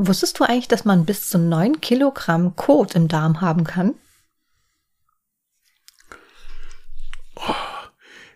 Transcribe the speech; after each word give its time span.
Wusstest 0.00 0.38
du 0.38 0.44
eigentlich, 0.44 0.68
dass 0.68 0.84
man 0.84 1.04
bis 1.04 1.28
zu 1.28 1.38
9 1.38 1.80
Kilogramm 1.80 2.54
Kot 2.54 2.94
im 2.94 3.08
Darm 3.08 3.40
haben 3.40 3.64
kann? 3.64 3.94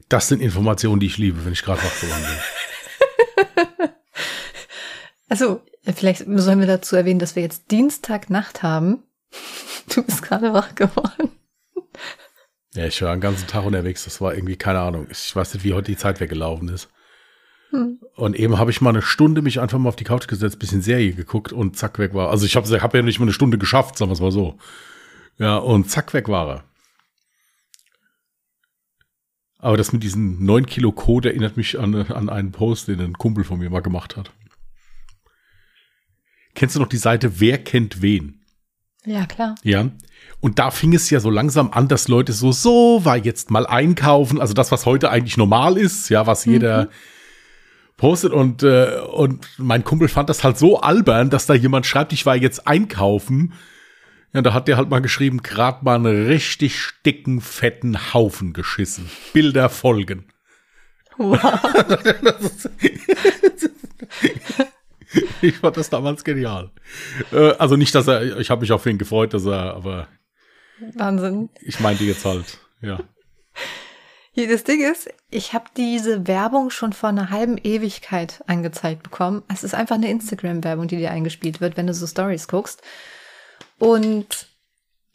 Das 0.09 0.27
sind 0.27 0.43
Informationen, 0.43 0.98
die 0.98 1.06
ich 1.06 1.19
liebe, 1.19 1.45
wenn 1.45 1.53
ich 1.53 1.62
gerade 1.62 1.80
wach 1.83 2.01
geworden 2.01 2.25
bin. 2.25 3.88
Also, 5.29 5.62
vielleicht 5.83 6.27
sollen 6.27 6.61
wir 6.61 6.67
dazu 6.67 6.95
erwähnen, 6.95 7.19
dass 7.19 7.37
wir 7.37 7.42
jetzt 7.42 7.71
Dienstagnacht 7.71 8.63
haben. 8.63 9.03
Du 9.88 10.03
bist 10.03 10.21
gerade 10.21 10.53
wach 10.53 10.74
geworden. 10.74 11.31
Ja, 12.74 12.85
ich 12.85 13.01
war 13.01 13.17
den 13.17 13.22
ganzen 13.22 13.47
Tag 13.47 13.65
unterwegs. 13.65 14.04
Das 14.04 14.21
war 14.21 14.35
irgendwie, 14.35 14.56
keine 14.56 14.81
Ahnung. 14.81 15.06
Ich 15.10 15.35
weiß 15.35 15.54
nicht, 15.54 15.65
wie 15.65 15.72
heute 15.72 15.90
die 15.90 15.97
Zeit 15.97 16.20
weggelaufen 16.20 16.69
ist. 16.69 16.91
Hm. 17.73 17.98
Und 18.16 18.36
eben 18.36 18.59
habe 18.59 18.70
ich 18.70 18.80
mal 18.80 18.91
eine 18.91 19.02
Stunde 19.02 19.41
mich 19.41 19.59
einfach 19.59 19.78
mal 19.78 19.88
auf 19.88 19.96
die 19.96 20.04
Couch 20.04 20.28
gesetzt, 20.28 20.59
bisschen 20.59 20.82
Serie 20.82 21.14
geguckt 21.14 21.52
und 21.52 21.77
zack, 21.77 21.98
weg 21.98 22.12
war. 22.14 22.30
Also 22.30 22.45
ich 22.45 22.54
habe 22.54 22.68
hab 22.80 22.95
ja 22.95 23.02
nicht 23.02 23.18
mal 23.18 23.24
eine 23.24 23.32
Stunde 23.32 23.58
geschafft, 23.58 23.96
sagen 23.96 24.10
wir 24.10 24.14
es 24.14 24.20
mal 24.20 24.30
so. 24.30 24.58
Ja, 25.38 25.56
und 25.56 25.90
zack, 25.90 26.12
weg 26.12 26.28
war 26.28 26.48
er. 26.48 26.64
Aber 29.58 29.77
das 29.77 29.92
mit 29.92 30.02
diesen 30.02 30.44
9 30.44 30.66
Kilo 30.66 30.92
Code 30.92 31.30
erinnert 31.30 31.56
mich 31.56 31.78
an, 31.78 31.94
an 31.94 32.28
einen 32.28 32.52
Post, 32.52 32.88
den 32.88 33.00
ein 33.00 33.14
Kumpel 33.14 33.44
von 33.44 33.58
mir 33.58 33.70
mal 33.70 33.80
gemacht 33.80 34.16
hat. 34.16 34.30
Kennst 36.54 36.77
du 36.77 36.80
noch 36.80 36.88
die 36.88 36.98
Seite 36.98 37.41
Wer 37.41 37.58
kennt 37.58 38.02
wen? 38.02 38.42
Ja, 39.06 39.24
klar. 39.24 39.54
Ja. 39.62 39.88
Und 40.41 40.58
da 40.58 40.70
fing 40.70 40.94
es 40.94 41.08
ja 41.10 41.20
so 41.20 41.30
langsam 41.30 41.70
an, 41.72 41.88
dass 41.88 42.08
Leute 42.08 42.32
so, 42.32 42.52
so 42.52 43.04
war 43.04 43.16
jetzt 43.16 43.50
mal 43.50 43.66
einkaufen. 43.66 44.41
Also 44.41 44.52
das, 44.52 44.70
was 44.72 44.84
heute 44.84 45.10
eigentlich 45.10 45.36
normal 45.36 45.78
ist, 45.78 46.08
ja, 46.08 46.27
was 46.27 46.44
jeder 46.44 46.84
mhm. 46.84 46.91
Postet. 47.96 48.32
Und, 48.32 48.62
äh, 48.62 49.01
und 49.12 49.46
mein 49.59 49.84
Kumpel 49.84 50.09
fand 50.09 50.28
das 50.28 50.45
halt 50.45 50.59
so 50.59 50.80
albern, 50.80 51.30
dass 51.30 51.46
da 51.46 51.55
jemand 51.55 51.87
schreibt, 51.87 52.12
ich 52.12 52.27
war 52.27 52.37
jetzt 52.37 52.66
einkaufen. 52.66 53.55
Ja, 54.33 54.42
da 54.42 54.55
hat 54.55 54.69
der 54.69 54.78
halt 54.78 54.88
mal 54.88 55.00
geschrieben, 55.00 55.42
grad 55.42 55.83
mal 55.83 55.97
einen 55.97 56.27
richtig 56.27 56.91
dicken, 57.05 57.41
fetten 57.41 58.14
Haufen 58.14 58.53
geschissen. 58.53 59.11
Bilder 59.33 59.69
folgen. 59.69 60.27
Wow. 61.19 61.42
ich 65.42 65.56
fand 65.56 65.77
das 65.77 65.91
damals 65.91 66.25
genial. 66.25 66.70
Äh, 67.31 67.53
also 67.59 67.77
nicht, 67.77 67.94
dass 67.94 68.09
er, 68.09 68.38
ich 68.38 68.50
habe 68.50 68.62
mich 68.62 68.72
auf 68.72 68.86
ihn 68.86 68.98
gefreut, 68.98 69.34
dass 69.34 69.44
er, 69.44 69.75
aber. 69.75 70.09
Wahnsinn. 70.94 71.50
Ich 71.61 71.81
meinte 71.81 72.05
jetzt 72.05 72.25
halt, 72.25 72.59
ja. 72.81 73.00
Hier, 74.34 74.48
das 74.48 74.64
Ding 74.64 74.80
ist, 74.80 75.11
ich 75.30 75.52
habe 75.52 75.66
diese 75.77 76.27
Werbung 76.27 76.70
schon 76.70 76.94
vor 76.94 77.11
einer 77.11 77.28
halben 77.28 77.58
Ewigkeit 77.58 78.42
angezeigt 78.47 79.02
bekommen. 79.02 79.42
Es 79.52 79.62
ist 79.62 79.75
einfach 79.75 79.97
eine 79.97 80.11
Instagram-Werbung, 80.11 80.88
die 80.88 80.97
dir 80.97 81.11
eingespielt 81.11 81.61
wird, 81.61 81.77
wenn 81.77 81.86
du 81.86 81.92
so 81.92 82.06
Stories 82.06 82.48
guckst. 82.48 82.80
Und 83.78 84.47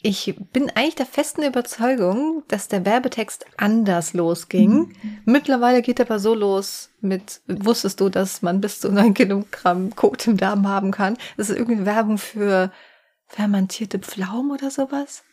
ich 0.00 0.36
bin 0.52 0.70
eigentlich 0.70 0.94
der 0.94 1.06
festen 1.06 1.42
Überzeugung, 1.42 2.44
dass 2.46 2.68
der 2.68 2.86
Werbetext 2.86 3.44
anders 3.56 4.12
losging. 4.12 4.70
Mhm. 4.70 5.18
Mittlerweile 5.24 5.82
geht 5.82 5.98
er 5.98 6.06
aber 6.06 6.20
so 6.20 6.34
los 6.34 6.90
mit, 7.00 7.40
wusstest 7.48 7.98
du, 7.98 8.08
dass 8.10 8.40
man 8.42 8.60
bis 8.60 8.78
zu 8.78 8.92
9 8.92 9.14
Kilogramm 9.14 9.96
Kot 9.96 10.28
im 10.28 10.36
Darm 10.36 10.68
haben 10.68 10.92
kann? 10.92 11.18
Das 11.36 11.50
ist 11.50 11.56
irgendwie 11.56 11.84
Werbung 11.84 12.18
für 12.18 12.70
fermentierte 13.26 13.98
Pflaumen 13.98 14.52
oder 14.52 14.70
sowas? 14.70 15.24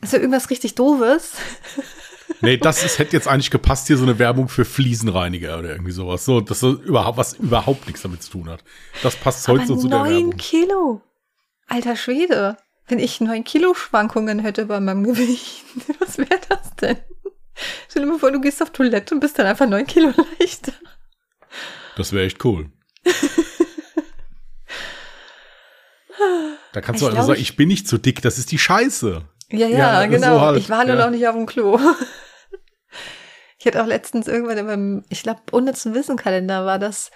Also 0.00 0.18
irgendwas 0.18 0.50
richtig 0.50 0.76
doofes. 0.76 1.32
Nee, 2.40 2.56
das 2.56 2.84
ist, 2.84 2.98
hätte 2.98 3.16
jetzt 3.16 3.26
eigentlich 3.26 3.50
gepasst, 3.50 3.86
hier 3.88 3.96
so 3.96 4.04
eine 4.04 4.18
Werbung 4.18 4.48
für 4.48 4.64
Fliesenreiniger 4.64 5.58
oder 5.58 5.70
irgendwie 5.70 5.92
sowas. 5.92 6.24
So, 6.24 6.40
das 6.40 6.60
so 6.60 6.72
überhaupt, 6.72 7.18
was 7.18 7.34
überhaupt 7.34 7.86
nichts 7.86 8.02
damit 8.02 8.22
zu 8.22 8.30
tun 8.30 8.48
hat. 8.48 8.62
Das 9.02 9.16
passt 9.16 9.48
heute 9.48 9.66
so 9.66 9.76
zu 9.76 9.88
der 9.88 10.04
Werbung. 10.04 10.30
9 10.30 10.36
Kilo. 10.36 11.02
Alter 11.66 11.96
Schwede. 11.96 12.56
Wenn 12.86 12.98
ich 12.98 13.20
neun 13.20 13.44
Kilo 13.44 13.74
Schwankungen 13.74 14.38
hätte 14.38 14.66
bei 14.66 14.80
meinem 14.80 15.04
Gewicht, 15.04 15.64
was 15.98 16.18
wäre 16.18 16.40
das 16.48 16.74
denn? 16.76 16.96
Stell 17.88 18.02
dir 18.02 18.08
mal 18.08 18.18
vor, 18.18 18.32
du 18.32 18.40
gehst 18.40 18.62
auf 18.62 18.70
Toilette 18.70 19.14
und 19.14 19.20
bist 19.20 19.38
dann 19.38 19.46
einfach 19.46 19.68
neun 19.68 19.86
Kilo 19.86 20.12
leichter. 20.38 20.72
Das 21.96 22.12
wäre 22.12 22.24
echt 22.24 22.44
cool. 22.44 22.70
da 26.72 26.80
kannst 26.80 27.02
ich 27.02 27.08
du 27.08 27.14
also 27.14 27.28
sagen, 27.28 27.40
ich, 27.40 27.50
ich 27.50 27.56
bin 27.56 27.68
nicht 27.68 27.88
zu 27.88 27.98
dick, 27.98 28.22
das 28.22 28.38
ist 28.38 28.52
die 28.52 28.58
Scheiße. 28.58 29.22
Ja, 29.50 29.66
ja, 29.66 30.02
ja 30.02 30.06
genau. 30.06 30.34
So 30.34 30.40
halt, 30.40 30.58
ich 30.58 30.70
war 30.70 30.84
nur 30.84 30.96
ja. 30.96 31.04
noch 31.04 31.10
nicht 31.10 31.26
auf 31.26 31.34
dem 31.34 31.46
Klo. 31.46 31.78
Ich 33.60 33.66
hatte 33.66 33.82
auch 33.82 33.86
letztens 33.86 34.28
irgendwann 34.28 34.56
in 34.56 34.66
meinem, 34.66 35.04
ich 35.08 35.24
glaube, 35.24 35.40
unnützen 35.50 35.92
Wissenkalender 35.92 36.64
war 36.64 36.78
das, 36.78 37.10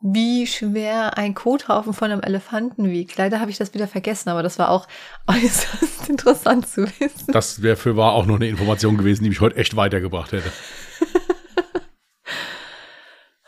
wie 0.00 0.46
schwer 0.48 1.16
ein 1.16 1.34
Kothaufen 1.34 1.92
von 1.92 2.10
einem 2.10 2.20
Elefanten 2.20 2.90
wiegt. 2.90 3.16
Leider 3.16 3.38
habe 3.38 3.52
ich 3.52 3.58
das 3.58 3.72
wieder 3.72 3.86
vergessen, 3.86 4.28
aber 4.28 4.42
das 4.42 4.58
war 4.58 4.70
auch 4.70 4.88
äußerst 5.28 6.08
interessant 6.08 6.66
zu 6.66 6.88
wissen. 6.98 7.30
Das 7.32 7.62
wäre 7.62 7.76
für 7.76 7.96
war 7.96 8.12
auch 8.12 8.26
noch 8.26 8.34
eine 8.34 8.48
Information 8.48 8.96
gewesen, 8.96 9.22
die 9.22 9.28
mich 9.28 9.40
heute 9.40 9.54
echt 9.56 9.76
weitergebracht 9.76 10.32
hätte. 10.32 10.50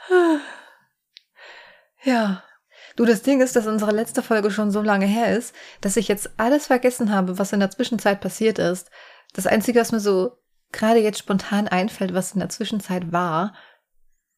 ja. 2.04 2.43
Du, 2.96 3.04
das 3.04 3.22
Ding 3.22 3.40
ist, 3.40 3.56
dass 3.56 3.66
unsere 3.66 3.90
letzte 3.90 4.22
Folge 4.22 4.50
schon 4.50 4.70
so 4.70 4.80
lange 4.80 5.06
her 5.06 5.36
ist, 5.36 5.54
dass 5.80 5.96
ich 5.96 6.08
jetzt 6.08 6.30
alles 6.36 6.66
vergessen 6.66 7.12
habe, 7.12 7.38
was 7.38 7.52
in 7.52 7.60
der 7.60 7.70
Zwischenzeit 7.70 8.20
passiert 8.20 8.58
ist. 8.58 8.90
Das 9.32 9.46
Einzige, 9.46 9.80
was 9.80 9.92
mir 9.92 10.00
so 10.00 10.38
gerade 10.70 11.00
jetzt 11.00 11.18
spontan 11.18 11.66
einfällt, 11.66 12.14
was 12.14 12.32
in 12.32 12.40
der 12.40 12.48
Zwischenzeit 12.48 13.12
war, 13.12 13.54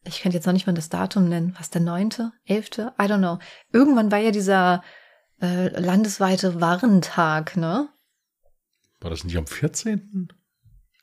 ich 0.04 0.22
könnte 0.22 0.36
jetzt 0.36 0.46
noch 0.46 0.52
nicht 0.52 0.66
mal 0.66 0.72
das 0.72 0.88
Datum 0.88 1.28
nennen, 1.28 1.54
was 1.58 1.70
der 1.70 1.80
neunte, 1.80 2.32
elfte, 2.44 2.92
I 3.00 3.04
don't 3.04 3.18
know. 3.18 3.38
Irgendwann 3.72 4.10
war 4.10 4.18
ja 4.18 4.30
dieser 4.30 4.82
äh, 5.42 5.68
landesweite 5.78 6.60
Warentag, 6.60 7.56
ne? 7.56 7.88
War 9.00 9.10
das 9.10 9.24
nicht 9.24 9.36
am 9.36 9.46
14.? 9.46 10.32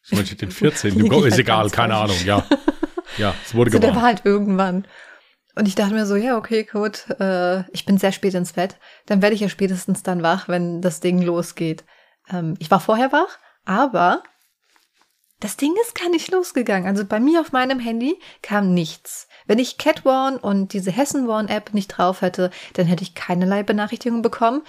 Ich 0.05 0.11
meine, 0.11 0.23
den 0.23 0.51
14. 0.51 0.99
Im 0.99 1.11
ist 1.11 1.37
egal, 1.37 1.69
keine 1.69 1.95
Ahnung, 1.95 2.17
ja. 2.25 2.45
Ja, 3.17 3.35
es 3.45 3.53
wurde 3.53 3.71
also 3.73 3.79
Der 3.79 3.95
war 3.95 4.01
halt 4.01 4.25
irgendwann. 4.25 4.87
Und 5.55 5.67
ich 5.67 5.75
dachte 5.75 5.93
mir 5.93 6.05
so, 6.05 6.15
ja, 6.15 6.37
okay, 6.37 6.63
gut, 6.63 7.09
äh, 7.19 7.69
ich 7.71 7.85
bin 7.85 7.97
sehr 7.97 8.11
spät 8.11 8.33
ins 8.33 8.53
Bett. 8.53 8.77
Dann 9.05 9.21
werde 9.21 9.35
ich 9.35 9.41
ja 9.41 9.49
spätestens 9.49 10.01
dann 10.01 10.23
wach, 10.23 10.47
wenn 10.47 10.81
das 10.81 10.99
Ding 10.99 11.21
losgeht. 11.21 11.83
Ähm, 12.31 12.55
ich 12.59 12.71
war 12.71 12.79
vorher 12.79 13.11
wach, 13.11 13.37
aber 13.65 14.23
das 15.39 15.57
Ding 15.57 15.75
ist 15.81 15.99
gar 15.99 16.09
nicht 16.09 16.31
losgegangen. 16.31 16.87
Also 16.87 17.05
bei 17.05 17.19
mir 17.19 17.41
auf 17.41 17.51
meinem 17.51 17.79
Handy 17.79 18.17
kam 18.41 18.73
nichts. 18.73 19.27
Wenn 19.45 19.59
ich 19.59 19.77
Catwarn 19.77 20.37
und 20.37 20.73
diese 20.73 20.89
Hessenwarn-App 20.89 21.73
nicht 21.73 21.89
drauf 21.89 22.21
hätte, 22.21 22.49
dann 22.73 22.85
hätte 22.85 23.03
ich 23.03 23.13
keinerlei 23.13 23.61
Benachrichtigung 23.61 24.21
bekommen. 24.21 24.63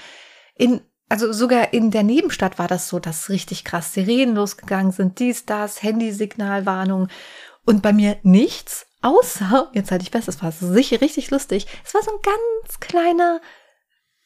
In, 0.57 0.81
also 1.09 1.33
sogar 1.33 1.73
in 1.73 1.93
der 1.93 2.03
Nebenstadt 2.03 2.59
war 2.59 2.67
das 2.67 2.89
so, 2.89 2.99
dass 2.99 3.31
richtig 3.31 3.65
krass 3.65 3.95
Sirenen 3.95 4.35
losgegangen 4.35 4.91
sind, 4.91 5.21
dies, 5.21 5.47
das, 5.47 5.83
Handysignalwarnung. 5.83 7.09
Und 7.65 7.81
bei 7.81 7.93
mir 7.93 8.19
nichts, 8.25 8.87
außer, 9.05 9.71
jetzt 9.75 9.91
halte 9.91 10.03
ich 10.03 10.11
fest, 10.11 10.29
das 10.29 10.43
war 10.43 10.53
sicher 10.53 11.01
richtig 11.01 11.31
lustig, 11.31 11.67
es 11.85 11.95
war 11.95 12.03
so 12.03 12.11
ein 12.11 12.23
ganz 12.23 12.81
kleiner 12.81 13.41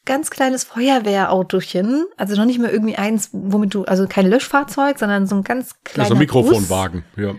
ganz 0.05 0.31
kleines 0.31 0.63
Feuerwehrautochen, 0.63 2.05
also 2.17 2.35
noch 2.35 2.45
nicht 2.45 2.57
mehr 2.57 2.71
irgendwie 2.71 2.95
eins, 2.95 3.29
womit 3.31 3.75
du, 3.75 3.83
also 3.83 4.07
kein 4.07 4.27
Löschfahrzeug, 4.27 4.97
sondern 4.97 5.27
so 5.27 5.35
ein 5.35 5.43
ganz 5.43 5.75
kleiner. 5.83 6.05
Also 6.05 6.15
Mikrofonwagen, 6.15 7.03
Bus. 7.15 7.25
ja. 7.25 7.35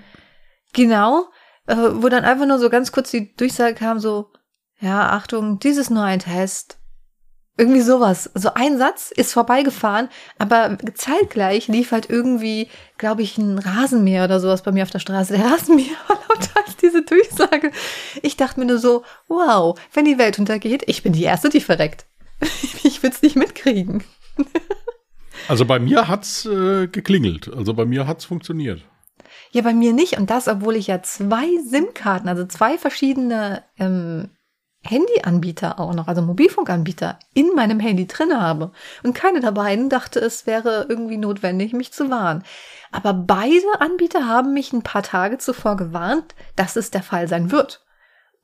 Genau, 0.72 1.24
äh, 1.66 1.74
wo 1.76 2.08
dann 2.08 2.24
einfach 2.24 2.46
nur 2.46 2.60
so 2.60 2.70
ganz 2.70 2.92
kurz 2.92 3.10
die 3.10 3.34
Durchsage 3.34 3.74
kam, 3.74 3.98
so, 3.98 4.30
ja, 4.78 5.10
Achtung, 5.10 5.58
dies 5.58 5.78
ist 5.78 5.90
nur 5.90 6.04
ein 6.04 6.20
Test. 6.20 6.78
Irgendwie 7.56 7.80
sowas. 7.80 8.30
Also 8.34 8.54
ein 8.54 8.78
Satz 8.78 9.10
ist 9.10 9.32
vorbeigefahren, 9.32 10.08
aber 10.38 10.78
zeitgleich 10.94 11.68
lief 11.68 11.92
halt 11.92 12.08
irgendwie, 12.08 12.68
glaube 12.96 13.22
ich, 13.22 13.36
ein 13.36 13.58
Rasenmäher 13.58 14.24
oder 14.24 14.40
sowas 14.40 14.62
bei 14.62 14.72
mir 14.72 14.82
auf 14.82 14.90
der 14.90 14.98
Straße. 14.98 15.36
Der 15.36 15.44
Rasenmäher 15.44 15.96
war 16.08 16.18
lauter 16.28 16.60
als 16.64 16.76
diese 16.76 17.02
Durchsage. 17.02 17.70
Ich 18.22 18.36
dachte 18.36 18.60
mir 18.60 18.66
nur 18.66 18.78
so, 18.78 19.04
wow, 19.28 19.78
wenn 19.92 20.06
die 20.06 20.18
Welt 20.18 20.38
untergeht, 20.38 20.84
ich 20.86 21.02
bin 21.02 21.12
die 21.12 21.24
Erste, 21.24 21.50
die 21.50 21.60
verreckt. 21.60 22.06
ich 22.82 23.02
will 23.02 23.10
es 23.10 23.20
nicht 23.20 23.36
mitkriegen. 23.36 24.04
also 25.48 25.66
bei 25.66 25.78
mir 25.78 26.08
hat's 26.08 26.46
äh, 26.46 26.86
geklingelt. 26.86 27.52
Also 27.54 27.74
bei 27.74 27.84
mir 27.84 28.06
hat's 28.06 28.24
funktioniert. 28.24 28.82
Ja, 29.52 29.62
bei 29.62 29.74
mir 29.74 29.92
nicht. 29.92 30.16
Und 30.16 30.30
das, 30.30 30.48
obwohl 30.48 30.76
ich 30.76 30.86
ja 30.86 31.02
zwei 31.02 31.46
SIM-Karten, 31.68 32.28
also 32.28 32.46
zwei 32.46 32.78
verschiedene 32.78 33.64
ähm, 33.78 34.30
Handyanbieter 34.82 35.78
auch 35.78 35.94
noch, 35.94 36.08
also 36.08 36.22
Mobilfunkanbieter, 36.22 37.18
in 37.34 37.54
meinem 37.54 37.80
Handy 37.80 38.06
drin 38.06 38.40
habe. 38.40 38.72
Und 39.02 39.14
keine 39.14 39.40
der 39.40 39.52
beiden 39.52 39.88
dachte, 39.88 40.20
es 40.20 40.46
wäre 40.46 40.86
irgendwie 40.88 41.18
notwendig, 41.18 41.72
mich 41.72 41.92
zu 41.92 42.10
warnen. 42.10 42.44
Aber 42.90 43.12
beide 43.12 43.80
Anbieter 43.80 44.26
haben 44.26 44.54
mich 44.54 44.72
ein 44.72 44.82
paar 44.82 45.02
Tage 45.02 45.38
zuvor 45.38 45.76
gewarnt, 45.76 46.34
dass 46.56 46.76
es 46.76 46.90
der 46.90 47.02
Fall 47.02 47.28
sein 47.28 47.50
wird. 47.50 47.84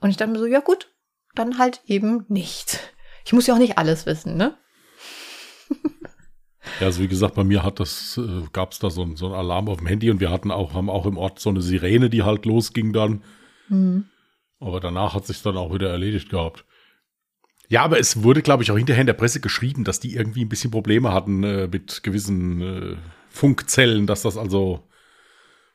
Und 0.01 0.11
ich 0.11 0.17
dachte 0.17 0.33
mir 0.33 0.39
so, 0.39 0.47
ja 0.47 0.61
gut, 0.61 0.93
dann 1.35 1.59
halt 1.59 1.81
eben 1.87 2.27
nicht. 2.29 2.81
Ich 3.25 3.33
muss 3.33 3.47
ja 3.47 3.55
auch 3.55 3.59
nicht 3.59 3.79
alles 3.79 4.07
wissen, 4.07 4.37
ne? 4.37 4.57
Ja, 6.81 6.87
also 6.87 7.01
wie 7.01 7.09
gesagt, 7.09 7.35
bei 7.35 7.45
mir 7.45 7.63
hat 7.63 7.81
das, 7.81 8.19
äh, 8.19 8.43
gab 8.53 8.73
es 8.73 8.79
da 8.79 8.91
so, 8.91 9.09
so 9.15 9.27
einen 9.27 9.35
Alarm 9.35 9.69
auf 9.69 9.79
dem 9.79 9.87
Handy 9.87 10.11
und 10.11 10.21
wir 10.21 10.31
hatten 10.31 10.51
auch, 10.51 10.75
haben 10.75 10.91
auch 10.91 11.07
im 11.07 11.17
Ort 11.17 11.39
so 11.39 11.49
eine 11.49 11.63
Sirene, 11.63 12.11
die 12.11 12.23
halt 12.23 12.45
losging 12.45 12.93
dann. 12.93 13.23
Mhm. 13.69 14.07
Aber 14.59 14.81
danach 14.81 15.15
hat 15.15 15.27
sich 15.27 15.43
dann 15.43 15.57
auch 15.57 15.73
wieder 15.73 15.91
erledigt 15.91 16.31
gehabt. 16.31 16.65
Ja, 17.69 17.83
aber 17.83 17.99
es 17.99 18.23
wurde, 18.23 18.43
glaube 18.43 18.63
ich, 18.63 18.71
auch 18.71 18.77
hinterher 18.77 19.01
in 19.01 19.09
der 19.09 19.15
Presse 19.15 19.41
geschrieben, 19.41 19.85
dass 19.85 20.01
die 20.01 20.15
irgendwie 20.15 20.45
ein 20.45 20.49
bisschen 20.49 20.71
Probleme 20.71 21.13
hatten 21.13 21.43
äh, 21.43 21.67
mit 21.67 22.03
gewissen 22.03 22.61
äh, 22.61 22.97
Funkzellen, 23.29 24.07
dass 24.07 24.23
das 24.23 24.37
also 24.37 24.87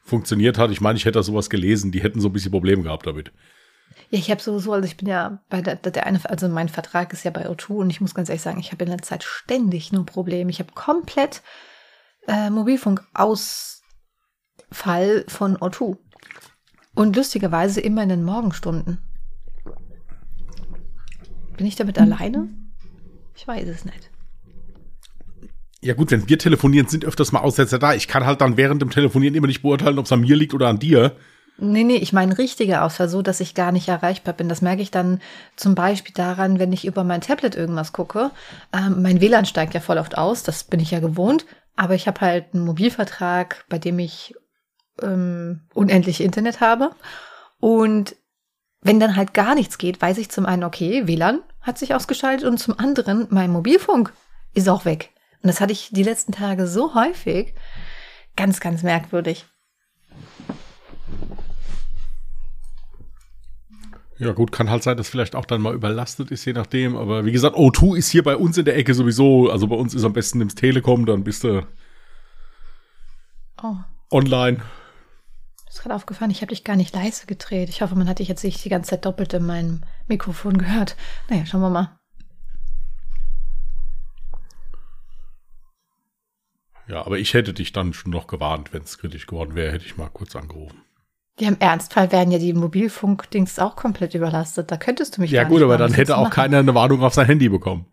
funktioniert 0.03 0.57
hat. 0.57 0.71
Ich 0.71 0.81
meine, 0.81 0.97
ich 0.97 1.05
hätte 1.05 1.19
da 1.19 1.23
sowas 1.23 1.49
gelesen, 1.49 1.91
die 1.91 2.01
hätten 2.01 2.21
so 2.21 2.29
ein 2.29 2.33
bisschen 2.33 2.51
Probleme 2.51 2.83
gehabt 2.83 3.07
damit. 3.07 3.31
Ja, 4.09 4.19
ich 4.19 4.31
habe 4.31 4.41
sowieso, 4.41 4.73
also 4.73 4.85
ich 4.85 4.97
bin 4.97 5.07
ja 5.07 5.41
bei 5.49 5.61
der, 5.61 5.75
der 5.75 6.05
eine, 6.05 6.19
also 6.29 6.49
mein 6.49 6.69
Vertrag 6.69 7.13
ist 7.13 7.23
ja 7.23 7.31
bei 7.31 7.47
O2 7.47 7.73
und 7.73 7.89
ich 7.89 8.01
muss 8.01 8.15
ganz 8.15 8.29
ehrlich 8.29 8.41
sagen, 8.41 8.59
ich 8.59 8.71
habe 8.71 8.85
in 8.85 8.89
der 8.89 9.01
Zeit 9.01 9.23
ständig 9.23 9.91
nur 9.91 10.05
Probleme. 10.05 10.49
Ich 10.49 10.59
habe 10.59 10.71
komplett 10.73 11.41
äh, 12.27 12.49
Mobilfunkausfall 12.49 15.25
von 15.27 15.57
O2. 15.57 15.97
Und 16.93 17.15
lustigerweise 17.15 17.81
immer 17.81 18.03
in 18.03 18.09
den 18.09 18.23
Morgenstunden. 18.23 18.99
Bin 21.57 21.65
ich 21.65 21.75
damit 21.75 21.99
alleine? 21.99 22.49
Ich 23.35 23.47
weiß 23.47 23.67
es 23.67 23.85
nicht. 23.85 24.09
Ja 25.83 25.95
gut, 25.95 26.11
wenn 26.11 26.29
wir 26.29 26.37
telefonieren, 26.37 26.87
sind 26.87 27.05
öfters 27.05 27.31
mal 27.31 27.39
Aussetzer 27.39 27.79
da. 27.79 27.93
Ich 27.93 28.07
kann 28.07 28.25
halt 28.25 28.41
dann 28.41 28.55
während 28.55 28.81
dem 28.81 28.91
Telefonieren 28.91 29.33
immer 29.33 29.47
nicht 29.47 29.63
beurteilen, 29.63 29.97
ob 29.97 30.05
es 30.05 30.11
an 30.11 30.21
mir 30.21 30.35
liegt 30.35 30.53
oder 30.53 30.67
an 30.67 30.79
dir. 30.79 31.15
Nee, 31.57 31.83
nee, 31.83 31.97
ich 31.97 32.13
meine 32.13 32.37
richtige 32.37 32.81
Ausfall, 32.81 33.09
so 33.09 33.21
dass 33.21 33.39
ich 33.39 33.55
gar 33.55 33.71
nicht 33.71 33.87
erreichbar 33.87 34.33
bin. 34.33 34.49
Das 34.49 34.61
merke 34.61 34.81
ich 34.81 34.91
dann 34.91 35.21
zum 35.55 35.75
Beispiel 35.75 36.13
daran, 36.13 36.59
wenn 36.59 36.73
ich 36.73 36.85
über 36.85 37.03
mein 37.03 37.21
Tablet 37.21 37.55
irgendwas 37.55 37.93
gucke. 37.93 38.31
Ähm, 38.73 39.01
mein 39.01 39.21
WLAN 39.21 39.45
steigt 39.45 39.73
ja 39.73 39.79
voll 39.79 39.97
oft 39.97 40.17
aus, 40.17 40.43
das 40.43 40.63
bin 40.63 40.79
ich 40.79 40.91
ja 40.91 40.99
gewohnt. 40.99 41.45
Aber 41.75 41.95
ich 41.95 42.07
habe 42.07 42.21
halt 42.21 42.53
einen 42.53 42.65
Mobilvertrag, 42.65 43.65
bei 43.69 43.79
dem 43.79 43.99
ich 43.99 44.35
ähm, 45.03 45.61
unendlich 45.73 46.21
Internet 46.21 46.61
habe. 46.61 46.91
Und 47.59 48.15
wenn 48.81 48.99
dann 48.99 49.15
halt 49.15 49.33
gar 49.33 49.55
nichts 49.55 49.77
geht, 49.77 50.01
weiß 50.01 50.17
ich 50.17 50.29
zum 50.29 50.45
einen, 50.45 50.63
okay, 50.63 51.07
WLAN 51.07 51.41
hat 51.61 51.77
sich 51.77 51.93
ausgeschaltet 51.93 52.47
und 52.47 52.57
zum 52.57 52.77
anderen, 52.79 53.27
mein 53.29 53.51
Mobilfunk 53.51 54.11
ist 54.53 54.67
auch 54.67 54.85
weg. 54.85 55.11
Und 55.43 55.47
das 55.47 55.61
hatte 55.61 55.73
ich 55.73 55.89
die 55.91 56.03
letzten 56.03 56.31
Tage 56.31 56.67
so 56.67 56.95
häufig. 56.95 57.53
Ganz, 58.35 58.59
ganz 58.59 58.83
merkwürdig. 58.83 59.45
Ja, 64.21 64.33
gut, 64.33 64.51
kann 64.51 64.69
halt 64.69 64.83
sein, 64.83 64.97
dass 64.97 65.09
vielleicht 65.09 65.35
auch 65.35 65.45
dann 65.45 65.61
mal 65.61 65.73
überlastet 65.73 66.29
ist, 66.29 66.45
je 66.45 66.53
nachdem. 66.53 66.95
Aber 66.95 67.25
wie 67.25 67.31
gesagt, 67.31 67.55
O2 67.55 67.97
ist 67.97 68.09
hier 68.09 68.23
bei 68.23 68.35
uns 68.35 68.55
in 68.55 68.65
der 68.65 68.77
Ecke 68.77 68.93
sowieso. 68.93 69.49
Also 69.49 69.65
bei 69.67 69.75
uns 69.75 69.95
ist 69.95 70.03
am 70.03 70.13
besten 70.13 70.37
nimmst 70.37 70.59
Telekom, 70.59 71.07
dann 71.07 71.23
bist 71.23 71.43
du 71.43 71.65
oh. 73.63 73.77
online. 74.11 74.61
Ist 75.71 75.83
gerade 75.83 75.95
aufgefallen, 75.95 76.31
ich 76.31 76.41
habe 76.41 76.49
dich 76.49 76.65
gar 76.65 76.75
nicht 76.75 76.93
leise 76.93 77.25
gedreht. 77.27 77.69
Ich 77.69 77.81
hoffe, 77.81 77.95
man 77.95 78.09
hat 78.09 78.19
dich 78.19 78.27
jetzt 78.27 78.43
nicht 78.43 78.63
die 78.65 78.67
ganze 78.67 78.89
Zeit 78.89 79.05
doppelt 79.05 79.31
in 79.33 79.45
meinem 79.45 79.83
Mikrofon 80.09 80.57
gehört. 80.57 80.97
Naja, 81.29 81.45
schauen 81.45 81.61
wir 81.61 81.69
mal. 81.69 81.97
Ja, 86.89 87.05
aber 87.05 87.19
ich 87.19 87.33
hätte 87.33 87.53
dich 87.53 87.71
dann 87.71 87.93
schon 87.93 88.11
noch 88.11 88.27
gewarnt, 88.27 88.73
wenn 88.73 88.81
es 88.81 88.97
kritisch 88.97 89.27
geworden 89.27 89.55
wäre, 89.55 89.71
hätte 89.71 89.85
ich 89.85 89.95
mal 89.95 90.09
kurz 90.09 90.35
angerufen. 90.35 90.81
Ja, 91.39 91.47
im 91.47 91.57
Ernstfall 91.59 92.11
wären 92.11 92.31
ja 92.31 92.37
die 92.39 92.51
Mobilfunkdings 92.51 93.57
auch 93.57 93.77
komplett 93.77 94.13
überlastet. 94.13 94.69
Da 94.69 94.75
könntest 94.75 95.15
du 95.15 95.21
mich 95.21 95.31
Ja, 95.31 95.45
gut, 95.45 95.61
aber 95.61 95.77
dann 95.77 95.93
hätte 95.93 96.17
auch 96.17 96.23
machen. 96.23 96.33
keiner 96.33 96.59
eine 96.59 96.75
Warnung 96.75 97.01
auf 97.01 97.13
sein 97.13 97.27
Handy 97.27 97.47
bekommen. 97.47 97.85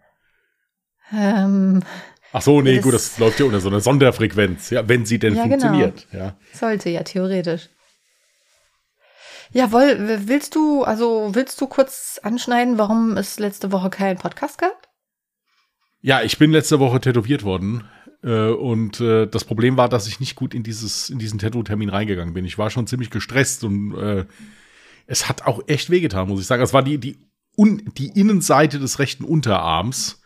Ähm, 1.12 1.84
Ach 2.32 2.42
so, 2.42 2.60
nee, 2.60 2.76
das 2.76 2.84
gut, 2.84 2.94
das 2.94 3.18
läuft 3.18 3.40
ja 3.40 3.46
unter 3.46 3.60
so 3.60 3.68
einer 3.68 3.80
Sonderfrequenz, 3.80 4.70
ja, 4.70 4.86
wenn 4.88 5.06
sie 5.06 5.18
denn 5.18 5.34
ja, 5.34 5.44
genau. 5.44 5.52
funktioniert. 5.52 6.06
Genau. 6.10 6.24
Ja. 6.24 6.36
Sollte 6.52 6.90
ja, 6.90 7.02
theoretisch. 7.02 7.70
Jawohl, 9.50 10.20
willst 10.26 10.54
du, 10.54 10.84
also 10.84 11.30
willst 11.32 11.60
du 11.60 11.66
kurz 11.66 12.20
anschneiden, 12.22 12.76
warum 12.76 13.16
es 13.16 13.38
letzte 13.38 13.72
Woche 13.72 13.88
keinen 13.88 14.18
Podcast 14.18 14.58
gab? 14.58 14.88
Ja, 16.00 16.22
ich 16.22 16.38
bin 16.38 16.52
letzte 16.52 16.78
Woche 16.80 17.00
tätowiert 17.00 17.44
worden. 17.44 17.88
Äh, 18.22 18.48
und 18.48 19.00
äh, 19.00 19.26
das 19.26 19.44
Problem 19.44 19.76
war, 19.76 19.88
dass 19.88 20.06
ich 20.06 20.20
nicht 20.20 20.34
gut 20.34 20.54
in 20.54 20.62
dieses 20.62 21.08
in 21.08 21.18
diesen 21.18 21.38
Tattoo-Termin 21.38 21.88
reingegangen 21.88 22.34
bin. 22.34 22.44
Ich 22.44 22.58
war 22.58 22.70
schon 22.70 22.86
ziemlich 22.86 23.10
gestresst 23.10 23.64
und 23.64 23.96
äh, 23.96 24.26
es 25.06 25.28
hat 25.28 25.46
auch 25.46 25.60
echt 25.66 25.90
wehgetan, 25.90 26.28
muss 26.28 26.40
ich 26.40 26.46
sagen. 26.46 26.62
Es 26.62 26.74
war 26.74 26.82
die 26.82 26.98
die 26.98 27.18
un, 27.56 27.90
die 27.96 28.08
Innenseite 28.08 28.78
des 28.78 28.98
rechten 28.98 29.24
Unterarms 29.24 30.20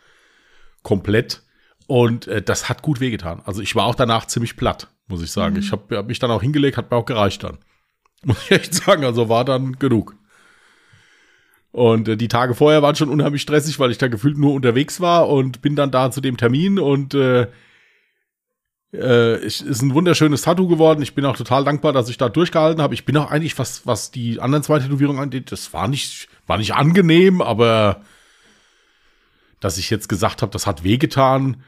komplett 0.83 1.43
und 1.87 2.27
äh, 2.27 2.43
das 2.43 2.69
hat 2.69 2.83
gut 2.83 3.01
wehgetan. 3.01 3.43
Also 3.45 3.63
ich 3.63 3.75
war 3.75 3.87
auch 3.87 3.95
danach 3.95 4.27
ziemlich 4.27 4.57
platt, 4.57 4.89
muss 5.07 5.23
ich 5.23 5.31
sagen. 5.31 5.55
Mhm. 5.55 5.61
Ich 5.61 5.73
habe 5.73 5.97
hab 5.97 6.07
mich 6.07 6.19
dann 6.19 6.31
auch 6.31 6.43
hingelegt, 6.43 6.77
hat 6.77 6.91
mir 6.91 6.97
auch 6.97 7.07
gereicht 7.07 7.45
dann. 7.45 7.59
Muss 8.25 8.43
ich 8.45 8.53
echt 8.53 8.75
sagen, 8.75 9.05
also 9.05 9.29
war 9.29 9.45
dann 9.45 9.81
genug. 9.81 10.15
Und 11.73 12.07
äh, 12.07 12.17
die 12.17 12.29
Tage 12.29 12.55
vorher 12.55 12.83
waren 12.83 12.95
schon 12.95 13.09
unheimlich 13.09 13.43
stressig, 13.43 13.79
weil 13.81 13.91
ich 13.91 13.99
da 13.99 14.07
gefühlt 14.09 14.39
nur 14.39 14.53
unterwegs 14.53 15.01
war 15.01 15.29
und 15.29 15.61
bin 15.61 15.75
dann 15.75 15.91
da 15.91 16.11
zu 16.11 16.21
dem 16.21 16.37
Termin 16.37 16.79
und 16.79 17.15
äh, 17.15 17.49
äh, 18.93 19.39
ich, 19.39 19.65
ist 19.65 19.83
ein 19.83 19.95
wunderschönes 19.95 20.43
Tattoo 20.43 20.69
geworden. 20.69 21.03
Ich 21.03 21.15
bin 21.15 21.25
auch 21.25 21.37
total 21.37 21.65
dankbar, 21.65 21.93
dass 21.93 22.09
ich 22.09 22.19
da 22.19 22.29
durchgehalten 22.29 22.83
habe. 22.83 22.95
Ich 22.95 23.05
bin 23.05 23.17
auch 23.17 23.31
eigentlich, 23.31 23.59
was, 23.59 23.87
was 23.87 24.11
die 24.11 24.41
anderen 24.41 24.63
zwei 24.63 24.79
Tätowierungen 24.79 25.23
angeht, 25.23 25.51
das 25.51 25.73
war 25.73 25.89
nicht, 25.89 26.29
war 26.47 26.59
nicht 26.59 26.75
angenehm, 26.75 27.41
aber 27.41 28.03
dass 29.61 29.79
ich 29.79 29.91
jetzt 29.91 30.09
gesagt 30.09 30.43
habe, 30.43 30.53
das 30.53 30.67
hat 30.67 30.85
wehgetan, 30.85 31.63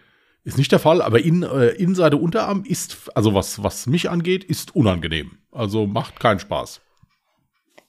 ist 0.44 0.58
nicht 0.58 0.72
der 0.72 0.78
Fall. 0.78 1.02
Aber 1.02 1.20
in, 1.20 1.42
äh, 1.42 1.68
Innenseite 1.70 2.16
Unterarm 2.16 2.64
ist, 2.64 3.10
also 3.14 3.34
was, 3.34 3.62
was 3.62 3.86
mich 3.86 4.10
angeht, 4.10 4.44
ist 4.44 4.74
unangenehm. 4.76 5.38
Also 5.50 5.86
macht 5.86 6.20
keinen 6.20 6.38
Spaß. 6.38 6.80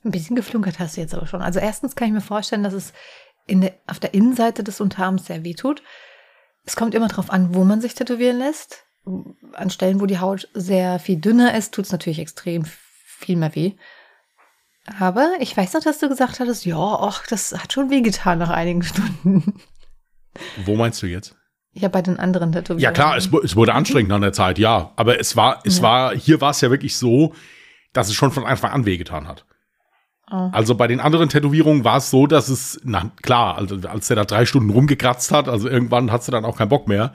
Ein 0.04 0.12
bisschen 0.12 0.36
geflunkert 0.36 0.80
hast 0.80 0.98
du 0.98 1.02
jetzt 1.02 1.13
aber 1.13 1.28
schon. 1.28 1.42
Also 1.42 1.60
erstens 1.60 1.96
kann 1.96 2.07
ich 2.07 2.13
mir 2.13 2.22
vorstellen, 2.22 2.63
dass 2.63 2.74
es 2.74 2.94
in 3.48 3.62
der, 3.62 3.74
auf 3.88 4.00
der 4.00 4.13
Innenseite 4.13 4.63
des 4.63 4.81
Unterarms 4.81 5.28
sehr 5.28 5.44
weh 5.44 5.54
tut. 5.54 5.84
Es 6.63 6.75
kommt 6.75 6.96
immer 6.96 7.07
darauf 7.07 7.30
an, 7.30 7.54
wo 7.54 7.63
man 7.63 7.81
sich 7.81 7.94
tätowieren 7.94 8.40
lässt 8.40 8.86
an 9.54 9.69
Stellen, 9.69 10.02
wo 10.02 10.06
die 10.06 10.19
Haut 10.19 10.50
sehr 10.54 11.00
viel 11.00 11.18
dünner 11.18 11.56
ist, 11.56 11.74
tut 11.74 11.86
es 11.86 11.92
natürlich 11.92 12.19
extrem 12.19 12.66
viel 12.66 13.36
mehr 13.36 13.54
weh. 13.56 13.74
Aber 15.00 15.34
ich 15.40 15.56
weiß 15.56 15.74
noch, 15.74 15.84
dass 15.84 16.00
du 16.00 16.10
gesagt 16.10 16.40
hattest, 16.40 16.66
ja, 16.66 16.78
ach, 16.78 17.25
das 17.28 17.54
hat 17.54 17.74
schon 17.74 17.90
wehgetan 17.90 18.40
nach 18.40 18.50
einigen 18.50 18.84
Stunden. 18.84 19.60
Wo 20.66 20.75
meinst 20.75 21.02
du 21.02 21.07
jetzt? 21.07 21.36
Ja, 21.75 21.89
bei 21.89 22.01
den 22.01 22.19
anderen 22.19 22.51
Tätowierungen. 22.51 22.81
Ja, 22.81 22.92
klar, 22.92 23.18
es, 23.18 23.30
es 23.44 23.56
wurde 23.56 23.74
anstrengend 23.74 24.12
an 24.12 24.22
der 24.22 24.33
Zeit, 24.33 24.57
ja. 24.57 24.92
Aber 24.95 25.19
es 25.19 25.36
war, 25.36 25.60
es 25.66 25.77
ja. 25.77 25.83
war, 25.83 26.16
hier 26.16 26.42
war 26.42 26.51
es 26.51 26.62
ja 26.62 26.72
wirklich 26.72 26.95
so, 26.95 27.33
dass 27.94 28.07
es 28.07 28.16
schon 28.16 28.31
von 28.31 28.45
Anfang 28.45 28.72
an 28.72 28.86
wehgetan 28.86 29.27
hat. 29.27 29.45
Oh. 30.31 30.50
Also 30.51 30.75
bei 30.75 30.88
den 30.88 31.00
anderen 31.00 31.30
Tätowierungen 31.30 31.83
war 31.83 31.98
es 31.98 32.10
so, 32.10 32.27
dass 32.27 32.50
es, 32.50 32.80
na 32.83 33.12
klar, 33.22 33.57
also 33.57 33.77
als 33.88 34.07
der 34.07 34.16
da 34.16 34.25
drei 34.25 34.45
Stunden 34.45 34.72
rumgekratzt 34.72 35.31
hat, 35.31 35.48
also 35.48 35.69
irgendwann 35.69 36.12
hat 36.12 36.24
sie 36.24 36.31
dann 36.31 36.45
auch 36.45 36.57
keinen 36.57 36.69
Bock 36.69 36.88
mehr. 36.88 37.14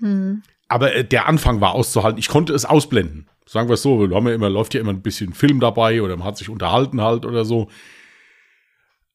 Hm 0.00 0.42
aber 0.68 0.94
äh, 0.94 1.04
der 1.04 1.26
Anfang 1.26 1.60
war 1.60 1.74
auszuhalten. 1.74 2.18
Ich 2.18 2.28
konnte 2.28 2.52
es 2.52 2.64
ausblenden. 2.64 3.28
Sagen 3.46 3.68
wir 3.68 3.74
es 3.74 3.82
so, 3.82 4.08
wir 4.08 4.14
haben 4.14 4.28
ja 4.28 4.34
immer, 4.34 4.50
läuft 4.50 4.74
ja 4.74 4.80
immer 4.80 4.92
ein 4.92 5.00
bisschen 5.00 5.32
Film 5.32 5.58
dabei 5.58 6.02
oder 6.02 6.16
man 6.16 6.26
hat 6.26 6.36
sich 6.36 6.50
unterhalten 6.50 7.00
halt 7.00 7.24
oder 7.24 7.46
so. 7.46 7.68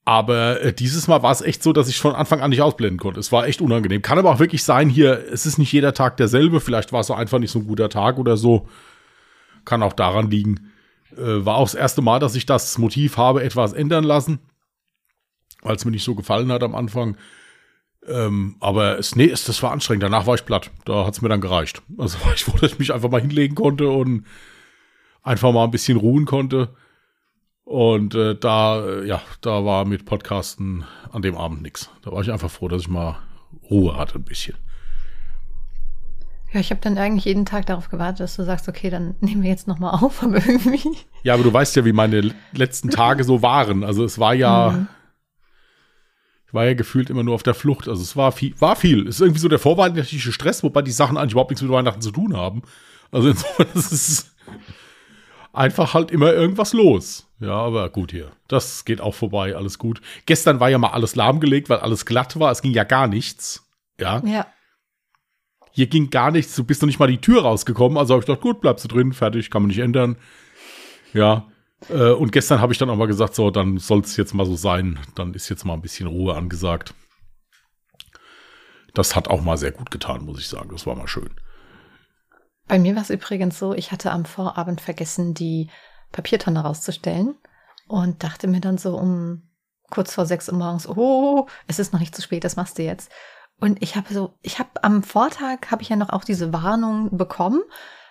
Aber 0.05 0.62
äh, 0.62 0.74
dieses 0.74 1.07
Mal 1.07 1.24
war 1.24 1.31
es 1.31 1.41
echt 1.41 1.63
so, 1.63 1.72
dass 1.72 1.88
ich 1.88 1.98
von 1.98 2.13
Anfang 2.13 2.41
an 2.41 2.50
nicht 2.50 2.62
ausblenden 2.62 3.00
konnte. 3.00 3.19
Es 3.19 3.31
war 3.31 3.48
echt 3.48 3.62
unangenehm. 3.62 4.01
Kann 4.01 4.19
aber 4.19 4.31
auch 4.31 4.39
wirklich 4.39 4.63
sein, 4.63 4.89
hier, 4.89 5.31
es 5.31 5.45
ist 5.45 5.57
nicht 5.57 5.72
jeder 5.72 5.93
Tag 5.93 6.17
derselbe. 6.17 6.60
Vielleicht 6.60 6.91
war 6.91 7.01
es 7.01 7.07
so 7.07 7.13
einfach 7.13 7.39
nicht 7.39 7.51
so 7.51 7.60
ein 7.60 7.67
guter 7.67 7.89
Tag 7.89 8.17
oder 8.17 8.36
so. 8.36 8.67
Kann 9.63 9.81
auch 9.81 9.93
daran 9.93 10.29
liegen. 10.29 10.72
Äh, 11.17 11.45
war 11.45 11.55
auch 11.55 11.65
das 11.65 11.75
erste 11.75 12.01
Mal, 12.01 12.19
dass 12.19 12.36
ich 12.36 12.45
das 12.45 12.77
Motiv 12.77 13.15
habe 13.15 13.43
etwas 13.43 13.72
ändern 13.72 14.03
lassen, 14.03 14.39
weil 15.62 15.75
es 15.77 15.86
mir 15.86 15.91
nicht 15.91 16.03
so 16.03 16.15
gefallen 16.15 16.51
hat 16.51 16.63
am 16.63 16.75
Anfang. 16.75 17.15
Ähm, 18.05 18.57
aber 18.60 19.00
es, 19.00 19.15
nee, 19.15 19.29
es, 19.29 19.45
das 19.45 19.63
war 19.63 19.72
anstrengend. 19.72 20.03
Danach 20.03 20.27
war 20.27 20.36
ich 20.36 20.45
platt. 20.45 20.69
Da 20.83 21.05
hat 21.05 21.13
es 21.13 21.22
mir 21.22 21.29
dann 21.29 21.39
gereicht. 21.39 21.81
Also 21.98 22.19
war 22.25 22.33
ich 22.36 22.43
froh, 22.43 22.57
dass 22.60 22.74
ich 22.74 22.79
mich 22.79 22.93
einfach 22.93 23.10
mal 23.10 23.22
hinlegen 23.22 23.55
konnte 23.55 23.89
und 23.89 24.25
einfach 25.22 25.53
mal 25.53 25.63
ein 25.63 25.72
bisschen 25.72 25.98
ruhen 25.98 26.25
konnte. 26.25 26.75
Und 27.65 28.13
äh, 28.15 28.36
da, 28.36 28.86
äh, 28.86 29.08
ja, 29.08 29.22
da 29.41 29.63
war 29.65 29.86
mit 29.86 30.05
Podcasten 30.05 30.84
an 31.12 31.22
dem 31.22 31.38
Abend 31.38 31.62
nichts. 31.62 31.89
Da 32.03 32.12
war 32.12 32.22
ich 32.22 32.32
einfach 32.32 32.51
froh, 32.51 32.67
dass 32.67 32.84
ich 32.84 32.89
mal 32.89 33.17
Ruhe 33.70 33.96
hatte 33.96 34.15
ein 34.15 34.24
bisschen. 34.24 34.55
Ja, 36.51 36.60
ich 36.60 36.70
habe 36.70 36.82
dann 36.82 36.98
eigentlich 36.98 37.25
jeden 37.25 37.46
Tag 37.46 37.65
darauf 37.65 37.89
gewartet, 37.89 38.20
dass 38.20 38.36
du 38.36 38.43
sagst, 38.43 38.67
okay, 38.67 38.89
dann 38.89 39.15
nehmen 39.22 39.43
wir 39.43 39.50
jetzt 39.50 39.67
noch 39.67 39.79
mal 39.79 39.91
auf, 39.91 40.24
aber 40.24 40.36
irgendwie. 40.36 40.98
Ja, 41.24 41.34
aber 41.34 41.43
du 41.43 41.53
weißt 41.53 41.75
ja, 41.75 41.86
wie 41.86 41.93
meine 41.93 42.34
letzten 42.51 42.89
Tage 42.89 43.24
so 43.24 43.41
waren. 43.41 43.84
Also 43.84 44.03
es 44.03 44.20
war 44.20 44.34
ja, 44.34 44.72
mhm 44.72 44.88
war 46.53 46.65
ja 46.65 46.75
gefühlt 46.75 47.10
immer 47.10 47.24
nur 47.24 47.36
auf 47.36 47.43
der 47.43 47.55
Flucht. 47.55 47.88
Also 47.88 48.01
es 48.01 48.15
war 48.15 48.32
viel, 48.32 48.53
war 48.62 48.75
viel. 48.75 49.08
Es 49.08 49.15
ist 49.15 49.22
irgendwie 49.22 49.39
so 49.39 49.48
der 49.48 49.60
vorweihnachtliche 49.60 50.32
Stress, 50.32 50.63
wobei 50.63 50.84
die 50.84 50.91
Sachen 50.91 51.17
eigentlich 51.17 51.32
überhaupt 51.32 51.50
nichts 51.50 51.63
mit 51.63 51.72
Weihnachten 51.72 52.01
zu 52.01 52.12
tun 52.12 52.38
haben. 52.38 52.62
Also 53.12 53.29
insofern 53.32 53.67
ist 53.74 53.91
es 53.91 54.36
einfach 55.53 55.93
halt 55.93 56.12
immer 56.12 56.33
irgendwas 56.33 56.74
los. 56.74 57.27
Ja, 57.39 57.53
aber 57.53 57.89
gut 57.89 58.12
hier. 58.12 58.31
Das 58.48 58.86
geht 58.86 59.00
auch 59.00 59.13
vorbei, 59.13 59.55
alles 59.55 59.77
gut. 59.77 60.01
Gestern 60.25 60.60
war 60.60 60.69
ja 60.69 60.77
mal 60.77 60.89
alles 60.89 61.15
lahmgelegt, 61.15 61.69
weil 61.69 61.79
alles 61.79 62.05
glatt 62.05 62.39
war. 62.39 62.51
Es 62.51 62.62
ging 62.62 62.74
ja 62.74 62.83
gar 62.83 63.07
nichts. 63.07 63.65
Ja. 64.00 64.22
Ja. 64.25 64.48
Hier 65.72 65.88
ging 65.88 66.10
gar 66.10 66.31
nichts. 66.31 66.55
Du 66.55 66.63
bist 66.63 66.81
noch 66.81 66.88
nicht 66.88 67.00
mal 67.00 67.07
die 67.07 67.22
Tür 67.22 67.43
rausgekommen. 67.43 67.98
Also 67.98 68.13
habe 68.13 68.22
ich 68.22 68.27
gedacht, 68.27 68.41
gut, 68.41 68.62
bleibst 68.62 68.83
du 68.83 68.89
drin, 68.89 69.13
fertig, 69.13 69.50
kann 69.50 69.62
man 69.62 69.69
nicht 69.69 69.79
ändern. 69.79 70.17
Ja. 71.13 71.48
Äh, 71.89 72.12
und 72.12 72.31
gestern 72.31 72.62
habe 72.62 72.74
ich 72.74 72.79
dann 72.79 72.89
auch 72.89 72.95
mal 72.95 73.07
gesagt, 73.07 73.36
so, 73.36 73.50
dann 73.50 73.77
soll 73.77 74.01
es 74.01 74.17
jetzt 74.17 74.33
mal 74.33 74.45
so 74.45 74.55
sein. 74.55 75.00
Dann 75.15 75.33
ist 75.33 75.50
jetzt 75.50 75.65
mal 75.65 75.74
ein 75.74 75.81
bisschen 75.81 76.07
Ruhe 76.07 76.36
angesagt. 76.36 76.93
das 78.93 79.15
hat 79.15 79.27
auch 79.27 79.41
mal 79.41 79.57
sehr 79.57 79.72
gut 79.72 79.89
getan, 79.91 80.25
muss 80.25 80.39
ich 80.39 80.48
sagen. 80.48 80.69
Das 80.72 80.86
war 80.86 80.95
mal 80.95 81.07
schön. 81.07 81.31
Bei 82.74 82.80
mir 82.80 82.96
war 82.96 83.03
es 83.03 83.12
übrigens 83.12 83.60
so, 83.60 83.75
ich 83.75 83.92
hatte 83.92 84.10
am 84.12 84.25
Vorabend 84.25 84.82
vergessen, 84.82 85.36
die 85.36 85.70
Papiertonne 86.12 86.62
rauszustellen 86.62 87.36
und 87.88 88.24
dachte 88.24 88.48
mir 88.48 88.62
dann 88.62 88.80
so 88.80 88.98
um 88.98 89.44
kurz 89.92 90.15
vor 90.15 90.25
sechs 90.25 90.50
Uhr 90.50 90.58
morgens, 90.58 90.89
oh, 90.89 91.46
es 91.68 91.77
ist 91.77 91.94
noch 91.94 92.00
nicht 92.00 92.15
zu 92.15 92.24
spät, 92.24 92.44
das 92.44 92.56
machst 92.56 92.80
du 92.80 92.82
jetzt. 92.82 93.12
Und 93.60 93.84
ich 93.84 93.96
habe 93.96 94.12
so, 94.12 94.39
ich 94.42 94.58
habe 94.58 94.72
am 94.84 95.03
Vortag 95.03 95.70
habe 95.70 95.84
ich 95.84 95.89
ja 95.89 95.96
noch 95.96 96.10
auch 96.10 96.24
diese 96.24 96.51
Warnung 96.51 97.15
bekommen, 97.15 97.62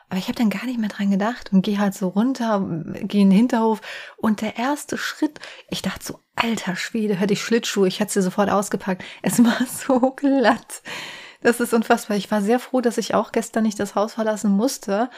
aber 0.09 0.21
ich 0.21 0.29
habe 0.29 0.39
dann 0.39 0.49
gar 0.49 0.67
nicht 0.67 0.79
mehr 0.79 0.91
dran 0.91 1.11
gedacht 1.11 1.53
und 1.53 1.63
gehe 1.63 1.81
halt 1.81 1.95
so 1.95 2.07
runter, 2.07 2.61
gehe 2.85 3.23
in 3.23 3.31
den 3.31 3.37
Hinterhof 3.37 3.81
und 4.17 4.43
der 4.43 4.59
erste 4.59 4.97
Schritt, 4.97 5.41
ich 5.71 5.83
dachte 5.83 6.05
so, 6.05 6.21
alter 6.37 6.77
Schwede, 6.77 7.19
hör 7.19 7.27
dich 7.27 7.43
Schlittschuhe, 7.43 7.89
ich 7.89 8.01
hatte 8.01 8.13
sie 8.13 8.23
sofort 8.23 8.49
ausgepackt. 8.49 9.03
Es 9.23 9.43
war 9.43 9.67
so 9.67 10.13
glatt. 10.13 10.83
Das 11.43 11.61
ist 11.61 11.75
unfassbar. 11.75 12.17
Ich 12.17 12.31
war 12.31 12.41
sehr 12.41 12.59
froh, 12.59 12.81
dass 12.81 12.99
ich 12.99 13.15
auch 13.15 13.33
gestern 13.33 13.65
nicht 13.65 13.81
das 13.81 13.95
Haus 13.95 14.15
verlassen 14.15 14.51
musste 14.53 15.11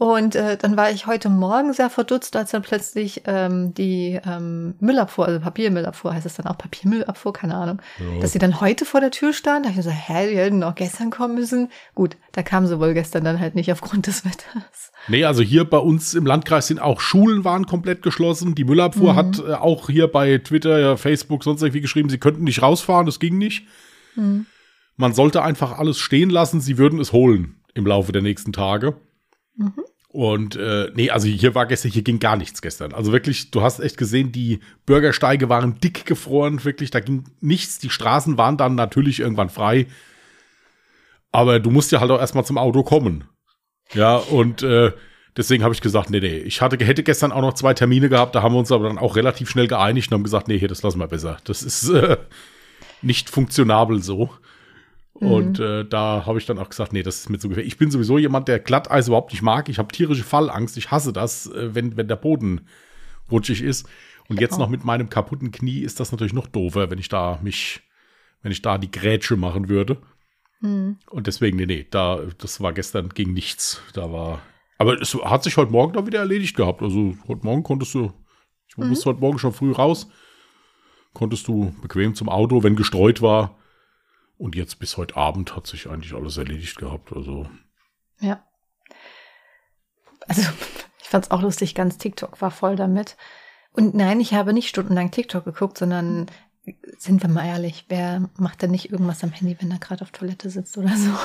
und 0.00 0.36
äh, 0.36 0.56
dann 0.56 0.76
war 0.76 0.92
ich 0.92 1.08
heute 1.08 1.28
Morgen 1.28 1.72
sehr 1.72 1.90
verdutzt, 1.90 2.36
als 2.36 2.52
dann 2.52 2.62
plötzlich 2.62 3.22
ähm, 3.26 3.74
die 3.74 4.20
ähm, 4.24 4.76
Müllabfuhr, 4.78 5.26
also 5.26 5.40
Papiermüllabfuhr, 5.40 6.14
heißt 6.14 6.24
es 6.24 6.36
dann 6.36 6.46
auch 6.46 6.56
Papiermüllabfuhr, 6.56 7.32
keine 7.32 7.56
Ahnung, 7.56 7.82
ja. 7.98 8.20
dass 8.20 8.30
sie 8.30 8.38
dann 8.38 8.60
heute 8.60 8.84
vor 8.84 9.00
der 9.00 9.10
Tür 9.10 9.32
stand. 9.32 9.64
Da 9.64 9.70
habe 9.70 9.80
ich 9.80 9.84
so, 9.84 9.90
hä, 9.90 10.30
die 10.30 10.36
hätten 10.36 10.60
noch 10.60 10.76
gestern 10.76 11.10
kommen 11.10 11.34
müssen. 11.34 11.72
Gut, 11.96 12.16
da 12.30 12.44
kam 12.44 12.68
sie 12.68 12.78
wohl 12.78 12.94
gestern 12.94 13.24
dann 13.24 13.40
halt 13.40 13.56
nicht 13.56 13.72
aufgrund 13.72 14.06
des 14.06 14.24
Wetters. 14.24 14.92
Nee, 15.08 15.24
also 15.24 15.42
hier 15.42 15.64
bei 15.64 15.78
uns 15.78 16.14
im 16.14 16.26
Landkreis 16.26 16.68
sind 16.68 16.80
auch 16.80 17.00
Schulen 17.00 17.44
waren 17.44 17.66
komplett 17.66 18.02
geschlossen. 18.02 18.54
Die 18.54 18.62
Müllabfuhr 18.62 19.14
mhm. 19.14 19.16
hat 19.16 19.38
äh, 19.40 19.54
auch 19.54 19.90
hier 19.90 20.06
bei 20.06 20.38
Twitter, 20.38 20.78
ja, 20.78 20.96
Facebook, 20.96 21.42
sonst 21.42 21.62
irgendwie 21.62 21.80
geschrieben, 21.80 22.08
sie 22.08 22.18
könnten 22.18 22.44
nicht 22.44 22.62
rausfahren, 22.62 23.06
das 23.06 23.18
ging 23.18 23.36
nicht. 23.36 23.66
Mhm. 24.14 24.46
Man 24.98 25.14
sollte 25.14 25.42
einfach 25.42 25.78
alles 25.78 25.98
stehen 25.98 26.28
lassen, 26.28 26.60
sie 26.60 26.76
würden 26.76 26.98
es 26.98 27.12
holen 27.12 27.62
im 27.72 27.86
Laufe 27.86 28.12
der 28.12 28.20
nächsten 28.20 28.52
Tage. 28.52 28.96
Mhm. 29.56 29.72
Und 30.08 30.56
äh, 30.56 30.90
nee, 30.94 31.10
also 31.10 31.28
hier 31.28 31.54
war 31.54 31.66
gestern, 31.66 31.92
hier 31.92 32.02
ging 32.02 32.18
gar 32.18 32.36
nichts 32.36 32.60
gestern. 32.60 32.92
Also 32.92 33.12
wirklich, 33.12 33.52
du 33.52 33.62
hast 33.62 33.78
echt 33.78 33.96
gesehen, 33.96 34.32
die 34.32 34.58
Bürgersteige 34.84 35.48
waren 35.48 35.78
dick 35.78 36.04
gefroren, 36.04 36.64
wirklich, 36.64 36.90
da 36.90 36.98
ging 36.98 37.24
nichts. 37.40 37.78
Die 37.78 37.90
Straßen 37.90 38.36
waren 38.36 38.56
dann 38.56 38.74
natürlich 38.74 39.20
irgendwann 39.20 39.50
frei. 39.50 39.86
Aber 41.30 41.60
du 41.60 41.70
musst 41.70 41.92
ja 41.92 42.00
halt 42.00 42.10
auch 42.10 42.18
erstmal 42.18 42.44
zum 42.44 42.58
Auto 42.58 42.82
kommen. 42.82 43.24
Ja, 43.92 44.16
und 44.16 44.62
äh, 44.64 44.92
deswegen 45.36 45.62
habe 45.62 45.74
ich 45.74 45.80
gesagt, 45.80 46.10
nee, 46.10 46.20
nee. 46.20 46.38
Ich 46.38 46.60
hatte, 46.60 46.84
hätte 46.84 47.04
gestern 47.04 47.30
auch 47.30 47.42
noch 47.42 47.54
zwei 47.54 47.74
Termine 47.74 48.08
gehabt, 48.08 48.34
da 48.34 48.42
haben 48.42 48.54
wir 48.54 48.58
uns 48.58 48.72
aber 48.72 48.88
dann 48.88 48.98
auch 48.98 49.14
relativ 49.14 49.48
schnell 49.48 49.68
geeinigt 49.68 50.10
und 50.10 50.14
haben 50.14 50.24
gesagt, 50.24 50.48
nee, 50.48 50.58
hier, 50.58 50.68
das 50.68 50.82
lassen 50.82 50.98
wir 50.98 51.06
besser. 51.06 51.36
Das 51.44 51.62
ist 51.62 51.90
äh, 51.90 52.16
nicht 53.02 53.30
funktionabel 53.30 54.02
so. 54.02 54.30
Und 55.20 55.58
mhm. 55.58 55.64
äh, 55.64 55.84
da 55.84 56.24
habe 56.26 56.38
ich 56.38 56.46
dann 56.46 56.58
auch 56.58 56.68
gesagt, 56.68 56.92
nee, 56.92 57.02
das 57.02 57.16
ist 57.16 57.30
mir 57.30 57.38
zu 57.38 57.48
gefährlich. 57.48 57.72
Ich 57.72 57.78
bin 57.78 57.90
sowieso 57.90 58.18
jemand, 58.18 58.46
der 58.46 58.60
Glatteis 58.60 59.08
überhaupt 59.08 59.32
nicht 59.32 59.42
mag. 59.42 59.68
Ich 59.68 59.78
habe 59.78 59.92
tierische 59.92 60.22
Fallangst. 60.22 60.76
Ich 60.76 60.90
hasse 60.92 61.12
das, 61.12 61.46
äh, 61.48 61.74
wenn, 61.74 61.96
wenn 61.96 62.06
der 62.06 62.16
Boden 62.16 62.68
rutschig 63.30 63.62
ist. 63.62 63.88
Und 64.28 64.40
jetzt 64.40 64.58
noch 64.58 64.68
mit 64.68 64.84
meinem 64.84 65.08
kaputten 65.08 65.50
Knie 65.50 65.80
ist 65.80 66.00
das 66.00 66.12
natürlich 66.12 66.34
noch 66.34 66.46
doofer, 66.46 66.90
wenn 66.90 66.98
ich 66.98 67.08
da 67.08 67.40
mich, 67.42 67.80
wenn 68.42 68.52
ich 68.52 68.62
da 68.62 68.78
die 68.78 68.90
Grätsche 68.90 69.36
machen 69.36 69.68
würde. 69.68 69.96
Mhm. 70.60 70.98
Und 71.10 71.26
deswegen, 71.26 71.56
nee, 71.56 71.66
nee, 71.66 71.86
da, 71.90 72.20
das 72.38 72.60
war 72.60 72.72
gestern 72.72 73.08
gegen 73.08 73.32
nichts. 73.32 73.82
Da 73.94 74.12
war. 74.12 74.40
Aber 74.76 75.00
es 75.00 75.14
hat 75.14 75.42
sich 75.42 75.56
heute 75.56 75.72
Morgen 75.72 75.94
dann 75.94 76.06
wieder 76.06 76.20
erledigt 76.20 76.56
gehabt. 76.56 76.82
Also 76.82 77.16
heute 77.26 77.44
Morgen 77.44 77.62
konntest 77.64 77.94
du, 77.94 78.12
ich 78.68 78.76
mhm. 78.76 78.90
musste 78.90 79.06
heute 79.10 79.20
Morgen 79.20 79.38
schon 79.38 79.52
früh 79.52 79.72
raus, 79.72 80.08
konntest 81.12 81.48
du 81.48 81.74
bequem 81.82 82.14
zum 82.14 82.28
Auto, 82.28 82.62
wenn 82.62 82.76
gestreut 82.76 83.22
war, 83.22 83.58
und 84.38 84.54
jetzt 84.54 84.78
bis 84.78 84.96
heute 84.96 85.16
Abend 85.16 85.54
hat 85.56 85.66
sich 85.66 85.88
eigentlich 85.88 86.14
alles 86.14 86.36
erledigt 86.36 86.78
gehabt. 86.78 87.12
Also. 87.12 87.48
Ja. 88.20 88.44
Also, 90.26 90.42
ich 91.02 91.08
fand 91.08 91.24
es 91.26 91.30
auch 91.30 91.42
lustig, 91.42 91.74
ganz 91.74 91.98
TikTok 91.98 92.40
war 92.40 92.50
voll 92.50 92.76
damit. 92.76 93.16
Und 93.72 93.94
nein, 93.94 94.20
ich 94.20 94.34
habe 94.34 94.52
nicht 94.52 94.68
stundenlang 94.68 95.10
TikTok 95.10 95.44
geguckt, 95.44 95.78
sondern 95.78 96.26
sind 96.98 97.22
wir 97.22 97.28
mal 97.28 97.46
ehrlich, 97.46 97.86
wer 97.88 98.28
macht 98.36 98.62
denn 98.62 98.70
nicht 98.70 98.90
irgendwas 98.90 99.24
am 99.24 99.32
Handy, 99.32 99.56
wenn 99.60 99.70
er 99.70 99.78
gerade 99.78 100.02
auf 100.02 100.10
Toilette 100.10 100.50
sitzt 100.50 100.76
oder 100.76 100.96
so? 100.96 101.10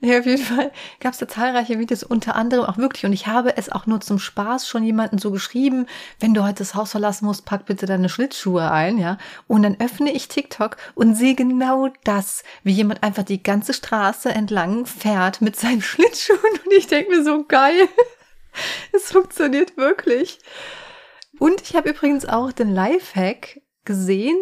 Ja, 0.00 0.18
auf 0.18 0.26
jeden 0.26 0.42
Fall 0.42 0.72
gab 1.00 1.14
es 1.14 1.18
da 1.18 1.26
zahlreiche 1.26 1.78
Videos, 1.78 2.02
unter 2.02 2.36
anderem 2.36 2.66
auch 2.66 2.76
wirklich, 2.76 3.06
und 3.06 3.14
ich 3.14 3.26
habe 3.26 3.56
es 3.56 3.72
auch 3.72 3.86
nur 3.86 4.02
zum 4.02 4.18
Spaß 4.18 4.68
schon 4.68 4.84
jemanden 4.84 5.16
so 5.16 5.30
geschrieben, 5.30 5.86
wenn 6.20 6.34
du 6.34 6.42
heute 6.42 6.58
das 6.58 6.74
Haus 6.74 6.90
verlassen 6.90 7.24
musst, 7.24 7.46
pack 7.46 7.64
bitte 7.64 7.86
deine 7.86 8.10
Schlittschuhe 8.10 8.70
ein, 8.70 8.98
ja. 8.98 9.16
Und 9.46 9.62
dann 9.62 9.80
öffne 9.80 10.12
ich 10.12 10.28
TikTok 10.28 10.76
und 10.94 11.14
sehe 11.14 11.34
genau 11.34 11.88
das, 12.04 12.44
wie 12.62 12.72
jemand 12.72 13.02
einfach 13.02 13.22
die 13.22 13.42
ganze 13.42 13.72
Straße 13.72 14.28
entlang 14.28 14.84
fährt 14.84 15.40
mit 15.40 15.56
seinen 15.56 15.80
Schlittschuhen 15.82 16.38
und 16.64 16.72
ich 16.72 16.88
denke 16.88 17.16
mir 17.16 17.24
so 17.24 17.44
geil. 17.44 17.88
Es 18.90 19.12
funktioniert 19.12 19.76
wirklich. 19.76 20.38
Und 21.38 21.60
ich 21.60 21.76
habe 21.76 21.90
übrigens 21.90 22.24
auch 22.24 22.52
den 22.52 22.72
Lifehack 22.72 23.60
gesehen, 23.84 24.38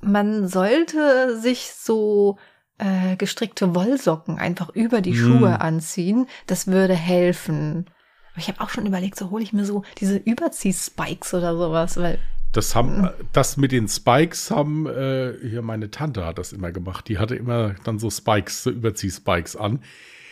man 0.00 0.46
sollte 0.46 1.36
sich 1.36 1.72
so 1.72 2.38
äh, 2.78 3.16
gestrickte 3.16 3.74
Wollsocken 3.74 4.38
einfach 4.38 4.70
über 4.70 5.00
die 5.00 5.12
mm. 5.12 5.16
Schuhe 5.16 5.60
anziehen. 5.60 6.26
Das 6.46 6.66
würde 6.66 6.94
helfen. 6.94 7.86
Aber 8.32 8.38
ich 8.38 8.48
habe 8.48 8.60
auch 8.60 8.70
schon 8.70 8.86
überlegt, 8.86 9.16
so 9.16 9.30
hole 9.30 9.42
ich 9.42 9.52
mir 9.52 9.64
so 9.64 9.82
diese 9.98 10.16
Überzieh-Spikes 10.16 11.34
oder 11.34 11.56
sowas, 11.56 11.96
weil 11.96 12.18
das 12.52 12.74
haben, 12.74 13.02
mm. 13.02 13.10
das 13.32 13.56
mit 13.56 13.72
den 13.72 13.88
Spikes 13.88 14.50
haben, 14.50 14.86
äh, 14.86 15.34
hier 15.42 15.62
meine 15.62 15.90
Tante 15.90 16.24
hat 16.24 16.38
das 16.38 16.52
immer 16.52 16.72
gemacht. 16.72 17.08
Die 17.08 17.18
hatte 17.18 17.34
immer 17.34 17.74
dann 17.84 17.98
so 17.98 18.10
Spikes, 18.10 18.62
so 18.62 18.70
Überzieh-Spikes 18.70 19.56
an. 19.56 19.80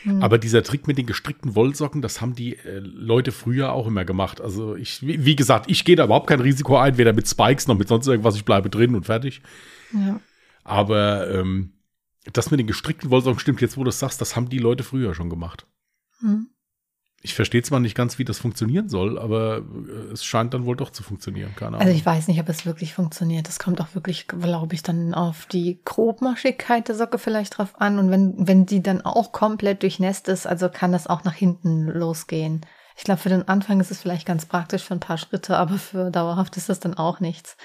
Mhm. 0.04 0.22
Aber 0.22 0.38
dieser 0.38 0.62
Trick 0.62 0.86
mit 0.86 0.98
den 0.98 1.06
gestrickten 1.06 1.54
Wollsocken, 1.54 2.02
das 2.02 2.20
haben 2.20 2.34
die 2.34 2.56
äh, 2.56 2.78
Leute 2.78 3.32
früher 3.32 3.72
auch 3.72 3.86
immer 3.86 4.04
gemacht. 4.04 4.40
Also 4.40 4.76
ich, 4.76 5.06
wie, 5.06 5.24
wie 5.24 5.36
gesagt, 5.36 5.70
ich 5.70 5.84
gehe 5.84 5.96
da 5.96 6.04
überhaupt 6.04 6.26
kein 6.26 6.40
Risiko 6.40 6.76
ein, 6.76 6.98
weder 6.98 7.12
mit 7.12 7.28
Spikes 7.28 7.66
noch 7.66 7.76
mit 7.76 7.88
sonst 7.88 8.06
irgendwas. 8.06 8.36
Ich 8.36 8.44
bleibe 8.44 8.70
drin 8.70 8.94
und 8.94 9.06
fertig. 9.06 9.40
Ja. 9.92 10.20
Aber 10.62 11.30
ähm, 11.30 11.73
das 12.32 12.50
mit 12.50 12.60
den 12.60 12.66
gestrickten 12.66 13.10
Wollsocken 13.10 13.38
stimmt 13.38 13.60
jetzt, 13.60 13.76
wo 13.76 13.84
du 13.84 13.90
es 13.90 13.98
sagst, 13.98 14.20
das 14.20 14.36
haben 14.36 14.48
die 14.48 14.58
Leute 14.58 14.82
früher 14.82 15.14
schon 15.14 15.30
gemacht. 15.30 15.66
Hm. 16.20 16.48
Ich 17.26 17.32
verstehe 17.32 17.62
zwar 17.62 17.80
nicht 17.80 17.94
ganz, 17.94 18.18
wie 18.18 18.24
das 18.26 18.38
funktionieren 18.38 18.90
soll, 18.90 19.18
aber 19.18 19.58
äh, 19.58 20.12
es 20.12 20.26
scheint 20.26 20.52
dann 20.52 20.66
wohl 20.66 20.76
doch 20.76 20.90
zu 20.90 21.02
funktionieren. 21.02 21.54
Keine 21.56 21.78
Also 21.78 21.90
ich 21.90 22.04
weiß 22.04 22.28
nicht, 22.28 22.38
ob 22.38 22.50
es 22.50 22.66
wirklich 22.66 22.92
funktioniert. 22.92 23.48
Das 23.48 23.58
kommt 23.58 23.80
auch 23.80 23.94
wirklich, 23.94 24.28
glaube 24.28 24.74
ich, 24.74 24.82
dann 24.82 25.14
auf 25.14 25.46
die 25.46 25.80
Grobmaschigkeit 25.86 26.86
der 26.86 26.94
Socke 26.94 27.18
vielleicht 27.18 27.56
drauf 27.56 27.80
an. 27.80 27.98
Und 27.98 28.10
wenn, 28.10 28.46
wenn 28.46 28.66
die 28.66 28.82
dann 28.82 29.00
auch 29.00 29.32
komplett 29.32 29.82
durchnässt 29.82 30.28
ist, 30.28 30.46
also 30.46 30.68
kann 30.68 30.92
das 30.92 31.06
auch 31.06 31.24
nach 31.24 31.32
hinten 31.32 31.86
losgehen. 31.86 32.60
Ich 32.94 33.04
glaube, 33.04 33.20
für 33.20 33.30
den 33.30 33.48
Anfang 33.48 33.80
ist 33.80 33.90
es 33.90 34.02
vielleicht 34.02 34.26
ganz 34.26 34.44
praktisch 34.44 34.84
für 34.84 34.92
ein 34.92 35.00
paar 35.00 35.18
Schritte, 35.18 35.56
aber 35.56 35.78
für 35.78 36.10
dauerhaft 36.10 36.58
ist 36.58 36.68
das 36.68 36.78
dann 36.78 36.92
auch 36.92 37.20
nichts 37.20 37.56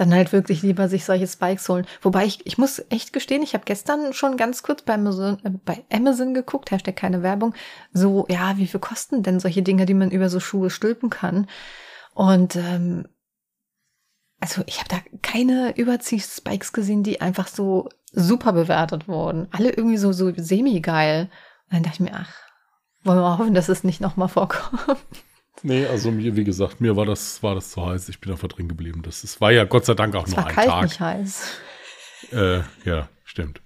dann 0.00 0.14
halt 0.14 0.32
wirklich 0.32 0.62
lieber 0.62 0.88
sich 0.88 1.04
solche 1.04 1.26
Spikes 1.26 1.68
holen. 1.68 1.86
Wobei 2.00 2.24
ich, 2.24 2.44
ich 2.46 2.56
muss 2.56 2.82
echt 2.88 3.12
gestehen, 3.12 3.42
ich 3.42 3.54
habe 3.54 3.64
gestern 3.66 4.12
schon 4.12 4.36
ganz 4.36 4.62
kurz 4.62 4.82
bei 4.82 4.94
Amazon, 4.94 5.38
äh, 5.44 5.50
bei 5.64 5.84
Amazon 5.92 6.32
geguckt, 6.34 6.70
ja 6.70 6.78
keine 6.78 7.22
Werbung, 7.22 7.54
so, 7.92 8.26
ja, 8.28 8.56
wie 8.56 8.66
viel 8.66 8.80
kosten 8.80 9.22
denn 9.22 9.40
solche 9.40 9.62
Dinge, 9.62 9.86
die 9.86 9.94
man 9.94 10.10
über 10.10 10.30
so 10.30 10.40
Schuhe 10.40 10.70
stülpen 10.70 11.10
kann? 11.10 11.46
Und 12.14 12.56
ähm, 12.56 13.06
also 14.40 14.62
ich 14.66 14.78
habe 14.78 14.88
da 14.88 14.96
keine 15.20 15.76
Überzieh-Spikes 15.76 16.72
gesehen, 16.72 17.02
die 17.02 17.20
einfach 17.20 17.46
so 17.46 17.90
super 18.12 18.52
bewertet 18.54 19.06
wurden. 19.06 19.48
Alle 19.50 19.70
irgendwie 19.70 19.98
so, 19.98 20.12
so 20.12 20.32
semi-geil. 20.34 21.28
Und 21.66 21.74
dann 21.74 21.82
dachte 21.82 22.02
ich 22.02 22.10
mir, 22.10 22.18
ach, 22.18 22.32
wollen 23.04 23.18
wir 23.18 23.22
mal 23.22 23.38
hoffen, 23.38 23.54
dass 23.54 23.68
es 23.68 23.84
nicht 23.84 24.00
nochmal 24.00 24.28
vorkommt. 24.28 24.98
Nee, 25.62 25.86
also 25.86 26.10
mir, 26.10 26.36
wie 26.36 26.44
gesagt, 26.44 26.80
mir 26.80 26.96
war 26.96 27.06
das, 27.06 27.42
war 27.42 27.54
das 27.54 27.70
zu 27.70 27.84
heiß. 27.84 28.08
Ich 28.08 28.20
bin 28.20 28.32
einfach 28.32 28.48
drin 28.48 28.68
geblieben. 28.68 29.02
Das 29.02 29.24
ist, 29.24 29.40
war 29.40 29.50
ja 29.50 29.64
Gott 29.64 29.84
sei 29.84 29.94
Dank 29.94 30.14
auch 30.14 30.26
es 30.26 30.30
nur 30.30 30.38
war 30.38 30.46
ein 30.46 30.54
kalt, 30.54 30.68
Tag. 30.68 30.82
nicht 30.84 31.00
heiß. 31.00 31.42
Äh, 32.32 32.60
ja, 32.84 33.08
stimmt. 33.24 33.60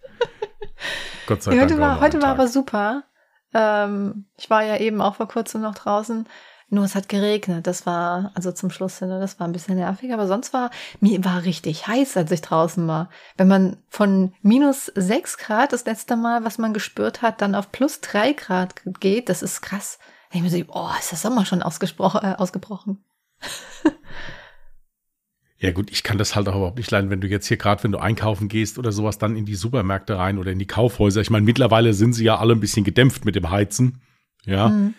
Gott 1.27 1.43
sei 1.43 1.53
ja, 1.53 1.59
Dank. 1.59 1.71
Heute 1.71 1.81
war, 1.81 2.01
heute 2.01 2.23
war 2.23 2.29
aber 2.31 2.49
super. 2.49 3.05
Ähm, 3.53 4.27
ich 4.37 4.51
war 4.51 4.65
ja 4.65 4.79
eben 4.79 5.01
auch 5.01 5.17
vor 5.17 5.29
kurzem 5.29 5.63
noch 5.63 5.75
draußen. 5.75 6.27
Nur 6.71 6.85
es 6.85 6.97
hat 6.97 7.09
geregnet. 7.09 7.67
Das 7.67 7.87
war, 7.87 8.33
also 8.35 8.51
zum 8.51 8.71
Schluss 8.71 8.99
hin, 8.99 9.11
das 9.11 9.39
war 9.39 9.47
ein 9.47 9.53
bisschen 9.53 9.77
nervig. 9.77 10.13
Aber 10.13 10.27
sonst 10.27 10.53
war, 10.53 10.71
mir 11.01 11.25
war 11.25 11.45
richtig 11.45 11.87
heiß, 11.87 12.17
als 12.17 12.33
ich 12.33 12.41
draußen 12.41 12.89
war. 12.89 13.11
Wenn 13.37 13.47
man 13.47 13.77
von 13.89 14.35
minus 14.43 14.87
sechs 14.97 15.39
Grad 15.39 15.73
das 15.73 15.85
letzte 15.85 16.17
Mal, 16.17 16.45
was 16.45 16.59
man 16.59 16.75
gespürt 16.75 17.23
hat, 17.23 17.41
dann 17.41 17.55
auf 17.55 17.71
plus 17.71 18.01
drei 18.01 18.33
Grad 18.33 18.75
geht, 18.99 19.29
das 19.29 19.43
ist 19.43 19.61
krass 19.61 19.99
ich 20.38 20.43
mir 20.43 20.50
so, 20.50 20.59
oh, 20.69 20.91
ist 20.99 21.11
der 21.11 21.19
Sommer 21.19 21.47
schon 21.47 21.61
äh, 21.61 21.64
ausgebrochen. 21.64 23.05
Ja 25.64 25.73
gut, 25.73 25.91
ich 25.91 26.03
kann 26.03 26.19
das 26.19 26.37
halt 26.37 26.47
auch 26.47 26.57
überhaupt 26.57 26.76
nicht 26.76 26.91
leiden, 26.91 27.09
wenn 27.09 27.23
du 27.23 27.26
jetzt 27.26 27.47
hier 27.47 27.57
gerade, 27.57 27.83
wenn 27.85 27.93
du 27.93 27.99
einkaufen 27.99 28.49
gehst 28.49 28.79
oder 28.79 28.93
sowas, 28.93 29.17
dann 29.17 29.35
in 29.35 29.47
die 29.47 29.55
Supermärkte 29.55 30.19
rein 30.19 30.37
oder 30.37 30.53
in 30.53 30.59
die 30.59 30.67
Kaufhäuser. 30.67 31.23
Ich 31.23 31.31
meine, 31.31 31.47
mittlerweile 31.47 31.95
sind 31.95 32.12
sie 32.12 32.25
ja 32.25 32.37
alle 32.37 32.53
ein 32.53 32.61
bisschen 32.61 32.85
gedämpft 32.85 33.25
mit 33.25 33.35
dem 33.35 33.49
Heizen. 33.49 34.03
Ja. 34.45 34.69
Mhm. 34.69 34.93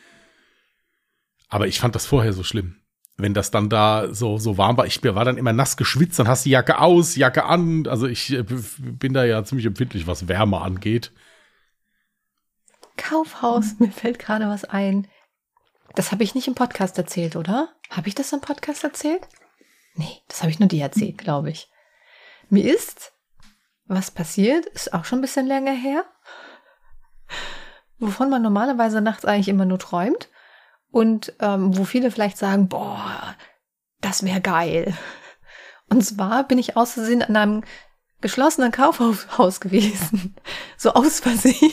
Aber 1.49 1.67
ich 1.67 1.79
fand 1.79 1.93
das 1.93 2.07
vorher 2.07 2.33
so 2.33 2.41
schlimm. 2.41 2.77
wenn 3.17 3.35
das 3.35 3.51
dann 3.51 3.69
da 3.69 4.13
so, 4.13 4.39
so 4.39 4.57
warm 4.57 4.75
war. 4.77 4.87
Ich 4.87 5.03
war 5.03 5.23
dann 5.23 5.37
immer 5.37 5.53
nass 5.53 5.77
geschwitzt, 5.77 6.17
dann 6.17 6.27
hast 6.27 6.45
du 6.45 6.49
die 6.49 6.53
Jacke 6.53 6.79
aus, 6.79 7.15
Jacke 7.15 7.45
an. 7.45 7.85
Also 7.87 8.07
ich 8.07 8.33
äh, 8.33 8.43
bin 8.43 9.13
da 9.13 9.23
ja 9.23 9.43
ziemlich 9.43 9.67
empfindlich, 9.67 10.07
was 10.07 10.27
Wärme 10.27 10.61
angeht. 10.61 11.11
Kaufhaus, 12.97 13.75
mir 13.79 13.91
fällt 13.91 14.17
gerade 14.17 14.47
was 14.47 14.65
ein. 14.65 15.07
Das 15.95 16.11
habe 16.11 16.23
ich 16.23 16.35
nicht 16.35 16.47
im 16.47 16.55
Podcast 16.55 16.97
erzählt, 16.97 17.35
oder? 17.35 17.69
Habe 17.89 18.07
ich 18.09 18.15
das 18.15 18.33
im 18.33 18.41
Podcast 18.41 18.83
erzählt? 18.83 19.27
Nee, 19.95 20.21
das 20.27 20.41
habe 20.41 20.51
ich 20.51 20.59
nur 20.59 20.67
dir 20.67 20.83
erzählt, 20.83 21.17
glaube 21.17 21.49
ich. 21.49 21.69
Mir 22.49 22.73
ist 22.73 23.13
was 23.85 24.11
passiert, 24.11 24.65
ist 24.65 24.93
auch 24.93 25.05
schon 25.05 25.19
ein 25.19 25.21
bisschen 25.21 25.45
länger 25.45 25.71
her, 25.71 26.05
wovon 27.99 28.29
man 28.29 28.41
normalerweise 28.41 28.99
nachts 28.99 29.25
eigentlich 29.25 29.47
immer 29.47 29.65
nur 29.65 29.79
träumt 29.79 30.29
und 30.91 31.33
ähm, 31.39 31.77
wo 31.77 31.85
viele 31.85 32.11
vielleicht 32.11 32.37
sagen, 32.37 32.67
boah, 32.67 33.35
das 34.01 34.23
wäre 34.23 34.41
geil. 34.41 34.97
Und 35.89 36.03
zwar 36.03 36.45
bin 36.45 36.57
ich 36.57 36.75
aus 36.75 36.93
Versehen 36.93 37.21
an 37.21 37.35
einem 37.35 37.63
geschlossenen 38.21 38.71
Kaufhaus 38.71 39.59
gewesen. 39.59 40.35
So 40.77 40.93
aus 40.93 41.19
Versehen. 41.19 41.71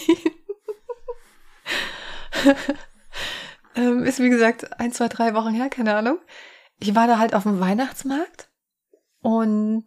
Ähm, 3.77 4.05
ist 4.05 4.21
wie 4.21 4.31
gesagt 4.31 4.81
ein, 4.81 4.93
zwei, 4.93 5.09
drei 5.09 5.35
Wochen 5.35 5.53
her, 5.53 5.69
keine 5.69 5.95
Ahnung. 5.95 6.19
Ich 6.79 6.95
war 6.95 7.07
da 7.07 7.19
halt 7.19 7.35
auf 7.35 7.45
dem 7.45 7.61
Weihnachtsmarkt 7.61 8.49
und 9.21 9.87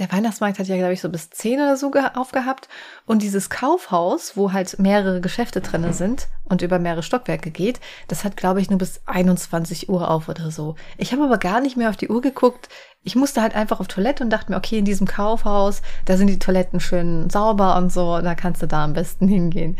der 0.00 0.10
Weihnachtsmarkt 0.10 0.58
hat 0.58 0.66
ja, 0.66 0.76
glaube 0.76 0.94
ich, 0.94 1.02
so 1.02 1.10
bis 1.10 1.28
zehn 1.28 1.60
oder 1.60 1.76
so 1.76 1.92
aufgehabt. 2.14 2.68
Und 3.04 3.20
dieses 3.20 3.50
Kaufhaus, 3.50 4.34
wo 4.34 4.52
halt 4.52 4.78
mehrere 4.78 5.20
Geschäfte 5.20 5.60
drinne 5.60 5.92
sind 5.92 6.28
und 6.44 6.62
über 6.62 6.78
mehrere 6.78 7.02
Stockwerke 7.02 7.50
geht, 7.50 7.80
das 8.08 8.24
hat, 8.24 8.36
glaube 8.36 8.62
ich, 8.62 8.70
nur 8.70 8.78
bis 8.78 9.02
21 9.04 9.90
Uhr 9.90 10.10
auf 10.10 10.30
oder 10.30 10.50
so. 10.50 10.76
Ich 10.96 11.12
habe 11.12 11.24
aber 11.24 11.36
gar 11.36 11.60
nicht 11.60 11.76
mehr 11.76 11.90
auf 11.90 11.98
die 11.98 12.08
Uhr 12.08 12.22
geguckt. 12.22 12.70
Ich 13.02 13.14
musste 13.14 13.42
halt 13.42 13.54
einfach 13.54 13.78
auf 13.78 13.88
Toilette 13.88 14.24
und 14.24 14.30
dachte 14.30 14.50
mir, 14.50 14.58
okay, 14.58 14.78
in 14.78 14.86
diesem 14.86 15.06
Kaufhaus, 15.06 15.82
da 16.06 16.16
sind 16.16 16.28
die 16.28 16.38
Toiletten 16.38 16.80
schön 16.80 17.28
sauber 17.28 17.76
und 17.76 17.92
so, 17.92 18.22
da 18.22 18.34
kannst 18.34 18.62
du 18.62 18.66
da 18.66 18.84
am 18.84 18.94
besten 18.94 19.28
hingehen. 19.28 19.76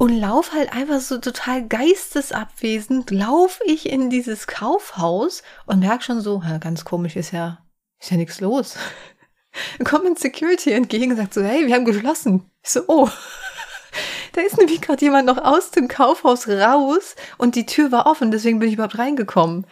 Und 0.00 0.18
lauf 0.18 0.54
halt 0.54 0.72
einfach 0.72 0.98
so 1.02 1.18
total 1.18 1.68
geistesabwesend, 1.68 3.10
lauf 3.10 3.60
ich 3.66 3.86
in 3.86 4.08
dieses 4.08 4.46
Kaufhaus 4.46 5.42
und 5.66 5.80
merk 5.80 6.02
schon 6.02 6.22
so, 6.22 6.42
ganz 6.58 6.86
komisch 6.86 7.16
ist 7.16 7.32
ja 7.32 7.58
ist 7.98 8.10
ja 8.10 8.16
nichts 8.16 8.40
los. 8.40 8.78
Dann 9.76 9.86
kommt 9.86 10.06
ein 10.06 10.16
Security 10.16 10.72
entgegen 10.72 11.10
und 11.10 11.18
sagt 11.18 11.34
so, 11.34 11.42
hey, 11.42 11.66
wir 11.66 11.74
haben 11.74 11.84
geschlossen. 11.84 12.50
Ich 12.62 12.70
so, 12.70 12.80
oh. 12.86 13.10
Da 14.32 14.40
ist 14.40 14.56
nämlich 14.56 14.80
gerade 14.80 15.04
jemand 15.04 15.26
noch 15.26 15.36
aus 15.36 15.70
dem 15.70 15.86
Kaufhaus 15.86 16.48
raus 16.48 17.14
und 17.36 17.54
die 17.54 17.66
Tür 17.66 17.92
war 17.92 18.06
offen, 18.06 18.30
deswegen 18.30 18.58
bin 18.58 18.68
ich 18.68 18.76
überhaupt 18.76 18.96
reingekommen. 18.96 19.66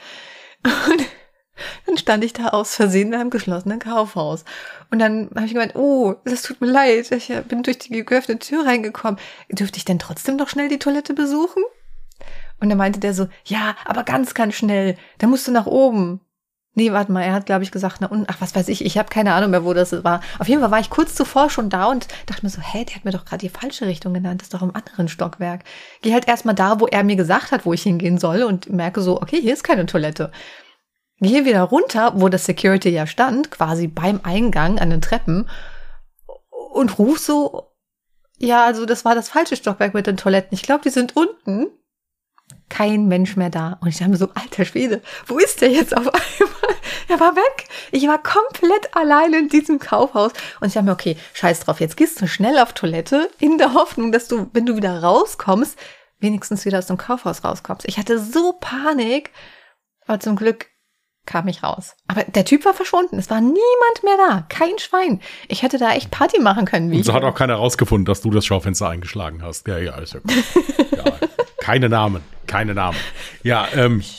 Und 0.64 1.06
dann 1.86 1.96
stand 1.96 2.24
ich 2.24 2.32
da 2.32 2.48
aus 2.48 2.74
Versehen 2.74 3.08
in 3.08 3.20
einem 3.20 3.30
geschlossenen 3.30 3.78
Kaufhaus. 3.78 4.44
Und 4.90 4.98
dann 4.98 5.30
habe 5.34 5.46
ich 5.46 5.52
gemeint, 5.52 5.76
oh, 5.76 6.14
das 6.24 6.42
tut 6.42 6.60
mir 6.60 6.70
leid, 6.70 7.10
ich 7.12 7.32
bin 7.48 7.62
durch 7.62 7.78
die 7.78 8.04
geöffnete 8.04 8.46
Tür 8.46 8.66
reingekommen. 8.66 9.20
Dürfte 9.50 9.78
ich 9.78 9.84
denn 9.84 9.98
trotzdem 9.98 10.36
noch 10.36 10.48
schnell 10.48 10.68
die 10.68 10.78
Toilette 10.78 11.14
besuchen? 11.14 11.62
Und 12.60 12.68
dann 12.70 12.78
meinte 12.78 13.00
der 13.00 13.14
so, 13.14 13.28
ja, 13.44 13.76
aber 13.84 14.04
ganz, 14.04 14.34
ganz 14.34 14.54
schnell, 14.54 14.96
da 15.18 15.26
musst 15.26 15.46
du 15.46 15.52
nach 15.52 15.66
oben. 15.66 16.20
Nee, 16.74 16.92
warte 16.92 17.10
mal, 17.10 17.22
er 17.22 17.32
hat, 17.32 17.46
glaube 17.46 17.64
ich, 17.64 17.72
gesagt, 17.72 17.96
na 18.00 18.06
unten, 18.06 18.26
ach, 18.28 18.36
was 18.40 18.54
weiß 18.54 18.68
ich, 18.68 18.84
ich 18.84 18.98
habe 18.98 19.08
keine 19.08 19.34
Ahnung 19.34 19.50
mehr, 19.50 19.64
wo 19.64 19.74
das 19.74 20.04
war. 20.04 20.20
Auf 20.38 20.48
jeden 20.48 20.60
Fall 20.60 20.70
war 20.70 20.78
ich 20.78 20.90
kurz 20.90 21.12
zuvor 21.14 21.50
schon 21.50 21.70
da 21.70 21.86
und 21.86 22.06
dachte 22.26 22.44
mir 22.44 22.50
so, 22.50 22.60
hä, 22.60 22.84
der 22.84 22.94
hat 22.94 23.04
mir 23.04 23.10
doch 23.10 23.24
gerade 23.24 23.40
die 23.40 23.48
falsche 23.48 23.86
Richtung 23.86 24.14
genannt, 24.14 24.40
das 24.40 24.46
ist 24.46 24.54
doch 24.54 24.62
im 24.62 24.76
anderen 24.76 25.08
Stockwerk. 25.08 25.64
Geh 26.02 26.12
halt 26.12 26.28
erstmal 26.28 26.54
da, 26.54 26.78
wo 26.78 26.86
er 26.86 27.02
mir 27.02 27.16
gesagt 27.16 27.50
hat, 27.50 27.66
wo 27.66 27.72
ich 27.72 27.82
hingehen 27.82 28.18
soll 28.18 28.44
und 28.44 28.70
merke 28.70 29.00
so, 29.00 29.20
okay, 29.20 29.40
hier 29.40 29.54
ist 29.54 29.64
keine 29.64 29.86
Toilette. 29.86 30.30
Gehe 31.20 31.44
wieder 31.44 31.62
runter, 31.62 32.12
wo 32.14 32.28
das 32.28 32.44
Security 32.44 32.90
ja 32.90 33.06
stand, 33.06 33.50
quasi 33.50 33.88
beim 33.88 34.20
Eingang 34.22 34.78
an 34.78 34.90
den 34.90 35.00
Treppen 35.00 35.48
und 36.72 36.98
ruf 36.98 37.18
so, 37.18 37.72
ja, 38.37 38.64
also 38.64 38.87
das 38.87 39.04
war 39.04 39.14
das 39.14 39.28
falsche 39.28 39.56
Stockwerk 39.56 39.95
mit 39.95 40.06
den 40.06 40.16
Toiletten. 40.16 40.54
Ich 40.54 40.62
glaube, 40.62 40.82
die 40.84 40.90
sind 40.90 41.16
unten 41.16 41.66
kein 42.69 43.08
Mensch 43.08 43.36
mehr 43.36 43.50
da. 43.50 43.78
Und 43.80 43.88
ich 43.88 43.97
dachte 43.97 44.10
mir 44.10 44.16
so, 44.16 44.28
alter 44.34 44.64
Schwede, 44.64 45.02
wo 45.26 45.38
ist 45.38 45.60
der 45.60 45.71
jetzt 45.71 45.97
auf 45.97 46.06
einmal? 46.06 46.76
Er 47.08 47.21
war 47.21 47.34
weg. 47.34 47.69
Ich 47.90 48.06
war 48.06 48.23
komplett 48.23 48.95
allein 48.95 49.32
in 49.32 49.49
diesem 49.49 49.78
Kaufhaus. 49.78 50.32
Und 50.60 50.69
ich 50.69 50.75
dachte 50.75 50.84
mir, 50.84 50.93
okay, 50.93 51.16
scheiß 51.34 51.60
drauf, 51.60 51.80
jetzt 51.80 51.97
gehst 51.97 52.21
du 52.21 52.28
schnell 52.28 52.58
auf 52.58 52.75
Toilette 52.75 53.30
in 53.38 53.58
der 53.58 53.75
Hoffnung, 53.75 54.12
dass 54.12 54.28
du, 54.28 54.50
wenn 54.52 54.66
du 54.66 54.76
wieder 54.76 55.02
rauskommst, 55.02 55.78
wenigstens 56.19 56.64
wieder 56.64 56.78
aus 56.78 56.86
dem 56.86 56.99
Kaufhaus 56.99 57.45
rauskommst. 57.45 57.88
Ich 57.88 57.99
hatte 57.99 58.19
so 58.19 58.54
Panik. 58.60 59.30
Aber 60.06 60.21
zum 60.21 60.36
Glück 60.36 60.66
kam 61.28 61.47
ich 61.47 61.62
raus. 61.62 61.95
Aber 62.08 62.25
der 62.25 62.45
Typ 62.47 62.64
war 62.64 62.73
verschwunden. 62.73 63.19
Es 63.19 63.28
war 63.28 63.41
niemand 63.43 64.02
mehr 64.02 64.17
da. 64.17 64.47
Kein 64.49 64.78
Schwein. 64.78 65.21
Ich 65.47 65.62
hätte 65.62 65.76
da 65.76 65.93
echt 65.93 66.10
Party 66.10 66.41
machen 66.41 66.64
können. 66.64 66.91
Wie 66.91 66.97
Und 66.97 67.02
so 67.02 67.12
hat 67.12 67.23
auch 67.23 67.34
keiner 67.34 67.56
rausgefunden, 67.56 68.06
dass 68.06 68.23
du 68.23 68.30
das 68.30 68.47
Schaufenster 68.47 68.88
eingeschlagen 68.88 69.43
hast. 69.43 69.69
Ja, 69.69 69.76
ja, 69.78 69.97
ist 69.99 70.14
ja 70.14 70.21
gut. 70.21 70.32
ja, 70.97 71.04
keine 71.60 71.91
Namen. 71.91 72.23
Keine 72.47 72.75
Namen. 72.75 72.97
Ja, 73.43 73.69
ähm. 73.75 74.02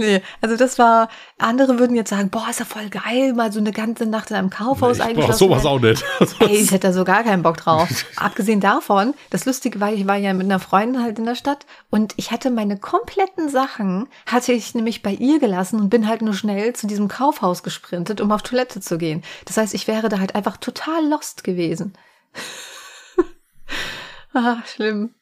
Nee, 0.00 0.22
also 0.40 0.56
das 0.56 0.78
war, 0.78 1.10
andere 1.36 1.78
würden 1.78 1.94
jetzt 1.94 2.08
sagen, 2.08 2.30
boah, 2.30 2.48
ist 2.48 2.58
ja 2.58 2.64
voll 2.64 2.88
geil, 2.88 3.34
mal 3.34 3.52
so 3.52 3.60
eine 3.60 3.70
ganze 3.70 4.06
Nacht 4.06 4.30
in 4.30 4.36
einem 4.36 4.48
Kaufhaus 4.48 4.96
nee, 4.96 5.04
eingeschlossen. 5.04 5.38
sowas 5.38 5.66
auch 5.66 5.78
nicht. 5.78 6.02
Ey, 6.40 6.56
ich 6.56 6.70
hätte 6.70 6.86
da 6.86 6.92
so 6.94 7.04
gar 7.04 7.22
keinen 7.22 7.42
Bock 7.42 7.58
drauf. 7.58 8.06
Abgesehen 8.16 8.60
davon, 8.60 9.12
das 9.28 9.44
Lustige 9.44 9.78
war, 9.78 9.92
ich 9.92 10.06
war 10.06 10.16
ja 10.16 10.32
mit 10.32 10.46
einer 10.46 10.58
Freundin 10.58 11.02
halt 11.02 11.18
in 11.18 11.26
der 11.26 11.34
Stadt 11.34 11.66
und 11.90 12.14
ich 12.16 12.30
hatte 12.30 12.50
meine 12.50 12.78
kompletten 12.78 13.50
Sachen, 13.50 14.08
hatte 14.24 14.54
ich 14.54 14.74
nämlich 14.74 15.02
bei 15.02 15.12
ihr 15.12 15.38
gelassen 15.38 15.78
und 15.78 15.90
bin 15.90 16.08
halt 16.08 16.22
nur 16.22 16.32
schnell 16.32 16.72
zu 16.72 16.86
diesem 16.86 17.08
Kaufhaus 17.08 17.62
gesprintet, 17.62 18.22
um 18.22 18.32
auf 18.32 18.40
Toilette 18.40 18.80
zu 18.80 18.96
gehen. 18.96 19.22
Das 19.44 19.58
heißt, 19.58 19.74
ich 19.74 19.86
wäre 19.86 20.08
da 20.08 20.18
halt 20.18 20.34
einfach 20.34 20.56
total 20.56 21.06
lost 21.06 21.44
gewesen. 21.44 21.92
ah, 24.32 24.62
schlimm. 24.64 25.14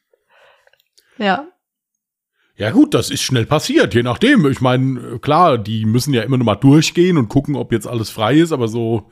Ja, 1.17 1.47
ja 2.59 2.71
gut, 2.71 2.93
das 2.93 3.09
ist 3.09 3.21
schnell 3.21 3.45
passiert, 3.45 3.93
je 3.93 4.03
nachdem. 4.03 4.45
Ich 4.45 4.59
meine, 4.59 5.17
klar, 5.19 5.57
die 5.57 5.85
müssen 5.85 6.13
ja 6.13 6.23
immer 6.23 6.37
noch 6.37 6.45
mal 6.45 6.55
durchgehen 6.55 7.17
und 7.17 7.29
gucken, 7.29 7.55
ob 7.55 7.71
jetzt 7.71 7.87
alles 7.87 8.09
frei 8.09 8.35
ist, 8.35 8.51
aber 8.51 8.67
so 8.67 9.09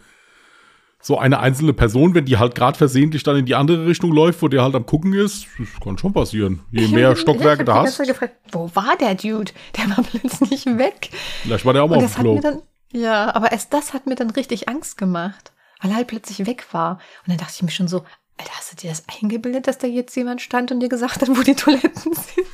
so 0.99 1.17
eine 1.17 1.39
einzelne 1.39 1.73
Person, 1.73 2.13
wenn 2.15 2.25
die 2.25 2.37
halt 2.37 2.55
gerade 2.55 2.77
versehentlich 2.77 3.23
dann 3.23 3.37
in 3.37 3.45
die 3.45 3.55
andere 3.55 3.85
Richtung 3.85 4.11
läuft, 4.11 4.41
wo 4.41 4.49
der 4.49 4.63
halt 4.63 4.75
am 4.75 4.85
gucken 4.85 5.13
ist, 5.13 5.45
das 5.57 5.69
kann 5.81 5.97
schon 5.97 6.11
passieren. 6.11 6.61
Je 6.71 6.85
ich 6.85 6.91
mehr 6.91 7.15
Stockwerke 7.15 7.63
du 7.63 7.73
hast. 7.73 7.99
Gefragt, 7.99 8.35
wo 8.51 8.69
war 8.73 8.97
der 8.99 9.15
Dude? 9.15 9.51
Der 9.77 9.95
war 9.95 10.03
plötzlich 10.11 10.65
weg. 10.65 11.11
Vielleicht 11.43 11.65
war 11.65 11.71
der 11.71 11.83
auch 11.83 11.89
mal 11.89 12.03
auf 12.03 12.15
dem 12.15 12.21
Klo. 12.21 12.39
Dann, 12.41 12.61
ja, 12.91 13.33
aber 13.33 13.53
erst 13.53 13.73
das 13.73 13.93
hat 13.93 14.07
mir 14.07 14.15
dann 14.15 14.31
richtig 14.31 14.67
Angst 14.67 14.97
gemacht, 14.97 15.53
weil 15.81 15.91
er 15.91 15.97
halt 15.97 16.07
plötzlich 16.07 16.45
weg 16.45 16.65
war. 16.73 16.99
Und 17.25 17.29
dann 17.29 17.37
dachte 17.37 17.53
ich 17.55 17.63
mir 17.63 17.71
schon 17.71 17.87
so, 17.87 18.03
Alter, 18.37 18.51
hast 18.57 18.73
du 18.73 18.75
dir 18.75 18.89
das 18.89 19.03
eingebildet, 19.21 19.67
dass 19.67 19.77
da 19.77 19.87
jetzt 19.87 20.15
jemand 20.15 20.41
stand 20.41 20.71
und 20.71 20.81
dir 20.81 20.89
gesagt 20.89 21.21
hat, 21.21 21.29
wo 21.29 21.41
die 21.41 21.55
Toiletten 21.55 21.93
sind? 22.13 22.47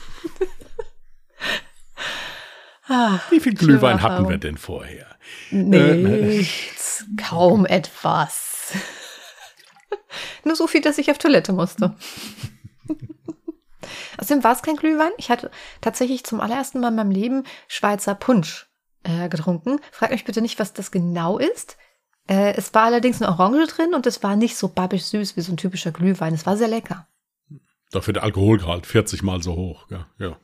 Ach, 2.88 3.32
Wie 3.32 3.40
viel 3.40 3.54
Glühwein 3.54 4.02
hatten 4.02 4.28
wir 4.28 4.38
denn 4.38 4.58
vorher? 4.58 5.08
Nichts, 5.52 7.02
äh, 7.02 7.22
kaum 7.22 7.66
etwas. 7.66 8.74
Nur 10.44 10.56
so 10.56 10.68
viel, 10.68 10.82
dass 10.82 10.98
ich 10.98 11.10
auf 11.10 11.18
Toilette 11.18 11.54
musste. 11.54 11.96
Außerdem 14.18 14.44
war 14.44 14.54
es 14.54 14.62
kein 14.62 14.76
Glühwein. 14.76 15.12
Ich 15.18 15.30
hatte 15.30 15.50
tatsächlich 15.82 16.24
zum 16.24 16.42
allerersten 16.42 16.80
Mal 16.80 16.90
in 16.90 16.96
meinem 16.96 17.12
Leben 17.12 17.44
Schweizer 17.68 18.16
Punsch 18.16 18.68
äh, 19.04 19.30
getrunken. 19.30 19.80
Frag 19.92 20.12
mich 20.12 20.26
bitte 20.26 20.42
nicht, 20.42 20.60
was 20.60 20.74
das 20.74 20.92
genau 20.92 21.38
ist. 21.38 21.78
Äh, 22.28 22.54
es 22.56 22.74
war 22.74 22.84
allerdings 22.84 23.22
eine 23.22 23.32
Orange 23.32 23.68
drin 23.68 23.94
und 23.94 24.06
es 24.06 24.24
war 24.24 24.36
nicht 24.36 24.56
so 24.56 24.70
babbisch 24.70 25.04
süß 25.04 25.36
wie 25.36 25.42
so 25.42 25.54
ein 25.54 25.58
typischer 25.58 25.92
Glühwein. 25.92 26.34
Es 26.34 26.46
war 26.46 26.58
sehr 26.58 26.68
lecker. 26.68 27.08
Dafür 27.92 28.14
der 28.14 28.24
Alkoholgehalt 28.24 28.86
40 28.86 29.24
mal 29.24 29.42
so 29.42 29.56
hoch. 29.56 29.88
Ja. 29.90 30.08
ja. 30.20 30.38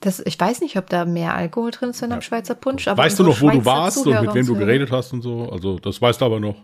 Das, 0.00 0.20
ich 0.20 0.38
weiß 0.38 0.60
nicht, 0.60 0.76
ob 0.76 0.88
da 0.88 1.04
mehr 1.04 1.34
Alkohol 1.34 1.72
drin 1.72 1.90
ist 1.90 2.02
in 2.02 2.12
einem 2.12 2.20
ja. 2.20 2.22
Schweizer 2.22 2.54
Punsch. 2.54 2.86
Aber 2.86 3.02
weißt 3.02 3.18
du 3.18 3.24
noch, 3.24 3.40
wo 3.40 3.50
du 3.50 3.64
warst 3.64 4.04
Zuhörer 4.04 4.20
und 4.20 4.26
mit 4.26 4.34
wem 4.34 4.46
du 4.46 4.54
geredet 4.54 4.92
hast 4.92 5.12
und 5.12 5.22
so? 5.22 5.50
Also 5.50 5.78
das 5.78 6.00
weißt 6.00 6.20
du 6.20 6.24
aber 6.24 6.38
noch. 6.38 6.56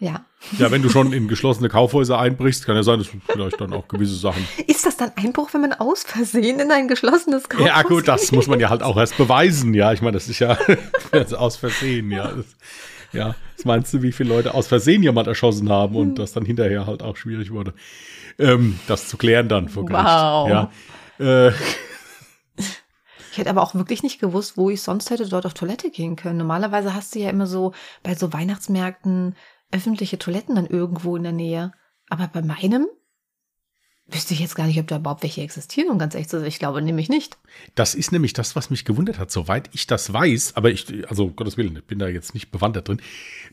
Ja. 0.00 0.24
Ja, 0.58 0.70
wenn 0.70 0.80
du 0.80 0.88
schon 0.88 1.12
in 1.12 1.26
geschlossene 1.26 1.68
Kaufhäuser 1.68 2.18
einbrichst, 2.20 2.64
kann 2.64 2.76
ja 2.76 2.84
sein, 2.84 3.00
dass 3.00 3.08
vielleicht 3.26 3.60
dann 3.60 3.72
auch 3.72 3.88
gewisse 3.88 4.14
Sachen. 4.14 4.46
Ist 4.66 4.86
das 4.86 4.96
dann 4.96 5.10
Einbruch, 5.16 5.52
wenn 5.52 5.62
man 5.62 5.72
aus 5.72 6.04
Versehen 6.04 6.60
in 6.60 6.70
ein 6.70 6.86
geschlossenes 6.86 7.48
Kaufhaus 7.48 7.66
Ja, 7.66 7.82
gut, 7.82 8.06
das 8.06 8.30
muss 8.30 8.46
man 8.46 8.60
ja 8.60 8.70
halt 8.70 8.84
auch 8.84 8.96
erst 8.96 9.16
beweisen. 9.16 9.74
Ja, 9.74 9.92
ich 9.92 10.00
meine, 10.00 10.12
das 10.12 10.28
ist 10.28 10.38
ja 10.38 10.56
aus 11.36 11.56
Versehen, 11.56 12.12
ja. 12.12 12.28
Das, 12.28 12.46
ja, 13.12 13.34
was 13.56 13.64
meinst 13.64 13.92
du, 13.92 14.02
wie 14.02 14.12
viele 14.12 14.28
Leute 14.28 14.54
aus 14.54 14.68
Versehen 14.68 15.02
jemand 15.02 15.26
erschossen 15.26 15.68
haben 15.68 15.96
und 15.96 16.18
das 16.18 16.32
dann 16.32 16.44
hinterher 16.44 16.86
halt 16.86 17.02
auch 17.02 17.16
schwierig 17.16 17.50
wurde, 17.50 17.74
ähm, 18.38 18.78
das 18.86 19.08
zu 19.08 19.16
klären 19.16 19.48
dann 19.48 19.68
vor 19.68 19.84
Gericht. 19.84 20.04
Wow. 20.04 20.48
Ja. 20.48 20.70
Äh, 21.18 21.52
ich 23.38 23.40
hätte 23.40 23.50
aber 23.50 23.62
auch 23.62 23.76
wirklich 23.76 24.02
nicht 24.02 24.18
gewusst, 24.18 24.56
wo 24.56 24.68
ich 24.68 24.82
sonst 24.82 25.10
hätte 25.10 25.28
dort 25.28 25.46
auf 25.46 25.54
Toilette 25.54 25.92
gehen 25.92 26.16
können. 26.16 26.38
Normalerweise 26.38 26.92
hast 26.92 27.14
du 27.14 27.20
ja 27.20 27.30
immer 27.30 27.46
so 27.46 27.72
bei 28.02 28.16
so 28.16 28.32
Weihnachtsmärkten 28.32 29.36
öffentliche 29.70 30.18
Toiletten 30.18 30.56
dann 30.56 30.66
irgendwo 30.66 31.14
in 31.14 31.22
der 31.22 31.30
Nähe. 31.30 31.70
Aber 32.08 32.26
bei 32.26 32.42
meinem? 32.42 32.88
wüsste 34.10 34.34
ich 34.34 34.40
jetzt 34.40 34.56
gar 34.56 34.66
nicht, 34.66 34.80
ob 34.80 34.88
da 34.88 34.96
überhaupt 34.96 35.22
welche 35.22 35.42
existieren, 35.42 35.90
um 35.90 35.98
ganz 36.00 36.14
ehrlich 36.14 36.28
zu 36.28 36.40
sein. 36.40 36.48
Ich 36.48 36.58
glaube 36.58 36.82
nämlich 36.82 37.08
nicht. 37.08 37.38
Das 37.76 37.94
ist 37.94 38.10
nämlich 38.10 38.32
das, 38.32 38.56
was 38.56 38.70
mich 38.70 38.84
gewundert 38.84 39.20
hat. 39.20 39.30
Soweit 39.30 39.70
ich 39.72 39.86
das 39.86 40.12
weiß, 40.12 40.56
aber 40.56 40.70
ich, 40.70 41.08
also 41.08 41.28
Gottes 41.28 41.58
Willen, 41.58 41.76
ich 41.76 41.84
bin 41.84 42.00
da 42.00 42.08
jetzt 42.08 42.34
nicht 42.34 42.50
bewandert 42.50 42.88
drin. 42.88 43.00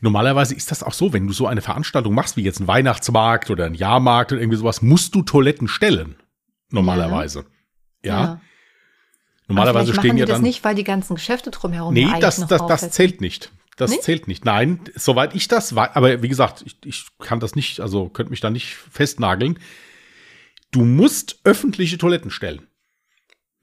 Normalerweise 0.00 0.54
ist 0.54 0.72
das 0.72 0.82
auch 0.82 0.94
so, 0.94 1.12
wenn 1.12 1.28
du 1.28 1.32
so 1.32 1.46
eine 1.46 1.60
Veranstaltung 1.60 2.12
machst, 2.14 2.36
wie 2.36 2.42
jetzt 2.42 2.58
ein 2.58 2.66
Weihnachtsmarkt 2.66 3.50
oder 3.50 3.66
ein 3.66 3.74
Jahrmarkt 3.74 4.32
oder 4.32 4.40
irgendwie 4.40 4.58
sowas, 4.58 4.82
musst 4.82 5.14
du 5.14 5.22
Toiletten 5.22 5.68
stellen. 5.68 6.16
Normalerweise. 6.70 7.44
Ja. 8.02 8.22
ja. 8.22 8.40
Normalerweise 9.48 9.92
stehen 9.92 10.08
machen 10.08 10.18
ja 10.18 10.26
die 10.26 10.32
das 10.32 10.40
nicht, 10.40 10.64
weil 10.64 10.74
die 10.74 10.84
ganzen 10.84 11.14
Geschäfte 11.14 11.50
drumherum 11.50 11.94
Nee, 11.94 12.08
das, 12.20 12.44
das, 12.46 12.66
das 12.66 12.90
zählt 12.90 13.20
nicht. 13.20 13.52
Das 13.76 13.90
nicht? 13.90 14.02
zählt 14.02 14.26
nicht. 14.26 14.44
Nein, 14.44 14.80
soweit 14.94 15.34
ich 15.34 15.48
das 15.48 15.74
weiß, 15.74 15.90
aber 15.94 16.22
wie 16.22 16.28
gesagt, 16.28 16.62
ich, 16.66 16.78
ich 16.84 17.06
kann 17.18 17.40
das 17.40 17.54
nicht, 17.54 17.80
also 17.80 18.08
könnte 18.08 18.30
mich 18.30 18.40
da 18.40 18.50
nicht 18.50 18.74
festnageln. 18.74 19.58
Du 20.70 20.84
musst 20.84 21.40
öffentliche 21.44 21.98
Toiletten 21.98 22.30
stellen, 22.30 22.66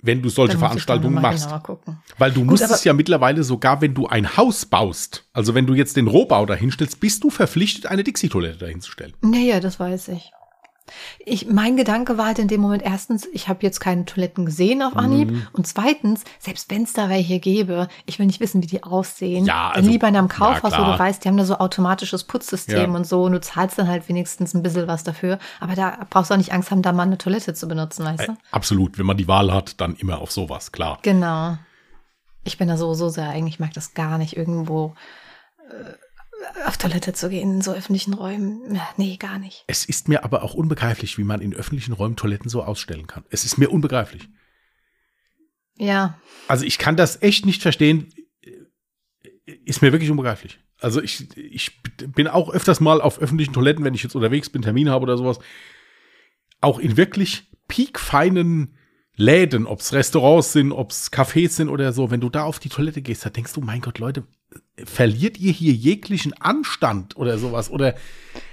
wenn 0.02 0.22
du 0.22 0.30
solche 0.30 0.58
Veranstaltungen 0.58 1.22
machst. 1.22 1.50
Weil 2.18 2.32
du 2.32 2.42
Gut, 2.42 2.52
musst 2.52 2.64
es 2.70 2.84
ja 2.84 2.94
mittlerweile 2.94 3.44
sogar, 3.44 3.82
wenn 3.82 3.96
du 3.96 4.08
ein 4.08 4.38
Haus 4.38 4.66
baust, 4.66 5.28
also 5.34 5.56
wenn 5.56 5.66
du 5.66 5.74
jetzt 5.74 5.98
den 5.98 6.08
Rohbau 6.08 6.46
dahinstellst, 6.46 7.00
bist 7.00 7.24
du 7.24 7.30
verpflichtet, 7.30 7.88
eine 7.88 8.04
Dixie-Toilette 8.04 8.60
dahinzustellen. 8.60 9.14
Naja, 9.22 9.60
das 9.60 9.80
weiß 9.80 10.10
ich. 10.10 10.32
Ich, 11.26 11.48
mein 11.48 11.78
Gedanke 11.78 12.18
war 12.18 12.28
halt 12.28 12.40
in 12.40 12.48
dem 12.48 12.62
Moment 12.62 12.84
erstens, 12.84 13.28
ich 13.32 13.48
habe 13.48 13.60
jetzt 13.62 13.80
keine 13.80 14.06
Toiletten 14.06 14.46
gesehen 14.46 14.82
auf 14.82 14.96
Anhieb. 14.96 15.32
Mhm. 15.32 15.48
Und 15.54 15.66
zweitens, 15.66 16.24
selbst 16.40 16.70
wenn 16.70 16.84
es 16.84 16.94
da 16.94 17.10
welche 17.10 17.40
gäbe, 17.40 17.88
ich 18.06 18.20
will 18.20 18.26
nicht 18.26 18.40
wissen, 18.40 18.62
wie 18.62 18.68
die 18.68 18.84
aussehen. 18.84 19.46
Ja, 19.46 19.72
also, 19.72 19.90
lieber 19.90 20.08
in 20.08 20.16
einem 20.16 20.28
Kaufhaus, 20.28 20.74
ja, 20.74 20.80
wo 20.80 20.92
du 20.92 21.00
weißt, 21.00 21.24
die 21.24 21.30
haben 21.30 21.38
da 21.38 21.46
so 21.46 21.58
automatisches 21.58 22.26
Putzsystem 22.26 22.92
ja. 22.92 22.98
und 22.98 23.08
so 23.08 23.24
und 23.24 23.32
du 23.32 23.42
zahlst 23.42 23.80
dann 23.80 23.88
halt 23.88 24.10
wenigstens 24.10 24.54
ein 24.54 24.64
bisschen 24.64 24.88
was 24.88 25.04
dafür. 25.04 25.40
Aber 25.60 25.76
da 25.76 26.06
brauchst 26.10 26.30
du 26.30 26.34
auch 26.34 26.38
nicht 26.38 26.52
Angst 26.52 26.72
haben, 26.72 26.82
da 26.82 26.92
mal 26.92 27.04
eine 27.04 27.18
Toilette 27.18 27.54
zu 27.54 27.68
benutzen, 27.68 28.06
weißt 28.06 28.28
du? 28.28 28.32
Äh, 28.34 28.38
absolut. 28.52 28.98
Wenn 28.98 29.06
man 29.06 29.18
die 29.18 29.28
Wahl 29.28 29.54
hat, 29.54 29.80
dann 29.80 29.96
immer 29.96 30.20
auf 30.20 30.32
sowas, 30.32 30.72
klar. 30.72 31.00
Genau. 31.02 31.58
Ich 32.44 32.58
bin 32.58 32.68
da 32.68 32.76
so, 32.76 32.94
so 32.94 33.10
sehr 33.10 33.30
eigentlich, 33.30 33.60
mag 33.60 33.74
das 33.74 33.94
gar 33.94 34.18
nicht 34.18 34.36
irgendwo. 34.36 34.96
Äh, 35.70 35.94
auf 36.66 36.78
Toilette 36.78 37.14
zu 37.14 37.30
gehen 37.30 37.56
in 37.56 37.62
so 37.62 37.74
öffentlichen 37.74 38.14
Räumen. 38.14 38.80
Nee, 38.98 39.18
gar 39.18 39.40
nicht. 39.40 39.64
Es 39.68 39.86
ist 39.86 40.08
mir 40.08 40.24
aber 40.24 40.44
auch 40.44 40.54
unbegreiflich, 40.54 41.18
wie 41.18 41.24
man 41.24 41.42
in 41.42 41.54
öffentlichen 41.54 41.94
Räumen 41.94 42.16
Toiletten 42.16 42.50
so 42.50 42.64
ausstellen 42.64 43.08
kann. 43.08 43.26
Es 43.30 43.46
ist 43.46 43.58
mir 43.58 43.70
unbegreiflich. 43.70 44.30
Ja. 45.78 46.20
Also 46.48 46.66
ich 46.66 46.78
kann 46.78 46.96
das 46.96 47.22
echt 47.22 47.46
nicht 47.46 47.62
verstehen. 47.62 48.14
Ist 49.66 49.82
mir 49.82 49.92
wirklich 49.92 50.12
unbegreiflich. 50.12 50.60
Also 50.80 51.02
ich, 51.02 51.38
ich 51.38 51.82
bin 51.82 52.28
auch 52.28 52.50
öfters 52.50 52.80
mal 52.80 53.02
auf 53.02 53.20
öffentlichen 53.20 53.54
Toiletten, 53.54 53.86
wenn 53.86 53.94
ich 53.94 54.04
jetzt 54.04 54.16
unterwegs 54.16 54.50
bin, 54.50 54.62
Termin 54.62 54.90
habe 54.90 55.04
oder 55.04 55.18
sowas. 55.18 55.40
Auch 56.62 56.80
in 56.80 56.98
wirklich 56.98 57.50
piekfeinen 57.68 58.78
Läden, 59.16 59.68
ob 59.68 59.80
es 59.80 59.94
Restaurants 59.94 60.54
sind, 60.54 60.72
ob 60.72 60.92
es 60.92 61.12
Cafés 61.12 61.50
sind 61.50 61.70
oder 61.70 61.94
so, 61.94 62.10
wenn 62.10 62.20
du 62.20 62.30
da 62.30 62.44
auf 62.44 62.60
die 62.60 62.70
Toilette 62.70 63.02
gehst, 63.02 63.26
da 63.26 63.30
denkst 63.30 63.54
du, 63.54 63.62
mein 63.62 63.82
Gott, 63.82 64.00
Leute, 64.00 64.26
verliert 64.84 65.40
ihr 65.40 65.52
hier 65.52 65.74
jeglichen 65.74 66.34
Anstand 66.34 67.16
oder 67.16 67.38
sowas? 67.38 67.70
Oder 67.70 67.96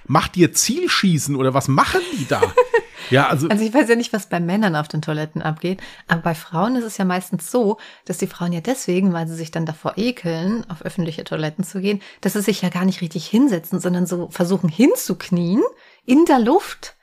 macht 0.07 0.37
ihr 0.37 0.53
Zielschießen 0.53 1.35
oder 1.35 1.55
was 1.55 1.69
machen 1.69 2.01
die 2.19 2.27
da? 2.27 2.43
ja, 3.11 3.29
also. 3.29 3.49
Also 3.49 3.65
ich 3.65 3.73
weiß 3.73 3.89
ja 3.89 3.97
nicht, 3.97 4.13
was 4.13 4.29
bei 4.29 4.39
Männern 4.39 4.77
auf 4.77 4.89
den 4.89 5.01
Toiletten 5.01 5.41
abgeht, 5.41 5.81
aber 6.09 6.21
bei 6.21 6.35
Frauen 6.35 6.77
ist 6.77 6.85
es 6.85 6.99
ja 6.99 7.05
meistens 7.05 7.51
so, 7.51 7.79
dass 8.05 8.19
die 8.19 8.27
Frauen 8.27 8.53
ja 8.53 8.61
deswegen, 8.61 9.13
weil 9.13 9.27
sie 9.29 9.35
sich 9.35 9.51
dann 9.51 9.67
davor 9.67 9.95
ekeln, 9.97 10.69
auf 10.69 10.83
öffentliche 10.83 11.25
Toiletten 11.25 11.65
zu 11.65 11.81
gehen, 11.81 12.03
dass 12.21 12.35
sie 12.35 12.43
sich 12.43 12.61
ja 12.61 12.69
gar 12.69 12.85
nicht 12.85 13.01
richtig 13.01 13.27
hinsetzen, 13.27 13.81
sondern 13.81 14.07
so 14.07 14.29
versuchen 14.31 14.69
hinzuknien 14.69 15.63
in 16.05 16.27
der 16.27 16.39
Luft 16.39 16.97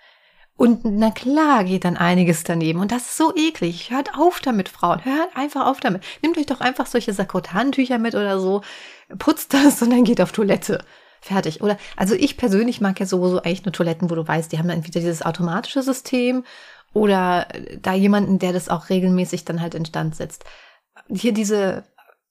und 0.58 0.82
na 0.84 1.12
klar 1.12 1.64
geht 1.64 1.86
dann 1.86 1.98
einiges 1.98 2.44
daneben. 2.44 2.80
Und 2.80 2.92
das 2.92 3.04
ist 3.04 3.18
so 3.18 3.32
eklig. 3.36 3.92
Hört 3.92 4.18
auf 4.18 4.40
damit, 4.40 4.70
Frauen. 4.70 5.06
Hört 5.06 5.36
einfach 5.36 5.68
auf 5.68 5.80
damit. 5.80 6.04
Nehmt 6.24 6.38
euch 6.38 6.48
doch 6.48 6.62
einfach 6.62 6.88
solche 6.88 7.14
Sakotantücher 7.14 8.00
mit 8.00 8.16
oder 8.16 8.40
so. 8.40 8.64
Putzt 9.18 9.54
das 9.54 9.82
und 9.82 9.92
dann 9.92 10.04
geht 10.04 10.22
auf 10.22 10.32
Toilette. 10.32 10.84
Fertig. 11.22 11.62
Oder, 11.62 11.78
also 11.96 12.14
ich 12.14 12.38
persönlich 12.38 12.82
mag 12.82 13.00
ja 13.00 13.06
sowieso 13.06 13.40
eigentlich 13.40 13.66
nur 13.66 13.74
Toiletten, 13.74 14.10
wo 14.10 14.16
du 14.16 14.28
weißt, 14.28 14.52
die 14.52 14.60
haben 14.60 14.68
dann 14.68 14.78
entweder 14.78 15.00
dieses 15.00 15.24
automatische 15.24 15.82
System 15.82 16.44
oder 16.94 17.48
da 17.82 17.94
jemanden, 17.94 18.40
der 18.40 18.54
das 18.54 18.70
auch 18.70 18.90
regelmäßig 18.90 19.46
dann 19.46 19.62
halt 19.62 19.76
instand 19.76 20.16
setzt. 20.16 20.46
Hier 21.10 21.34
diese 21.34 21.84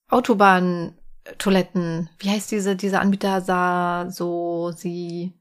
Autobahn-Toiletten, 0.09 2.09
wie 2.19 2.29
heißt 2.29 2.51
diese, 2.51 2.75
dieser 2.75 3.01
Anbieter 3.01 3.41
sah 3.41 4.09
so, 4.09 4.71
sie, 4.75 5.33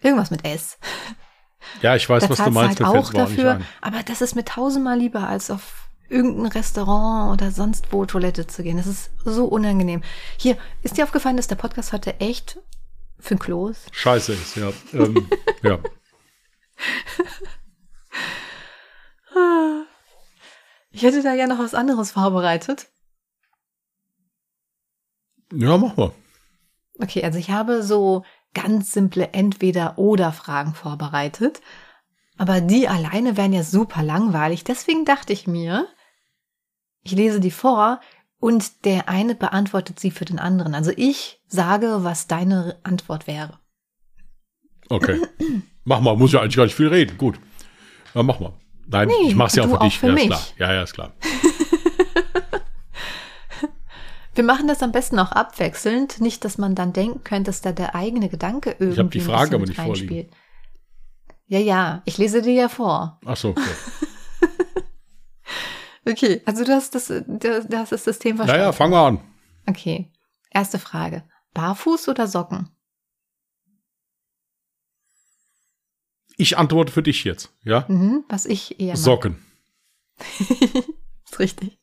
irgendwas 0.00 0.30
mit 0.30 0.44
S. 0.44 0.78
Ja, 1.82 1.96
ich 1.96 2.08
weiß, 2.08 2.24
da 2.24 2.30
was 2.30 2.38
du 2.38 2.50
meinst. 2.50 2.80
Halt 2.80 2.96
auch 2.96 3.12
dafür, 3.12 3.60
aber 3.80 4.02
das 4.04 4.22
ist 4.22 4.34
mir 4.34 4.44
tausendmal 4.44 4.98
lieber, 4.98 5.28
als 5.28 5.50
auf 5.50 5.87
irgendein 6.08 6.52
Restaurant 6.52 7.32
oder 7.32 7.50
sonst 7.50 7.92
wo 7.92 8.06
Toilette 8.06 8.46
zu 8.46 8.62
gehen. 8.62 8.76
Das 8.76 8.86
ist 8.86 9.10
so 9.24 9.44
unangenehm. 9.46 10.02
Hier, 10.36 10.56
ist 10.82 10.96
dir 10.96 11.04
aufgefallen, 11.04 11.36
dass 11.36 11.48
der 11.48 11.56
Podcast 11.56 11.92
heute 11.92 12.18
echt 12.20 12.58
für 13.18 13.34
ein 13.34 13.38
Klo 13.38 13.68
ist? 13.68 13.94
Scheiße 13.94 14.32
ist, 14.32 14.56
ja. 14.56 14.72
ähm, 14.92 15.28
ja. 15.62 15.78
Ich 20.90 21.02
hätte 21.02 21.22
da 21.22 21.34
ja 21.34 21.46
noch 21.46 21.58
was 21.58 21.74
anderes 21.74 22.12
vorbereitet. 22.12 22.88
Ja, 25.52 25.76
mach 25.76 25.96
mal. 25.96 26.12
Okay, 27.00 27.22
also 27.22 27.38
ich 27.38 27.50
habe 27.50 27.82
so 27.82 28.24
ganz 28.54 28.92
simple 28.92 29.32
Entweder-Oder-Fragen 29.32 30.74
vorbereitet. 30.74 31.60
Aber 32.36 32.60
die 32.60 32.88
alleine 32.88 33.36
wären 33.36 33.52
ja 33.52 33.62
super 33.62 34.02
langweilig. 34.02 34.64
Deswegen 34.64 35.04
dachte 35.04 35.32
ich 35.32 35.46
mir, 35.46 35.86
ich 37.08 37.16
lese 37.16 37.40
die 37.40 37.50
vor 37.50 38.00
und 38.38 38.84
der 38.84 39.08
eine 39.08 39.34
beantwortet 39.34 39.98
sie 39.98 40.10
für 40.10 40.26
den 40.26 40.38
anderen. 40.38 40.74
Also 40.74 40.92
ich 40.94 41.40
sage, 41.46 42.04
was 42.04 42.26
deine 42.26 42.76
Antwort 42.82 43.26
wäre. 43.26 43.58
Okay. 44.90 45.20
mach 45.84 46.00
mal, 46.00 46.16
muss 46.16 46.32
ja 46.32 46.40
eigentlich 46.40 46.56
gar 46.56 46.64
nicht 46.64 46.74
viel 46.74 46.88
reden. 46.88 47.16
Gut. 47.18 47.40
Ja, 48.14 48.22
mach 48.22 48.40
mal. 48.40 48.52
Nein, 48.86 49.08
nee, 49.08 49.28
ich 49.28 49.34
mach's 49.34 49.54
ja 49.54 49.64
auch 49.64 49.70
für 49.70 49.78
dich. 49.84 49.98
Für 49.98 50.08
ja, 50.08 50.12
mich. 50.12 50.24
ist 50.24 50.28
klar. 50.28 50.68
Ja, 50.68 50.74
ja, 50.74 50.82
ist 50.82 50.92
klar. 50.94 51.12
Wir 54.34 54.44
machen 54.44 54.68
das 54.68 54.82
am 54.82 54.92
besten 54.92 55.18
auch 55.18 55.32
abwechselnd, 55.32 56.20
nicht, 56.20 56.44
dass 56.44 56.58
man 56.58 56.76
dann 56.76 56.92
denken 56.92 57.24
könnte, 57.24 57.48
dass 57.48 57.60
da 57.60 57.72
der 57.72 57.96
eigene 57.96 58.28
Gedanke 58.28 58.70
irgendwie 58.70 58.92
Ich 58.92 58.98
habe 58.98 59.08
die 59.08 59.20
Frage 59.20 59.56
aber 59.56 59.66
nicht 59.66 59.80
vorliegen. 59.80 60.28
Ja, 61.46 61.58
ja, 61.58 62.02
ich 62.04 62.18
lese 62.18 62.40
dir 62.40 62.52
ja 62.52 62.68
vor. 62.68 63.18
Ach 63.24 63.36
so, 63.36 63.48
okay. 63.48 63.62
okay, 66.08 66.42
also 66.46 66.64
du 66.64 66.72
hast 66.72 66.94
das, 66.94 67.08
du 67.08 67.68
hast 67.72 67.92
das 67.92 68.04
System 68.04 68.36
verstanden. 68.36 68.60
Naja, 68.60 68.72
fangen 68.72 68.92
wir 68.92 69.00
an. 69.00 69.20
Okay, 69.66 70.10
erste 70.50 70.78
Frage. 70.78 71.24
Barfuß 71.54 72.08
oder 72.08 72.26
Socken? 72.26 72.68
Ich 76.36 76.56
antworte 76.56 76.92
für 76.92 77.02
dich 77.02 77.24
jetzt, 77.24 77.52
ja? 77.64 77.84
Mhm, 77.88 78.24
was 78.28 78.46
ich 78.46 78.80
eher 78.80 78.94
mag. 78.94 78.96
Socken. 78.96 79.44
ist 80.38 81.38
richtig. 81.38 81.80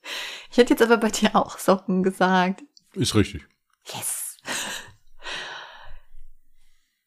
Ich 0.49 0.57
hätte 0.57 0.73
jetzt 0.73 0.81
aber 0.81 0.97
bei 0.97 1.09
dir 1.09 1.35
auch 1.35 1.59
Socken 1.59 2.03
gesagt. 2.03 2.63
Ist 2.93 3.15
richtig. 3.15 3.45
Yes. 3.93 4.37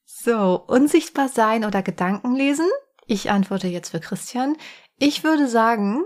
So, 0.04 0.62
unsichtbar 0.66 1.28
sein 1.28 1.64
oder 1.64 1.82
Gedanken 1.82 2.34
lesen? 2.34 2.68
Ich 3.06 3.30
antworte 3.30 3.68
jetzt 3.68 3.90
für 3.90 4.00
Christian. 4.00 4.56
Ich 4.98 5.24
würde 5.24 5.48
sagen, 5.48 6.04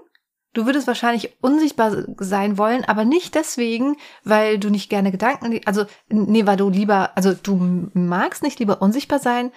du 0.53 0.67
würdest 0.67 0.87
wahrscheinlich 0.87 1.37
unsichtbar 1.41 2.05
sein 2.19 2.59
wollen, 2.59 2.85
aber 2.85 3.05
nicht 3.05 3.35
deswegen, 3.35 3.97
weil 4.25 4.59
du 4.59 4.71
nicht 4.71 4.91
gerne 4.91 5.11
Gedanken, 5.11 5.61
also 5.65 5.87
nee, 6.09 6.47
weil 6.47 6.57
du 6.57 6.69
lieber, 6.69 7.17
also 7.17 7.35
du 7.35 7.88
magst 7.95 8.43
nicht 8.43 8.59
lieber 8.59 8.83
unsichtbar 8.83 9.19
sein, 9.19 9.51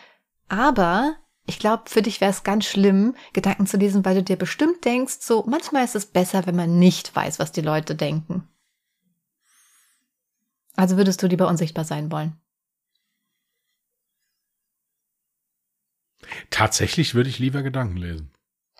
aber 0.47 1.15
ich 1.47 1.59
glaube, 1.59 1.83
für 1.87 2.01
dich 2.01 2.21
wäre 2.21 2.31
es 2.31 2.43
ganz 2.43 2.65
schlimm, 2.65 3.15
Gedanken 3.33 3.67
zu 3.67 3.77
lesen, 3.77 4.03
weil 4.03 4.15
du 4.15 4.23
dir 4.23 4.37
bestimmt 4.37 4.83
denkst, 4.83 5.17
so 5.19 5.43
manchmal 5.47 5.83
ist 5.83 5.95
es 5.95 6.05
besser, 6.05 6.45
wenn 6.47 6.55
man 6.55 6.79
nicht 6.79 7.15
weiß, 7.15 7.39
was 7.39 7.51
die 7.51 7.61
Leute 7.61 7.95
denken. 7.95 8.47
Also 10.75 10.97
würdest 10.97 11.21
du 11.21 11.27
lieber 11.27 11.47
unsichtbar 11.47 11.85
sein 11.85 12.11
wollen? 12.11 12.33
Tatsächlich 16.49 17.13
würde 17.13 17.29
ich 17.29 17.39
lieber 17.39 17.61
Gedanken 17.61 17.97
lesen. 17.97 18.31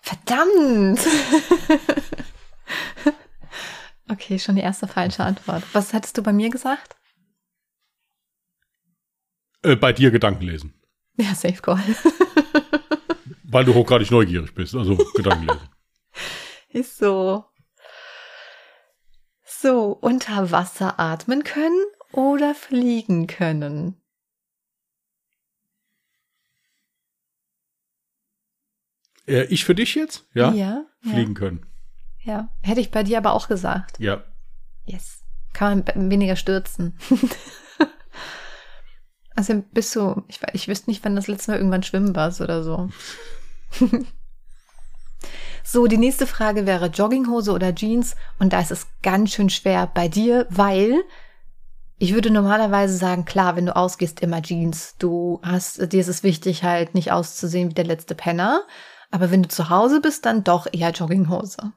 Verdammt! 0.06 1.00
okay, 4.08 4.38
schon 4.38 4.54
die 4.54 4.62
erste 4.62 4.86
falsche 4.86 5.24
Antwort. 5.24 5.64
Was 5.72 5.92
hättest 5.92 6.16
du 6.16 6.22
bei 6.22 6.32
mir 6.32 6.48
gesagt? 6.48 6.94
Äh, 9.62 9.74
bei 9.74 9.92
dir 9.92 10.12
Gedanken 10.12 10.44
lesen. 10.44 10.80
Ja, 11.16 11.34
Safe 11.34 11.60
Call. 11.60 11.80
Weil 13.42 13.64
du 13.64 13.74
hochgradig 13.74 14.12
neugierig 14.12 14.54
bist, 14.54 14.76
also 14.76 14.96
Gedankenlesen. 15.16 15.68
Ist 16.68 16.98
so. 16.98 17.44
So, 19.44 19.90
unter 19.90 20.52
Wasser 20.52 21.00
atmen 21.00 21.42
können 21.42 21.84
oder 22.12 22.54
fliegen 22.54 23.26
können? 23.26 24.00
Äh, 29.26 29.44
ich 29.44 29.64
für 29.64 29.74
dich 29.74 29.94
jetzt? 29.94 30.24
Ja. 30.34 30.52
Ja. 30.52 30.84
Fliegen 31.02 31.34
können. 31.34 31.66
Ja. 32.22 32.48
Hätte 32.62 32.80
ich 32.80 32.90
bei 32.90 33.02
dir 33.02 33.18
aber 33.18 33.32
auch 33.32 33.48
gesagt. 33.48 33.98
Ja. 34.00 34.24
Yes. 34.84 35.22
Kann 35.52 35.84
man 35.94 36.10
weniger 36.10 36.36
stürzen. 36.36 36.98
also 39.36 39.64
bist 39.72 39.94
du, 39.96 40.22
ich, 40.28 40.40
ich 40.52 40.68
wüsste 40.68 40.90
nicht, 40.90 41.04
wann 41.04 41.16
das 41.16 41.28
letzte 41.28 41.50
Mal 41.50 41.58
irgendwann 41.58 41.82
schwimmen 41.82 42.14
warst 42.14 42.40
oder 42.40 42.62
so. 42.62 42.90
so, 45.64 45.86
die 45.86 45.98
nächste 45.98 46.26
Frage 46.26 46.66
wäre 46.66 46.86
Jogginghose 46.86 47.52
oder 47.52 47.74
Jeans. 47.74 48.16
Und 48.38 48.52
da 48.52 48.60
ist 48.60 48.70
es 48.70 48.86
ganz 49.02 49.32
schön 49.32 49.50
schwer 49.50 49.90
bei 49.92 50.08
dir, 50.08 50.46
weil 50.50 51.02
ich 51.98 52.12
würde 52.12 52.30
normalerweise 52.30 52.96
sagen, 52.96 53.24
klar, 53.24 53.56
wenn 53.56 53.66
du 53.66 53.74
ausgehst, 53.74 54.20
immer 54.20 54.42
Jeans. 54.42 54.96
Du 54.98 55.40
hast, 55.42 55.92
dir 55.92 56.00
ist 56.00 56.08
es 56.08 56.22
wichtig, 56.22 56.62
halt 56.62 56.94
nicht 56.94 57.12
auszusehen 57.12 57.70
wie 57.70 57.74
der 57.74 57.86
letzte 57.86 58.14
Penner. 58.14 58.62
Aber 59.16 59.30
wenn 59.30 59.42
du 59.42 59.48
zu 59.48 59.70
Hause 59.70 60.02
bist, 60.02 60.26
dann 60.26 60.44
doch 60.44 60.66
eher 60.70 60.90
Jogginghose. 60.90 61.72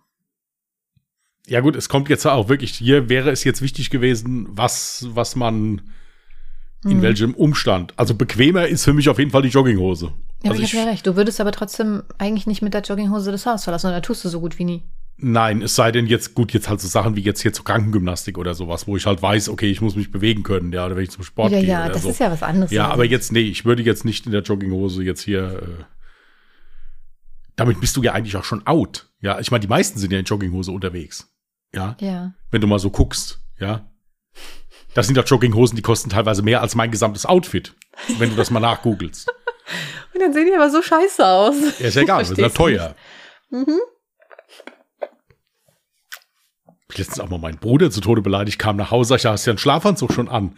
Ja 1.48 1.62
gut, 1.62 1.78
es 1.78 1.88
kommt 1.88 2.10
jetzt 2.10 2.26
auch 2.26 2.50
wirklich, 2.50 2.74
hier 2.74 3.08
wäre 3.08 3.32
es 3.32 3.46
jetzt 3.46 3.62
wichtig 3.62 3.90
gewesen, 3.90 4.46
was, 4.50 5.08
was 5.14 5.38
man 5.38 5.82
in 6.84 6.92
hm. 6.92 7.02
welchem 7.02 7.34
Umstand. 7.34 7.94
Also 7.96 8.14
bequemer 8.14 8.68
ist 8.68 8.84
für 8.84 8.92
mich 8.92 9.08
auf 9.08 9.20
jeden 9.20 9.32
Fall 9.32 9.44
die 9.44 9.48
Jogginghose. 9.48 10.12
Ja, 10.44 10.52
also 10.52 10.62
ich 10.62 10.74
habe 10.74 10.84
ja 10.84 10.92
recht. 10.92 11.08
Du 11.08 11.16
würdest 11.16 11.40
aber 11.40 11.54
trotzdem 11.54 12.04
eigentlich 12.18 12.46
nicht 12.46 12.62
mit 12.62 12.74
der 12.74 12.82
Jogginghose 12.82 13.32
das 13.32 13.46
Haus 13.46 13.64
verlassen, 13.64 13.88
oder 13.88 14.02
tust 14.02 14.26
du 14.26 14.28
so 14.28 14.42
gut 14.42 14.60
wie 14.60 14.66
nie. 14.66 14.84
Nein, 15.16 15.62
es 15.62 15.76
sei 15.76 15.94
denn 15.94 16.08
jetzt 16.08 16.36
gut, 16.36 16.52
jetzt 16.52 16.68
halt 16.68 16.82
so 16.82 16.90
Sachen 16.90 17.16
wie 17.16 17.22
jetzt 17.22 17.42
hier 17.42 17.54
zur 17.54 17.64
Krankengymnastik 17.64 18.38
oder 18.38 18.54
sowas, 18.54 18.86
wo 18.86 18.98
ich 18.98 19.06
halt 19.06 19.22
weiß, 19.22 19.48
okay, 19.48 19.72
ich 19.72 19.80
muss 19.80 19.96
mich 19.96 20.12
bewegen 20.12 20.44
können, 20.44 20.74
ja, 20.74 20.86
oder 20.86 20.98
wenn 20.98 21.04
ich 21.04 21.12
zum 21.12 21.24
Sport 21.24 21.54
ja, 21.54 21.62
gehe. 21.62 21.70
Ja, 21.70 21.88
das 21.88 22.02
so. 22.02 22.10
ist 22.10 22.20
ja 22.20 22.30
was 22.30 22.44
anderes. 22.44 22.70
Ja, 22.72 22.90
aber 22.90 23.06
jetzt, 23.06 23.32
nee, 23.32 23.44
ich 23.44 23.64
würde 23.64 23.82
jetzt 23.82 24.04
nicht 24.04 24.26
in 24.26 24.34
der 24.34 24.42
Jogginghose 24.42 25.04
jetzt 25.04 25.22
hier. 25.22 25.62
Äh, 25.64 25.84
damit 27.60 27.82
bist 27.82 27.98
du 27.98 28.04
ja 28.04 28.14
eigentlich 28.14 28.38
auch 28.38 28.46
schon 28.46 28.66
out. 28.66 29.10
Ja, 29.20 29.40
ich 29.40 29.52
meine, 29.52 29.60
die 29.60 29.68
meisten 29.68 30.00
sind 30.00 30.14
ja 30.14 30.20
in 30.20 30.26
Jogginghose 30.26 30.72
unterwegs. 30.72 31.30
Ja. 31.76 31.98
Ja. 32.00 32.34
Wenn 32.52 32.62
du 32.62 32.68
mal 32.68 32.80
so 32.80 32.90
guckst, 32.90 33.42
ja. 33.60 33.92
Das 34.94 35.08
sind 35.08 35.18
ja 35.18 35.24
Jogginghosen, 35.24 35.76
die 35.76 35.82
kosten 35.82 36.10
teilweise 36.10 36.42
mehr 36.42 36.62
als 36.62 36.76
mein 36.76 36.90
gesamtes 36.90 37.26
Outfit, 37.26 37.76
wenn 38.18 38.30
du 38.30 38.36
das 38.38 38.50
mal 38.50 38.62
nachgoogelst. 38.62 39.28
Und 40.14 40.22
dann 40.22 40.34
sehen 40.34 40.48
die 40.48 40.56
aber 40.56 40.70
so 40.70 40.82
scheiße 40.82 41.26
aus. 41.26 41.56
Ja, 41.80 41.88
ist 41.88 41.96
ja 41.96 42.02
egal, 42.02 42.20
das 42.20 42.32
ist 42.32 42.38
ja 42.38 42.50
teuer. 42.50 42.96
Mhm. 43.50 43.80
Ich 46.92 46.98
letztens 46.98 47.20
auch 47.20 47.30
mal 47.30 47.38
meinen 47.40 47.60
Bruder 47.60 47.92
zu 47.92 48.02
Tode 48.02 48.22
beleidigt, 48.22 48.58
kam 48.58 48.78
nach 48.78 48.90
Hause, 48.90 49.16
ich 49.16 49.26
hast 49.26 49.46
ja 49.46 49.52
einen 49.52 49.60
Schlafanzug 49.60 50.14
schon 50.14 50.30
an. 50.30 50.56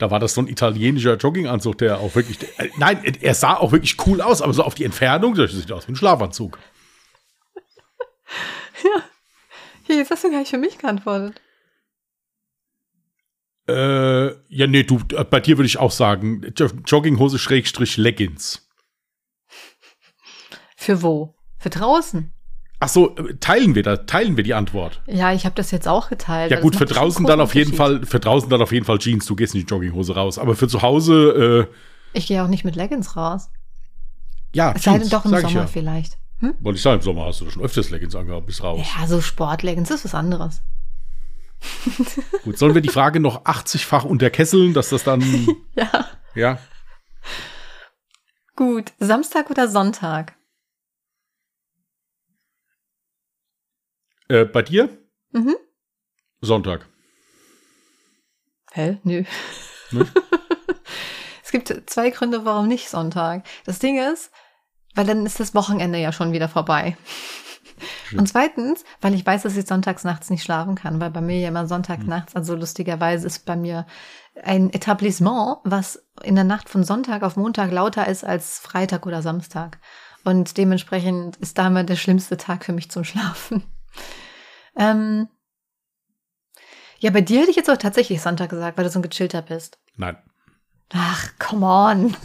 Da 0.00 0.10
war 0.10 0.18
das 0.18 0.32
so 0.32 0.40
ein 0.40 0.48
italienischer 0.48 1.16
Jogginganzug, 1.16 1.76
der 1.76 2.00
auch 2.00 2.14
wirklich, 2.14 2.38
äh, 2.58 2.70
nein, 2.78 3.04
er 3.20 3.34
sah 3.34 3.56
auch 3.56 3.70
wirklich 3.70 3.96
cool 4.06 4.22
aus, 4.22 4.40
aber 4.40 4.54
so 4.54 4.62
auf 4.62 4.74
die 4.74 4.84
Entfernung, 4.84 5.34
das 5.34 5.52
sieht 5.52 5.70
aus 5.70 5.86
wie 5.86 5.92
ein 5.92 5.96
Schlafanzug. 5.96 6.58
Ja. 8.82 9.02
Hier, 9.82 9.96
jetzt 9.96 10.10
hast 10.10 10.24
du 10.24 10.30
gar 10.30 10.38
nicht 10.38 10.48
für 10.48 10.56
mich 10.56 10.78
geantwortet. 10.78 11.38
Äh, 13.68 14.28
ja, 14.48 14.66
nee, 14.66 14.84
du, 14.84 15.00
äh, 15.12 15.24
bei 15.24 15.40
dir 15.40 15.58
würde 15.58 15.66
ich 15.66 15.78
auch 15.78 15.90
sagen, 15.90 16.54
Jogginghose 16.86 17.38
Schrägstrich 17.38 17.98
Leggings. 17.98 18.70
Für 20.76 21.02
wo? 21.02 21.34
Für 21.58 21.68
draußen? 21.68 22.32
Ach 22.82 22.88
so, 22.88 23.14
äh, 23.16 23.36
teilen 23.36 23.74
wir 23.74 23.82
da, 23.82 23.98
teilen 23.98 24.38
wir 24.38 24.44
die 24.44 24.54
Antwort. 24.54 25.02
Ja, 25.06 25.32
ich 25.32 25.44
habe 25.44 25.54
das 25.54 25.70
jetzt 25.70 25.86
auch 25.86 26.08
geteilt. 26.08 26.50
Ja 26.50 26.56
also 26.56 26.66
gut, 26.66 26.76
für 26.76 26.86
draußen 26.86 27.26
dann 27.26 27.40
auf 27.40 27.54
jeden 27.54 27.74
Fall, 27.74 28.04
für 28.06 28.18
draußen 28.18 28.48
dann 28.48 28.62
auf 28.62 28.72
jeden 28.72 28.86
Fall 28.86 28.98
Jeans. 28.98 29.26
Du 29.26 29.36
gehst 29.36 29.54
in 29.54 29.60
die 29.60 29.66
Jogginghose 29.66 30.14
raus, 30.14 30.38
aber 30.38 30.56
für 30.56 30.66
zu 30.66 30.80
Hause. 30.80 31.68
Äh, 31.70 32.18
ich 32.18 32.26
gehe 32.26 32.42
auch 32.42 32.48
nicht 32.48 32.64
mit 32.64 32.76
Leggings 32.76 33.16
raus. 33.16 33.50
Ja, 34.54 34.72
es 34.74 34.82
sei 34.82 34.98
denn 34.98 35.10
doch 35.10 35.26
im 35.26 35.30
Sommer 35.32 35.50
ja. 35.50 35.66
vielleicht. 35.66 36.16
Hm? 36.38 36.54
Wollte 36.60 36.78
ich 36.78 36.82
sagen, 36.82 36.96
im 36.96 37.02
Sommer 37.02 37.26
hast 37.26 37.42
du 37.42 37.50
schon 37.50 37.62
öfters 37.62 37.90
Leggings 37.90 38.16
angehabt, 38.16 38.46
bis 38.46 38.62
raus. 38.62 38.80
Ja, 38.98 39.06
so 39.06 39.20
Sportleggings 39.20 39.90
ist 39.90 40.06
was 40.06 40.14
anderes. 40.14 40.62
Gut, 42.44 42.58
sollen 42.58 42.74
wir 42.74 42.80
die 42.80 42.88
Frage 42.88 43.20
noch 43.20 43.44
80-fach 43.44 44.04
unterkesseln, 44.04 44.72
dass 44.72 44.88
das 44.88 45.04
dann. 45.04 45.20
ja. 45.76 46.06
Ja. 46.34 46.58
Gut, 48.56 48.92
Samstag 48.98 49.50
oder 49.50 49.68
Sonntag? 49.68 50.34
Äh, 54.30 54.44
bei 54.44 54.62
dir? 54.62 54.88
Mhm. 55.32 55.56
Sonntag. 56.40 56.86
Hä? 58.70 58.98
Nö. 59.02 59.24
es 61.42 61.50
gibt 61.50 61.90
zwei 61.90 62.10
Gründe, 62.10 62.44
warum 62.44 62.68
nicht 62.68 62.88
Sonntag. 62.88 63.44
Das 63.64 63.80
Ding 63.80 63.98
ist, 63.98 64.30
weil 64.94 65.04
dann 65.04 65.26
ist 65.26 65.40
das 65.40 65.52
Wochenende 65.56 65.98
ja 65.98 66.12
schon 66.12 66.32
wieder 66.32 66.48
vorbei. 66.48 66.96
Und 68.16 68.28
zweitens, 68.28 68.84
weil 69.00 69.14
ich 69.14 69.26
weiß, 69.26 69.42
dass 69.42 69.56
ich 69.56 69.66
sonntags 69.66 70.04
nachts 70.04 70.30
nicht 70.30 70.44
schlafen 70.44 70.76
kann, 70.76 71.00
weil 71.00 71.10
bei 71.10 71.20
mir 71.20 71.40
ja 71.40 71.48
immer 71.48 71.66
Sonntagnachts, 71.66 72.36
also 72.36 72.54
lustigerweise 72.54 73.26
ist 73.26 73.46
bei 73.46 73.56
mir 73.56 73.84
ein 74.40 74.72
Etablissement, 74.72 75.58
was 75.64 76.06
in 76.22 76.36
der 76.36 76.44
Nacht 76.44 76.68
von 76.68 76.84
Sonntag 76.84 77.24
auf 77.24 77.36
Montag 77.36 77.72
lauter 77.72 78.06
ist 78.06 78.22
als 78.22 78.60
Freitag 78.60 79.06
oder 79.06 79.22
Samstag. 79.22 79.80
Und 80.22 80.56
dementsprechend 80.56 81.36
ist 81.38 81.58
da 81.58 81.66
immer 81.66 81.82
der 81.82 81.96
schlimmste 81.96 82.36
Tag 82.36 82.64
für 82.64 82.72
mich 82.72 82.92
zum 82.92 83.02
Schlafen. 83.02 83.64
Ähm 84.76 85.28
ja, 86.98 87.10
bei 87.10 87.22
dir 87.22 87.40
hätte 87.40 87.50
ich 87.50 87.56
jetzt 87.56 87.70
auch 87.70 87.78
tatsächlich 87.78 88.20
Sonntag 88.20 88.50
gesagt, 88.50 88.76
weil 88.76 88.84
du 88.84 88.90
so 88.90 88.98
ein 88.98 89.02
gechillter 89.02 89.42
bist. 89.42 89.78
Nein. 89.96 90.16
Ach, 90.90 91.28
come 91.38 91.66
on. 91.66 92.16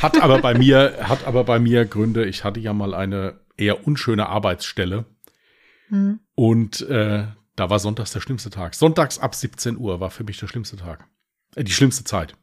Hat 0.00 0.22
aber 0.22 0.40
bei 0.40 0.54
mir, 0.58 0.98
hat 1.08 1.26
aber 1.26 1.44
bei 1.44 1.58
mir 1.58 1.84
Gründe. 1.84 2.24
Ich 2.24 2.44
hatte 2.44 2.60
ja 2.60 2.72
mal 2.72 2.94
eine 2.94 3.40
eher 3.56 3.86
unschöne 3.86 4.28
Arbeitsstelle. 4.28 5.06
Hm. 5.88 6.20
Und 6.34 6.82
äh, 6.82 7.26
da 7.56 7.70
war 7.70 7.78
sonntags 7.78 8.12
der 8.12 8.20
schlimmste 8.20 8.50
Tag. 8.50 8.74
Sonntags 8.74 9.18
ab 9.18 9.34
17 9.34 9.76
Uhr 9.76 10.00
war 10.00 10.10
für 10.10 10.24
mich 10.24 10.38
der 10.38 10.46
schlimmste 10.46 10.76
Tag. 10.76 11.08
Äh, 11.56 11.64
die 11.64 11.72
schlimmste 11.72 12.04
Zeit. 12.04 12.36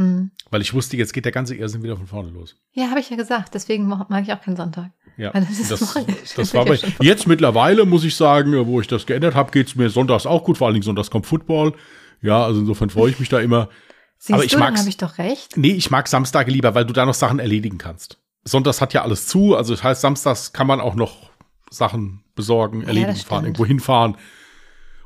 Hm. 0.00 0.30
Weil 0.50 0.62
ich 0.62 0.72
wusste, 0.72 0.96
jetzt 0.96 1.12
geht 1.12 1.26
der 1.26 1.32
ganze 1.32 1.54
Irrsinn 1.54 1.82
wieder 1.82 1.94
von 1.94 2.06
vorne 2.06 2.30
los. 2.30 2.56
Ja, 2.72 2.88
habe 2.88 3.00
ich 3.00 3.10
ja 3.10 3.16
gesagt. 3.16 3.54
Deswegen 3.54 3.86
mag 3.86 4.22
ich 4.22 4.32
auch 4.32 4.40
keinen 4.40 4.56
Sonntag. 4.56 4.90
Ja, 5.18 5.30
das, 5.32 5.68
das, 5.68 5.94
das 6.34 6.54
war 6.54 6.64
bei, 6.64 6.78
jetzt 7.00 7.26
mittlerweile, 7.26 7.84
muss 7.84 8.04
ich 8.04 8.16
sagen, 8.16 8.66
wo 8.66 8.80
ich 8.80 8.86
das 8.86 9.04
geändert 9.04 9.34
habe, 9.34 9.50
geht 9.50 9.68
es 9.68 9.76
mir 9.76 9.90
sonntags 9.90 10.24
auch 10.24 10.42
gut. 10.42 10.56
Vor 10.56 10.66
allen 10.68 10.74
Dingen 10.74 10.84
sonntags 10.84 11.10
kommt 11.10 11.26
Football. 11.26 11.74
Ja, 12.22 12.42
also 12.42 12.60
insofern 12.60 12.88
freue 12.88 13.10
ich 13.10 13.20
mich 13.20 13.28
da 13.28 13.40
immer. 13.40 13.68
Siehst 14.18 14.34
aber 14.34 14.44
ich 14.44 14.56
mag. 14.56 14.78
habe 14.78 14.88
ich 14.88 14.96
doch 14.96 15.18
recht. 15.18 15.58
Nee, 15.58 15.72
ich 15.72 15.90
mag 15.90 16.08
Samstage 16.08 16.50
lieber, 16.50 16.74
weil 16.74 16.86
du 16.86 16.94
da 16.94 17.04
noch 17.04 17.14
Sachen 17.14 17.38
erledigen 17.38 17.76
kannst. 17.76 18.18
Sonntags 18.44 18.80
hat 18.80 18.94
ja 18.94 19.02
alles 19.02 19.26
zu, 19.26 19.54
also 19.54 19.74
das 19.74 19.82
heißt, 19.82 20.00
samstags 20.00 20.54
kann 20.54 20.66
man 20.66 20.80
auch 20.80 20.94
noch 20.94 21.30
Sachen 21.70 22.24
besorgen, 22.34 22.84
erledigen, 22.84 23.16
ja, 23.16 23.24
fahren, 23.24 23.44
irgendwo 23.44 23.66
hinfahren 23.66 24.16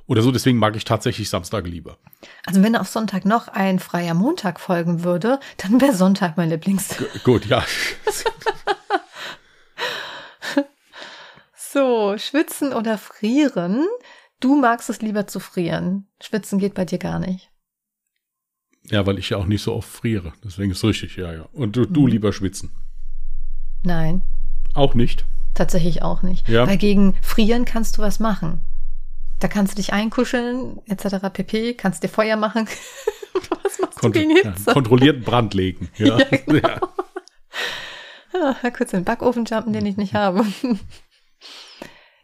oder 0.06 0.22
so. 0.22 0.30
Deswegen 0.30 0.58
mag 0.58 0.76
ich 0.76 0.84
tatsächlich 0.84 1.28
Samstage 1.28 1.68
lieber. 1.68 1.98
Also 2.46 2.62
wenn 2.62 2.76
auf 2.76 2.88
Sonntag 2.88 3.24
noch 3.24 3.48
ein 3.48 3.78
freier 3.78 4.14
Montag 4.14 4.60
folgen 4.60 5.04
würde, 5.04 5.40
dann 5.56 5.80
wäre 5.80 5.94
Sonntag 5.94 6.36
mein 6.36 6.50
Lieblings. 6.50 6.96
G 6.96 7.04
gut, 7.24 7.46
ja. 7.46 7.64
so, 11.56 12.16
schwitzen 12.18 12.72
oder 12.72 12.98
frieren? 12.98 13.86
Du 14.40 14.56
magst 14.56 14.90
es 14.90 15.00
lieber 15.00 15.26
zu 15.26 15.40
frieren. 15.40 16.06
Schwitzen 16.20 16.58
geht 16.58 16.74
bei 16.74 16.84
dir 16.84 16.98
gar 16.98 17.18
nicht. 17.18 17.50
Ja, 18.90 19.06
weil 19.06 19.18
ich 19.18 19.30
ja 19.30 19.38
auch 19.38 19.46
nicht 19.46 19.62
so 19.62 19.74
oft 19.74 19.88
friere. 19.88 20.34
Deswegen 20.44 20.70
ist 20.70 20.78
es 20.78 20.84
richtig, 20.84 21.16
ja, 21.16 21.32
ja. 21.32 21.48
Und 21.52 21.76
du, 21.76 21.86
du 21.86 22.02
mhm. 22.02 22.08
lieber 22.08 22.32
schwitzen. 22.32 22.70
Nein. 23.82 24.22
Auch 24.74 24.94
nicht? 24.94 25.24
Tatsächlich 25.54 26.02
auch 26.02 26.22
nicht. 26.22 26.46
Ja. 26.48 26.66
Weil 26.66 26.76
gegen 26.76 27.14
Frieren 27.22 27.64
kannst 27.64 27.96
du 27.96 28.02
was 28.02 28.20
machen. 28.20 28.60
Da 29.40 29.48
kannst 29.48 29.72
du 29.72 29.76
dich 29.76 29.92
einkuscheln, 29.92 30.80
etc. 30.86 31.16
pp. 31.32 31.74
Kannst 31.74 32.02
dir 32.02 32.08
Feuer 32.08 32.36
machen. 32.36 32.68
was 33.64 33.78
machst 33.78 33.98
Kont 33.98 34.14
du 34.14 34.20
gegen 34.20 34.30
Hitze? 34.30 34.62
Ja, 34.66 34.72
kontrollierten 34.72 35.22
Brand 35.22 35.54
legen. 35.54 35.88
Ja, 35.96 36.18
ja, 36.18 36.24
genau. 36.46 36.68
ja. 38.32 38.56
ja 38.62 38.70
kurz 38.70 38.92
in 38.92 39.00
den 39.00 39.04
Backofen 39.04 39.44
jumpen, 39.44 39.72
den 39.72 39.86
ich 39.86 39.96
nicht 39.96 40.14
habe. 40.14 40.46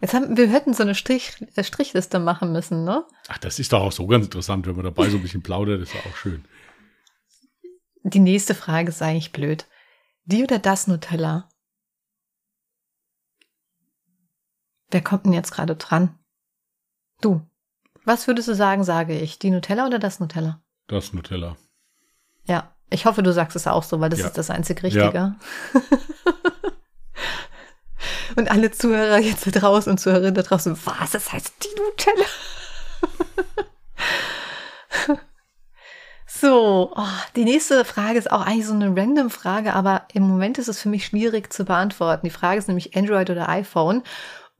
Jetzt 0.01 0.14
haben 0.14 0.37
wir 0.37 0.49
hätten 0.49 0.73
so 0.73 0.83
eine 0.83 0.94
Strich, 0.94 1.33
äh, 1.57 1.64
Strichliste 1.64 2.18
machen 2.18 2.53
müssen, 2.53 2.85
ne? 2.85 3.05
Ach, 3.29 3.38
das 3.38 3.59
ist 3.59 3.73
doch 3.73 3.83
auch 3.83 3.92
so 3.92 4.07
ganz 4.07 4.27
interessant, 4.27 4.66
wenn 4.66 4.77
man 4.77 4.85
dabei 4.85 5.11
so 5.11 5.18
ein 5.18 5.23
bisschen 5.23 5.42
plaudert, 5.42 5.83
ist 5.83 5.94
ja 5.94 6.01
auch 6.01 6.16
schön. 6.16 6.44
Die 8.03 8.18
nächste 8.18 8.55
Frage 8.55 8.88
ist 8.88 9.03
eigentlich 9.03 9.33
blöd. 9.33 9.66
Die 10.25 10.42
oder 10.42 10.59
das 10.59 10.87
Nutella? 10.87 11.49
Wer 14.90 15.03
kommt 15.03 15.27
denn 15.27 15.35
jetzt 15.35 15.53
gerade 15.53 15.77
dran? 15.77 16.18
Du. 17.20 17.42
Was 18.04 18.26
würdest 18.26 18.48
du 18.48 18.54
sagen, 18.54 18.85
sage 18.85 19.18
ich? 19.18 19.38
Die 19.38 19.50
Nutella 19.50 19.87
oder 19.87 19.98
das 19.98 20.20
Nutella? 20.20 20.61
Das 20.87 21.12
Nutella. 21.12 21.56
Ja, 22.44 22.74
ich 22.88 23.04
hoffe, 23.04 23.22
du 23.22 23.33
sagst 23.33 23.56
es 23.56 23.66
auch 23.66 23.83
so, 23.83 24.00
weil 24.00 24.11
das 24.11 24.20
ja. 24.20 24.26
ist 24.26 24.38
das 24.38 24.50
einzig 24.50 24.83
Richtige. 24.83 25.12
Ja. 25.14 25.37
und 28.37 28.50
alle 28.50 28.70
Zuhörer 28.70 29.18
jetzt 29.18 29.46
da 29.46 29.50
draußen 29.50 29.92
und 29.92 29.98
Zuhörerinnen 29.98 30.35
da 30.35 30.42
draußen, 30.42 30.78
was, 30.85 31.11
das 31.11 31.33
heißt 31.33 31.52
die 31.62 31.80
Nutella? 31.80 32.26
So, 36.40 36.90
oh, 36.96 37.02
die 37.37 37.44
nächste 37.44 37.85
Frage 37.85 38.18
ist 38.18 38.30
auch 38.30 38.46
eigentlich 38.46 38.66
so 38.66 38.72
eine 38.72 38.96
random 38.96 39.28
Frage, 39.28 39.74
aber 39.74 40.04
im 40.14 40.22
Moment 40.22 40.56
ist 40.56 40.68
es 40.68 40.80
für 40.80 40.88
mich 40.88 41.04
schwierig 41.04 41.52
zu 41.52 41.66
beantworten. 41.66 42.24
Die 42.24 42.30
Frage 42.30 42.59
ist 42.59 42.66
nämlich 42.66 42.96
Android 42.96 43.28
oder 43.28 43.50
iPhone. 43.50 44.02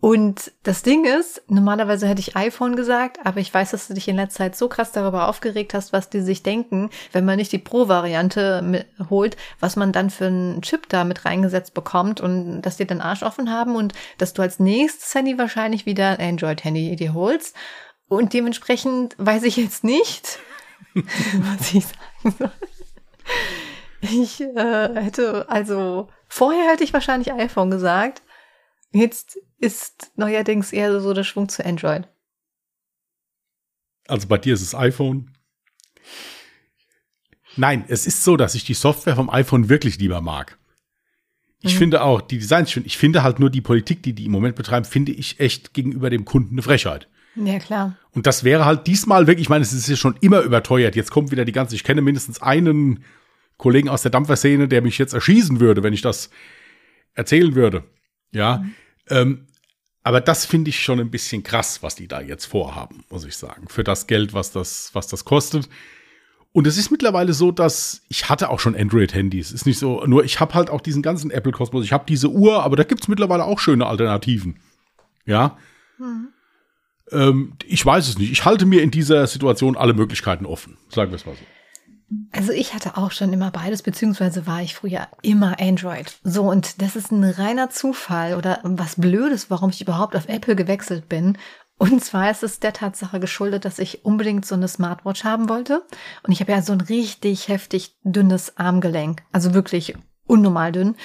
Und 0.01 0.53
das 0.63 0.83
Ding 0.83 1.05
ist, 1.05 1.43
normalerweise 1.49 2.09
hätte 2.09 2.21
ich 2.21 2.35
iPhone 2.35 2.75
gesagt, 2.75 3.19
aber 3.25 3.39
ich 3.41 3.53
weiß, 3.53 3.73
dass 3.73 3.87
du 3.87 3.93
dich 3.93 4.09
in 4.09 4.17
letzter 4.17 4.45
Zeit 4.45 4.57
so 4.57 4.67
krass 4.67 4.93
darüber 4.93 5.29
aufgeregt 5.29 5.75
hast, 5.75 5.93
was 5.93 6.09
die 6.09 6.23
sich 6.23 6.43
denken, 6.43 6.89
wenn 7.13 7.27
man 7.27 7.37
nicht 7.37 7.53
die 7.53 7.59
Pro-Variante 7.59 8.87
holt, 9.11 9.37
was 9.61 9.77
man 9.77 9.93
dann 9.93 10.09
für 10.09 10.27
einen 10.27 10.63
Chip 10.63 10.89
da 10.89 11.05
mit 11.05 11.27
reingesetzt 11.27 11.75
bekommt 11.75 12.23
und 12.23 12.63
dass 12.63 12.79
die 12.79 12.87
den 12.87 13.03
Arsch 13.03 13.23
offen 13.23 13.51
haben 13.51 13.77
und 13.77 13.93
dass 14.17 14.33
du 14.33 14.41
als 14.41 14.59
nächstes 14.59 15.15
Handy 15.15 15.37
wahrscheinlich 15.37 15.85
wieder 15.85 16.19
ein 16.19 16.31
Android-Handy 16.31 16.97
dir 16.97 17.13
holst. 17.13 17.55
Und 18.09 18.33
dementsprechend 18.33 19.15
weiß 19.19 19.43
ich 19.43 19.59
jetzt 19.59 19.85
nicht, 19.85 20.39
was 20.95 21.75
ich 21.75 21.85
sagen 21.85 22.37
soll. 22.39 22.53
Ich 24.01 24.41
äh, 24.41 24.95
hätte, 24.95 25.45
also 25.51 26.09
vorher 26.27 26.73
hätte 26.73 26.85
ich 26.85 26.95
wahrscheinlich 26.95 27.33
iPhone 27.35 27.71
gesagt. 27.71 28.23
Jetzt 28.93 29.39
ist 29.59 30.13
neuerdings 30.17 30.73
eher 30.73 31.01
so 31.01 31.15
der 31.15 31.25
Schwung 31.25 31.49
zu 31.49 31.65
Android. 31.65 32.09
Also 34.09 34.27
bei 34.27 34.39
dir 34.39 34.55
ist 34.55 34.63
es 34.63 34.75
iPhone. 34.75 35.31
Nein, 37.57 37.85
es 37.89 38.07
ist 38.07 38.25
so, 38.25 38.37
dass 38.37 38.55
ich 38.55 38.65
die 38.65 38.75
Software 38.75 39.17
vom 39.17 39.31
iPhone 39.31 39.69
wirklich 39.69 39.99
lieber 39.99 40.21
mag. 40.21 40.59
Ich 41.63 41.75
mhm. 41.75 41.79
finde 41.79 42.03
auch 42.03 42.21
die 42.21 42.39
Designs 42.39 42.71
schön. 42.71 42.87
Ich 42.87 42.97
finde 42.97 43.23
halt 43.23 43.39
nur 43.39 43.51
die 43.51 43.61
Politik, 43.61 44.03
die 44.03 44.13
die 44.13 44.25
im 44.25 44.33
Moment 44.33 44.57
betreiben, 44.57 44.85
finde 44.85 45.13
ich 45.13 45.41
echt 45.41 45.75
gegenüber 45.75 46.11
dem 46.11 46.25
Kunden 46.25 46.55
eine 46.55 46.63
Frechheit. 46.63 47.09
Ja, 47.37 47.59
klar. 47.59 47.97
Und 48.13 48.27
das 48.27 48.45
wäre 48.45 48.65
halt 48.65 48.87
diesmal 48.87 49.27
wirklich, 49.27 49.45
ich 49.45 49.49
meine, 49.49 49.63
es 49.63 49.73
ist 49.73 49.89
ja 49.89 49.97
schon 49.97 50.17
immer 50.21 50.41
überteuert. 50.41 50.97
Jetzt 50.97 51.11
kommt 51.11 51.31
wieder 51.31 51.45
die 51.45 51.53
ganze, 51.53 51.75
ich 51.77 51.85
kenne 51.85 52.03
mindestens 52.03 52.43
einen 52.43 53.05
Kollegen 53.57 53.89
aus 53.89 54.03
der 54.03 54.11
Dampferszene, 54.11 54.69
der 54.69 54.83
mich 54.83 54.99
jetzt 54.99 55.13
erschießen 55.13 55.61
würde, 55.61 55.83
wenn 55.83 55.93
ich 55.93 56.03
das 56.03 56.31
erzählen 57.15 57.55
würde. 57.55 57.85
Ja. 58.33 58.59
Mhm. 58.59 58.75
Ähm, 59.09 59.47
aber 60.03 60.21
das 60.21 60.47
finde 60.47 60.71
ich 60.71 60.83
schon 60.83 60.99
ein 60.99 61.11
bisschen 61.11 61.43
krass, 61.43 61.83
was 61.83 61.95
die 61.95 62.09
da 62.09 62.21
jetzt 62.21 62.47
vorhaben, 62.47 63.05
muss 63.11 63.25
ich 63.25 63.37
sagen. 63.37 63.69
Für 63.69 63.85
das 63.85 64.07
Geld, 64.07 64.33
was 64.33 64.51
das, 64.51 64.91
was 64.95 65.09
das 65.09 65.25
kostet. 65.25 65.69
Und 66.53 66.67
es 66.67 66.79
ist 66.79 66.91
mittlerweile 66.91 67.33
so, 67.33 67.53
dass 67.53 68.03
ich 68.09 68.29
hatte 68.29 68.49
auch 68.51 68.59
schon 68.59 68.75
Android-Handys. 68.75 69.53
Ist 69.53 69.67
nicht 69.67 69.79
so, 69.79 70.05
nur 70.07 70.25
ich 70.25 70.41
habe 70.41 70.55
halt 70.55 70.71
auch 70.71 70.81
diesen 70.81 71.03
ganzen 71.03 71.31
Apple-Kosmos. 71.31 71.85
Ich 71.85 71.93
habe 71.93 72.05
diese 72.09 72.29
Uhr, 72.29 72.65
aber 72.65 72.77
da 72.77 72.83
gibt 72.83 73.03
es 73.03 73.09
mittlerweile 73.09 73.45
auch 73.45 73.59
schöne 73.61 73.87
Alternativen. 73.87 74.59
Ja. 75.27 75.59
Mhm. 75.99 76.29
Ähm, 77.13 77.53
ich 77.67 77.85
weiß 77.85 78.09
es 78.09 78.19
nicht. 78.19 78.33
Ich 78.33 78.45
halte 78.45 78.67
mir 78.67 78.83
in 78.83 78.91
dieser 78.91 79.27
Situation 79.27 79.77
alle 79.77 79.93
Möglichkeiten 79.93 80.47
offen. 80.47 80.77
Sagen 80.89 81.11
wir 81.13 81.17
es 81.17 81.27
mal 81.27 81.37
so. 81.37 81.45
Also 82.33 82.53
ich 82.53 82.75
hatte 82.75 82.97
auch 82.97 83.13
schon 83.13 83.33
immer 83.33 83.51
beides, 83.51 83.83
beziehungsweise 83.83 84.47
war 84.47 84.63
ich 84.63 84.75
früher 84.75 85.07
immer 85.23 85.61
Android. 85.61 86.19
So, 86.25 86.43
und 86.43 86.83
das 86.83 86.97
ist 86.97 87.13
ein 87.13 87.25
reiner 87.25 87.71
Zufall 87.71 88.35
oder 88.35 88.59
was 88.63 88.97
Blödes, 88.97 89.51
warum 89.51 89.71
ich 89.71 89.81
überhaupt 89.81 90.17
auf 90.17 90.29
Apple 90.29 90.57
gewechselt 90.57 91.09
bin. 91.09 91.39
Und 91.79 92.05
zwar 92.05 92.31
ist 92.31 92.43
es 92.43 92.61
der 92.61 92.73
Tatsache 92.75 93.21
geschuldet, 93.21 93.65
dass 93.65 93.79
ich 93.79 94.05
unbedingt 94.05 94.45
so 94.45 94.55
eine 94.55 94.69
Smartwatch 94.69 95.25
haben 95.25 95.49
wollte. 95.49 95.83
Und 96.23 96.33
ich 96.33 96.41
habe 96.41 96.53
ja 96.53 96.61
so 96.61 96.75
ein 96.75 96.81
richtig 96.83 97.49
heftig 97.49 97.97
dünnes 98.03 98.59
Armgelenk. 98.59 99.23
Also 99.33 99.55
wirklich 99.55 99.95
unnormal 100.27 100.73
dünn. 100.73 100.97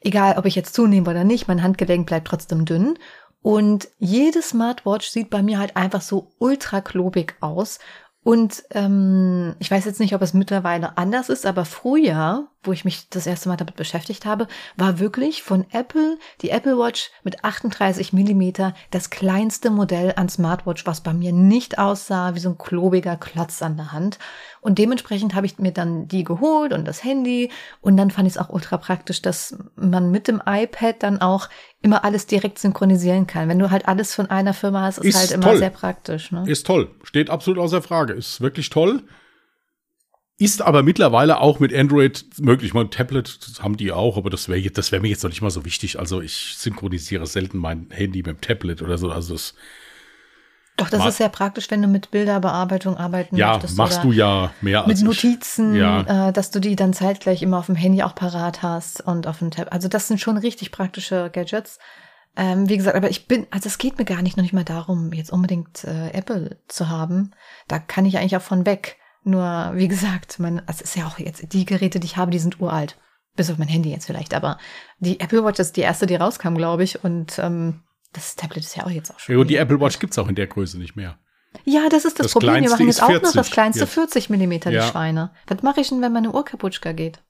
Egal, 0.00 0.36
ob 0.36 0.46
ich 0.46 0.54
jetzt 0.54 0.74
zunehme 0.74 1.08
oder 1.08 1.24
nicht, 1.24 1.46
mein 1.46 1.62
Handgelenk 1.62 2.06
bleibt 2.06 2.26
trotzdem 2.26 2.64
dünn. 2.64 2.98
Und 3.42 3.88
jede 3.98 4.40
Smartwatch 4.40 5.06
sieht 5.08 5.28
bei 5.30 5.42
mir 5.42 5.58
halt 5.58 5.76
einfach 5.76 6.00
so 6.00 6.32
ultra 6.38 6.80
klobig 6.80 7.36
aus. 7.40 7.78
Und 8.24 8.64
ähm, 8.70 9.54
ich 9.58 9.70
weiß 9.70 9.84
jetzt 9.84 10.00
nicht, 10.00 10.14
ob 10.14 10.22
es 10.22 10.32
mittlerweile 10.32 10.96
anders 10.96 11.28
ist, 11.28 11.44
aber 11.44 11.66
früher, 11.66 12.48
wo 12.62 12.72
ich 12.72 12.86
mich 12.86 13.10
das 13.10 13.26
erste 13.26 13.50
Mal 13.50 13.58
damit 13.58 13.76
beschäftigt 13.76 14.24
habe, 14.24 14.48
war 14.76 14.98
wirklich 14.98 15.42
von 15.42 15.66
Apple 15.72 16.16
die 16.40 16.48
Apple 16.48 16.78
Watch 16.78 17.10
mit 17.22 17.44
38 17.44 18.14
Millimeter 18.14 18.72
das 18.90 19.10
kleinste 19.10 19.68
Modell 19.68 20.14
an 20.16 20.30
Smartwatch, 20.30 20.86
was 20.86 21.02
bei 21.02 21.12
mir 21.12 21.32
nicht 21.32 21.78
aussah 21.78 22.34
wie 22.34 22.40
so 22.40 22.48
ein 22.48 22.56
klobiger 22.56 23.18
Klotz 23.18 23.60
an 23.60 23.76
der 23.76 23.92
Hand. 23.92 24.18
Und 24.62 24.78
dementsprechend 24.78 25.34
habe 25.34 25.44
ich 25.44 25.58
mir 25.58 25.72
dann 25.72 26.08
die 26.08 26.24
geholt 26.24 26.72
und 26.72 26.86
das 26.88 27.04
Handy. 27.04 27.50
Und 27.82 27.98
dann 27.98 28.10
fand 28.10 28.26
ich 28.26 28.36
es 28.36 28.38
auch 28.38 28.48
ultra 28.48 28.78
praktisch, 28.78 29.20
dass 29.20 29.58
man 29.76 30.10
mit 30.10 30.28
dem 30.28 30.40
iPad 30.46 31.02
dann 31.02 31.20
auch 31.20 31.50
immer 31.84 32.02
alles 32.02 32.26
direkt 32.26 32.58
synchronisieren 32.58 33.26
kann. 33.26 33.48
Wenn 33.48 33.58
du 33.58 33.70
halt 33.70 33.86
alles 33.86 34.14
von 34.14 34.30
einer 34.30 34.54
Firma 34.54 34.82
hast, 34.82 34.98
ist, 34.98 35.04
ist 35.04 35.16
halt 35.16 35.30
immer 35.32 35.44
toll. 35.44 35.58
sehr 35.58 35.70
praktisch. 35.70 36.32
Ne? 36.32 36.44
Ist 36.46 36.66
toll. 36.66 36.90
Steht 37.04 37.28
absolut 37.28 37.58
außer 37.58 37.82
Frage. 37.82 38.14
Ist 38.14 38.40
wirklich 38.40 38.70
toll. 38.70 39.02
Ist 40.38 40.62
aber 40.62 40.82
mittlerweile 40.82 41.40
auch 41.40 41.60
mit 41.60 41.72
Android 41.74 42.24
möglich. 42.40 42.72
Mein 42.72 42.90
Tablet 42.90 43.38
haben 43.60 43.76
die 43.76 43.92
auch, 43.92 44.16
aber 44.16 44.30
das 44.30 44.48
wäre 44.48 44.68
das 44.70 44.90
wäre 44.90 45.02
mir 45.02 45.08
jetzt 45.08 45.22
noch 45.22 45.30
nicht 45.30 45.42
mal 45.42 45.50
so 45.50 45.64
wichtig. 45.64 45.98
Also 45.98 46.22
ich 46.22 46.54
synchronisiere 46.56 47.26
selten 47.26 47.58
mein 47.58 47.88
Handy 47.90 48.18
mit 48.18 48.26
dem 48.26 48.40
Tablet 48.40 48.80
oder 48.80 48.96
so. 48.96 49.10
Also 49.10 49.34
das 49.34 49.54
doch, 50.76 50.90
das 50.90 51.06
ist 51.06 51.18
sehr 51.18 51.28
praktisch, 51.28 51.70
wenn 51.70 51.82
du 51.82 51.88
mit 51.88 52.10
Bilderbearbeitung 52.10 52.96
arbeiten 52.96 53.36
ja, 53.36 53.52
möchtest. 53.52 53.78
Ja, 53.78 53.84
machst 53.84 54.02
du 54.02 54.10
ja 54.10 54.50
mehr 54.60 54.80
als 54.80 54.88
Mit 54.88 55.02
Notizen, 55.02 55.74
ja. 55.76 56.28
äh, 56.28 56.32
dass 56.32 56.50
du 56.50 56.58
die 56.58 56.74
dann 56.74 56.92
zeitgleich 56.92 57.42
immer 57.42 57.58
auf 57.58 57.66
dem 57.66 57.76
Handy 57.76 58.02
auch 58.02 58.16
parat 58.16 58.62
hast 58.62 59.00
und 59.00 59.28
auf 59.28 59.38
dem 59.38 59.52
Tab. 59.52 59.72
Also 59.72 59.86
das 59.86 60.08
sind 60.08 60.20
schon 60.20 60.36
richtig 60.36 60.72
praktische 60.72 61.30
Gadgets. 61.32 61.78
Ähm, 62.36 62.68
wie 62.68 62.76
gesagt, 62.76 62.96
aber 62.96 63.08
ich 63.08 63.28
bin, 63.28 63.46
also 63.50 63.68
es 63.68 63.78
geht 63.78 63.98
mir 63.98 64.04
gar 64.04 64.20
nicht 64.20 64.36
noch 64.36 64.42
nicht 64.42 64.52
mal 64.52 64.64
darum, 64.64 65.12
jetzt 65.12 65.30
unbedingt 65.30 65.84
äh, 65.84 66.10
Apple 66.10 66.58
zu 66.66 66.88
haben. 66.88 67.30
Da 67.68 67.78
kann 67.78 68.04
ich 68.06 68.18
eigentlich 68.18 68.36
auch 68.36 68.42
von 68.42 68.66
weg. 68.66 68.96
Nur, 69.22 69.70
wie 69.74 69.88
gesagt, 69.88 70.40
mein, 70.40 70.60
es 70.66 70.80
ist 70.80 70.96
ja 70.96 71.06
auch 71.06 71.20
jetzt, 71.20 71.52
die 71.52 71.64
Geräte, 71.64 72.00
die 72.00 72.06
ich 72.06 72.16
habe, 72.16 72.32
die 72.32 72.40
sind 72.40 72.60
uralt. 72.60 72.98
Bis 73.36 73.50
auf 73.50 73.58
mein 73.58 73.68
Handy 73.68 73.90
jetzt 73.90 74.06
vielleicht, 74.06 74.32
aber 74.32 74.58
die 74.98 75.18
Apple 75.18 75.44
Watch 75.44 75.58
ist 75.58 75.76
die 75.76 75.80
erste, 75.80 76.06
die 76.06 76.14
rauskam, 76.14 76.54
glaube 76.54 76.84
ich. 76.84 77.02
Und 77.02 77.38
ähm, 77.40 77.82
das 78.14 78.36
Tablet 78.36 78.64
ist 78.64 78.76
ja 78.76 78.86
auch 78.86 78.90
jetzt 78.90 79.10
auch 79.10 79.18
schon. 79.18 79.34
Ja, 79.34 79.40
und 79.40 79.48
die 79.48 79.56
Apple 79.56 79.78
Watch 79.80 79.98
gibt 79.98 80.12
es 80.12 80.18
auch 80.18 80.28
in 80.28 80.34
der 80.34 80.46
Größe 80.46 80.78
nicht 80.78 80.96
mehr. 80.96 81.18
Ja, 81.64 81.88
das 81.88 82.04
ist 82.04 82.18
das, 82.18 82.26
das 82.26 82.32
Problem. 82.32 82.62
Wir 82.62 82.70
machen 82.70 82.86
jetzt 82.86 83.02
auch 83.02 83.08
40. 83.08 83.24
noch 83.24 83.32
das 83.32 83.50
kleinste 83.50 83.80
ja. 83.80 83.86
40 83.86 84.30
Millimeter, 84.30 84.70
die 84.70 84.76
ja. 84.76 84.86
Schweine. 84.86 85.32
Was 85.46 85.62
mache 85.62 85.80
ich 85.80 85.88
denn, 85.88 86.02
wenn 86.02 86.12
meine 86.12 86.32
Uhr 86.32 86.44
kaputt 86.44 86.80
geht? 86.82 87.22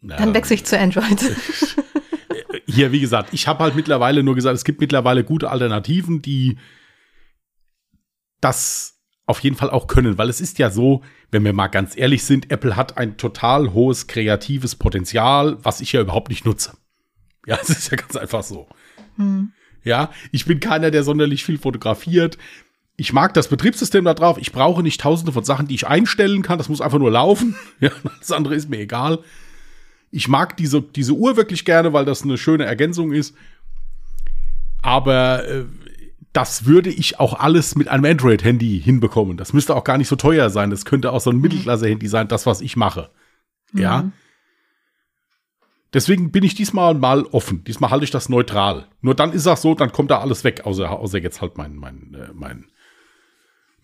Na, 0.00 0.16
Dann 0.16 0.34
wechsle 0.34 0.54
ich 0.54 0.64
zu 0.64 0.78
Android. 0.78 1.20
Hier, 2.66 2.92
wie 2.92 3.00
gesagt, 3.00 3.32
ich 3.32 3.46
habe 3.46 3.62
halt 3.62 3.74
mittlerweile 3.74 4.22
nur 4.22 4.34
gesagt, 4.34 4.56
es 4.56 4.64
gibt 4.64 4.80
mittlerweile 4.80 5.24
gute 5.24 5.50
Alternativen, 5.50 6.20
die 6.20 6.58
das 8.40 9.00
auf 9.26 9.40
jeden 9.40 9.56
Fall 9.56 9.70
auch 9.70 9.86
können, 9.86 10.18
weil 10.18 10.28
es 10.28 10.40
ist 10.40 10.58
ja 10.58 10.70
so, 10.70 11.02
wenn 11.30 11.44
wir 11.44 11.52
mal 11.52 11.68
ganz 11.68 11.96
ehrlich 11.96 12.24
sind, 12.24 12.50
Apple 12.50 12.76
hat 12.76 12.98
ein 12.98 13.16
total 13.16 13.72
hohes 13.72 14.06
kreatives 14.06 14.74
Potenzial, 14.76 15.56
was 15.64 15.80
ich 15.80 15.92
ja 15.92 16.00
überhaupt 16.00 16.28
nicht 16.28 16.44
nutze. 16.44 16.76
Ja, 17.46 17.58
es 17.62 17.70
ist 17.70 17.90
ja 17.90 17.96
ganz 17.96 18.16
einfach 18.16 18.42
so. 18.42 18.68
Hm. 19.16 19.52
Ja, 19.84 20.10
ich 20.32 20.46
bin 20.46 20.60
keiner, 20.60 20.90
der 20.90 21.04
sonderlich 21.04 21.44
viel 21.44 21.58
fotografiert. 21.58 22.38
Ich 22.96 23.12
mag 23.12 23.34
das 23.34 23.48
Betriebssystem 23.48 24.04
da 24.04 24.14
drauf. 24.14 24.38
Ich 24.38 24.52
brauche 24.52 24.82
nicht 24.82 25.00
tausende 25.00 25.32
von 25.32 25.44
Sachen, 25.44 25.66
die 25.66 25.74
ich 25.74 25.86
einstellen 25.86 26.42
kann. 26.42 26.58
Das 26.58 26.68
muss 26.68 26.80
einfach 26.80 26.98
nur 26.98 27.10
laufen. 27.10 27.56
Ja, 27.80 27.90
das 28.18 28.32
andere 28.32 28.54
ist 28.54 28.70
mir 28.70 28.78
egal. 28.78 29.18
Ich 30.10 30.28
mag 30.28 30.56
diese, 30.56 30.80
diese 30.80 31.12
Uhr 31.12 31.36
wirklich 31.36 31.64
gerne, 31.64 31.92
weil 31.92 32.04
das 32.04 32.22
eine 32.22 32.38
schöne 32.38 32.64
Ergänzung 32.64 33.12
ist. 33.12 33.34
Aber 34.80 35.46
äh, 35.46 35.64
das 36.32 36.66
würde 36.66 36.90
ich 36.90 37.20
auch 37.20 37.38
alles 37.38 37.74
mit 37.74 37.88
einem 37.88 38.04
Android-Handy 38.04 38.80
hinbekommen. 38.82 39.36
Das 39.36 39.52
müsste 39.52 39.74
auch 39.74 39.84
gar 39.84 39.98
nicht 39.98 40.08
so 40.08 40.16
teuer 40.16 40.50
sein. 40.50 40.70
Das 40.70 40.84
könnte 40.84 41.12
auch 41.12 41.20
so 41.20 41.30
ein 41.30 41.40
Mittelklasse-Handy 41.40 42.08
sein, 42.08 42.28
das, 42.28 42.46
was 42.46 42.60
ich 42.60 42.76
mache. 42.76 43.10
Ja. 43.72 44.10
Deswegen 45.94 46.32
bin 46.32 46.42
ich 46.42 46.56
diesmal 46.56 46.94
mal 46.94 47.22
offen. 47.22 47.62
Diesmal 47.64 47.90
halte 47.90 48.04
ich 48.04 48.10
das 48.10 48.28
neutral. 48.28 48.88
Nur 49.00 49.14
dann 49.14 49.32
ist 49.32 49.46
das 49.46 49.62
so, 49.62 49.76
dann 49.76 49.92
kommt 49.92 50.10
da 50.10 50.18
alles 50.20 50.42
weg, 50.42 50.66
außer, 50.66 50.90
außer 50.90 51.18
jetzt 51.18 51.40
halt 51.40 51.56
mein, 51.56 51.76
mein, 51.76 52.14
äh, 52.14 52.32
mein 52.34 52.66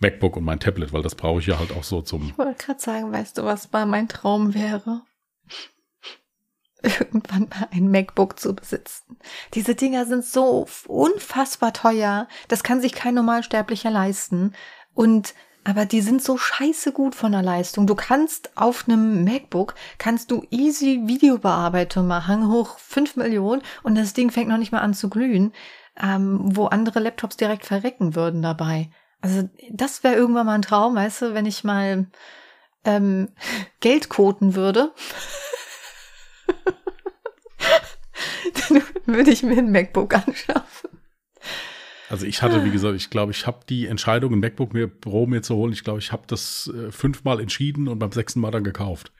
MacBook 0.00 0.36
und 0.36 0.44
mein 0.44 0.58
Tablet, 0.58 0.92
weil 0.92 1.02
das 1.02 1.14
brauche 1.14 1.38
ich 1.38 1.46
ja 1.46 1.58
halt 1.58 1.70
auch 1.72 1.84
so 1.84 2.02
zum. 2.02 2.26
Ich 2.28 2.36
wollte 2.36 2.64
gerade 2.64 2.80
sagen, 2.80 3.12
weißt 3.12 3.38
du, 3.38 3.44
was 3.44 3.70
mal 3.70 3.86
mein 3.86 4.08
Traum 4.08 4.54
wäre? 4.54 5.02
Irgendwann 6.82 7.48
mal 7.48 7.68
ein 7.70 7.90
MacBook 7.90 8.40
zu 8.40 8.54
besitzen. 8.54 9.18
Diese 9.54 9.76
Dinger 9.76 10.04
sind 10.06 10.24
so 10.24 10.66
unfassbar 10.88 11.72
teuer. 11.72 12.26
Das 12.48 12.64
kann 12.64 12.80
sich 12.80 12.92
kein 12.92 13.14
Normalsterblicher 13.14 13.90
leisten. 13.90 14.54
Und 14.94 15.34
aber 15.64 15.84
die 15.84 16.00
sind 16.00 16.22
so 16.22 16.38
scheiße 16.38 16.92
gut 16.92 17.14
von 17.14 17.32
der 17.32 17.42
Leistung. 17.42 17.86
Du 17.86 17.94
kannst 17.94 18.56
auf 18.56 18.88
einem 18.88 19.24
MacBook, 19.24 19.74
kannst 19.98 20.30
du 20.30 20.44
easy 20.50 21.02
Videobearbeitung 21.04 22.06
machen, 22.06 22.48
hoch 22.50 22.78
fünf 22.78 23.16
Millionen 23.16 23.62
und 23.82 23.94
das 23.96 24.14
Ding 24.14 24.30
fängt 24.30 24.48
noch 24.48 24.58
nicht 24.58 24.72
mal 24.72 24.80
an 24.80 24.94
zu 24.94 25.10
glühen, 25.10 25.52
ähm, 26.00 26.40
wo 26.56 26.66
andere 26.66 27.00
Laptops 27.00 27.36
direkt 27.36 27.66
verrecken 27.66 28.14
würden 28.14 28.42
dabei. 28.42 28.90
Also 29.20 29.48
das 29.70 30.02
wäre 30.02 30.14
irgendwann 30.14 30.46
mal 30.46 30.54
ein 30.54 30.62
Traum, 30.62 30.94
weißt 30.94 31.22
du, 31.22 31.34
wenn 31.34 31.46
ich 31.46 31.62
mal 31.62 32.06
ähm, 32.84 33.28
Geld 33.80 34.08
koten 34.08 34.54
würde. 34.54 34.92
dann 38.68 38.82
würde 39.06 39.30
ich 39.30 39.42
mir 39.42 39.58
ein 39.58 39.72
MacBook 39.72 40.14
anschaffen. 40.14 40.89
Also 42.10 42.26
ich 42.26 42.42
hatte, 42.42 42.64
wie 42.64 42.72
gesagt, 42.72 42.96
ich 42.96 43.08
glaube, 43.08 43.30
ich 43.30 43.46
habe 43.46 43.60
die 43.68 43.86
Entscheidung, 43.86 44.32
ein 44.32 44.40
MacBook 44.40 44.74
mir 44.74 44.88
Pro 44.88 45.26
mir 45.26 45.42
zu 45.42 45.54
holen, 45.54 45.72
ich 45.72 45.84
glaube, 45.84 46.00
ich 46.00 46.10
habe 46.10 46.24
das 46.26 46.68
äh, 46.74 46.90
fünfmal 46.90 47.38
entschieden 47.38 47.86
und 47.86 48.00
beim 48.00 48.10
sechsten 48.10 48.40
Mal 48.40 48.50
dann 48.50 48.64
gekauft. 48.64 49.12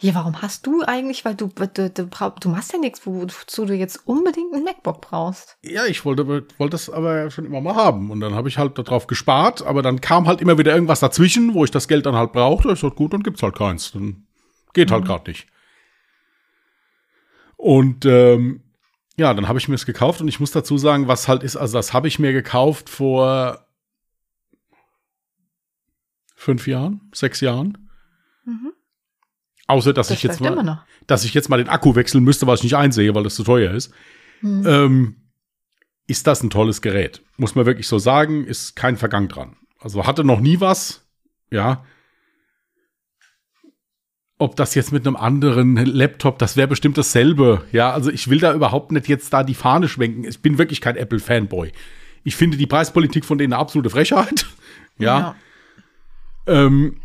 Ja, 0.00 0.16
warum 0.16 0.42
hast 0.42 0.66
du 0.66 0.82
eigentlich, 0.84 1.24
weil 1.24 1.36
du, 1.36 1.46
du, 1.46 1.88
du, 1.88 2.08
du 2.08 2.48
machst 2.48 2.72
ja 2.72 2.80
nichts, 2.80 3.06
wozu 3.06 3.64
du 3.64 3.74
jetzt 3.74 4.08
unbedingt 4.08 4.52
ein 4.52 4.64
MacBook 4.64 5.00
brauchst. 5.00 5.56
Ja, 5.62 5.86
ich 5.86 6.04
wollte, 6.04 6.26
wollte 6.26 6.70
das 6.72 6.90
aber 6.90 7.30
schon 7.30 7.44
immer 7.44 7.60
mal 7.60 7.76
haben. 7.76 8.10
Und 8.10 8.18
dann 8.18 8.34
habe 8.34 8.48
ich 8.48 8.58
halt 8.58 8.76
darauf 8.76 9.06
gespart, 9.06 9.64
aber 9.64 9.80
dann 9.82 10.00
kam 10.00 10.26
halt 10.26 10.40
immer 10.40 10.58
wieder 10.58 10.74
irgendwas 10.74 10.98
dazwischen, 10.98 11.54
wo 11.54 11.62
ich 11.62 11.70
das 11.70 11.86
Geld 11.86 12.06
dann 12.06 12.16
halt 12.16 12.32
brauchte. 12.32 12.72
Ich 12.72 12.80
sagte, 12.80 12.96
gut, 12.96 13.12
dann 13.12 13.22
gibt's 13.22 13.44
halt 13.44 13.54
keins. 13.54 13.92
Dann 13.92 14.26
geht 14.74 14.90
halt 14.90 15.04
mhm. 15.04 15.08
halt 15.08 15.24
gerade 15.24 15.30
nicht. 15.30 15.46
Und 17.56 18.04
ähm, 18.04 18.64
ja, 19.16 19.34
dann 19.34 19.48
habe 19.48 19.58
ich 19.58 19.68
mir 19.68 19.74
es 19.74 19.86
gekauft 19.86 20.20
und 20.20 20.28
ich 20.28 20.40
muss 20.40 20.52
dazu 20.52 20.78
sagen, 20.78 21.08
was 21.08 21.28
halt 21.28 21.42
ist, 21.42 21.56
also 21.56 21.76
das 21.76 21.92
habe 21.92 22.08
ich 22.08 22.18
mir 22.18 22.32
gekauft 22.32 22.88
vor 22.88 23.66
fünf 26.34 26.66
Jahren, 26.66 27.10
sechs 27.14 27.40
Jahren. 27.40 27.90
Mhm. 28.44 28.72
Außer, 29.66 29.92
dass 29.92 30.08
das 30.08 30.16
ich 30.16 30.22
jetzt 30.22 30.40
mal, 30.40 30.84
dass 31.06 31.24
ich 31.24 31.34
jetzt 31.34 31.48
mal 31.48 31.58
den 31.58 31.68
Akku 31.68 31.94
wechseln 31.94 32.24
müsste, 32.24 32.46
was 32.46 32.60
ich 32.60 32.64
nicht 32.64 32.76
einsehe, 32.76 33.14
weil 33.14 33.22
das 33.22 33.36
zu 33.36 33.44
teuer 33.44 33.72
ist. 33.72 33.92
Mhm. 34.40 34.66
Ähm, 34.66 35.16
ist 36.06 36.26
das 36.26 36.42
ein 36.42 36.50
tolles 36.50 36.82
Gerät. 36.82 37.22
Muss 37.36 37.54
man 37.54 37.64
wirklich 37.64 37.86
so 37.86 37.98
sagen, 37.98 38.44
ist 38.44 38.74
kein 38.74 38.96
Vergang 38.96 39.28
dran. 39.28 39.56
Also 39.78 40.06
hatte 40.06 40.24
noch 40.24 40.40
nie 40.40 40.60
was, 40.60 41.08
ja. 41.50 41.84
Ob 44.42 44.56
das 44.56 44.74
jetzt 44.74 44.90
mit 44.90 45.06
einem 45.06 45.14
anderen 45.14 45.76
Laptop, 45.76 46.40
das 46.40 46.56
wäre 46.56 46.66
bestimmt 46.66 46.98
dasselbe. 46.98 47.62
Ja, 47.70 47.92
also 47.92 48.10
ich 48.10 48.28
will 48.28 48.40
da 48.40 48.52
überhaupt 48.52 48.90
nicht 48.90 49.06
jetzt 49.06 49.32
da 49.32 49.44
die 49.44 49.54
Fahne 49.54 49.86
schwenken. 49.86 50.24
Ich 50.24 50.42
bin 50.42 50.58
wirklich 50.58 50.80
kein 50.80 50.96
Apple-Fanboy. 50.96 51.70
Ich 52.24 52.34
finde 52.34 52.56
die 52.56 52.66
Preispolitik 52.66 53.24
von 53.24 53.38
denen 53.38 53.52
eine 53.52 53.60
absolute 53.60 53.88
Frechheit. 53.88 54.46
ja. 54.98 55.20
ja. 55.20 55.36
Ähm, 56.48 56.96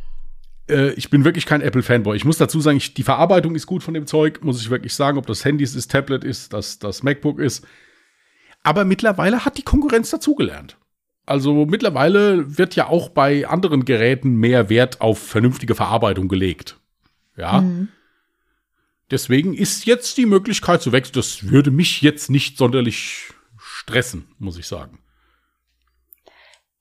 äh, 0.68 0.94
ich 0.94 1.12
bin 1.12 1.26
wirklich 1.26 1.46
kein 1.46 1.62
Apple-Fanboy. 1.62 2.18
Ich 2.18 2.26
muss 2.26 2.40
dazu 2.40 2.60
sagen, 2.60 2.78
ich, 2.78 2.96
die 2.96 3.04
Verarbeitung 3.04 3.54
ist 3.54 3.68
gut 3.68 3.84
von 3.84 3.94
dem 3.94 4.08
Zeug, 4.08 4.44
muss 4.44 4.60
ich 4.60 4.72
wirklich 4.72 4.96
sagen, 4.96 5.20
ob 5.20 5.28
das 5.28 5.46
Handy 5.46 5.64
ist, 5.64 5.92
Tablet 5.92 6.24
ist, 6.24 6.54
das, 6.54 6.80
das 6.80 7.04
MacBook 7.04 7.38
ist. 7.38 7.68
Aber 8.64 8.84
mittlerweile 8.84 9.46
hat 9.46 9.60
die 9.60 9.64
Konkurrenz 9.64 10.10
dazugelernt. 10.10 10.76
Also 11.28 11.68
mittlerweile 11.68 12.58
wird 12.58 12.76
ja 12.76 12.88
auch 12.88 13.10
bei 13.10 13.48
anderen 13.48 13.86
Geräten 13.86 14.38
mehr 14.38 14.70
Wert 14.70 15.02
auf 15.02 15.20
vernünftige 15.20 15.76
Verarbeitung 15.76 16.30
gelegt. 16.30 16.80
Ja. 17.38 17.62
Mhm. 17.62 17.90
Deswegen 19.10 19.54
ist 19.54 19.86
jetzt 19.86 20.18
die 20.18 20.26
Möglichkeit 20.26 20.82
zu 20.82 20.92
wechseln. 20.92 21.14
Das 21.14 21.50
würde 21.50 21.72
mich 21.72 22.02
jetzt 22.02 22.30
nicht 22.30 22.58
sonderlich 22.58 23.32
stressen, 23.58 24.28
muss 24.38 24.58
ich 24.58 24.68
sagen. 24.68 25.00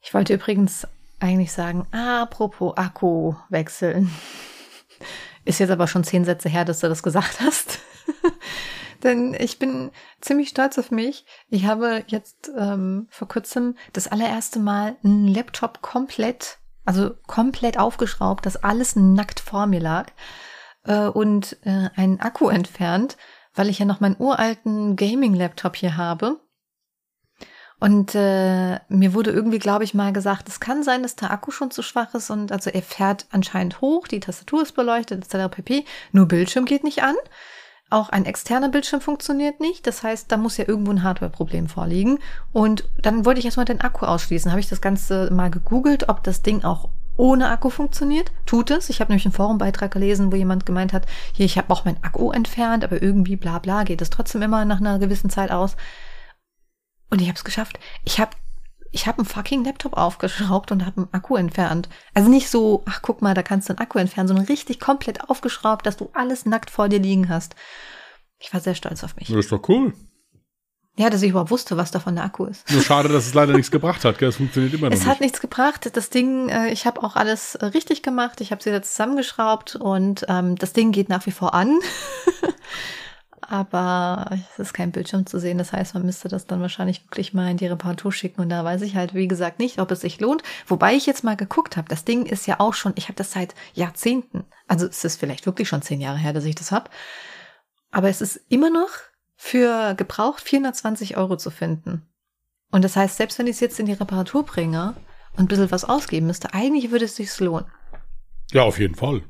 Ich 0.01 0.13
wollte 0.13 0.35
übrigens 0.35 0.87
eigentlich 1.21 1.53
sagen, 1.53 1.87
apropos 1.93 2.77
Akku 2.77 3.35
wechseln. 3.49 4.11
Ist 5.45 5.61
jetzt 5.61 5.71
aber 5.71 5.87
schon 5.87 6.03
zehn 6.03 6.25
Sätze 6.25 6.49
her, 6.49 6.65
dass 6.65 6.81
du 6.81 6.89
das 6.89 7.05
gesagt 7.05 7.41
hast. 7.41 7.79
Denn 9.05 9.35
ich 9.35 9.59
bin 9.59 9.91
ziemlich 10.21 10.49
stolz 10.49 10.79
auf 10.79 10.91
mich. 10.91 11.25
Ich 11.49 11.67
habe 11.67 12.03
jetzt 12.09 12.51
ähm, 12.57 13.07
vor 13.11 13.29
kurzem 13.29 13.77
das 13.93 14.09
allererste 14.09 14.59
Mal 14.59 14.97
einen 15.05 15.29
Laptop 15.29 15.83
komplett, 15.83 16.59
also 16.87 17.15
komplett 17.27 17.79
aufgeschraubt, 17.79 18.47
dass 18.47 18.57
alles 18.57 18.97
nackt 18.97 19.41
vor 19.41 19.67
mir 19.67 19.81
lag 19.81 20.07
äh, 20.85 21.07
und 21.07 21.57
äh, 21.65 21.91
einen 21.97 22.21
Akku 22.21 22.49
entfernt, 22.49 23.17
weil 23.55 23.69
ich 23.69 23.79
ja 23.79 23.85
noch 23.85 24.01
meinen 24.01 24.17
uralten 24.19 24.97
Gaming-Laptop 24.97 25.77
hier 25.77 25.97
habe 25.97 26.41
und 27.79 28.15
äh, 28.15 28.79
mir 28.89 29.13
wurde 29.13 29.33
irgendwie, 29.33 29.59
glaube 29.59 29.85
ich, 29.85 29.93
mal 29.93 30.13
gesagt, 30.13 30.49
es 30.49 30.61
kann 30.61 30.83
sein, 30.83 31.03
dass 31.03 31.17
der 31.17 31.31
Akku 31.31 31.51
schon 31.51 31.71
zu 31.71 31.83
schwach 31.83 32.15
ist 32.15 32.31
und 32.31 32.51
also 32.51 32.71
er 32.71 32.83
fährt 32.83 33.27
anscheinend 33.31 33.83
hoch, 33.83 34.09
die 34.09 34.21
Tastatur 34.21 34.63
ist 34.63 34.73
beleuchtet, 34.73 35.25
etc. 35.25 35.55
pp. 35.55 35.85
Nur 36.13 36.27
Bildschirm 36.27 36.65
geht 36.65 36.85
nicht 36.85 37.03
an. 37.03 37.15
Auch 37.89 38.09
ein 38.09 38.25
externer 38.25 38.69
Bildschirm 38.69 39.01
funktioniert 39.01 39.61
nicht. 39.61 39.87
Das 39.87 40.03
heißt, 40.03 40.31
da 40.33 40.37
muss 40.37 40.57
ja 40.57 40.67
irgendwo 40.67 40.91
ein 40.91 41.05
Hardware-Problem 41.05 41.69
vorliegen. 41.69 42.19
Und 42.53 42.89
dann 43.01 43.25
wollte 43.25 43.39
ich 43.39 43.45
erstmal 43.45 43.65
den 43.65 43.81
Akku 43.81 44.07
ausschließen. 44.07 44.51
Habe 44.51 44.61
ich 44.61 44.69
das 44.69 44.81
Ganze 44.81 45.31
mal 45.33 45.51
gegoogelt, 45.51 46.09
ob 46.09 46.25
das 46.25 46.43
Ding 46.43 46.65
auch 46.65 46.89
ohne 47.17 47.49
Akku 47.49 47.71
funktioniert. 47.71 48.33
Tut 48.45 48.71
es. 48.71 48.91
Ich 48.91 49.01
habe 49.01 49.13
nämlich 49.13 49.25
einen 49.25 49.33
Forumbeitrag 49.33 49.93
gelesen, 49.93 50.33
wo 50.33 50.37
jemand 50.37 50.67
gemeint 50.67 50.93
hat, 50.93 51.07
hier, 51.33 51.47
ich 51.47 51.59
habe 51.59 51.73
auch 51.73 51.85
meinen 51.85 52.03
Akku 52.03 52.33
entfernt, 52.33 52.85
aber 52.85 53.01
irgendwie 53.01 53.37
bla 53.37 53.59
bla 53.61 53.85
geht 53.85 54.03
es 54.03 54.11
trotzdem 54.11 54.43
immer 54.43 54.65
nach 54.65 54.81
einer 54.81 54.99
gewissen 54.99 55.31
Zeit 55.31 55.53
aus. 55.53 55.77
Und 57.09 57.21
ich 57.21 57.29
habe 57.29 57.37
es 57.37 57.45
geschafft. 57.45 57.79
Ich 58.05 58.19
habe 58.19 58.33
ich 58.97 59.07
hab 59.07 59.19
einen 59.19 59.27
fucking 59.27 59.63
Laptop 59.63 59.95
aufgeschraubt 59.95 60.73
und 60.73 60.87
habe 60.87 61.03
einen 61.03 61.09
Akku 61.13 61.37
entfernt. 61.37 61.91
Also 62.15 62.31
nicht 62.31 62.49
so, 62.49 62.83
ach 62.87 63.03
guck 63.03 63.21
mal, 63.21 63.35
da 63.35 63.43
kannst 63.43 63.69
du 63.69 63.75
einen 63.75 63.79
Akku 63.81 63.99
entfernen, 63.99 64.27
sondern 64.29 64.47
richtig 64.47 64.81
komplett 64.81 65.29
aufgeschraubt, 65.29 65.85
dass 65.85 65.99
du 65.99 66.09
alles 66.15 66.47
nackt 66.47 66.71
vor 66.71 66.89
dir 66.89 66.99
liegen 66.99 67.29
hast. 67.29 67.55
Ich 68.39 68.53
war 68.55 68.61
sehr 68.61 68.75
stolz 68.75 69.05
auf 69.05 69.15
mich. 69.17 69.29
Das 69.29 69.37
ist 69.37 69.53
doch 69.53 69.69
cool. 69.69 69.93
Ja, 70.99 71.11
dass 71.11 71.21
ich 71.21 71.29
überhaupt 71.29 71.51
wusste, 71.51 71.77
was 71.77 71.91
davon 71.91 72.15
der 72.15 72.25
Akku 72.25 72.47
ist. 72.47 72.71
Nur 72.73 72.81
schade, 72.83 73.11
dass 73.11 73.27
es 73.27 73.35
leider 73.35 73.53
nichts 73.53 73.71
gebracht 73.77 74.03
hat. 74.07 74.21
Es 74.23 74.37
funktioniert 74.37 74.73
immer 74.73 74.87
noch 74.87 74.95
Es 74.95 75.01
nicht. 75.01 75.09
hat 75.11 75.21
nichts 75.21 75.43
gebracht. 75.43 75.91
Das 75.95 76.09
Ding, 76.09 76.49
äh, 76.49 76.71
ich 76.71 76.87
habe 76.87 77.03
auch 77.03 77.17
alles 77.17 77.55
äh, 77.57 77.67
richtig 77.67 78.03
gemacht. 78.03 78.41
Ich 78.41 78.51
habe 78.51 78.63
sie 78.63 78.71
da 78.71 78.81
zusammengeschraubt 78.81 79.77
und 79.77 80.25
ähm, 80.31 80.57
das 80.57 80.73
Ding 80.73 80.93
geht 80.93 81.11
nach 81.11 81.27
wie 81.27 81.33
vor 81.33 81.53
an. 81.53 81.79
aber 83.49 84.31
es 84.53 84.59
ist 84.59 84.73
kein 84.75 84.93
Bildschirm 84.93 85.27
zu 85.27 85.39
sehen. 85.39 85.59
Das 85.59 85.73
heißt, 85.73 85.95
man 85.95 86.05
müsste 86.05 86.29
das 86.29 86.47
dann 86.47 86.61
wahrscheinlich 86.61 87.05
wirklich 87.05 87.33
mal 87.33 87.51
in 87.51 87.57
die 87.57 87.67
Reparatur 87.67 88.13
schicken. 88.13 88.41
Und 88.41 88.49
da 88.49 88.65
weiß 88.65 88.83
ich 88.83 88.97
halt, 88.97 89.15
wie 89.15 89.29
gesagt, 89.29 89.59
nicht, 89.59 89.79
ob 89.79 89.91
es 89.91 90.01
sich 90.01 90.21
lohnt. 90.21 90.43
Wobei 90.67 90.95
ich 90.95 91.07
jetzt 91.07 91.25
mal 91.25 91.37
geguckt 91.37 91.77
habe, 91.77 91.89
das 91.89 92.05
Ding 92.05 92.27
ist 92.27 92.47
ja 92.47 92.59
auch 92.61 92.75
schon, 92.75 92.93
ich 92.97 93.05
habe 93.05 93.15
das 93.15 93.33
seit 93.33 93.55
Jahrzehnten. 93.75 94.45
Also 94.67 94.87
es 94.87 95.05
ist 95.05 95.21
vielleicht 95.21 95.47
wirklich 95.47 95.69
schon 95.69 95.83
zehn 95.83 96.01
Jahre 96.01 96.19
her, 96.19 96.33
dass 96.33 96.45
ich 96.45 96.55
das 96.55 96.73
habe. 96.73 96.91
Aber 97.91 98.09
es 98.09 98.21
ist 98.21 98.41
immer 98.49 98.71
noch 98.71 98.89
für 99.37 99.95
gebraucht 99.95 100.41
420 100.41 101.17
Euro 101.17 101.37
zu 101.37 101.51
finden. 101.51 102.09
Und 102.71 102.85
das 102.85 102.97
heißt, 102.97 103.17
selbst 103.17 103.39
wenn 103.39 103.47
ich 103.47 103.57
es 103.57 103.61
jetzt 103.61 103.79
in 103.79 103.87
die 103.87 103.93
Reparatur 103.93 104.45
bringe 104.45 104.95
und 105.37 105.45
ein 105.45 105.49
bisschen 105.49 105.71
was 105.71 105.85
ausgeben 105.85 106.27
müsste, 106.27 106.53
eigentlich 106.53 106.91
würde 106.91 107.05
es 107.05 107.17
sich 107.17 107.39
lohnen. 107.39 107.67
Ja, 108.53 108.63
auf 108.63 108.79
jeden 108.79 108.95
Fall. 108.95 109.23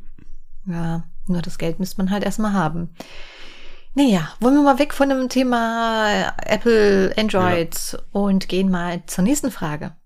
Ja, 0.66 1.04
nur 1.26 1.42
das 1.42 1.58
Geld 1.58 1.78
müsste 1.78 1.98
man 1.98 2.10
halt 2.10 2.24
erstmal 2.24 2.52
haben. 2.52 2.94
Naja, 3.96 4.30
wollen 4.40 4.56
wir 4.56 4.62
mal 4.62 4.78
weg 4.78 4.92
von 4.92 5.08
dem 5.08 5.30
Thema 5.30 6.34
Apple, 6.44 7.14
Android 7.16 7.74
ja. 7.92 7.98
und 8.12 8.46
gehen 8.46 8.70
mal 8.70 9.02
zur 9.06 9.24
nächsten 9.24 9.50
Frage. 9.50 9.96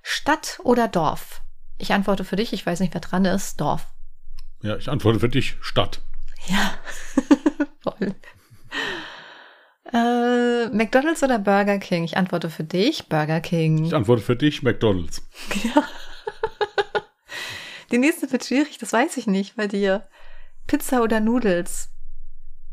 Stadt 0.00 0.60
oder 0.62 0.86
Dorf? 0.86 1.42
Ich 1.76 1.92
antworte 1.92 2.24
für 2.24 2.36
dich, 2.36 2.52
ich 2.52 2.64
weiß 2.64 2.78
nicht, 2.78 2.94
wer 2.94 3.00
dran 3.00 3.24
ist, 3.24 3.60
Dorf. 3.60 3.88
Ja, 4.62 4.76
ich 4.76 4.88
antworte 4.88 5.18
für 5.18 5.28
dich, 5.28 5.56
Stadt. 5.60 6.02
Ja, 6.46 6.74
voll. 7.80 8.14
Äh, 9.92 10.68
McDonald's 10.68 11.24
oder 11.24 11.40
Burger 11.40 11.80
King? 11.80 12.04
Ich 12.04 12.16
antworte 12.16 12.48
für 12.48 12.62
dich, 12.62 13.08
Burger 13.08 13.40
King. 13.40 13.86
Ich 13.86 13.94
antworte 13.94 14.22
für 14.22 14.36
dich, 14.36 14.62
McDonald's. 14.62 15.20
Ja. 15.64 15.82
Die 17.90 17.98
nächste 17.98 18.30
wird 18.30 18.44
schwierig, 18.44 18.78
das 18.78 18.92
weiß 18.92 19.16
ich 19.16 19.26
nicht 19.26 19.56
bei 19.56 19.66
dir. 19.66 20.06
Pizza 20.68 21.02
oder 21.02 21.18
Nudels? 21.18 21.91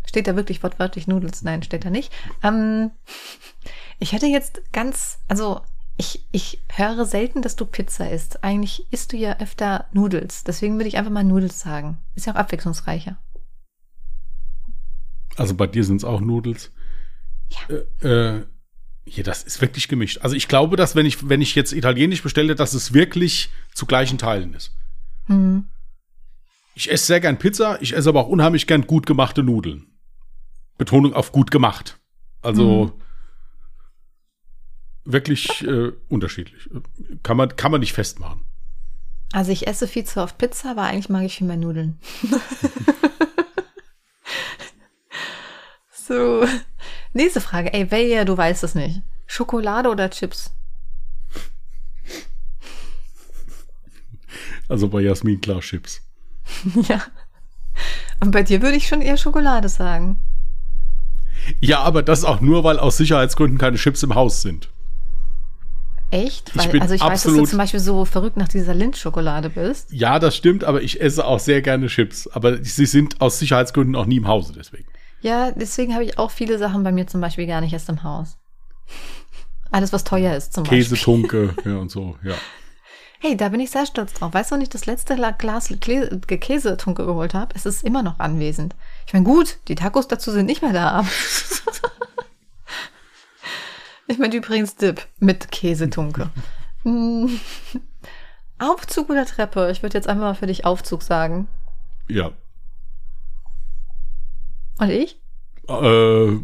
Steht 0.10 0.26
da 0.26 0.36
wirklich 0.36 0.64
wortwörtlich 0.64 1.06
Nudels? 1.06 1.44
Nein, 1.44 1.62
steht 1.62 1.86
da 1.86 1.92
nicht. 1.92 2.12
Ähm, 2.42 2.90
ich 4.00 4.12
hätte 4.12 4.26
jetzt 4.26 4.60
ganz, 4.74 5.20
also 5.28 5.62
ich, 5.98 6.26
ich 6.32 6.64
höre 6.68 7.06
selten, 7.06 7.44
dass 7.44 7.56
du 7.56 7.68
Pizza 7.68 8.10
isst. 8.10 8.44
Eigentlich 8.44 8.92
isst 8.92 9.14
du 9.14 9.18
ja 9.18 9.38
öfter 9.38 9.86
Nudels. 9.94 10.44
Deswegen 10.44 10.78
würde 10.78 10.88
ich 10.88 10.98
einfach 10.98 11.12
mal 11.12 11.24
Nudels 11.24 11.60
sagen. 11.60 12.00
Ist 12.16 12.26
ja 12.26 12.34
auch 12.34 12.38
abwechslungsreicher. 12.38 13.20
Also 15.36 15.54
bei 15.54 15.68
dir 15.68 15.84
sind 15.84 15.98
es 15.98 16.04
auch 16.04 16.22
Nudels. 16.22 16.72
Ja. 17.50 17.76
Äh, 18.02 18.08
äh, 18.08 18.46
hier, 19.06 19.24
das 19.24 19.44
ist 19.44 19.62
wirklich 19.62 19.88
gemischt. 19.88 20.22
Also 20.24 20.36
ich 20.36 20.48
glaube, 20.48 20.76
dass 20.76 20.96
wenn 20.96 21.06
ich, 21.06 21.30
wenn 21.30 21.42
ich 21.42 21.54
jetzt 21.54 21.72
Italienisch 21.72 22.24
bestelle, 22.24 22.56
dass 22.56 22.74
es 22.74 22.96
wirklich 22.96 23.52
zu 23.76 23.86
gleichen 23.86 24.18
Teilen 24.18 24.56
ist. 24.56 24.76
Mhm. 25.28 25.66
Ich 26.74 26.92
esse 26.92 27.06
sehr 27.06 27.20
gern 27.20 27.38
Pizza, 27.38 27.80
ich 27.80 27.96
esse 27.96 28.10
aber 28.10 28.22
auch 28.22 28.28
unheimlich 28.28 28.66
gern 28.66 28.88
gut 28.88 29.06
gemachte 29.06 29.44
Nudeln. 29.44 29.86
Betonung 30.80 31.14
auf 31.14 31.32
gut 31.32 31.52
gemacht. 31.52 32.00
Also 32.42 32.86
mhm. 32.86 32.92
wirklich 35.06 35.64
äh, 35.68 35.92
unterschiedlich. 36.08 36.68
Kann 37.22 37.38
man, 37.38 37.56
kann 37.56 37.72
man 37.72 37.82
nicht 37.82 37.94
festmachen. 37.94 38.44
Also 39.32 39.52
ich 39.52 39.68
esse 39.68 39.88
viel 39.88 40.06
zu 40.06 40.24
oft 40.24 40.40
Pizza, 40.40 40.72
aber 40.72 40.84
eigentlich 40.84 41.10
mag 41.10 41.24
ich 41.24 41.38
viel 41.38 41.46
mehr 41.46 41.58
Nudeln. 41.58 42.00
so. 45.92 46.44
Nächste 47.14 47.42
Frage. 47.42 47.72
Ey, 47.74 47.92
Weya, 47.92 48.26
du 48.26 48.36
weißt 48.36 48.64
es 48.64 48.74
nicht. 48.74 49.04
Schokolade 49.28 49.90
oder 49.90 50.10
Chips? 50.10 50.52
Also 54.68 54.88
bei 54.88 55.02
Jasmin 55.02 55.42
klar 55.42 55.60
Chips. 55.60 56.02
ja. 56.88 57.02
Und 58.20 58.32
bei 58.32 58.44
dir 58.44 58.62
würde 58.62 58.78
ich 58.78 58.88
schon 58.88 59.02
eher 59.02 59.18
Schokolade 59.18 59.70
sagen. 59.70 60.20
Ja, 61.60 61.82
aber 61.82 62.04
das 62.04 62.24
auch 62.24 62.42
nur, 62.42 62.64
weil 62.64 62.80
aus 62.80 62.98
Sicherheitsgründen 62.98 63.58
keine 63.58 63.78
Chips 63.78 64.04
im 64.04 64.16
Haus 64.16 64.42
sind. 64.42 64.70
Echt? 66.12 66.50
Ich 66.50 66.56
Weil, 66.58 66.70
bin 66.70 66.82
also 66.82 66.96
ich 66.96 67.02
weiß, 67.02 67.24
dass 67.24 67.34
du 67.34 67.46
zum 67.46 67.60
Beispiel 67.60 67.80
so 67.80 68.04
verrückt 68.04 68.36
nach 68.36 68.48
dieser 68.48 68.74
Lindschokolade 68.74 69.52
bist. 69.52 69.92
Ja, 69.92 70.18
das 70.18 70.36
stimmt, 70.36 70.64
aber 70.64 70.82
ich 70.82 71.00
esse 71.02 71.24
auch 71.26 71.40
sehr 71.40 71.62
gerne 71.62 71.88
Chips. 71.88 72.28
Aber 72.28 72.64
sie 72.64 72.88
sind 72.88 73.22
aus 73.22 73.38
Sicherheitsgründen 73.40 73.96
auch 73.96 74.08
nie 74.08 74.18
im 74.18 74.28
Hause, 74.28 74.54
deswegen. 74.58 74.88
Ja, 75.22 75.52
deswegen 75.52 75.94
habe 75.94 76.04
ich 76.06 76.18
auch 76.18 76.32
viele 76.32 76.58
Sachen 76.58 76.84
bei 76.84 76.92
mir 76.92 77.06
zum 77.06 77.22
Beispiel 77.22 77.46
gar 77.46 77.62
nicht 77.62 77.74
erst 77.74 77.90
im 77.90 78.04
Haus. 78.04 78.38
Alles, 79.72 79.94
was 79.94 80.04
teuer 80.04 80.36
ist 80.36 80.54
zum 80.54 80.64
Beispiel. 80.64 80.80
Käsetunke 80.80 81.56
ja, 81.66 81.78
und 81.78 81.92
so, 81.92 82.18
ja. 82.24 82.34
Hey, 83.22 83.36
da 83.36 83.50
bin 83.50 83.60
ich 83.60 83.70
sehr 83.70 83.86
stolz 83.86 84.14
drauf. 84.14 84.34
Weißt 84.34 84.50
du, 84.50 84.56
wann 84.56 84.62
ich 84.62 84.70
das 84.70 84.86
letzte 84.86 85.16
La- 85.16 85.32
Glas 85.32 85.72
Käsetunke 85.78 87.06
geholt 87.06 87.34
habe? 87.34 87.54
Es 87.54 87.66
ist 87.66 87.84
immer 87.84 88.02
noch 88.02 88.18
anwesend. 88.20 88.76
Ich 89.10 89.14
meine, 89.14 89.26
gut, 89.26 89.58
die 89.68 89.74
Tacos 89.74 90.08
dazu 90.08 90.30
sind 90.30 90.46
nicht 90.46 90.62
mehr 90.62 90.72
da. 90.72 91.04
ich 94.06 94.20
meine 94.20 94.36
übrigens 94.36 94.76
Dip 94.76 95.08
mit 95.18 95.52
Käsetunke. 95.52 96.30
Hm. 96.84 97.40
Aufzug 98.60 99.10
oder 99.10 99.26
Treppe? 99.26 99.72
Ich 99.72 99.82
würde 99.82 99.98
jetzt 99.98 100.08
einfach 100.08 100.22
mal 100.22 100.36
für 100.36 100.46
dich 100.46 100.64
Aufzug 100.64 101.02
sagen. 101.02 101.48
Ja. 102.08 102.34
Und 104.78 104.92
ich? 104.92 105.20
Äh, 105.68 106.38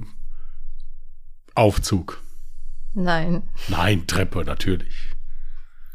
Aufzug. 1.53 2.19
Nein. 2.95 3.43
Nein, 3.67 4.07
Treppe, 4.07 4.43
natürlich. 4.43 5.13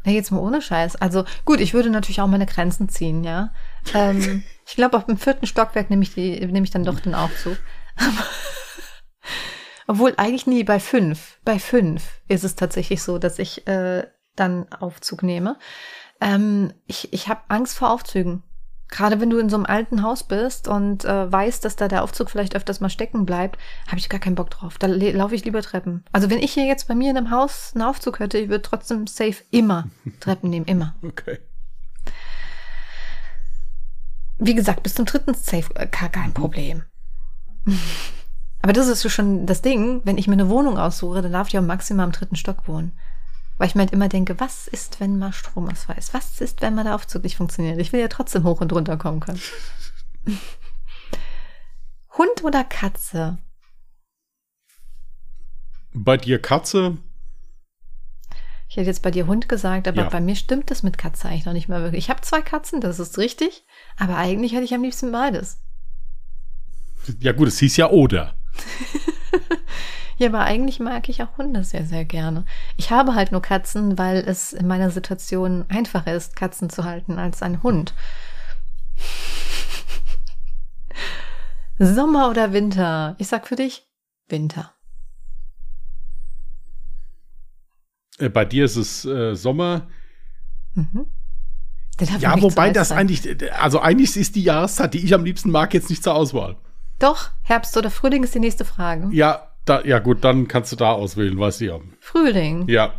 Na, 0.05 0.13
jetzt 0.13 0.31
mal 0.31 0.39
ohne 0.39 0.61
Scheiß. 0.61 0.95
Also 0.95 1.25
gut, 1.43 1.59
ich 1.59 1.73
würde 1.73 1.89
natürlich 1.89 2.21
auch 2.21 2.27
meine 2.27 2.45
Grenzen 2.45 2.87
ziehen, 2.87 3.25
ja. 3.25 3.53
Ähm, 3.93 4.43
ich 4.71 4.77
glaube, 4.77 4.95
auf 4.95 5.05
dem 5.05 5.17
vierten 5.17 5.45
Stockwerk 5.45 5.89
nehme 5.89 6.01
ich, 6.01 6.13
die, 6.13 6.45
nehme 6.45 6.63
ich 6.63 6.71
dann 6.71 6.85
doch 6.85 7.01
den 7.01 7.13
Aufzug. 7.13 7.57
Obwohl 9.87 10.13
eigentlich 10.15 10.47
nie 10.47 10.63
bei 10.63 10.79
fünf. 10.79 11.39
Bei 11.43 11.59
fünf 11.59 12.21
ist 12.29 12.45
es 12.45 12.55
tatsächlich 12.55 13.03
so, 13.03 13.17
dass 13.17 13.37
ich 13.37 13.67
äh, 13.67 14.07
dann 14.37 14.71
Aufzug 14.71 15.23
nehme. 15.23 15.57
Ähm, 16.21 16.71
ich 16.87 17.11
ich 17.11 17.27
habe 17.27 17.41
Angst 17.49 17.77
vor 17.77 17.89
Aufzügen. 17.89 18.43
Gerade 18.87 19.19
wenn 19.19 19.29
du 19.29 19.39
in 19.39 19.49
so 19.49 19.57
einem 19.57 19.65
alten 19.65 20.03
Haus 20.03 20.23
bist 20.23 20.69
und 20.69 21.03
äh, 21.03 21.29
weißt, 21.29 21.65
dass 21.65 21.75
da 21.75 21.89
der 21.89 22.01
Aufzug 22.01 22.29
vielleicht 22.29 22.55
öfters 22.55 22.79
mal 22.79 22.89
stecken 22.89 23.25
bleibt, 23.25 23.59
habe 23.87 23.97
ich 23.97 24.07
gar 24.07 24.21
keinen 24.21 24.35
Bock 24.35 24.51
drauf. 24.51 24.77
Da 24.77 24.87
laufe 24.87 25.35
ich 25.35 25.43
lieber 25.43 25.61
Treppen. 25.61 26.05
Also 26.13 26.29
wenn 26.29 26.39
ich 26.39 26.53
hier 26.53 26.65
jetzt 26.65 26.87
bei 26.87 26.95
mir 26.95 27.11
in 27.11 27.17
einem 27.17 27.31
Haus 27.31 27.73
einen 27.75 27.83
Aufzug 27.83 28.19
hätte, 28.19 28.37
ich 28.37 28.47
würde 28.47 28.61
trotzdem 28.61 29.05
safe 29.05 29.43
immer 29.51 29.89
Treppen 30.21 30.49
nehmen, 30.49 30.65
immer. 30.65 30.95
Okay. 31.03 31.39
Wie 34.43 34.55
gesagt, 34.55 34.81
bis 34.81 34.95
zum 34.95 35.05
dritten 35.05 35.35
safe 35.35 35.69
äh, 35.75 35.85
gar 35.85 36.09
kein 36.09 36.33
Problem. 36.33 36.81
Aber 38.63 38.73
das 38.73 38.87
ist 38.87 39.01
so 39.01 39.09
schon 39.09 39.45
das 39.45 39.61
Ding, 39.61 40.01
wenn 40.03 40.17
ich 40.17 40.27
mir 40.27 40.33
eine 40.33 40.49
Wohnung 40.49 40.79
aussuche, 40.79 41.21
dann 41.21 41.31
darf 41.31 41.47
ich 41.47 41.57
auch 41.59 41.63
maximal 41.63 42.07
im 42.07 42.11
dritten 42.11 42.35
Stock 42.35 42.67
wohnen. 42.67 42.97
Weil 43.57 43.67
ich 43.67 43.75
mir 43.75 43.81
halt 43.81 43.93
immer 43.93 44.09
denke, 44.09 44.39
was 44.39 44.67
ist, 44.67 44.99
wenn 44.99 45.19
mal 45.19 45.31
Stromausfall 45.31 45.95
ist? 45.99 46.15
Was 46.15 46.41
ist, 46.41 46.63
wenn 46.63 46.73
mal 46.73 46.83
der 46.83 46.95
Aufzug 46.95 47.23
nicht 47.23 47.37
funktioniert? 47.37 47.77
Ich 47.79 47.93
will 47.93 47.99
ja 47.99 48.07
trotzdem 48.07 48.43
hoch 48.43 48.61
und 48.61 48.73
runter 48.73 48.97
kommen 48.97 49.19
können. 49.19 49.41
Hund 52.17 52.43
oder 52.43 52.63
Katze? 52.63 53.37
Bei 55.93 56.17
dir 56.17 56.41
Katze? 56.41 56.97
Ich 58.71 58.77
hätte 58.77 58.87
jetzt 58.87 59.01
bei 59.03 59.11
dir 59.11 59.27
Hund 59.27 59.49
gesagt, 59.49 59.85
aber 59.89 60.03
Ja. 60.03 60.07
bei 60.09 60.21
mir 60.21 60.33
stimmt 60.37 60.71
das 60.71 60.81
mit 60.81 60.97
Katze 60.97 61.27
eigentlich 61.27 61.43
noch 61.45 61.51
nicht 61.51 61.67
mal 61.67 61.81
wirklich. 61.83 62.05
Ich 62.05 62.09
habe 62.09 62.21
zwei 62.21 62.41
Katzen, 62.41 62.79
das 62.79 62.99
ist 63.01 63.17
richtig, 63.17 63.65
aber 63.97 64.15
eigentlich 64.15 64.53
hätte 64.53 64.63
ich 64.63 64.73
am 64.73 64.81
liebsten 64.81 65.11
beides. 65.11 65.57
Ja 67.19 67.33
gut, 67.33 67.49
es 67.49 67.59
hieß 67.59 67.75
ja 67.75 67.89
oder. 67.89 68.33
Ja, 70.17 70.27
aber 70.27 70.41
eigentlich 70.41 70.79
mag 70.79 71.09
ich 71.09 71.23
auch 71.23 71.35
Hunde 71.39 71.63
sehr, 71.63 71.83
sehr 71.83 72.05
gerne. 72.05 72.45
Ich 72.77 72.91
habe 72.91 73.15
halt 73.15 73.31
nur 73.31 73.41
Katzen, 73.41 73.97
weil 73.97 74.17
es 74.17 74.53
in 74.53 74.67
meiner 74.67 74.91
Situation 74.91 75.65
einfacher 75.67 76.13
ist, 76.13 76.35
Katzen 76.35 76.69
zu 76.69 76.83
halten 76.83 77.17
als 77.17 77.41
ein 77.41 77.63
Hund. 77.63 77.95
Sommer 81.79 82.29
oder 82.29 82.53
Winter? 82.53 83.15
Ich 83.17 83.27
sag 83.29 83.47
für 83.47 83.55
dich 83.55 83.89
Winter. 84.27 84.71
Äh, 88.21 88.29
bei 88.29 88.45
dir 88.45 88.65
ist 88.65 88.75
es 88.75 89.05
äh, 89.05 89.35
Sommer. 89.35 89.87
Mhm. 90.75 91.07
Ja, 92.19 92.41
wobei 92.41 92.71
das 92.71 92.91
eigentlich, 92.91 93.21
also 93.59 93.79
eigentlich 93.79 94.17
ist 94.17 94.35
die 94.35 94.43
Jahreszeit, 94.43 94.93
die 94.93 95.03
ich 95.03 95.13
am 95.13 95.23
liebsten 95.23 95.51
mag, 95.51 95.73
jetzt 95.73 95.89
nicht 95.89 96.03
zur 96.03 96.15
Auswahl. 96.15 96.55
Doch, 96.97 97.29
Herbst 97.43 97.77
oder 97.77 97.91
Frühling 97.91 98.23
ist 98.23 98.33
die 98.33 98.39
nächste 98.39 98.65
Frage. 98.65 99.09
Ja, 99.11 99.49
da, 99.65 99.83
ja 99.83 99.99
gut, 99.99 100.23
dann 100.23 100.47
kannst 100.47 100.71
du 100.71 100.75
da 100.75 100.93
auswählen, 100.93 101.37
weißt 101.37 101.61
du 101.61 101.65
ja. 101.65 101.79
Frühling. 101.99 102.67
Ja. 102.67 102.93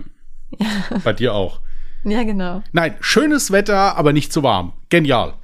Bei 1.02 1.12
dir 1.12 1.34
auch. 1.34 1.60
Ja, 2.04 2.22
genau. 2.22 2.62
Nein, 2.72 2.96
schönes 3.00 3.50
Wetter, 3.50 3.96
aber 3.96 4.12
nicht 4.12 4.32
zu 4.32 4.42
warm. 4.42 4.74
Genial. 4.88 5.34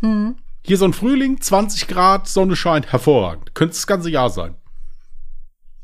Hm. 0.00 0.36
Hier 0.62 0.78
so 0.78 0.86
ein 0.86 0.92
Frühling, 0.92 1.40
20 1.40 1.88
Grad, 1.88 2.28
Sonne 2.28 2.56
scheint, 2.56 2.92
hervorragend. 2.92 3.54
Könnte 3.54 3.74
das 3.74 3.86
ganze 3.86 4.10
Jahr 4.10 4.30
sein. 4.30 4.54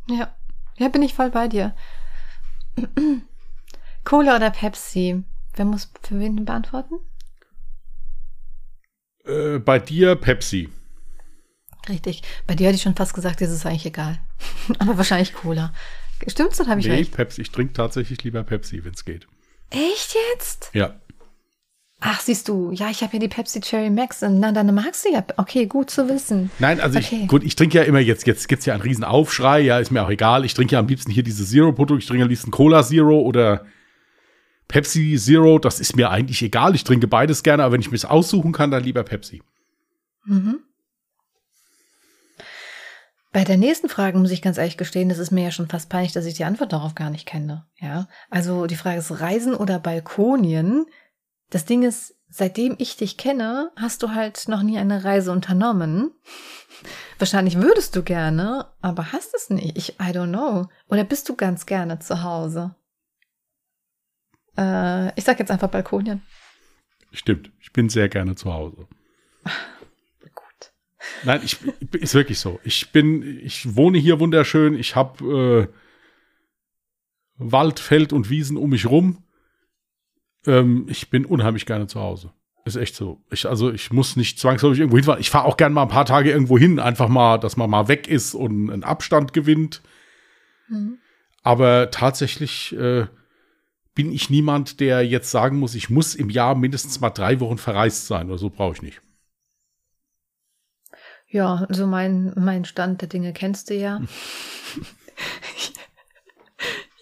Ja. 0.08 0.34
Ja, 0.78 0.88
bin 0.88 1.02
ich 1.02 1.12
voll 1.12 1.30
bei 1.30 1.48
dir. 1.48 1.74
Cola 4.04 4.36
oder 4.36 4.50
Pepsi? 4.50 5.22
Wer 5.54 5.64
muss 5.64 5.90
für 6.02 6.18
wen 6.18 6.44
beantworten? 6.44 6.96
Äh, 9.24 9.58
bei 9.58 9.78
dir 9.78 10.16
Pepsi. 10.16 10.68
Richtig. 11.88 12.22
Bei 12.46 12.54
dir 12.54 12.66
hätte 12.68 12.76
ich 12.76 12.82
schon 12.82 12.94
fast 12.96 13.14
gesagt, 13.14 13.40
das 13.40 13.50
ist 13.50 13.66
eigentlich 13.66 13.86
egal. 13.86 14.18
Aber 14.78 14.96
wahrscheinlich 14.96 15.32
Cola. 15.34 15.72
Stimmt's 16.26 16.60
oder 16.60 16.70
habe 16.70 16.80
ich 16.80 16.86
Nee, 16.86 16.96
recht? 16.96 17.12
Pepsi. 17.12 17.42
Ich 17.42 17.50
trinke 17.50 17.72
tatsächlich 17.72 18.22
lieber 18.24 18.42
Pepsi, 18.42 18.84
wenn 18.84 18.92
es 18.92 19.04
geht. 19.04 19.26
Echt 19.70 20.14
jetzt? 20.34 20.70
Ja. 20.74 20.94
Ach, 22.02 22.20
siehst 22.20 22.48
du, 22.48 22.70
ja, 22.72 22.88
ich 22.90 23.02
habe 23.02 23.12
ja 23.14 23.18
die 23.18 23.28
Pepsi 23.28 23.60
Cherry 23.60 23.90
Max. 23.90 24.22
Und 24.22 24.40
na, 24.40 24.52
dann 24.52 24.74
magst 24.74 25.04
du 25.04 25.12
ja. 25.12 25.22
Okay, 25.36 25.66
gut 25.66 25.90
zu 25.90 26.08
wissen. 26.08 26.50
Nein, 26.58 26.80
also 26.80 26.98
Okay. 26.98 27.20
ich, 27.22 27.28
gut, 27.28 27.44
ich 27.44 27.56
trinke 27.56 27.78
ja 27.78 27.84
immer 27.84 27.98
jetzt, 27.98 28.26
jetzt 28.26 28.48
gibt's 28.48 28.64
ja 28.66 28.72
einen 28.74 28.82
riesen 28.82 29.04
Aufschrei, 29.04 29.60
ja, 29.60 29.78
ist 29.78 29.90
mir 29.90 30.02
auch 30.02 30.08
egal. 30.10 30.44
Ich 30.46 30.54
trinke 30.54 30.72
ja 30.74 30.78
am 30.78 30.88
liebsten 30.88 31.10
hier 31.10 31.22
diese 31.22 31.44
Zero-Produkte, 31.44 32.02
ich 32.02 32.06
trinke 32.08 32.22
am 32.24 32.30
liebsten 32.30 32.50
Cola 32.50 32.82
Zero 32.82 33.20
oder 33.20 33.66
Pepsi 34.70 35.16
Zero, 35.18 35.58
das 35.58 35.80
ist 35.80 35.96
mir 35.96 36.10
eigentlich 36.10 36.42
egal. 36.42 36.76
Ich 36.76 36.84
trinke 36.84 37.08
beides 37.08 37.42
gerne, 37.42 37.64
aber 37.64 37.72
wenn 37.72 37.80
ich 37.80 37.90
mir's 37.90 38.04
aussuchen 38.04 38.52
kann, 38.52 38.70
dann 38.70 38.84
lieber 38.84 39.02
Pepsi. 39.02 39.42
Mhm. 40.24 40.60
Bei 43.32 43.42
der 43.44 43.56
nächsten 43.56 43.88
Frage 43.88 44.16
muss 44.18 44.30
ich 44.30 44.42
ganz 44.42 44.58
ehrlich 44.58 44.76
gestehen, 44.76 45.08
das 45.08 45.18
ist 45.18 45.32
mir 45.32 45.42
ja 45.42 45.50
schon 45.50 45.68
fast 45.68 45.88
peinlich, 45.88 46.12
dass 46.12 46.24
ich 46.24 46.34
die 46.34 46.44
Antwort 46.44 46.72
darauf 46.72 46.94
gar 46.94 47.10
nicht 47.10 47.26
kenne. 47.26 47.66
Ja, 47.80 48.06
also 48.28 48.66
die 48.66 48.76
Frage 48.76 48.98
ist 48.98 49.20
Reisen 49.20 49.54
oder 49.54 49.80
Balkonien. 49.80 50.86
Das 51.50 51.64
Ding 51.64 51.82
ist, 51.82 52.14
seitdem 52.28 52.76
ich 52.78 52.96
dich 52.96 53.16
kenne, 53.16 53.72
hast 53.76 54.04
du 54.04 54.10
halt 54.10 54.46
noch 54.46 54.62
nie 54.62 54.78
eine 54.78 55.02
Reise 55.02 55.32
unternommen. 55.32 56.12
Wahrscheinlich 57.18 57.60
würdest 57.60 57.96
du 57.96 58.04
gerne, 58.04 58.66
aber 58.80 59.12
hast 59.12 59.34
es 59.34 59.50
nicht. 59.50 59.76
Ich, 59.76 60.00
I 60.00 60.12
don't 60.12 60.28
know. 60.28 60.68
Oder 60.88 61.02
bist 61.02 61.28
du 61.28 61.34
ganz 61.34 61.66
gerne 61.66 61.98
zu 61.98 62.22
Hause? 62.22 62.76
Äh, 64.60 65.18
ich 65.18 65.24
sag 65.24 65.38
jetzt 65.38 65.50
einfach 65.50 65.68
Balkonien. 65.68 66.22
Stimmt, 67.12 67.50
ich 67.60 67.72
bin 67.72 67.88
sehr 67.88 68.08
gerne 68.08 68.36
zu 68.36 68.52
Hause. 68.52 68.86
Gut. 70.34 70.72
Nein, 71.24 71.40
ich, 71.42 71.58
ist 71.92 72.14
wirklich 72.14 72.38
so. 72.38 72.60
Ich 72.62 72.92
bin, 72.92 73.40
ich 73.40 73.74
wohne 73.74 73.98
hier 73.98 74.20
wunderschön. 74.20 74.74
Ich 74.74 74.94
habe 74.94 75.68
äh, 75.70 75.74
Wald, 77.36 77.80
Feld 77.80 78.12
und 78.12 78.28
Wiesen 78.28 78.58
um 78.58 78.70
mich 78.70 78.86
rum. 78.86 79.24
Ähm, 80.46 80.86
ich 80.88 81.08
bin 81.08 81.24
unheimlich 81.24 81.64
gerne 81.64 81.86
zu 81.86 82.00
Hause. 82.00 82.32
Ist 82.66 82.76
echt 82.76 82.94
so. 82.94 83.24
Ich, 83.30 83.48
also 83.48 83.72
ich 83.72 83.90
muss 83.90 84.16
nicht 84.16 84.38
zwangsläufig 84.38 84.80
irgendwo 84.80 84.98
hinfahren. 84.98 85.20
Ich 85.20 85.30
fahre 85.30 85.46
auch 85.46 85.56
gerne 85.56 85.74
mal 85.74 85.82
ein 85.82 85.88
paar 85.88 86.04
Tage 86.04 86.30
irgendwo 86.30 86.58
hin, 86.58 86.78
einfach 86.78 87.08
mal, 87.08 87.38
dass 87.38 87.56
man 87.56 87.70
mal 87.70 87.88
weg 87.88 88.06
ist 88.06 88.34
und 88.34 88.70
einen 88.70 88.84
Abstand 88.84 89.32
gewinnt. 89.32 89.80
Mhm. 90.68 90.98
Aber 91.42 91.90
tatsächlich 91.90 92.76
äh, 92.76 93.06
bin 94.00 94.12
ich 94.12 94.30
niemand, 94.30 94.80
der 94.80 95.06
jetzt 95.06 95.30
sagen 95.30 95.58
muss, 95.58 95.74
ich 95.74 95.90
muss 95.90 96.14
im 96.14 96.30
Jahr 96.30 96.54
mindestens 96.54 97.00
mal 97.00 97.10
drei 97.10 97.38
Wochen 97.38 97.58
verreist 97.58 98.06
sein 98.06 98.28
oder 98.28 98.38
so 98.38 98.48
brauche 98.48 98.72
ich 98.72 98.80
nicht. 98.80 99.02
Ja, 101.26 101.66
so 101.68 101.86
mein, 101.86 102.32
mein 102.34 102.64
Stand 102.64 103.02
der 103.02 103.10
Dinge 103.10 103.34
kennst 103.34 103.68
du 103.68 103.74
ja. 103.74 104.00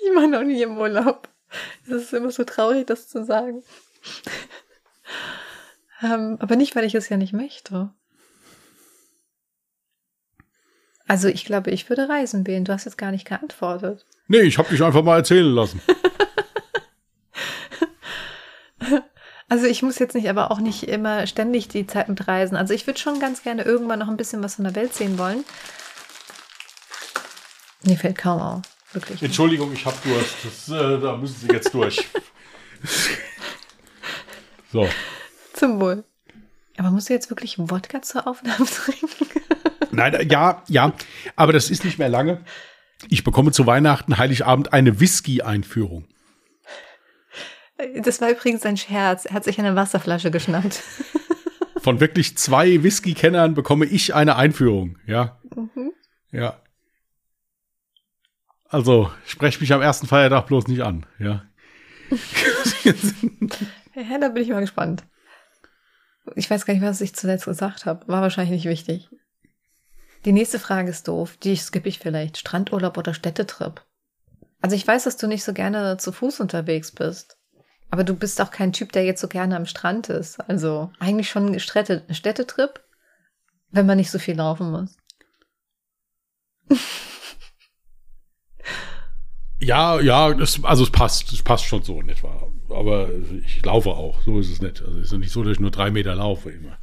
ich 0.02 0.16
war 0.16 0.26
noch 0.26 0.42
nie 0.42 0.60
im 0.60 0.76
Urlaub. 0.76 1.28
Es 1.84 1.92
ist 1.92 2.12
immer 2.14 2.32
so 2.32 2.42
traurig, 2.42 2.88
das 2.88 3.06
zu 3.06 3.24
sagen. 3.24 3.62
ähm, 6.02 6.36
aber 6.40 6.56
nicht, 6.56 6.74
weil 6.74 6.84
ich 6.84 6.96
es 6.96 7.08
ja 7.08 7.16
nicht 7.16 7.32
möchte. 7.32 7.94
Also 11.06 11.28
ich 11.28 11.44
glaube, 11.44 11.70
ich 11.70 11.88
würde 11.88 12.08
reisen 12.08 12.44
wählen. 12.44 12.64
Du 12.64 12.72
hast 12.72 12.86
jetzt 12.86 12.98
gar 12.98 13.12
nicht 13.12 13.24
geantwortet. 13.24 14.04
Nee, 14.26 14.40
ich 14.40 14.58
habe 14.58 14.68
dich 14.68 14.82
einfach 14.82 15.04
mal 15.04 15.18
erzählen 15.18 15.54
lassen. 15.54 15.80
Also 19.50 19.64
ich 19.64 19.82
muss 19.82 19.98
jetzt 19.98 20.14
nicht, 20.14 20.28
aber 20.28 20.50
auch 20.50 20.60
nicht 20.60 20.82
immer 20.82 21.26
ständig 21.26 21.68
die 21.68 21.86
Zeit 21.86 22.10
mit 22.10 22.28
reisen. 22.28 22.54
Also 22.54 22.74
ich 22.74 22.86
würde 22.86 23.00
schon 23.00 23.18
ganz 23.18 23.42
gerne 23.42 23.62
irgendwann 23.62 23.98
noch 23.98 24.08
ein 24.08 24.18
bisschen 24.18 24.42
was 24.42 24.56
von 24.56 24.64
der 24.64 24.74
Welt 24.74 24.92
sehen 24.92 25.16
wollen. 25.16 25.42
Mir 27.82 27.96
fällt 27.96 28.18
kaum 28.18 28.42
auf. 28.42 28.62
Wirklich. 28.92 29.22
Entschuldigung, 29.22 29.72
ich 29.72 29.86
habe 29.86 29.96
Durst. 30.04 30.34
Das, 30.44 30.68
äh, 30.68 31.00
da 31.00 31.16
müssen 31.16 31.36
Sie 31.40 31.48
jetzt 31.50 31.72
durch. 31.72 31.98
so. 34.72 34.86
Zum 35.54 35.80
Wohl. 35.80 36.04
Aber 36.76 36.90
musst 36.90 37.08
du 37.08 37.14
jetzt 37.14 37.30
wirklich 37.30 37.58
Wodka 37.58 38.02
zur 38.02 38.26
Aufnahme 38.26 38.66
trinken? 38.66 39.26
Nein, 39.90 40.14
äh, 40.14 40.24
ja, 40.24 40.62
ja, 40.68 40.92
aber 41.36 41.52
das 41.52 41.70
ist 41.70 41.84
nicht 41.84 41.98
mehr 41.98 42.08
lange. 42.08 42.44
Ich 43.08 43.24
bekomme 43.24 43.52
zu 43.52 43.66
Weihnachten, 43.66 44.18
Heiligabend 44.18 44.72
eine 44.72 45.00
Whisky-Einführung. 45.00 46.06
Das 48.02 48.20
war 48.20 48.30
übrigens 48.30 48.66
ein 48.66 48.76
Scherz. 48.76 49.24
Er 49.24 49.34
hat 49.34 49.44
sich 49.44 49.58
eine 49.58 49.76
Wasserflasche 49.76 50.30
geschnappt. 50.30 50.82
Von 51.76 52.00
wirklich 52.00 52.36
zwei 52.36 52.82
Whisky-Kennern 52.82 53.54
bekomme 53.54 53.86
ich 53.86 54.14
eine 54.14 54.36
Einführung, 54.36 54.98
ja. 55.06 55.40
Mhm. 55.54 55.92
Ja. 56.32 56.60
Also, 58.68 59.10
sprech 59.24 59.60
mich 59.60 59.72
am 59.72 59.80
ersten 59.80 60.06
Feiertag 60.06 60.46
bloß 60.46 60.66
nicht 60.66 60.82
an, 60.82 61.06
ja. 61.18 61.44
ja, 62.84 64.18
da 64.20 64.28
bin 64.28 64.42
ich 64.42 64.48
mal 64.50 64.60
gespannt. 64.60 65.04
Ich 66.34 66.50
weiß 66.50 66.66
gar 66.66 66.74
nicht, 66.74 66.82
was 66.82 67.00
ich 67.00 67.14
zuletzt 67.14 67.46
gesagt 67.46 67.86
habe. 67.86 68.06
War 68.08 68.22
wahrscheinlich 68.22 68.52
nicht 68.52 68.68
wichtig. 68.68 69.08
Die 70.24 70.32
nächste 70.32 70.58
Frage 70.58 70.90
ist 70.90 71.08
doof. 71.08 71.36
Die 71.38 71.56
skippe 71.56 71.88
ich 71.88 71.98
vielleicht. 71.98 72.38
Strandurlaub 72.38 72.98
oder 72.98 73.14
Städtetrip? 73.14 73.84
Also 74.60 74.74
ich 74.74 74.86
weiß, 74.86 75.04
dass 75.04 75.16
du 75.16 75.26
nicht 75.26 75.44
so 75.44 75.52
gerne 75.52 75.96
zu 75.96 76.12
Fuß 76.12 76.40
unterwegs 76.40 76.92
bist. 76.92 77.37
Aber 77.90 78.04
du 78.04 78.14
bist 78.14 78.40
auch 78.40 78.50
kein 78.50 78.72
Typ, 78.72 78.92
der 78.92 79.04
jetzt 79.04 79.20
so 79.20 79.28
gerne 79.28 79.56
am 79.56 79.66
Strand 79.66 80.08
ist. 80.08 80.40
Also 80.48 80.90
eigentlich 80.98 81.30
schon 81.30 81.54
ein 81.54 81.60
Städtetrip, 81.60 82.84
wenn 83.70 83.86
man 83.86 83.96
nicht 83.96 84.10
so 84.10 84.18
viel 84.18 84.36
laufen 84.36 84.70
muss. 84.70 84.96
Ja, 89.60 90.00
ja, 90.00 90.34
das, 90.34 90.62
also 90.62 90.84
es 90.84 90.90
passt, 90.90 91.32
es 91.32 91.42
passt 91.42 91.64
schon 91.64 91.82
so 91.82 92.00
in 92.00 92.08
etwa. 92.08 92.48
Aber 92.70 93.08
ich 93.44 93.64
laufe 93.64 93.90
auch, 93.90 94.20
so 94.22 94.38
ist 94.38 94.50
es 94.50 94.60
nicht. 94.60 94.82
Also 94.82 94.98
es 94.98 95.12
ist 95.12 95.18
nicht 95.18 95.32
so, 95.32 95.42
dass 95.42 95.54
ich 95.54 95.60
nur 95.60 95.70
drei 95.70 95.90
Meter 95.90 96.14
laufe 96.14 96.50
immer. 96.50 96.78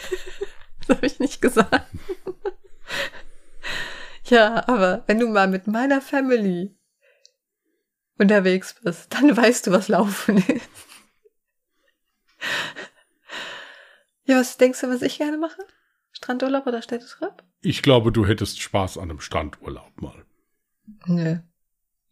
das 0.86 0.96
habe 0.96 1.06
ich 1.06 1.18
nicht 1.18 1.40
gesagt. 1.40 1.86
ja, 4.24 4.68
aber 4.68 5.02
wenn 5.06 5.18
du 5.18 5.28
mal 5.28 5.48
mit 5.48 5.66
meiner 5.66 6.00
Family 6.00 6.76
unterwegs 8.20 8.74
bist, 8.82 9.12
dann 9.14 9.36
weißt 9.36 9.66
du, 9.66 9.72
was 9.72 9.88
Laufen 9.88 10.38
ist. 10.38 10.68
ja, 14.24 14.38
was 14.38 14.56
denkst 14.56 14.80
du, 14.80 14.88
was 14.88 15.02
ich 15.02 15.18
gerne 15.18 15.38
mache? 15.38 15.62
Strandurlaub 16.12 16.66
oder 16.66 16.82
Städtetrip? 16.82 17.42
Ich 17.62 17.82
glaube, 17.82 18.12
du 18.12 18.26
hättest 18.26 18.60
Spaß 18.60 18.98
an 18.98 19.10
einem 19.10 19.20
Strandurlaub 19.20 20.00
mal. 20.00 20.24
Nö. 21.06 21.38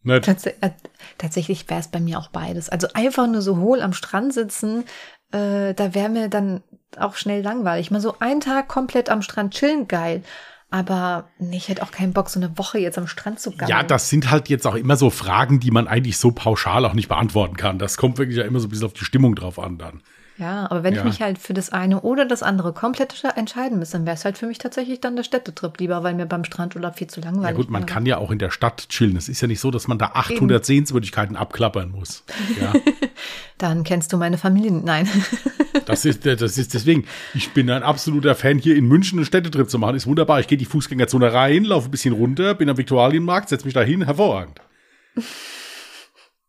Nicht. 0.01 0.25
Tats 0.25 0.45
äh, 0.45 0.71
tatsächlich 1.17 1.69
wäre 1.69 1.81
es 1.81 1.89
bei 1.89 1.99
mir 1.99 2.19
auch 2.19 2.29
beides. 2.29 2.69
Also 2.69 2.87
einfach 2.93 3.27
nur 3.27 3.41
so 3.41 3.57
hohl 3.57 3.81
am 3.81 3.93
Strand 3.93 4.33
sitzen, 4.33 4.85
äh, 5.31 5.73
da 5.73 5.93
wäre 5.93 6.09
mir 6.09 6.29
dann 6.29 6.63
auch 6.97 7.15
schnell 7.15 7.41
langweilig. 7.41 7.87
Ich 7.87 7.91
meine, 7.91 8.01
so 8.01 8.17
einen 8.19 8.39
Tag 8.39 8.67
komplett 8.67 9.09
am 9.09 9.21
Strand 9.21 9.53
chillen, 9.53 9.87
geil. 9.87 10.23
Aber 10.71 11.29
nee, 11.39 11.57
ich 11.57 11.67
hätte 11.67 11.81
auch 11.81 11.91
keinen 11.91 12.13
Bock, 12.13 12.29
so 12.29 12.39
eine 12.39 12.55
Woche 12.57 12.77
jetzt 12.77 12.97
am 12.97 13.07
Strand 13.07 13.39
zu 13.39 13.51
gammeln. 13.51 13.69
Ja, 13.69 13.81
das 13.83 14.09
sind 14.09 14.29
halt 14.29 14.49
jetzt 14.49 14.67
auch 14.67 14.75
immer 14.75 14.97
so 14.97 15.09
Fragen, 15.09 15.59
die 15.59 15.71
man 15.71 15.87
eigentlich 15.87 16.17
so 16.17 16.31
pauschal 16.31 16.85
auch 16.85 16.93
nicht 16.93 17.09
beantworten 17.09 17.57
kann. 17.57 17.79
Das 17.79 17.97
kommt 17.97 18.19
wirklich 18.19 18.37
ja 18.37 18.43
immer 18.43 18.59
so 18.59 18.67
ein 18.67 18.69
bisschen 18.69 18.85
auf 18.85 18.93
die 18.93 19.05
Stimmung 19.05 19.33
drauf 19.33 19.57
an 19.57 19.79
dann. 19.79 20.01
Ja, 20.39 20.71
aber 20.71 20.83
wenn 20.83 20.93
ja. 20.93 21.01
ich 21.01 21.05
mich 21.05 21.21
halt 21.21 21.37
für 21.37 21.53
das 21.53 21.69
eine 21.69 21.99
oder 21.99 22.25
das 22.25 22.43
andere 22.43 22.71
komplett 22.71 23.13
entscheiden 23.35 23.77
müsste, 23.77 23.97
dann 23.97 24.05
wäre 24.05 24.15
es 24.15 24.23
halt 24.23 24.37
für 24.37 24.47
mich 24.47 24.57
tatsächlich 24.57 25.01
dann 25.01 25.17
der 25.17 25.23
Städtetrip 25.23 25.77
lieber, 25.79 26.01
weil 26.01 26.13
mir 26.13 26.25
beim 26.25 26.45
Strandurlaub 26.45 26.97
viel 26.97 27.07
zu 27.07 27.19
langweilig 27.19 27.43
ist. 27.43 27.57
Ja 27.57 27.57
gut, 27.57 27.69
man 27.69 27.81
wäre. 27.81 27.91
kann 27.91 28.05
ja 28.05 28.17
auch 28.17 28.31
in 28.31 28.39
der 28.39 28.49
Stadt 28.49 28.87
chillen. 28.87 29.17
Es 29.17 29.27
ist 29.27 29.41
ja 29.41 29.49
nicht 29.49 29.59
so, 29.59 29.69
dass 29.69 29.89
man 29.89 29.97
da 29.97 30.11
800 30.13 30.57
Eben. 30.57 30.63
Sehenswürdigkeiten 30.63 31.35
abklappern 31.35 31.91
muss. 31.91 32.23
Ja. 32.59 32.71
dann 33.57 33.83
kennst 33.83 34.13
du 34.13 34.17
meine 34.17 34.37
Familie. 34.37 34.71
Nein. 34.71 35.09
das 35.85 36.05
ist, 36.05 36.25
das 36.25 36.57
ist 36.57 36.73
deswegen, 36.73 37.05
ich 37.33 37.51
bin 37.51 37.69
ein 37.69 37.83
absoluter 37.83 38.33
Fan, 38.33 38.59
hier 38.59 38.77
in 38.77 38.85
München 38.85 39.19
einen 39.19 39.25
Städtetrip 39.25 39.69
zu 39.69 39.77
machen. 39.77 39.97
Ist 39.97 40.07
wunderbar. 40.07 40.39
Ich 40.39 40.47
gehe 40.47 40.57
die 40.57 40.63
Fußgängerzone 40.63 41.33
rein, 41.33 41.65
laufe 41.65 41.89
ein 41.89 41.91
bisschen 41.91 42.13
runter, 42.13 42.53
bin 42.53 42.69
am 42.69 42.77
Viktualienmarkt, 42.77 43.49
setze 43.49 43.65
mich 43.65 43.73
da 43.73 43.81
hin. 43.81 44.05
Hervorragend. 44.05 44.61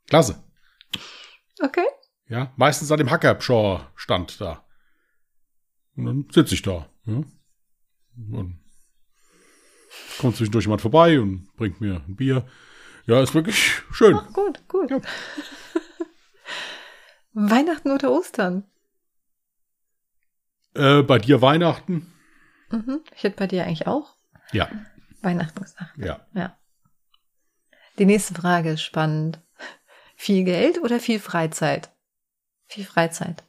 Klasse. 0.09 0.45
Okay. 1.61 1.87
Ja, 2.31 2.53
meistens 2.57 2.93
an 2.93 2.99
dem 2.99 3.11
Hackershaw-Stand 3.11 4.41
da. 4.41 4.65
Und 5.97 6.07
dann 6.07 6.29
sitze 6.31 6.55
ich 6.55 6.63
da. 6.63 6.89
Ja. 7.05 7.25
Und 8.17 8.61
kommt 10.21 10.37
zwischendurch 10.37 10.65
jemand 10.65 10.81
vorbei 10.81 11.21
und 11.21 11.53
bringt 11.57 11.81
mir 11.81 11.97
ein 12.07 12.15
Bier. 12.15 12.47
Ja, 13.07 13.21
ist 13.21 13.35
wirklich 13.35 13.83
schön. 13.91 14.15
Ach, 14.15 14.33
gut, 14.33 14.69
gut. 14.69 14.91
Ja. 14.91 15.01
Weihnachten 17.33 17.91
oder 17.91 18.13
Ostern? 18.13 18.65
Äh, 20.75 21.03
bei 21.03 21.19
dir 21.19 21.43
Weihnachten? 21.43 22.13
Mhm. 22.71 23.01
Ich 23.17 23.25
hätte 23.25 23.37
bei 23.37 23.49
dir 23.49 23.65
eigentlich 23.65 23.89
auch. 23.89 24.15
Ja. 24.53 24.71
Weihnachten 25.21 25.61
gesagt. 25.61 25.99
Ja. 25.99 26.25
Ja. 26.33 26.57
Die 27.99 28.07
nächste 28.07 28.35
Frage 28.35 28.71
ist 28.71 28.83
spannend. 28.83 29.41
Viel 30.15 30.45
Geld 30.45 30.81
oder 30.81 31.01
viel 31.01 31.19
Freizeit? 31.19 31.91
Viel 32.71 32.85
Freizeit. 32.85 33.43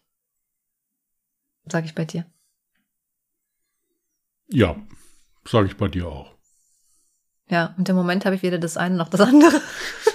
Sag 1.65 1.85
ich 1.85 1.93
bei 1.93 2.05
dir. 2.05 2.25
Ja, 4.47 4.75
sage 5.45 5.67
ich 5.67 5.77
bei 5.77 5.87
dir 5.87 6.07
auch. 6.07 6.35
Ja, 7.47 7.75
und 7.77 7.87
im 7.87 7.95
Moment 7.95 8.25
habe 8.25 8.35
ich 8.35 8.41
weder 8.41 8.57
das 8.57 8.77
eine 8.77 8.95
noch 8.95 9.09
das 9.09 9.21
andere. 9.21 9.61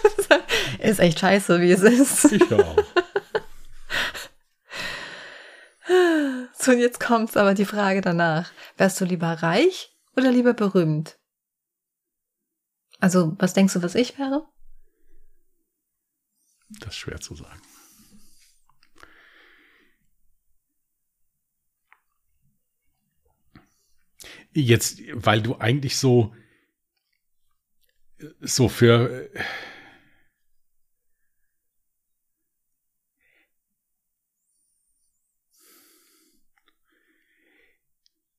ist 0.80 0.98
echt 0.98 1.20
scheiße, 1.20 1.60
wie 1.60 1.70
es 1.70 1.82
ist. 1.82 2.32
Ich 2.32 2.52
auch. 2.52 2.76
So, 6.58 6.72
und 6.72 6.80
jetzt 6.80 6.98
kommt 6.98 7.36
aber 7.36 7.54
die 7.54 7.64
Frage 7.64 8.00
danach. 8.00 8.50
Wärst 8.76 9.00
du 9.00 9.04
lieber 9.04 9.28
reich 9.28 9.96
oder 10.16 10.32
lieber 10.32 10.52
berühmt? 10.52 11.16
Also, 12.98 13.36
was 13.38 13.54
denkst 13.54 13.74
du, 13.74 13.82
was 13.84 13.94
ich 13.94 14.18
wäre? 14.18 14.48
Das 16.80 16.88
ist 16.88 16.96
schwer 16.96 17.20
zu 17.20 17.36
sagen. 17.36 17.62
Jetzt, 24.56 25.00
weil 25.12 25.42
du 25.42 25.56
eigentlich 25.58 25.98
so, 25.98 26.34
so 28.40 28.70
für, 28.70 29.28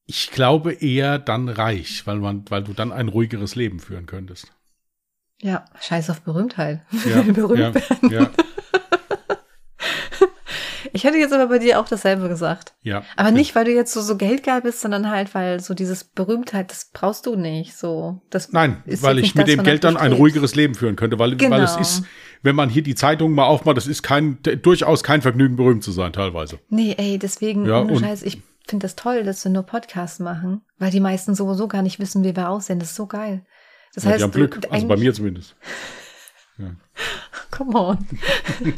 ich 0.08 0.32
glaube 0.32 0.74
eher 0.74 1.20
dann 1.20 1.50
reich, 1.50 2.08
weil 2.08 2.18
man, 2.18 2.50
weil 2.50 2.64
du 2.64 2.74
dann 2.74 2.92
ein 2.92 3.10
ruhigeres 3.10 3.54
Leben 3.54 3.80
führen 3.80 4.08
könntest. 4.08 4.52
Ja, 5.40 5.66
scheiß 5.80 6.10
auf 6.10 6.22
Berühmtheit. 6.22 6.82
Ja, 7.08 7.22
berühmt 7.32 7.60
ja, 7.60 7.74
werden. 7.76 8.12
Ja. 8.12 8.32
Ich 10.98 11.04
hätte 11.04 11.20
jetzt 11.20 11.32
aber 11.32 11.46
bei 11.46 11.60
dir 11.60 11.80
auch 11.80 11.88
dasselbe 11.88 12.28
gesagt. 12.28 12.74
Ja. 12.82 13.04
Aber 13.16 13.30
nicht, 13.30 13.54
weil 13.54 13.66
du 13.66 13.72
jetzt 13.72 13.94
so, 13.94 14.02
so 14.02 14.18
geldgeil 14.18 14.62
bist, 14.62 14.82
sondern 14.82 15.12
halt, 15.12 15.36
weil 15.36 15.60
so 15.60 15.76
dieses 15.76 16.04
Berühmtheit, 16.04 16.72
das 16.72 16.90
brauchst 16.92 17.28
du 17.28 17.36
nicht. 17.36 17.78
So, 17.78 18.20
das 18.32 18.52
Nein, 18.52 18.82
weil 18.88 19.20
ich 19.20 19.36
mit 19.36 19.48
das, 19.48 19.54
dem 19.54 19.64
Geld 19.64 19.84
dann 19.84 19.96
ein 19.96 20.12
ruhigeres 20.12 20.56
Leben 20.56 20.74
führen 20.74 20.96
könnte, 20.96 21.20
weil, 21.20 21.36
genau. 21.36 21.58
weil 21.58 21.64
es 21.64 21.74
genau. 21.74 21.82
ist, 21.82 22.04
wenn 22.42 22.56
man 22.56 22.72
hier 22.72 22.82
die 22.82 22.96
Zeitung 22.96 23.34
mal 23.34 23.46
aufmacht, 23.46 23.78
das 23.78 23.86
ist 23.86 24.02
kein, 24.02 24.40
durchaus 24.64 25.04
kein 25.04 25.22
Vergnügen, 25.22 25.56
berühmt 25.56 25.84
zu 25.84 25.92
sein, 25.92 26.14
teilweise. 26.14 26.58
Nee, 26.70 26.96
ey, 26.98 27.20
deswegen, 27.20 27.68
ja, 27.68 27.84
ohne 27.84 28.00
Scheiß, 28.00 28.24
ich 28.24 28.42
finde 28.68 28.86
das 28.86 28.96
toll, 28.96 29.24
dass 29.24 29.46
wir 29.46 29.52
nur 29.52 29.64
Podcasts 29.64 30.18
machen, 30.18 30.62
weil 30.80 30.90
die 30.90 31.00
meisten 31.00 31.36
sowieso 31.36 31.68
gar 31.68 31.84
nicht 31.84 32.00
wissen, 32.00 32.24
wie 32.24 32.36
wir 32.36 32.50
aussehen. 32.50 32.80
Das 32.80 32.90
ist 32.90 32.96
so 32.96 33.06
geil. 33.06 33.46
Das 33.94 34.04
ja, 34.04 34.10
heißt, 34.10 34.20
die 34.20 34.24
haben 34.24 34.32
Glück, 34.32 34.68
also 34.72 34.88
bei 34.88 34.98
mir 34.98 35.14
zumindest. 35.14 35.56
Come 37.52 37.78
on. 37.78 38.08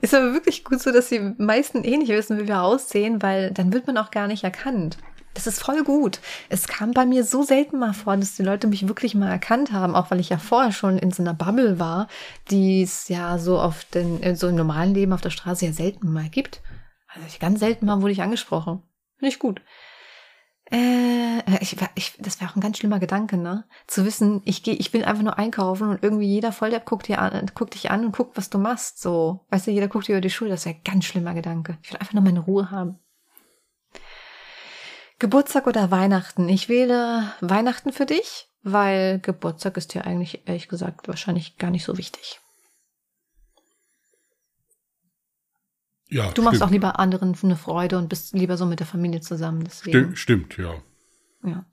ist 0.00 0.14
aber 0.14 0.32
wirklich 0.32 0.64
gut 0.64 0.80
so, 0.80 0.92
dass 0.92 1.08
die 1.08 1.34
meisten 1.38 1.84
eh 1.84 1.96
nicht 1.96 2.10
wissen, 2.10 2.38
wie 2.38 2.48
wir 2.48 2.62
aussehen, 2.62 3.22
weil 3.22 3.50
dann 3.52 3.72
wird 3.72 3.86
man 3.86 3.98
auch 3.98 4.10
gar 4.10 4.26
nicht 4.26 4.44
erkannt. 4.44 4.98
Das 5.34 5.46
ist 5.46 5.62
voll 5.62 5.84
gut. 5.84 6.20
Es 6.48 6.66
kam 6.66 6.92
bei 6.92 7.06
mir 7.06 7.22
so 7.24 7.42
selten 7.42 7.78
mal 7.78 7.92
vor, 7.92 8.16
dass 8.16 8.34
die 8.34 8.42
Leute 8.42 8.66
mich 8.66 8.88
wirklich 8.88 9.14
mal 9.14 9.30
erkannt 9.30 9.72
haben, 9.72 9.94
auch 9.94 10.10
weil 10.10 10.20
ich 10.20 10.30
ja 10.30 10.38
vorher 10.38 10.72
schon 10.72 10.98
in 10.98 11.10
so 11.10 11.22
einer 11.22 11.34
Bubble 11.34 11.78
war, 11.78 12.08
die 12.50 12.82
es 12.82 13.08
ja 13.08 13.38
so 13.38 13.60
auf 13.60 13.84
den, 13.84 14.34
so 14.34 14.48
im 14.48 14.56
normalen 14.56 14.94
Leben 14.94 15.12
auf 15.12 15.20
der 15.20 15.30
Straße 15.30 15.66
ja 15.66 15.72
selten 15.72 16.12
mal 16.12 16.28
gibt. 16.28 16.60
Also 17.08 17.24
ganz 17.38 17.60
selten 17.60 17.86
mal 17.86 18.02
wurde 18.02 18.12
ich 18.12 18.22
angesprochen. 18.22 18.82
Finde 19.18 19.32
ich 19.32 19.38
gut. 19.38 19.60
Äh, 20.70 21.38
ich, 21.60 21.76
ich, 21.94 22.14
das 22.18 22.40
wäre 22.40 22.50
auch 22.50 22.56
ein 22.56 22.60
ganz 22.60 22.78
schlimmer 22.78 22.98
Gedanke, 22.98 23.36
ne? 23.36 23.64
Zu 23.86 24.04
wissen, 24.04 24.42
ich 24.44 24.62
gehe, 24.62 24.74
ich 24.74 24.92
will 24.92 25.04
einfach 25.04 25.22
nur 25.22 25.38
einkaufen 25.38 25.88
und 25.88 26.02
irgendwie 26.02 26.26
jeder 26.26 26.52
Volldepp 26.52 26.84
guckt, 26.84 27.08
dir 27.08 27.20
an, 27.20 27.50
guckt 27.54 27.74
dich 27.74 27.90
an 27.90 28.04
und 28.04 28.12
guckt, 28.16 28.36
was 28.36 28.50
du 28.50 28.58
machst. 28.58 29.00
So, 29.00 29.46
weißt 29.50 29.66
du, 29.66 29.70
jeder 29.70 29.88
guckt 29.88 30.08
dir 30.08 30.12
über 30.12 30.20
die 30.20 30.30
Schule. 30.30 30.50
Das 30.50 30.66
wäre 30.66 30.76
ein 30.76 30.84
ganz 30.84 31.04
schlimmer 31.06 31.34
Gedanke. 31.34 31.78
Ich 31.82 31.90
will 31.90 31.98
einfach 31.98 32.14
nur 32.14 32.22
meine 32.22 32.40
Ruhe 32.40 32.70
haben. 32.70 32.98
Geburtstag 35.18 35.66
oder 35.66 35.90
Weihnachten? 35.90 36.48
Ich 36.48 36.68
wähle 36.68 37.32
Weihnachten 37.40 37.92
für 37.92 38.06
dich. 38.06 38.48
weil 38.62 39.20
Geburtstag 39.20 39.76
ist 39.76 39.94
dir 39.94 40.04
eigentlich, 40.04 40.46
ehrlich 40.46 40.68
gesagt, 40.68 41.08
wahrscheinlich 41.08 41.56
gar 41.58 41.70
nicht 41.70 41.84
so 41.84 41.96
wichtig. 41.96 42.40
Ja, 46.10 46.30
Du 46.32 46.42
machst 46.42 46.56
stimmt. 46.56 46.68
auch 46.68 46.72
lieber 46.72 46.98
anderen 46.98 47.36
eine 47.42 47.56
Freude 47.56 47.98
und 47.98 48.08
bist 48.08 48.32
lieber 48.34 48.56
so 48.56 48.64
mit 48.66 48.80
der 48.80 48.86
Familie 48.86 49.20
zusammen. 49.20 49.62
Deswegen. 49.64 50.16
Stimmt, 50.16 50.56
ja. 50.56 50.74
Ja. 51.44 51.66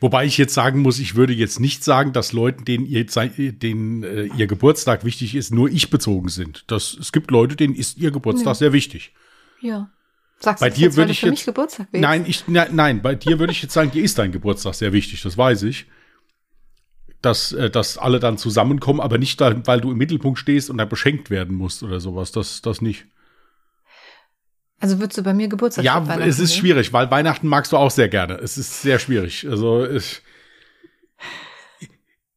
Wobei 0.00 0.24
ich 0.24 0.38
jetzt 0.38 0.54
sagen 0.54 0.80
muss, 0.80 0.98
ich 0.98 1.14
würde 1.14 1.32
jetzt 1.32 1.60
nicht 1.60 1.82
sagen, 1.84 2.12
dass 2.12 2.32
Leuten, 2.32 2.64
denen 2.64 2.86
ihr, 2.86 3.04
denen, 3.06 4.02
äh, 4.02 4.24
ihr 4.36 4.46
Geburtstag 4.46 5.04
wichtig 5.04 5.34
ist, 5.34 5.52
nur 5.52 5.68
ich 5.70 5.90
bezogen 5.90 6.28
sind. 6.28 6.64
Das, 6.68 6.94
es 6.94 7.12
gibt 7.12 7.30
Leute, 7.30 7.56
denen 7.56 7.74
ist 7.74 7.98
ihr 7.98 8.10
Geburtstag 8.10 8.48
Ja. 8.48 8.54
sehr 8.54 8.72
wichtig. 8.72 9.12
ja. 9.60 9.90
Sagst 10.40 10.60
Bei 10.60 10.68
du 10.68 10.74
dir 10.76 10.82
jetzt, 10.86 10.96
würde 10.96 11.12
ich 11.12 11.20
für 11.20 11.30
mich 11.30 11.38
jetzt- 11.38 11.46
Geburtstag 11.46 11.86
willst? 11.92 12.02
Nein, 12.02 12.24
ich, 12.26 12.46
ne, 12.48 12.68
nein, 12.70 13.00
bei 13.00 13.14
dir 13.14 13.38
würde 13.38 13.52
ich 13.52 13.62
jetzt 13.62 13.72
sagen, 13.72 13.92
dir 13.92 14.02
ist 14.02 14.18
dein 14.18 14.32
Geburtstag 14.32 14.74
sehr 14.74 14.92
wichtig, 14.92 15.22
das 15.22 15.38
weiß 15.38 15.62
ich. 15.62 15.86
Dass, 17.22 17.52
äh, 17.52 17.70
dass 17.70 17.96
alle 17.96 18.20
dann 18.20 18.36
zusammenkommen, 18.36 19.00
aber 19.00 19.16
nicht, 19.16 19.40
da, 19.40 19.54
weil 19.66 19.80
du 19.80 19.90
im 19.92 19.96
Mittelpunkt 19.96 20.38
stehst 20.38 20.68
und 20.68 20.76
da 20.78 20.84
beschenkt 20.84 21.30
werden 21.30 21.56
musst 21.56 21.82
oder 21.82 22.00
sowas. 22.00 22.32
Das, 22.32 22.60
das 22.60 22.82
nicht. 22.82 23.06
Also 24.84 25.00
würdest 25.00 25.16
du 25.16 25.22
bei 25.22 25.32
mir 25.32 25.48
Geburtstag 25.48 25.82
Ja, 25.82 26.04
es 26.18 26.38
ist 26.38 26.54
schwierig, 26.54 26.92
weil 26.92 27.10
Weihnachten 27.10 27.48
magst 27.48 27.72
du 27.72 27.78
auch 27.78 27.90
sehr 27.90 28.10
gerne. 28.10 28.34
Es 28.34 28.58
ist 28.58 28.82
sehr 28.82 28.98
schwierig. 28.98 29.48
Also 29.48 29.88
ich, 29.88 30.20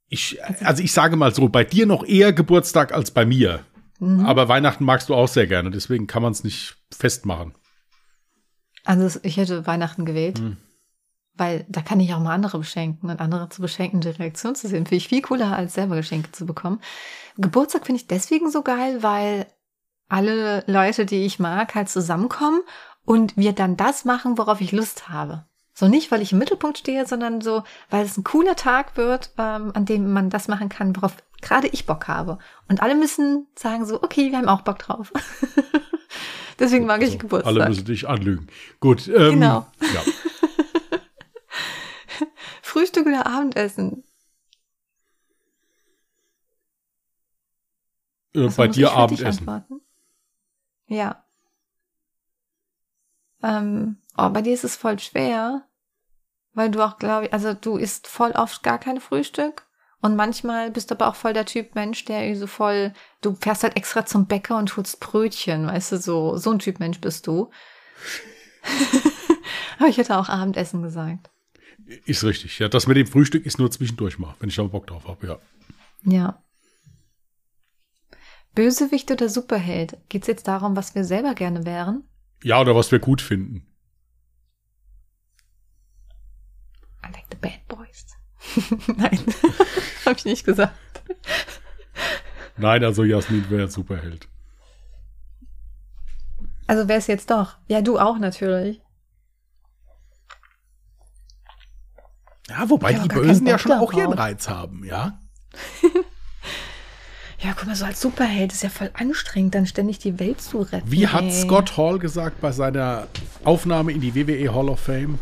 ich, 0.07 0.41
also 0.63 0.81
ich 0.81 0.93
sage 0.93 1.17
mal 1.17 1.35
so, 1.35 1.49
bei 1.49 1.65
dir 1.65 1.85
noch 1.85 2.05
eher 2.05 2.31
Geburtstag 2.31 2.93
als 2.93 3.11
bei 3.11 3.25
mir. 3.25 3.65
Mhm. 3.99 4.25
Aber 4.25 4.47
Weihnachten 4.47 4.85
magst 4.85 5.09
du 5.09 5.13
auch 5.13 5.27
sehr 5.27 5.45
gerne, 5.45 5.71
deswegen 5.71 6.07
kann 6.07 6.23
man 6.23 6.31
es 6.31 6.45
nicht 6.45 6.77
festmachen. 6.89 7.53
Also 8.85 9.19
ich 9.23 9.35
hätte 9.35 9.67
Weihnachten 9.67 10.05
gewählt, 10.05 10.39
Hm. 10.39 10.55
weil 11.33 11.65
da 11.67 11.81
kann 11.81 11.99
ich 11.99 12.13
auch 12.13 12.21
mal 12.21 12.33
andere 12.33 12.59
beschenken 12.59 13.09
und 13.09 13.19
andere 13.19 13.49
zu 13.49 13.61
beschenken, 13.61 13.99
die 13.99 14.07
Reaktion 14.07 14.55
zu 14.55 14.69
sehen, 14.69 14.85
finde 14.85 14.95
ich 14.95 15.09
viel 15.09 15.21
cooler, 15.21 15.53
als 15.53 15.73
selber 15.73 15.97
Geschenke 15.97 16.31
zu 16.31 16.45
bekommen. 16.45 16.79
Geburtstag 17.35 17.85
finde 17.85 17.99
ich 17.99 18.07
deswegen 18.07 18.49
so 18.49 18.61
geil, 18.61 19.03
weil 19.03 19.47
alle 20.09 20.63
Leute, 20.67 21.05
die 21.05 21.25
ich 21.25 21.39
mag, 21.39 21.75
halt 21.75 21.89
zusammenkommen 21.89 22.61
und 23.05 23.35
wir 23.37 23.53
dann 23.53 23.77
das 23.77 24.05
machen, 24.05 24.37
worauf 24.37 24.61
ich 24.61 24.71
Lust 24.71 25.09
habe. 25.09 25.45
So 25.73 25.87
nicht, 25.87 26.11
weil 26.11 26.21
ich 26.21 26.31
im 26.31 26.39
Mittelpunkt 26.39 26.77
stehe, 26.79 27.05
sondern 27.05 27.41
so, 27.41 27.63
weil 27.89 28.03
es 28.05 28.17
ein 28.17 28.23
cooler 28.23 28.55
Tag 28.55 28.97
wird, 28.97 29.31
ähm, 29.37 29.71
an 29.75 29.85
dem 29.85 30.11
man 30.11 30.29
das 30.29 30.47
machen 30.47 30.69
kann, 30.69 30.95
worauf 30.95 31.15
gerade 31.41 31.67
ich 31.67 31.85
Bock 31.85 32.07
habe. 32.07 32.39
Und 32.67 32.81
alle 32.81 32.95
müssen 32.95 33.47
sagen 33.55 33.85
so, 33.85 34.01
okay, 34.01 34.31
wir 34.31 34.37
haben 34.39 34.49
auch 34.49 34.61
Bock 34.61 34.79
drauf. 34.79 35.11
Deswegen 36.59 36.87
mag 36.87 37.01
ich 37.01 37.07
Also, 37.09 37.17
Geburtstag. 37.19 37.53
Alle 37.55 37.69
müssen 37.69 37.85
dich 37.85 38.09
anlügen. 38.09 38.47
Gut. 38.79 39.07
Ähm, 39.07 39.33
Genau. 39.33 39.67
Ja. 39.81 40.01
Frühstück 42.63 43.05
oder 43.05 43.27
Abendessen? 43.27 44.03
Äh, 48.33 48.45
Was 48.45 48.55
bei 48.55 48.67
dir 48.67 48.87
ich 48.87 48.91
Abendessen. 48.93 49.47
antworten? 49.47 49.81
Ja. 50.88 51.23
Ähm, 53.43 53.97
oh, 54.17 54.29
bei 54.29 54.41
dir 54.41 54.53
ist 54.53 54.63
es 54.63 54.75
voll 54.75 54.97
schwer, 54.99 55.63
weil 56.53 56.71
du 56.71 56.83
auch, 56.83 56.97
glaube 56.97 57.27
ich, 57.27 57.33
also 57.33 57.53
du 57.53 57.77
isst 57.77 58.07
voll 58.07 58.31
oft 58.31 58.63
gar 58.63 58.79
kein 58.79 58.99
Frühstück 58.99 59.67
und 60.01 60.15
manchmal 60.15 60.71
bist 60.71 60.89
du 60.89 60.95
aber 60.95 61.07
auch 61.07 61.15
voll 61.15 61.33
der 61.33 61.45
Typ 61.45 61.75
Mensch, 61.75 62.05
der 62.05 62.35
so 62.35 62.47
voll, 62.47 62.93
du 63.21 63.35
fährst 63.35 63.63
halt 63.63 63.75
extra 63.75 64.05
zum 64.05 64.25
Bäcker 64.25 64.57
und 64.57 64.75
holst 64.75 64.99
Brötchen, 64.99 65.67
weißt 65.67 65.91
du, 65.91 65.97
so, 65.97 66.38
so 66.38 66.51
ein 66.51 66.59
Typ 66.59 66.79
Mensch 66.79 66.99
bist 66.99 67.27
du. 67.27 67.51
aber 69.79 69.88
ich 69.88 69.97
hätte 69.97 70.17
auch 70.17 70.29
Abendessen 70.29 70.81
gesagt. 70.81 71.29
Ist 72.05 72.23
richtig. 72.23 72.59
Ja, 72.59 72.67
das 72.67 72.88
mit 72.88 72.97
dem 72.97 73.07
Frühstück 73.07 73.45
ist 73.45 73.59
nur 73.59 73.71
zwischendurch 73.71 74.19
mal, 74.19 74.35
wenn 74.39 74.49
ich 74.49 74.55
da 74.55 74.63
Bock 74.63 74.88
drauf 74.88 75.07
habe, 75.07 75.27
ja. 75.27 75.39
Ja. 76.03 76.43
Bösewicht 78.57 79.11
oder 79.11 79.29
Superheld? 79.29 79.99
Geht's 80.09 80.25
jetzt 80.25 80.47
darum, 80.47 80.75
was 80.75 80.95
wir 80.95 81.03
selber 81.03 81.35
gerne 81.35 81.63
wären? 81.63 82.03
Ja, 82.41 82.59
oder 82.59 82.75
was 82.75 82.91
wir 82.91 82.97
gut 82.97 83.21
finden. 83.21 83.67
I 87.05 87.11
like 87.13 87.25
the 87.29 87.37
bad 87.39 87.67
boys. 87.67 88.07
Nein, 88.97 89.19
habe 90.05 90.15
ich 90.17 90.25
nicht 90.25 90.43
gesagt. 90.43 90.73
Nein, 92.57 92.83
also 92.83 93.03
Jasmin 93.03 93.47
wäre 93.51 93.69
Superheld. 93.69 94.27
Also 96.65 96.87
wer 96.87 96.97
ist 96.97 97.07
jetzt 97.09 97.29
doch? 97.29 97.57
Ja, 97.67 97.83
du 97.83 97.99
auch 97.99 98.17
natürlich. 98.17 98.81
Ja, 102.49 102.67
wobei 102.67 102.93
die 102.93 103.07
Bösen 103.07 103.45
ja 103.45 103.59
schon 103.59 103.73
auch 103.73 103.93
ihren 103.93 104.13
Reiz 104.13 104.49
haben, 104.49 104.83
ja. 104.83 105.19
Ja, 107.39 107.53
guck 107.55 107.67
mal, 107.67 107.75
so 107.75 107.85
als 107.85 108.01
Superheld 108.01 108.51
ist 108.51 108.63
ja 108.63 108.69
voll 108.69 108.89
anstrengend, 108.93 109.53
dann 109.53 109.67
ständig 109.67 109.99
die 109.99 110.19
Welt 110.19 110.41
zu 110.41 110.61
retten. 110.61 110.91
Wie 110.91 111.07
hat 111.07 111.23
ey. 111.23 111.31
Scott 111.31 111.77
Hall 111.77 111.99
gesagt 111.99 112.41
bei 112.41 112.51
seiner 112.51 113.07
Aufnahme 113.43 113.91
in 113.91 114.01
die 114.01 114.15
WWE 114.15 114.53
Hall 114.53 114.69
of 114.69 114.79
Fame? 114.79 115.19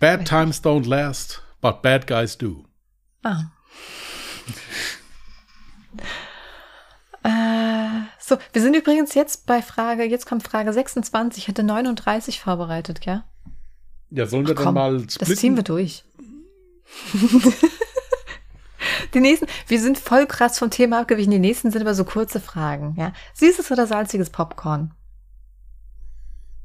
Bad 0.00 0.26
times 0.26 0.62
don't 0.62 0.88
last, 0.88 1.42
but 1.60 1.80
bad 1.80 2.08
guys 2.08 2.36
do. 2.36 2.64
Ah. 3.22 3.44
äh, 7.22 8.02
so, 8.18 8.36
wir 8.52 8.62
sind 8.62 8.74
übrigens 8.74 9.14
jetzt 9.14 9.46
bei 9.46 9.62
Frage, 9.62 10.02
jetzt 10.02 10.26
kommt 10.26 10.42
Frage 10.42 10.72
26. 10.72 11.44
Ich 11.44 11.48
hatte 11.48 11.62
39 11.62 12.40
vorbereitet, 12.40 13.04
ja? 13.04 13.24
Ja, 14.10 14.26
sollen 14.26 14.48
wir 14.48 14.56
Komm, 14.56 14.64
dann 14.64 14.74
mal 14.74 15.06
Das 15.06 15.28
ziehen 15.38 15.56
wir 15.56 15.62
splitten? 15.62 15.64
durch. 15.64 16.04
Die 19.14 19.20
nächsten, 19.20 19.46
wir 19.66 19.80
sind 19.80 19.98
voll 19.98 20.26
krass 20.26 20.58
vom 20.58 20.70
Thema 20.70 21.00
abgewichen. 21.00 21.30
Die 21.30 21.38
nächsten 21.38 21.70
sind 21.70 21.82
aber 21.82 21.94
so 21.94 22.04
kurze 22.04 22.40
Fragen, 22.40 22.94
ja. 22.98 23.12
Süßes 23.34 23.70
oder 23.70 23.86
salziges 23.86 24.30
Popcorn? 24.30 24.94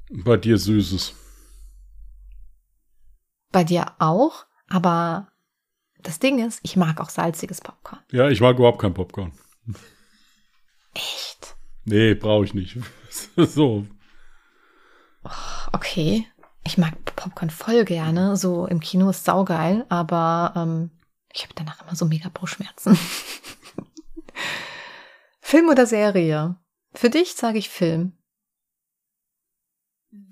Bei 0.09 0.37
dir 0.37 0.57
Süßes. 0.57 1.13
Bei 3.51 3.63
dir 3.63 3.93
auch, 3.99 4.45
aber 4.69 5.27
das 6.01 6.19
Ding 6.19 6.45
ist, 6.45 6.59
ich 6.63 6.77
mag 6.77 7.01
auch 7.01 7.09
salziges 7.09 7.59
Popcorn. 7.61 7.99
Ja, 8.11 8.29
ich 8.29 8.39
mag 8.39 8.57
überhaupt 8.57 8.79
kein 8.79 8.93
Popcorn. 8.93 9.33
Echt? 10.93 11.55
Nee, 11.85 12.13
brauche 12.13 12.45
ich 12.45 12.53
nicht. 12.53 12.77
so. 13.35 13.85
Okay. 15.73 16.25
Ich 16.65 16.77
mag 16.77 16.93
Popcorn 17.15 17.49
voll 17.49 17.85
gerne. 17.85 18.35
So 18.35 18.67
im 18.67 18.79
Kino 18.79 19.09
ist 19.09 19.23
saugeil, 19.23 19.85
aber 19.87 20.53
ähm, 20.55 20.91
ich 21.37 21.43
habe 21.43 21.53
danach 21.55 21.81
immer 21.83 21.95
so 21.95 22.05
mega 22.05 22.29
Brustschmerzen. 22.33 22.97
Film 25.39 25.69
oder 25.69 25.85
Serie? 25.85 26.55
Für 26.93 27.09
dich 27.09 27.33
sage 27.35 27.57
ich 27.59 27.69
Film. 27.69 28.13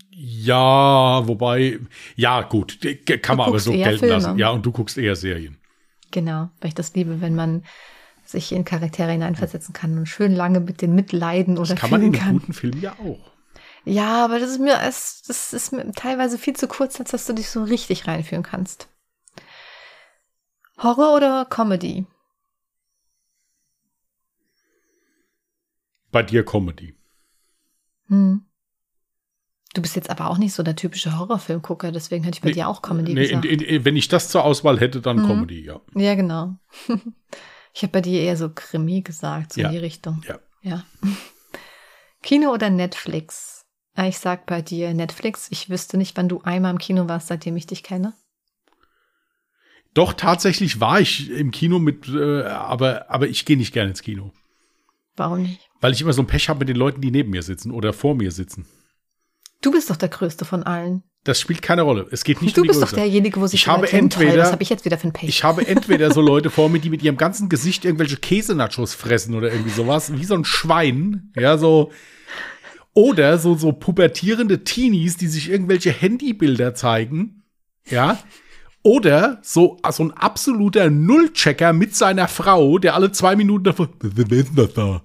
Ja, 0.10 1.28
wobei, 1.28 1.80
ja, 2.16 2.42
gut, 2.42 2.80
kann 2.82 3.20
Du 3.22 3.36
man 3.36 3.48
aber 3.50 3.60
so 3.60 3.72
gelten 3.72 4.00
Filme. 4.00 4.14
lassen. 4.16 4.38
Ja, 4.38 4.50
und 4.50 4.66
du 4.66 4.72
guckst 4.72 4.98
eher 4.98 5.16
Serien. 5.16 5.58
Genau, 6.12 6.50
weil 6.62 6.70
ich 6.70 6.74
das 6.76 6.94
liebe, 6.96 7.20
wenn 7.22 7.36
man 7.36 7.66
sich 8.24 8.52
in 8.54 8.64
Charaktere 8.66 9.12
hineinversetzen 9.12 9.74
kann 9.74 9.98
und 9.98 10.06
schön 10.08 10.34
lange 10.34 10.60
mit 10.62 10.82
denen 10.82 10.96
mitleiden 10.96 11.58
oder 11.58 11.70
Das 11.76 11.80
kann 11.80 11.92
man 11.92 12.02
in 12.02 12.14
kann. 12.14 12.40
guten 12.40 12.54
Film 12.54 12.80
ja 12.82 12.94
auch. 12.94 13.32
Ja, 13.84 14.24
aber 14.26 14.40
das 14.40 14.52
ist 14.52 14.60
mir, 14.60 14.80
es- 14.82 15.22
das 15.28 15.54
ist 15.54 15.72
mir 15.74 15.92
teilweise 15.92 16.38
viel 16.40 16.56
zu 16.56 16.68
kurz, 16.68 17.00
als 17.00 17.12
dass 17.12 17.26
du 17.28 17.34
dich 17.34 17.50
so 17.50 17.64
richtig 17.64 18.08
reinführen 18.08 18.44
kannst. 18.44 18.88
Horror 20.78 21.16
oder 21.16 21.46
Comedy? 21.46 22.06
Bei 26.12 26.24
dir 26.24 26.46
Comedy. 26.46 26.96
Hm. 28.08 28.46
Du 29.74 29.82
bist 29.82 29.96
jetzt 29.98 30.10
aber 30.10 30.30
auch 30.30 30.38
nicht 30.38 30.54
so 30.54 30.64
der 30.64 30.78
typische 30.78 31.18
Horrorfilmgucker, 31.20 31.92
deswegen 31.92 32.24
hätte 32.24 32.38
ich 32.38 32.42
bei 32.42 32.48
Nee, 32.50 32.54
dir 32.54 32.70
auch 32.70 32.82
Comedy 32.82 33.14
Nee, 33.14 33.28
gesagt. 33.28 33.86
wenn 33.86 33.98
ich 33.98 34.08
das 34.08 34.30
zur 34.30 34.46
Auswahl 34.46 34.80
hätte, 34.80 35.02
dann 35.02 35.18
Mhm. 35.18 35.28
Comedy, 35.28 35.66
ja. 35.66 35.82
ja, 35.96 36.16
genau. 36.16 36.56
ich 37.74 37.82
habe 37.84 37.92
bei 37.92 38.02
dir 38.02 38.22
eher 38.22 38.38
so 38.38 38.50
Krimi 38.54 39.02
gesagt, 39.02 39.52
so 39.54 39.62
Ja. 39.62 39.68
in 39.68 39.74
die 39.74 39.80
Richtung. 39.80 40.22
Ja. 40.26 40.40
Ja. 40.62 40.86
Kino 42.24 42.52
oder 42.54 42.70
Netflix? 42.70 43.66
Ah, 43.96 44.08
Ich 44.08 44.18
sag 44.20 44.46
bei 44.46 44.62
dir 44.62 44.94
Netflix. 44.94 45.48
Ich 45.52 45.70
wüsste 45.70 45.98
nicht, 45.98 46.16
wann 46.16 46.30
du 46.30 46.42
einmal 46.42 46.72
im 46.72 46.78
Kino 46.80 47.08
warst, 47.10 47.28
seitdem 47.28 47.56
ich 47.58 47.68
dich 47.68 47.84
kenne. 47.84 48.14
Doch, 49.96 50.14
tatsächlich 50.14 50.80
war 50.80 51.00
ich 51.02 51.32
im 51.32 51.50
Kino 51.52 51.80
mit, 51.80 52.08
äh, 52.10 52.44
aber, 52.44 53.10
aber 53.10 53.28
ich 53.28 53.46
gehe 53.46 53.58
nicht 53.58 53.74
gerne 53.74 53.90
ins 53.90 54.04
Kino. 54.04 54.32
Warum 55.16 55.42
nicht? 55.42 55.62
Weil 55.82 55.94
ich 55.94 56.02
immer 56.02 56.14
so 56.14 56.22
ein 56.22 56.28
Pech 56.28 56.50
habe 56.50 56.60
mit 56.60 56.70
den 56.70 56.76
Leuten, 56.76 57.02
die 57.02 57.10
neben 57.12 57.32
mir 57.32 57.42
sitzen 57.42 57.72
oder 57.72 57.94
vor 57.94 58.14
mir 58.14 58.32
sitzen. 58.32 58.66
Du 59.62 59.72
bist 59.72 59.90
doch 59.90 59.96
der 59.96 60.10
Größte 60.10 60.46
von 60.46 60.62
allen. 60.64 61.02
Das 61.24 61.40
spielt 61.40 61.62
keine 61.64 61.82
Rolle. 61.82 62.06
Es 62.12 62.24
geht 62.24 62.42
nicht 62.44 62.56
Du 62.56 62.62
um 62.62 62.66
die 62.66 62.68
bist 62.68 62.82
doch 62.84 62.90
Größe. 62.90 62.98
derjenige, 62.98 63.40
wo 63.42 63.48
sich 63.48 63.62
Ich 63.62 63.68
habe 63.68 63.92
entweder- 63.92 64.44
Was 64.44 64.52
habe 64.52 64.62
ich 64.62 64.70
jetzt 64.70 64.86
wieder 64.86 64.98
für 65.00 65.08
ein 65.08 65.14
Pech? 65.14 65.28
Ich 65.30 65.44
habe 65.44 65.66
entweder 65.66 66.12
so 66.14 66.22
Leute 66.22 66.52
vor 66.52 66.70
mir, 66.70 66.80
die 66.80 66.90
mit 66.92 67.02
ihrem 67.02 67.18
ganzen 67.18 67.50
Gesicht 67.50 67.84
irgendwelche 67.86 68.18
Käsenachos 68.18 68.94
fressen 68.94 69.34
oder 69.34 69.52
irgendwie 69.52 69.72
sowas, 69.72 70.14
wie 70.14 70.26
so 70.26 70.36
ein 70.36 70.46
Schwein, 70.46 71.32
ja, 71.36 71.58
so. 71.58 71.92
Oder 72.94 73.40
so, 73.40 73.56
so 73.56 73.72
pubertierende 73.74 74.64
Teenies, 74.64 75.18
die 75.18 75.28
sich 75.28 75.50
irgendwelche 75.50 75.92
Handybilder 75.92 76.76
zeigen, 76.76 77.44
ja. 77.90 78.20
Oder 78.86 79.40
so, 79.42 79.80
so 79.90 80.04
ein 80.04 80.12
absoluter 80.12 80.92
Nullchecker 80.92 81.74
mit 81.74 81.96
seiner 81.96 82.28
Frau, 82.28 82.78
der 82.78 82.94
alle 82.94 83.12
zwei 83.12 83.36
Minuten 83.36 83.64
davor, 83.64 83.90
wer 84.00 84.38
ist 84.38 84.52
das 84.56 84.76
da? 84.76 85.02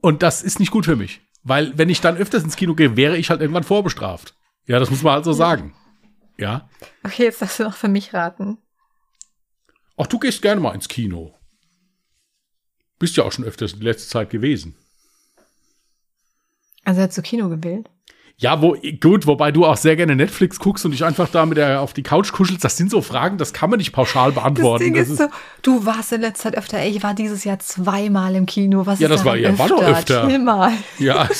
Und 0.00 0.22
das 0.22 0.42
ist 0.42 0.60
nicht 0.60 0.70
gut 0.70 0.86
für 0.86 0.96
mich. 0.96 1.20
Weil, 1.42 1.76
wenn 1.76 1.90
ich 1.90 2.00
dann 2.00 2.16
öfters 2.16 2.42
ins 2.42 2.56
Kino 2.56 2.74
gehe, 2.74 2.96
wäre 2.96 3.18
ich 3.18 3.28
halt 3.28 3.42
irgendwann 3.42 3.64
vorbestraft. 3.64 4.34
Ja, 4.64 4.78
das 4.78 4.88
muss 4.88 5.02
man 5.02 5.12
halt 5.12 5.26
so 5.26 5.34
sagen. 5.34 5.74
Ja. 6.38 6.70
Okay, 7.04 7.24
jetzt 7.24 7.42
darfst 7.42 7.60
du 7.60 7.64
noch 7.64 7.76
für 7.76 7.88
mich 7.88 8.14
raten. 8.14 8.56
Ach, 9.98 10.06
du 10.06 10.18
gehst 10.18 10.40
gerne 10.40 10.62
mal 10.62 10.74
ins 10.74 10.88
Kino. 10.88 11.34
Bist 12.98 13.14
ja 13.18 13.24
auch 13.24 13.32
schon 13.32 13.44
öfters 13.44 13.74
in 13.74 13.82
letzter 13.82 14.08
Zeit 14.08 14.30
gewesen. 14.30 14.74
Also 16.84 17.02
hast 17.02 17.18
du 17.18 17.20
Kino 17.20 17.50
gewählt? 17.50 17.90
Ja, 18.38 18.60
wo, 18.60 18.76
gut, 19.00 19.26
wobei 19.26 19.50
du 19.50 19.64
auch 19.64 19.78
sehr 19.78 19.96
gerne 19.96 20.14
Netflix 20.14 20.58
guckst 20.58 20.84
und 20.84 20.90
dich 20.90 21.02
einfach 21.04 21.30
da 21.30 21.46
mit 21.46 21.56
der 21.56 21.80
auf 21.80 21.94
die 21.94 22.02
Couch 22.02 22.32
kuschelst. 22.32 22.62
Das 22.62 22.76
sind 22.76 22.90
so 22.90 23.00
Fragen, 23.00 23.38
das 23.38 23.54
kann 23.54 23.70
man 23.70 23.78
nicht 23.78 23.92
pauschal 23.92 24.30
beantworten. 24.32 24.84
Das 24.84 24.86
Ding 24.86 24.94
Das 24.94 25.08
ist 25.08 25.16
so, 25.18 25.28
du 25.62 25.86
warst 25.86 26.12
in 26.12 26.20
letzter 26.20 26.50
Zeit 26.50 26.58
öfter. 26.58 26.76
Ey, 26.78 26.90
Ich 26.90 27.02
war 27.02 27.14
dieses 27.14 27.44
Jahr 27.44 27.58
zweimal 27.60 28.34
im 28.34 28.44
Kino. 28.44 28.84
Was 28.84 29.00
Ja, 29.00 29.08
ist 29.08 29.14
das 29.14 29.24
war- 29.24 29.36
ja, 29.36 29.58
war 29.58 29.68
doch 29.68 29.82
öfter. 29.82 30.28
Chill 30.28 30.38
mal. 30.38 30.72
ja, 30.98 31.26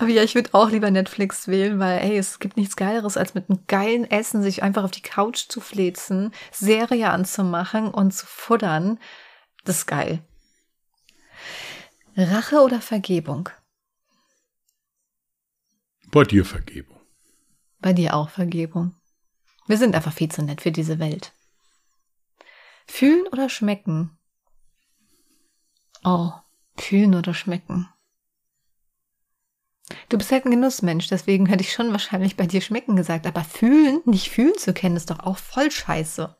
Aber 0.00 0.10
ja, 0.10 0.22
ich 0.22 0.36
würde 0.36 0.50
auch 0.52 0.70
lieber 0.70 0.90
Netflix 0.92 1.48
wählen, 1.48 1.80
weil, 1.80 1.98
ey, 1.98 2.16
es 2.18 2.38
gibt 2.38 2.56
nichts 2.56 2.76
Geileres, 2.76 3.16
als 3.16 3.34
mit 3.34 3.50
einem 3.50 3.58
geilen 3.66 4.08
Essen 4.08 4.42
sich 4.44 4.62
einfach 4.62 4.84
auf 4.84 4.92
die 4.92 5.02
Couch 5.02 5.46
zu 5.48 5.60
flezen, 5.60 6.32
Serie 6.52 7.10
anzumachen 7.10 7.88
und 7.88 8.12
zu 8.14 8.24
futtern. 8.26 9.00
Das 9.64 9.78
ist 9.78 9.86
geil. 9.86 10.20
Rache 12.18 12.60
oder 12.62 12.80
Vergebung? 12.80 13.48
bei 16.10 16.24
dir 16.24 16.44
Vergebung. 16.44 16.98
Bei 17.80 17.92
dir 17.92 18.14
auch 18.14 18.30
Vergebung. 18.30 18.94
Wir 19.66 19.76
sind 19.76 19.94
einfach 19.94 20.12
viel 20.12 20.30
zu 20.30 20.42
nett 20.42 20.62
für 20.62 20.72
diese 20.72 20.98
Welt. 20.98 21.32
Fühlen 22.86 23.26
oder 23.28 23.48
schmecken? 23.48 24.18
Oh, 26.04 26.32
fühlen 26.76 27.14
oder 27.14 27.34
schmecken. 27.34 27.88
Du 30.08 30.16
bist 30.16 30.32
halt 30.32 30.46
ein 30.46 30.50
Genussmensch, 30.50 31.08
deswegen 31.08 31.46
hätte 31.46 31.62
ich 31.62 31.72
schon 31.72 31.92
wahrscheinlich 31.92 32.36
bei 32.36 32.46
dir 32.46 32.60
schmecken 32.62 32.96
gesagt. 32.96 33.26
Aber 33.26 33.44
fühlen, 33.44 34.00
nicht 34.06 34.30
fühlen 34.30 34.56
zu 34.56 34.72
können, 34.72 34.96
ist 34.96 35.10
doch 35.10 35.20
auch 35.20 35.36
voll 35.36 35.70
scheiße. 35.70 36.34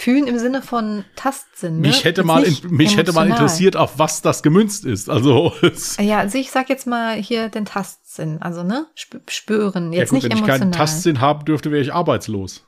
Fühlen 0.00 0.28
im 0.28 0.38
Sinne 0.38 0.62
von 0.62 1.04
Tastsinn. 1.16 1.80
Ne? 1.80 1.88
Mich 1.88 2.04
hätte 2.04 2.20
Jetzt 2.20 2.26
mal, 2.28 2.44
in, 2.44 2.56
mich 2.70 2.96
hätte 2.96 3.12
mal 3.12 3.26
interessiert, 3.28 3.74
auf 3.74 3.98
was 3.98 4.22
das 4.22 4.44
gemünzt 4.44 4.84
ist. 4.84 5.10
Also, 5.10 5.52
Ja, 6.00 6.18
also 6.18 6.38
ich 6.38 6.52
sag 6.52 6.68
jetzt 6.68 6.86
mal 6.86 7.16
hier 7.16 7.48
den 7.48 7.64
Tastsinn, 7.64 8.40
also 8.40 8.62
ne, 8.62 8.86
Sp 8.94 9.18
spüren, 9.28 9.92
ja 9.92 9.98
jetzt 9.98 10.10
gut, 10.10 10.18
nicht 10.18 10.24
wenn 10.24 10.30
ich 10.30 10.38
emotional. 10.38 10.58
keinen 10.60 10.70
Tastsinn 10.72 11.20
haben 11.20 11.44
dürfte, 11.44 11.72
wäre 11.72 11.82
ich 11.82 11.92
arbeitslos. 11.92 12.64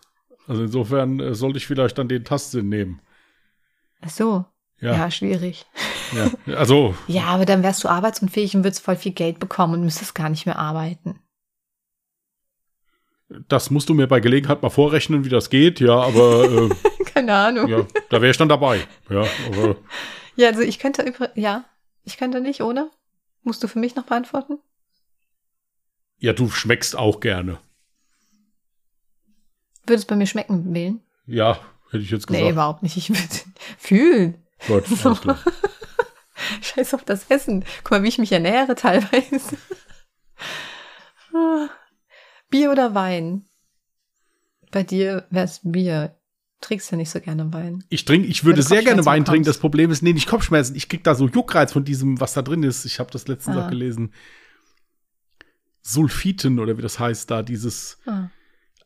Also 0.49 0.65
insofern 0.65 1.21
äh, 1.21 1.35
sollte 1.37 1.59
ich 1.59 1.69
vielleicht 1.69 1.99
dann 1.99 2.09
den 2.09 2.25
Tastsinn 2.25 2.69
nehmen. 2.69 3.01
Ach 4.05 4.11
so, 4.11 4.45
Ja, 4.81 4.97
ja, 4.97 5.11
schwierig. 5.13 5.67
ja. 6.47 6.57
Also, 6.57 6.97
Ja, 7.07 7.27
aber 7.27 7.47
dann 7.47 7.63
wärst 7.63 7.85
du 7.85 7.89
arbeitsunfähig 7.89 8.57
und 8.57 8.65
würdest 8.65 8.83
voll 8.85 8.97
viel 8.97 9.13
Geld 9.13 9.39
bekommen 9.39 9.75
und 9.75 9.85
müsstest 9.85 10.17
gar 10.17 10.31
nicht 10.31 10.47
mehr 10.47 10.59
arbeiten. 10.59 11.21
das 13.49 13.71
musst 13.71 13.89
du 13.89 13.95
mir 13.95 14.09
bei 14.09 14.19
Gelegenheit 14.19 14.63
mal 14.63 14.71
vorrechnen, 14.71 15.25
wie 15.25 15.29
das 15.29 15.49
geht. 15.51 15.79
Ja, 15.79 15.95
aber 16.01 16.45
äh, 16.51 16.69
Keine 17.31 17.59
Ahnung. 17.61 17.69
Ja, 17.69 17.79
ja, 17.79 17.87
da 18.09 18.21
wäre 18.21 18.31
ich 18.33 18.37
dann 18.37 18.49
dabei. 18.49 18.85
Ja, 19.09 19.25
aber 19.47 19.77
also 20.41 20.61
ich 20.63 20.79
könnte 20.81 21.03
über, 21.03 21.31
ja, 21.39 21.65
ich 22.05 22.17
könnte 22.17 22.41
nicht, 22.41 22.61
oder? 22.61 22.91
Musst 23.43 23.63
du 23.63 23.69
für 23.69 23.79
mich 23.79 23.95
noch 23.95 24.05
beantworten? 24.05 24.59
ja, 26.19 26.33
du 26.35 26.51
schmeckst 26.51 26.97
auch 26.97 27.21
gerne. 27.21 27.59
Würdest 29.87 30.07
bei 30.09 30.17
mir 30.17 30.27
schmecken 30.27 30.75
wählen? 30.75 31.01
Ja, 31.27 31.59
hätte 31.91 32.03
ich 32.05 32.11
jetzt 32.11 32.29
Nee, 32.29 32.39
gesagt. 32.39 32.53
überhaupt 32.53 32.83
nicht. 32.83 32.97
Ich 32.99 33.09
würde 33.11 33.23
fühlen. 33.79 34.45
Alles 34.69 35.21
klar. 35.21 35.39
Scheiß 36.61 36.93
auf 36.95 37.05
das 37.05 37.31
Essen. 37.31 37.65
Guck 37.85 37.93
mal, 37.93 38.03
wie 38.03 38.09
ich 38.09 38.19
mich 38.19 38.33
ernähre 38.33 38.75
teilweise. 38.75 39.57
Ah. 41.33 41.69
Bier 42.51 42.71
oder 42.71 42.95
Wein? 42.95 43.47
Bei 44.73 44.83
dir 44.83 45.27
wär's 45.31 45.61
Bier. 45.63 46.20
Trinkst 46.61 46.91
ja 46.91 46.97
nicht 46.99 47.09
so 47.11 47.21
gerne 47.21 47.53
Wein. 47.55 47.85
Ich 47.89 48.05
trinke, 48.05 48.27
ich 48.29 48.45
würde 48.45 48.63
sehr 48.63 48.83
gerne 48.83 49.07
Wein 49.07 49.25
trinken. 49.25 49.47
Das 49.47 49.59
Problem 49.59 49.91
ist, 49.91 50.03
nee, 50.03 50.13
nicht 50.13 50.29
Kopfschmerzen. 50.29 50.77
Ich 50.77 50.89
krieg 50.91 51.03
da 51.05 51.15
so 51.15 51.27
Juckreiz 51.27 51.73
von 51.73 51.85
diesem, 51.85 52.21
was 52.21 52.35
da 52.35 52.43
drin 52.43 52.63
ist. 52.63 52.85
Ich 52.85 52.99
habe 53.01 53.11
das 53.11 53.27
letztens 53.29 53.57
Ah. 53.57 53.65
auch 53.65 53.71
gelesen. 53.71 54.13
Sulfiten 55.83 56.59
oder 56.59 56.77
wie 56.77 56.83
das 56.83 56.99
heißt 56.99 57.31
da, 57.31 57.43
dieses. 57.43 57.99
Ah, 58.05 58.29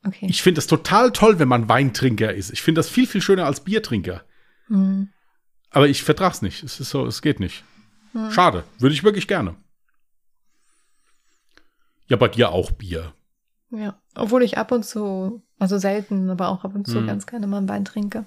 okay. 0.07 0.27
Ich 0.29 0.43
finde 0.43 0.59
das 0.59 0.69
total 0.69 1.11
toll, 1.13 1.41
wenn 1.41 1.49
man 1.49 1.69
Weintrinker 1.69 2.33
ist. 2.33 2.53
Ich 2.53 2.63
finde 2.63 2.79
das 2.79 2.89
viel, 2.89 3.07
viel 3.09 3.21
schöner 3.21 3.47
als 3.47 3.65
Biertrinker. 3.65 4.23
Hm. 4.69 5.09
Aber 5.71 5.89
ich 5.89 6.05
vertrag's 6.05 6.41
nicht. 6.43 6.63
Es 6.63 6.79
ist 6.79 6.91
so, 6.91 7.05
es 7.05 7.21
geht 7.23 7.41
nicht. 7.41 7.65
Hm. 8.13 8.31
Schade. 8.31 8.63
Würde 8.79 8.95
ich 8.95 9.03
wirklich 9.03 9.27
gerne. 9.27 9.57
Ja, 12.07 12.17
bei 12.17 12.29
dir 12.29 12.51
auch 12.51 12.71
Bier. 12.71 13.13
Ja, 13.77 14.01
obwohl 14.15 14.43
ich 14.43 14.59
ab 14.59 14.73
und 14.73 14.85
zu, 14.85 15.43
also 15.59 15.79
selten, 15.79 16.31
aber 16.31 16.49
auch 16.49 16.65
ab 16.65 16.75
und 16.75 16.87
zu 16.87 16.99
Hm. 17.01 17.07
ganz 17.07 17.27
gerne 17.27 17.47
mal 17.47 17.59
einen 17.59 17.69
Wein 17.69 17.85
trinke. 17.85 18.27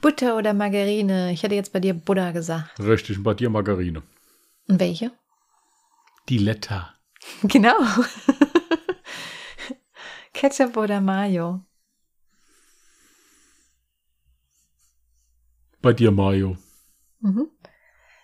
Butter 0.00 0.36
oder 0.36 0.54
Margarine? 0.54 1.30
Ich 1.32 1.42
hätte 1.42 1.54
jetzt 1.54 1.72
bei 1.72 1.80
dir 1.80 1.94
Butter 1.94 2.32
gesagt. 2.32 2.78
Richtig. 2.80 3.22
Bei 3.22 3.34
dir 3.34 3.50
Margarine. 3.50 4.02
Und 4.68 4.80
welche? 4.80 5.12
Die 6.28 6.38
Letta. 6.38 6.94
Genau. 7.42 7.74
Ketchup 10.32 10.76
oder 10.78 11.00
Mayo? 11.02 11.60
Bei 15.82 15.92
dir 15.92 16.10
Mayo. 16.10 16.56
Mhm. 17.20 17.48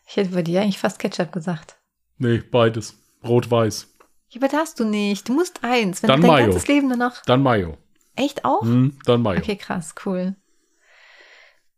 Ich 0.09 0.17
hätte 0.17 0.31
bei 0.31 0.43
dir 0.43 0.63
eigentlich 0.63 0.79
fast 0.79 0.99
Ketchup 0.99 1.33
gesagt. 1.33 1.79
Nee, 2.19 2.39
beides. 2.39 2.97
Rot-Weiß. 3.25 3.96
Ja, 4.29 4.41
aber 4.41 4.49
darfst 4.49 4.79
du 4.81 4.85
nicht. 4.85 5.29
Du 5.29 5.33
musst 5.35 5.63
eins. 5.63 6.03
Wenn 6.03 6.09
Dann 6.09 6.21
du 6.21 6.27
dein 6.27 6.35
Mayo. 6.37 6.47
ganzes 6.47 6.67
Leben 6.69 6.89
nur 6.89 6.97
noch. 6.97 7.23
Dann 7.25 7.43
Mayo. 7.43 7.79
Echt 8.17 8.45
auch? 8.45 8.63
Hm, 8.63 8.99
dann 9.05 9.23
Mayo. 9.23 9.39
Okay, 9.41 9.57
krass, 9.57 9.95
cool. 10.05 10.35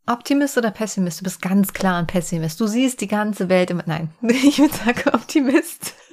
Optimist 0.07 0.57
oder 0.57 0.71
Pessimist? 0.71 1.19
Du 1.19 1.23
bist 1.25 1.41
ganz 1.41 1.71
klar 1.73 1.97
ein 1.99 2.07
Pessimist. 2.07 2.59
Du 2.59 2.65
siehst 2.67 3.01
die 3.01 3.07
ganze 3.07 3.47
Welt 3.49 3.69
immer. 3.69 3.83
Nein, 3.85 4.09
ich 4.21 4.57
würde 4.59 4.73
sagen 4.75 5.09
Optimist. 5.13 5.93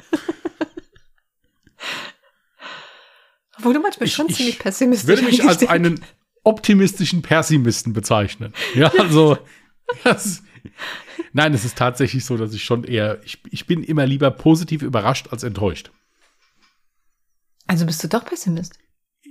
Obwohl 3.59 3.75
du 3.75 3.81
manchmal 3.81 4.07
Ich- 4.07 4.15
schon 4.15 4.29
ich 4.29 4.37
ziemlich 4.37 4.59
pessimistisch 4.59 5.09
würde 5.09 5.23
mich 5.23 5.43
als 5.45 5.67
einen 5.67 6.05
optimistischen 6.45 7.23
Pessimisten 7.23 7.93
bezeichnen. 7.93 8.53
Ja, 8.75 8.93
also 8.99 9.39
das, 10.05 10.43
nein, 11.33 11.55
es 11.55 11.65
ist 11.65 11.79
tatsächlich 11.79 12.25
so, 12.25 12.37
dass 12.37 12.53
ich 12.53 12.63
schon 12.65 12.85
eher, 12.85 13.21
ich, 13.25 13.39
ich 13.51 13.67
bin 13.67 13.83
immer 13.83 14.07
lieber 14.07 14.31
positiv 14.31 14.83
überrascht 14.83 15.29
als 15.33 15.43
enttäuscht. 15.43 15.91
Also 17.67 17.87
bist 17.87 18.03
du 18.05 18.09
doch 18.09 18.25
Pessimist. 18.25 18.79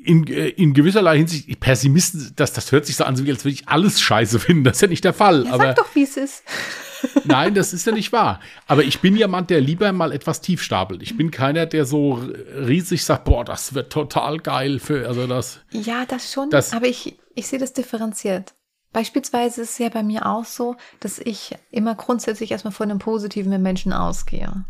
In, 0.04 0.28
äh, 0.28 0.50
in 0.50 0.74
gewisserlei 0.74 1.18
Hinsicht, 1.18 1.60
Pessimisten, 1.60 2.34
das, 2.36 2.54
das 2.54 2.72
hört 2.72 2.86
sich 2.86 2.96
so 2.96 3.06
an, 3.06 3.16
als 3.16 3.24
würde 3.26 3.50
ich 3.50 3.68
alles 3.68 4.00
scheiße 4.02 4.40
finden. 4.40 4.64
Das 4.64 4.78
ist 4.78 4.82
ja 4.82 4.88
nicht 4.88 5.04
der 5.04 5.14
Fall. 5.14 5.46
Ja, 5.46 5.54
aber 5.54 5.64
sag 5.68 5.76
doch, 5.78 5.96
wie 5.96 6.04
es 6.04 6.16
ist. 6.18 6.44
nein, 7.24 7.56
das 7.56 7.74
ist 7.74 7.86
ja 7.88 7.92
nicht 7.92 8.12
wahr. 8.12 8.40
Aber 8.68 8.84
ich 8.84 9.00
bin 9.00 9.16
jemand, 9.16 9.50
der 9.50 9.62
lieber 9.62 9.92
mal 9.94 10.12
etwas 10.12 10.42
tief 10.42 10.62
stapelt. 10.62 11.02
Ich 11.02 11.18
bin 11.18 11.32
keiner, 11.32 11.66
der 11.66 11.86
so 11.86 12.14
riesig 12.14 13.04
sagt, 13.04 13.26
boah, 13.26 13.44
das 13.46 13.74
wird 13.74 13.92
total 13.92 14.40
geil 14.40 14.80
für, 14.80 15.08
also 15.08 15.26
das. 15.28 15.60
Ja, 15.72 16.06
das 16.06 16.32
schon. 16.32 16.50
Das- 16.50 16.74
aber 16.74 16.88
ich, 16.88 17.18
ich 17.34 17.48
sehe 17.48 17.60
das 17.60 17.74
differenziert. 17.74 18.54
Beispielsweise 18.94 19.62
ist 19.64 19.72
es 19.72 19.78
ja 19.80 19.90
bei 19.90 20.04
mir 20.04 20.26
auch 20.26 20.46
so, 20.46 20.76
dass 21.02 21.20
ich 21.20 21.56
immer 21.72 21.96
grundsätzlich 21.96 22.52
erstmal 22.52 22.72
von 22.72 22.90
einem 22.90 23.00
Positiven 23.00 23.52
im 23.52 23.62
Menschen 23.62 23.92
ausgehe. 23.92 24.66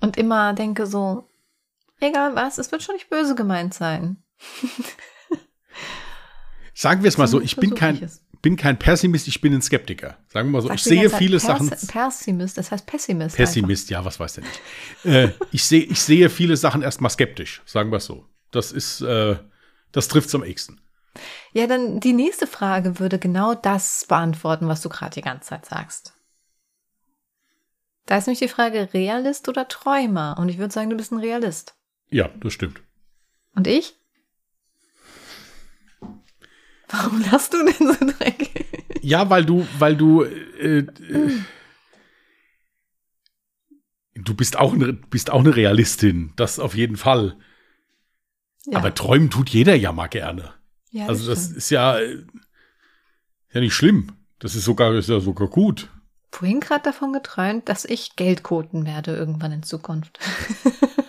Und 0.00 0.16
immer 0.16 0.52
denke 0.52 0.86
so, 0.86 1.28
egal 2.00 2.34
was, 2.34 2.58
es 2.58 2.72
wird 2.72 2.82
schon 2.82 2.94
nicht 2.94 3.10
böse 3.10 3.34
gemeint 3.34 3.74
sein. 3.74 4.22
Sagen 6.74 7.02
wir 7.02 7.08
es 7.08 7.18
mal 7.18 7.26
so, 7.26 7.40
ich 7.40 7.56
bin 7.56 7.74
kein, 7.74 7.96
ich 7.96 8.40
bin 8.40 8.56
kein 8.56 8.78
Pessimist, 8.78 9.26
ich 9.26 9.40
bin 9.40 9.52
ein 9.52 9.62
Skeptiker. 9.62 10.16
Sagen 10.28 10.48
wir 10.48 10.52
mal 10.52 10.62
so, 10.62 10.70
ich 10.70 10.82
du 10.84 10.90
die 10.90 10.96
sehe 10.96 11.10
viele 11.10 11.38
Pers 11.38 11.46
Sachen. 11.46 11.70
Pessimist, 11.88 12.56
das 12.56 12.70
heißt 12.70 12.86
Pessimist. 12.86 13.36
Pessimist, 13.36 13.90
ja, 13.90 14.04
was 14.04 14.20
weiß 14.20 14.34
der 14.34 14.44
nicht. 14.44 14.60
äh, 15.04 15.30
ich, 15.50 15.64
sehe, 15.64 15.82
ich 15.82 16.00
sehe 16.00 16.30
viele 16.30 16.56
Sachen 16.56 16.82
erstmal 16.82 17.10
skeptisch, 17.10 17.62
sagen 17.66 17.90
wir 17.90 17.96
es 17.96 18.04
so. 18.04 18.26
Das 18.52 18.70
ist, 18.70 19.00
äh, 19.00 19.36
das 19.90 20.06
trifft 20.06 20.32
am 20.34 20.44
ehesten. 20.44 20.74
Einfach. 20.74 20.88
Ja, 21.52 21.66
dann 21.66 22.00
die 22.00 22.12
nächste 22.12 22.46
Frage 22.46 22.98
würde 22.98 23.18
genau 23.18 23.54
das 23.54 24.04
beantworten, 24.08 24.68
was 24.68 24.80
du 24.80 24.88
gerade 24.88 25.14
die 25.14 25.22
ganze 25.22 25.48
Zeit 25.48 25.66
sagst. 25.66 26.14
Da 28.06 28.16
ist 28.16 28.26
nämlich 28.26 28.38
die 28.38 28.48
Frage, 28.48 28.88
Realist 28.94 29.48
oder 29.48 29.68
Träumer? 29.68 30.36
Und 30.38 30.48
ich 30.48 30.58
würde 30.58 30.72
sagen, 30.72 30.90
du 30.90 30.96
bist 30.96 31.12
ein 31.12 31.18
Realist. 31.18 31.74
Ja, 32.10 32.28
das 32.40 32.52
stimmt. 32.52 32.80
Und 33.54 33.66
ich? 33.66 33.94
Warum 36.88 37.20
lachst 37.22 37.52
du 37.52 37.58
denn 37.64 37.94
so 37.94 38.12
dreckig? 38.12 38.66
Ja, 39.02 39.28
weil 39.30 39.44
du, 39.44 39.66
weil 39.78 39.96
du, 39.96 40.22
äh, 40.22 40.78
äh, 40.78 41.42
du 44.14 44.34
bist 44.34 44.58
auch, 44.58 44.72
eine, 44.72 44.92
bist 44.92 45.30
auch 45.30 45.40
eine 45.40 45.54
Realistin, 45.54 46.32
das 46.36 46.58
auf 46.58 46.74
jeden 46.74 46.96
Fall. 46.96 47.36
Ja. 48.66 48.78
Aber 48.78 48.94
träumen 48.94 49.30
tut 49.30 49.50
jeder 49.50 49.74
ja 49.74 49.92
mal 49.92 50.08
gerne. 50.08 50.54
ja, 50.90 51.06
also 51.06 51.28
das 51.28 51.44
stimmt. 51.44 51.58
ist 51.58 51.70
ja, 51.70 51.98
ja 52.00 53.60
nicht 53.60 53.74
schlimm. 53.74 54.12
Das 54.38 54.54
ist 54.54 54.64
sogar, 54.64 54.94
ist 54.94 55.08
ja 55.08 55.20
sogar 55.20 55.48
gut. 55.48 55.90
vorhin 56.30 56.60
gerade 56.60 56.84
davon 56.84 57.12
geträumt, 57.12 57.68
dass 57.68 57.84
ich 57.84 58.16
Geldkoten 58.16 58.86
werde 58.86 59.16
irgendwann 59.16 59.52
in 59.52 59.62
Zukunft. 59.62 60.18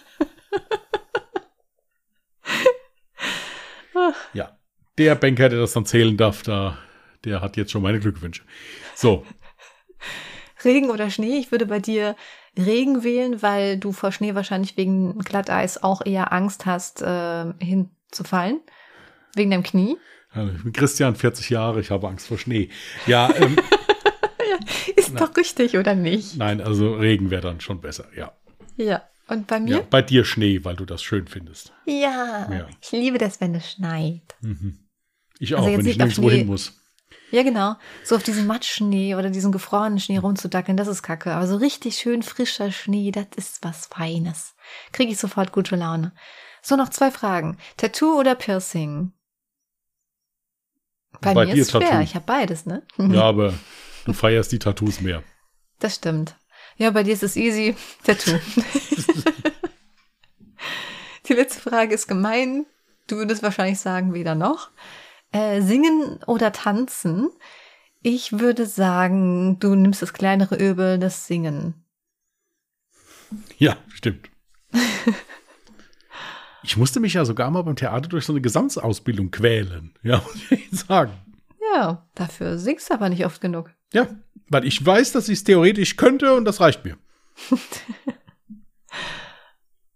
Ja. 4.34 4.58
Der 4.98 5.16
Banker, 5.16 5.48
der 5.50 5.60
das 5.60 5.74
dann 5.74 5.86
zählen 5.86 6.18
darf, 6.18 6.44
da, 6.44 6.78
der 7.24 7.42
hat 7.42 7.56
jetzt 7.56 7.72
schon 7.72 7.82
meine 7.82 8.00
Glückwünsche. 8.00 8.44
So, 8.96 9.26
Regen 10.64 10.90
oder 10.90 11.10
Schnee? 11.10 11.38
Ich 11.38 11.52
würde 11.52 11.66
bei 11.66 11.80
dir 11.80 12.16
Regen 12.58 13.04
wählen, 13.04 13.42
weil 13.42 13.78
du 13.78 13.92
vor 13.92 14.12
Schnee 14.12 14.36
wahrscheinlich 14.36 14.76
wegen 14.78 15.18
Glatteis 15.20 15.82
auch 15.82 16.06
eher 16.06 16.34
Angst 16.34 16.66
hast, 16.66 17.02
äh, 17.02 17.46
hinzufallen. 17.62 18.60
Wegen 19.36 19.52
deinem 19.52 19.64
Knie. 19.64 19.98
also 20.32 20.52
ich 20.54 20.64
bin 20.64 20.74
Christian, 20.74 21.16
40 21.16 21.50
Jahre, 21.50 21.80
ich 21.80 21.92
habe 21.92 22.08
Angst 22.08 22.28
vor 22.28 22.38
Schnee. 22.38 22.70
Ja, 23.06 23.34
ähm, 23.36 23.56
Ist 24.96 25.20
doch 25.20 25.36
richtig, 25.38 25.78
oder 25.78 25.96
nicht? 25.96 26.36
nein, 26.38 26.60
also 26.60 26.96
Regen 26.96 27.30
wäre 27.30 27.42
dann 27.42 27.62
schon 27.62 27.80
besser, 27.80 28.08
ja. 28.16 28.34
Ja. 28.76 29.04
Und 29.30 29.48
bei 29.48 29.58
ja. 29.58 29.62
mir? 29.62 29.82
Bei 29.84 30.02
dir 30.02 30.26
Schnee, 30.26 30.64
weil 30.64 30.76
du 30.76 30.86
das 30.86 31.04
schön 31.04 31.28
findest. 31.28 31.72
Ja. 31.86 32.52
Ja. 32.52 32.68
Ich 32.82 32.92
liebe 32.92 33.20
das, 33.20 33.40
wenn 33.40 33.54
es 33.54 33.72
schneit. 33.72 34.36
Ich 35.40 35.56
Also 35.56 35.68
auch, 35.68 35.70
jetzt 35.70 35.80
wenn 35.80 35.92
ich 35.92 35.98
nirgendwo 35.98 36.32
hin 36.32 36.48
muss. 36.48 36.74
Ja, 37.32 37.44
genau. 37.44 37.76
So 38.04 38.16
auf 38.16 38.24
diesem 38.24 38.48
Matschschnee 38.48 39.14
oder 39.14 39.30
diesem 39.30 39.52
gefrorenen 39.52 40.00
Schnee 40.00 40.18
rumzudackeln, 40.18 40.78
das 40.78 40.88
ist 40.88 41.04
kacke. 41.04 41.32
Aber 41.32 41.46
so 41.46 41.58
richtig 41.58 41.98
schön 41.98 42.24
frischer 42.24 42.72
Schnee, 42.72 43.12
das 43.12 43.28
ist 43.36 43.64
was 43.64 43.86
Feines. 43.86 44.56
Kriege 44.92 45.12
ich 45.12 45.20
sofort 45.20 45.52
gute 45.52 45.76
Laune. 45.76 46.12
So, 46.64 46.76
noch 46.76 46.90
zwei 46.90 47.12
Fragen. 47.12 47.58
Tattoo 47.78 48.20
oder 48.20 48.34
Piercing? 48.34 49.14
Bei, 51.22 51.34
Bei 51.34 51.46
mir 51.46 51.54
dir 51.54 51.62
ist 51.62 51.72
schwer. 51.72 51.82
Tattoo. 51.82 52.02
Ich 52.02 52.16
habe 52.16 52.26
beides, 52.26 52.66
ne? 52.66 52.82
Ja, 52.98 53.22
aber 53.26 53.54
du 54.06 54.14
feierst 54.14 54.52
die 54.52 54.60
Tattoos 54.60 55.02
mehr. 55.02 55.24
Das 55.80 55.96
stimmt. 55.96 56.36
Ja, 56.80 56.90
bei 56.92 57.04
dir 57.04 57.14
ist 57.14 57.24
es 57.24 57.36
easy. 57.36 57.76
Tattoo. 58.04 58.32
Die 61.28 61.34
letzte 61.34 61.62
Frage 61.62 61.94
ist 61.94 62.08
gemein. 62.08 62.66
Du 63.08 63.18
würdest 63.18 63.44
wahrscheinlich 63.44 63.80
sagen, 63.80 64.14
weder 64.14 64.34
noch. 64.34 64.72
Äh, 65.32 65.62
singen 65.62 66.24
oder 66.26 66.52
tanzen? 66.52 67.30
Ich 68.02 68.40
würde 68.40 68.66
sagen, 68.66 69.60
du 69.60 69.76
nimmst 69.76 70.02
das 70.02 70.14
kleinere 70.14 70.56
Übel, 70.56 70.98
das 70.98 71.28
Singen. 71.28 71.76
Ja, 73.58 73.78
stimmt. 73.90 74.32
Ich 76.62 76.76
musste 76.76 77.00
mich 77.00 77.14
ja 77.14 77.24
sogar 77.24 77.50
mal 77.50 77.62
beim 77.62 77.78
Theater 77.78 78.10
durch 78.10 78.26
so 78.26 78.34
eine 78.34 78.42
Gesamtsausbildung 78.42 79.32
quälen. 79.32 79.94
Ja, 80.04 80.18
muss 80.18 80.52
ich 80.52 80.70
sagen. 80.72 81.14
Ja, 81.74 82.06
dafür 82.16 82.58
singst 82.58 82.90
du 82.90 82.96
aber 82.96 83.08
nicht 83.08 83.26
oft 83.26 83.40
genug. 83.40 83.72
Ja, 83.94 84.08
weil 84.50 84.66
ich 84.66 84.86
weiß, 84.86 85.12
dass 85.12 85.30
ich 85.30 85.40
es 85.40 85.44
theoretisch 85.44 85.96
könnte 85.96 86.34
und 86.34 86.46
das 86.46 86.60
reicht 86.62 86.86
mir. 86.86 86.98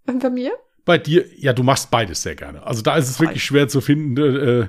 Und 0.05 0.19
bei 0.21 0.29
mir? 0.29 0.51
Bei 0.83 0.97
dir, 0.97 1.25
ja, 1.39 1.53
du 1.53 1.63
machst 1.63 1.89
beides 1.89 2.21
sehr 2.21 2.35
gerne. 2.35 2.63
Also 2.63 2.81
da 2.81 2.97
ist 2.97 3.09
es 3.09 3.21
wirklich 3.21 3.43
schwer 3.43 3.69
zu 3.69 3.79
finden. 3.79 4.17
Äh, 4.17 4.67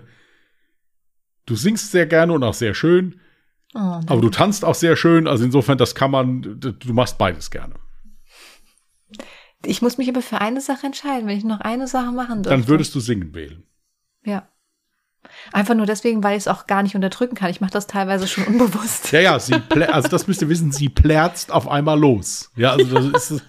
du 1.44 1.56
singst 1.56 1.90
sehr 1.90 2.06
gerne 2.06 2.32
und 2.32 2.44
auch 2.44 2.54
sehr 2.54 2.72
schön, 2.72 3.20
Oh, 3.74 4.00
aber 4.06 4.20
du 4.20 4.30
tanzt 4.30 4.64
auch 4.64 4.76
sehr 4.76 4.94
schön. 4.94 5.26
Also 5.26 5.44
insofern, 5.44 5.78
das 5.78 5.96
kann 5.96 6.10
man, 6.12 6.60
du 6.60 6.92
machst 6.92 7.18
beides 7.18 7.50
gerne. 7.50 7.74
ich 9.64 9.82
muss 9.82 9.98
mich 9.98 10.08
aber 10.08 10.22
für 10.22 10.40
eine 10.40 10.60
Sache 10.60 10.86
entscheiden, 10.86 11.26
wenn 11.26 11.36
ich 11.36 11.44
noch 11.44 11.60
eine 11.60 11.88
Sache 11.88 12.12
machen 12.12 12.44
dürfte. 12.44 12.50
Dann 12.50 12.68
würdest 12.68 12.94
du 12.94 13.00
singen 13.00 13.34
wählen. 13.34 13.64
Ja. 14.24 14.48
Einfach 15.52 15.74
nur 15.74 15.86
deswegen, 15.86 16.22
weil 16.22 16.36
ich 16.36 16.44
es 16.44 16.48
auch 16.48 16.66
gar 16.66 16.82
nicht 16.82 16.94
unterdrücken 16.94 17.34
kann. 17.34 17.50
Ich 17.50 17.60
mache 17.60 17.70
das 17.72 17.86
teilweise 17.86 18.26
schon 18.26 18.44
unbewusst. 18.44 19.12
Ja, 19.12 19.20
ja, 19.20 19.38
sie 19.38 19.54
also 19.88 20.08
das 20.08 20.26
müsst 20.26 20.42
ihr 20.42 20.48
wissen, 20.48 20.72
sie 20.72 20.88
plärzt 20.88 21.52
auf 21.52 21.68
einmal 21.68 21.98
los. 21.98 22.50
Ja, 22.56 22.72
also 22.72 23.10
das 23.10 23.30
ist, 23.30 23.44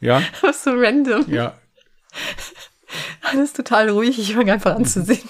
ja, 0.00 0.22
Was 0.40 0.64
so 0.64 0.72
random. 0.74 1.30
ja. 1.32 1.58
Alles 3.22 3.52
total 3.52 3.88
ruhig. 3.90 4.18
Ich 4.18 4.34
fange 4.34 4.52
einfach 4.52 4.74
an 4.74 4.84
zu 4.84 5.02
singen. 5.04 5.28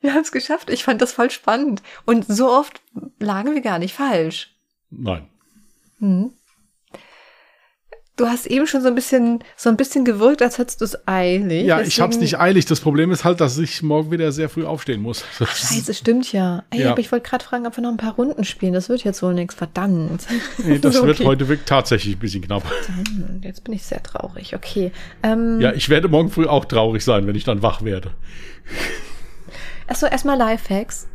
wir 0.00 0.12
haben 0.12 0.22
es 0.22 0.32
geschafft. 0.32 0.70
Ich 0.70 0.82
fand 0.84 1.00
das 1.00 1.12
voll 1.12 1.30
spannend. 1.30 1.82
Und 2.04 2.26
so 2.26 2.50
oft 2.50 2.80
lagen 3.20 3.54
wir 3.54 3.60
gar 3.60 3.78
nicht 3.78 3.94
falsch. 3.94 4.56
Nein. 4.90 5.28
Hm. 6.00 6.32
Du 8.18 8.26
hast 8.26 8.46
eben 8.46 8.66
schon 8.66 8.82
so 8.82 8.88
ein 8.88 8.94
bisschen, 8.94 9.42
so 9.56 9.70
ein 9.70 9.76
bisschen 9.76 10.04
gewirkt, 10.04 10.42
als 10.42 10.58
hättest 10.58 10.80
du 10.80 10.84
es 10.84 10.98
eilig. 11.08 11.64
Ja, 11.66 11.80
ich 11.80 12.00
hab's 12.00 12.16
Deswegen- 12.16 12.20
nicht 12.24 12.38
eilig. 12.40 12.66
Das 12.66 12.80
Problem 12.80 13.10
ist 13.12 13.24
halt, 13.24 13.40
dass 13.40 13.56
ich 13.58 13.82
morgen 13.82 14.10
wieder 14.10 14.32
sehr 14.32 14.48
früh 14.48 14.66
aufstehen 14.66 15.00
muss. 15.00 15.24
Das 15.38 15.48
ist- 15.62 15.68
Scheiße, 15.74 15.94
stimmt 15.94 16.32
ja. 16.32 16.64
Ey, 16.70 16.82
Ja. 16.82 16.90
aber 16.90 17.00
ich 17.00 17.10
wollte 17.12 17.28
gerade 17.28 17.44
fragen, 17.44 17.66
ob 17.66 17.76
wir 17.76 17.82
noch 17.82 17.90
ein 17.90 17.96
paar 17.96 18.14
Runden 18.16 18.44
spielen. 18.44 18.72
Das 18.72 18.88
wird 18.88 19.04
jetzt 19.04 19.22
wohl 19.22 19.34
nichts. 19.34 19.54
Verdammt. 19.54 20.26
Nee, 20.64 20.78
das 20.80 20.96
So, 20.96 21.06
wird 21.06 21.20
okay. 21.20 21.26
heute 21.28 21.48
wirklich 21.48 21.66
tatsächlich 21.66 22.16
ein 22.16 22.18
bisschen 22.18 22.42
knapp. 22.42 22.64
Hm, 22.88 23.40
Jetzt 23.42 23.62
bin 23.64 23.72
ich 23.72 23.84
sehr 23.84 24.02
traurig. 24.02 24.54
Okay. 24.54 24.90
Ähm, 25.22 25.60
Ja, 25.60 25.72
ich 25.72 25.88
werde 25.88 26.08
morgen 26.08 26.30
früh 26.30 26.46
auch 26.46 26.64
traurig 26.64 27.04
sein, 27.04 27.26
wenn 27.28 27.36
ich 27.36 27.44
dann 27.44 27.62
wach 27.62 27.82
werde. 27.82 28.10
Achso, 29.86 30.06
erstmal 30.06 30.36
Lifehacks. 30.36 31.06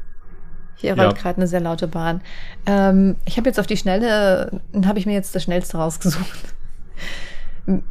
Hier 0.76 0.96
Ja. 0.96 1.04
rollt 1.04 1.18
gerade 1.18 1.38
eine 1.38 1.48
sehr 1.48 1.60
laute 1.60 1.88
Bahn. 1.88 2.22
Ähm, 2.66 3.18
ich 3.26 3.38
habe 3.38 3.50
jetzt 3.50 3.60
auf 3.60 3.68
die 3.68 3.78
Schnelle, 3.78 4.62
äh, 4.74 4.86
habe 4.86 5.00
ich 5.00 5.06
mir 5.06 5.14
jetzt 5.14 5.36
das 5.36 5.44
Schnellste 5.44 5.78
rausgesucht. 5.78 6.54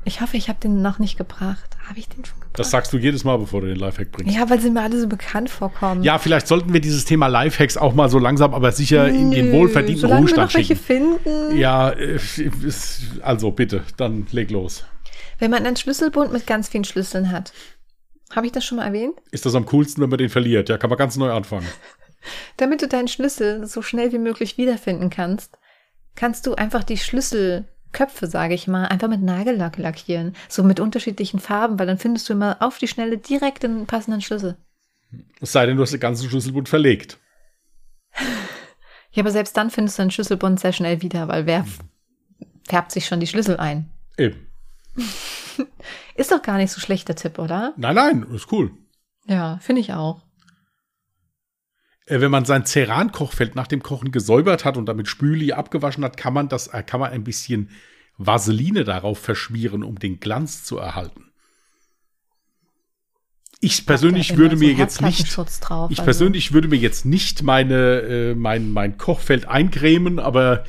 Ich 0.04 0.20
hoffe, 0.20 0.36
ich 0.36 0.48
habe 0.50 0.58
den 0.60 0.82
noch 0.82 0.98
nicht 0.98 1.16
gebracht. 1.16 1.76
Habe 1.88 1.98
ich 1.98 2.06
den 2.08 2.24
schon 2.26 2.38
gebracht? 2.40 2.58
Das 2.58 2.70
sagst 2.70 2.92
du 2.92 2.98
jedes 2.98 3.24
Mal, 3.24 3.38
bevor 3.38 3.62
du 3.62 3.68
den 3.68 3.76
Lifehack 3.78 4.12
bringst. 4.12 4.34
ja, 4.36 4.48
weil 4.50 4.60
sie 4.60 4.70
mir 4.70 4.82
alle 4.82 5.00
so 5.00 5.08
bekannt 5.08 5.48
vorkommen. 5.48 6.02
Ja, 6.02 6.18
vielleicht 6.18 6.46
sollten 6.46 6.74
wir 6.74 6.80
dieses 6.80 7.06
Thema 7.06 7.28
Lifehacks 7.28 7.78
auch 7.78 7.94
mal 7.94 8.10
so 8.10 8.18
langsam, 8.18 8.52
aber 8.52 8.70
sicher 8.72 9.08
in 9.08 9.30
den 9.30 9.46
Nö, 9.46 9.52
wohlverdienten 9.52 10.02
solange 10.02 10.26
wir 10.26 10.36
Ruhestand 10.36 10.48
noch 10.50 10.54
welche 10.54 10.76
schicken. 10.76 11.18
finden. 11.24 11.56
Ja, 11.56 11.90
äh, 11.92 12.18
also 13.22 13.50
bitte, 13.52 13.82
dann 13.96 14.26
leg 14.30 14.50
los. 14.50 14.84
Wenn 15.38 15.50
man 15.50 15.64
einen 15.64 15.76
Schlüsselbund 15.76 16.32
mit 16.32 16.46
ganz 16.46 16.68
vielen 16.68 16.84
Schlüsseln 16.84 17.30
hat. 17.32 17.52
Habe 18.34 18.46
ich 18.46 18.52
das 18.52 18.64
schon 18.64 18.76
mal 18.76 18.86
erwähnt? 18.86 19.14
Ist 19.30 19.44
das 19.44 19.54
am 19.54 19.66
coolsten, 19.66 20.02
wenn 20.02 20.08
man 20.10 20.18
den 20.18 20.28
verliert? 20.30 20.68
Ja, 20.68 20.78
kann 20.78 20.88
man 20.90 20.98
ganz 20.98 21.16
neu 21.16 21.30
anfangen. 21.32 21.66
Damit 22.58 22.80
du 22.82 22.88
deinen 22.88 23.08
Schlüssel 23.08 23.66
so 23.66 23.82
schnell 23.82 24.12
wie 24.12 24.18
möglich 24.18 24.56
wiederfinden 24.58 25.10
kannst, 25.10 25.58
kannst 26.14 26.46
du 26.46 26.54
einfach 26.54 26.84
die 26.84 26.96
Schlüsselköpfe, 27.92 28.26
sage 28.26 28.54
ich 28.54 28.66
mal, 28.68 28.86
einfach 28.86 29.08
mit 29.08 29.22
Nagellack 29.22 29.76
lackieren. 29.78 30.34
So 30.48 30.62
mit 30.62 30.80
unterschiedlichen 30.80 31.40
Farben, 31.40 31.78
weil 31.78 31.86
dann 31.86 31.98
findest 31.98 32.28
du 32.28 32.32
immer 32.32 32.56
auf 32.60 32.78
die 32.78 32.88
Schnelle 32.88 33.18
direkt 33.18 33.62
den 33.62 33.86
passenden 33.86 34.20
Schlüssel. 34.22 34.56
Es 35.40 35.52
sei 35.52 35.66
denn, 35.66 35.76
du 35.76 35.82
hast 35.82 35.92
den 35.92 36.00
ganzen 36.00 36.28
Schlüsselbund 36.28 36.68
verlegt. 36.68 37.18
Ja, 39.12 39.22
aber 39.22 39.30
selbst 39.30 39.56
dann 39.56 39.70
findest 39.70 39.98
du 39.98 40.02
den 40.02 40.10
Schlüsselbund 40.10 40.58
sehr 40.58 40.72
schnell 40.72 41.02
wieder, 41.02 41.28
weil 41.28 41.44
wer 41.46 41.60
f- 41.60 41.80
färbt 42.66 42.92
sich 42.92 43.04
schon 43.06 43.20
die 43.20 43.26
Schlüssel 43.26 43.58
ein? 43.58 43.90
Eben. 44.16 44.46
Ist 46.14 46.30
doch 46.32 46.42
gar 46.42 46.56
nicht 46.56 46.70
so 46.70 46.80
schlechter 46.80 47.14
Tipp, 47.14 47.38
oder? 47.38 47.74
Nein, 47.76 47.94
nein, 47.94 48.26
ist 48.34 48.50
cool. 48.52 48.70
Ja, 49.26 49.58
finde 49.62 49.80
ich 49.80 49.92
auch. 49.92 50.20
Äh, 52.06 52.20
Wenn 52.20 52.30
man 52.30 52.44
sein 52.44 52.64
Ceran-Kochfeld 52.66 53.54
nach 53.54 53.66
dem 53.66 53.82
Kochen 53.82 54.12
gesäubert 54.12 54.64
hat 54.64 54.76
und 54.76 54.86
damit 54.86 55.08
Spüli 55.08 55.52
abgewaschen 55.52 56.04
hat, 56.04 56.16
kann 56.16 56.34
man 56.34 56.48
das, 56.48 56.68
äh, 56.68 56.82
kann 56.82 57.00
man 57.00 57.12
ein 57.12 57.24
bisschen 57.24 57.70
Vaseline 58.18 58.84
darauf 58.84 59.18
verschmieren, 59.18 59.82
um 59.82 59.98
den 59.98 60.20
Glanz 60.20 60.64
zu 60.64 60.78
erhalten. 60.78 61.30
Ich 63.64 63.86
persönlich 63.86 64.36
würde 64.36 64.56
mir 64.56 64.72
so 64.72 64.78
jetzt 64.78 65.00
nicht, 65.02 65.36
drauf, 65.36 65.90
ich 65.90 66.00
also- 66.00 66.04
persönlich 66.04 66.52
würde 66.52 66.66
mir 66.66 66.78
jetzt 66.78 67.04
nicht 67.04 67.44
meine, 67.44 68.00
äh, 68.00 68.34
mein, 68.34 68.72
mein 68.72 68.98
Kochfeld 68.98 69.46
eincremen, 69.48 70.18
aber 70.18 70.64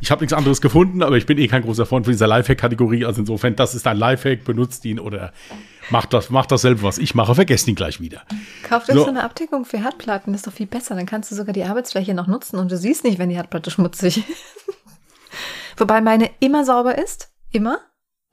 ich 0.00 0.10
habe 0.10 0.22
nichts 0.22 0.32
anderes 0.32 0.60
gefunden, 0.60 1.02
aber 1.02 1.16
ich 1.16 1.26
bin 1.26 1.38
eh 1.38 1.46
kein 1.48 1.62
großer 1.62 1.86
Freund 1.86 2.06
von 2.06 2.12
dieser 2.12 2.26
Lifehack-Kategorie. 2.26 3.04
Also 3.04 3.20
insofern, 3.20 3.56
das 3.56 3.74
ist 3.74 3.86
ein 3.86 3.96
Lifehack, 3.96 4.44
benutzt 4.44 4.84
ihn 4.84 4.98
oder 4.98 5.32
macht 5.90 6.12
das, 6.12 6.30
macht 6.30 6.50
dasselbe, 6.52 6.82
was 6.82 6.98
ich 6.98 7.14
mache, 7.14 7.34
vergesst 7.34 7.68
ihn 7.68 7.74
gleich 7.74 8.00
wieder. 8.00 8.22
Kauf 8.68 8.84
dir 8.84 8.94
So. 8.94 9.04
so 9.04 9.08
eine 9.08 9.22
Abdeckung 9.24 9.64
für 9.64 9.78
Herdplatten, 9.82 10.32
das 10.32 10.40
ist 10.40 10.46
doch 10.46 10.52
viel 10.52 10.66
besser. 10.66 10.94
Dann 10.94 11.06
kannst 11.06 11.30
du 11.30 11.34
sogar 11.34 11.52
die 11.52 11.64
Arbeitsfläche 11.64 12.14
noch 12.14 12.26
nutzen 12.26 12.58
und 12.58 12.70
du 12.70 12.76
siehst 12.76 13.04
nicht, 13.04 13.18
wenn 13.18 13.28
die 13.28 13.36
Herdplatte 13.36 13.70
schmutzig 13.70 14.18
ist. 14.28 14.28
Wobei 15.76 16.00
meine 16.00 16.30
immer 16.40 16.64
sauber 16.64 16.98
ist. 16.98 17.30
Immer. 17.52 17.78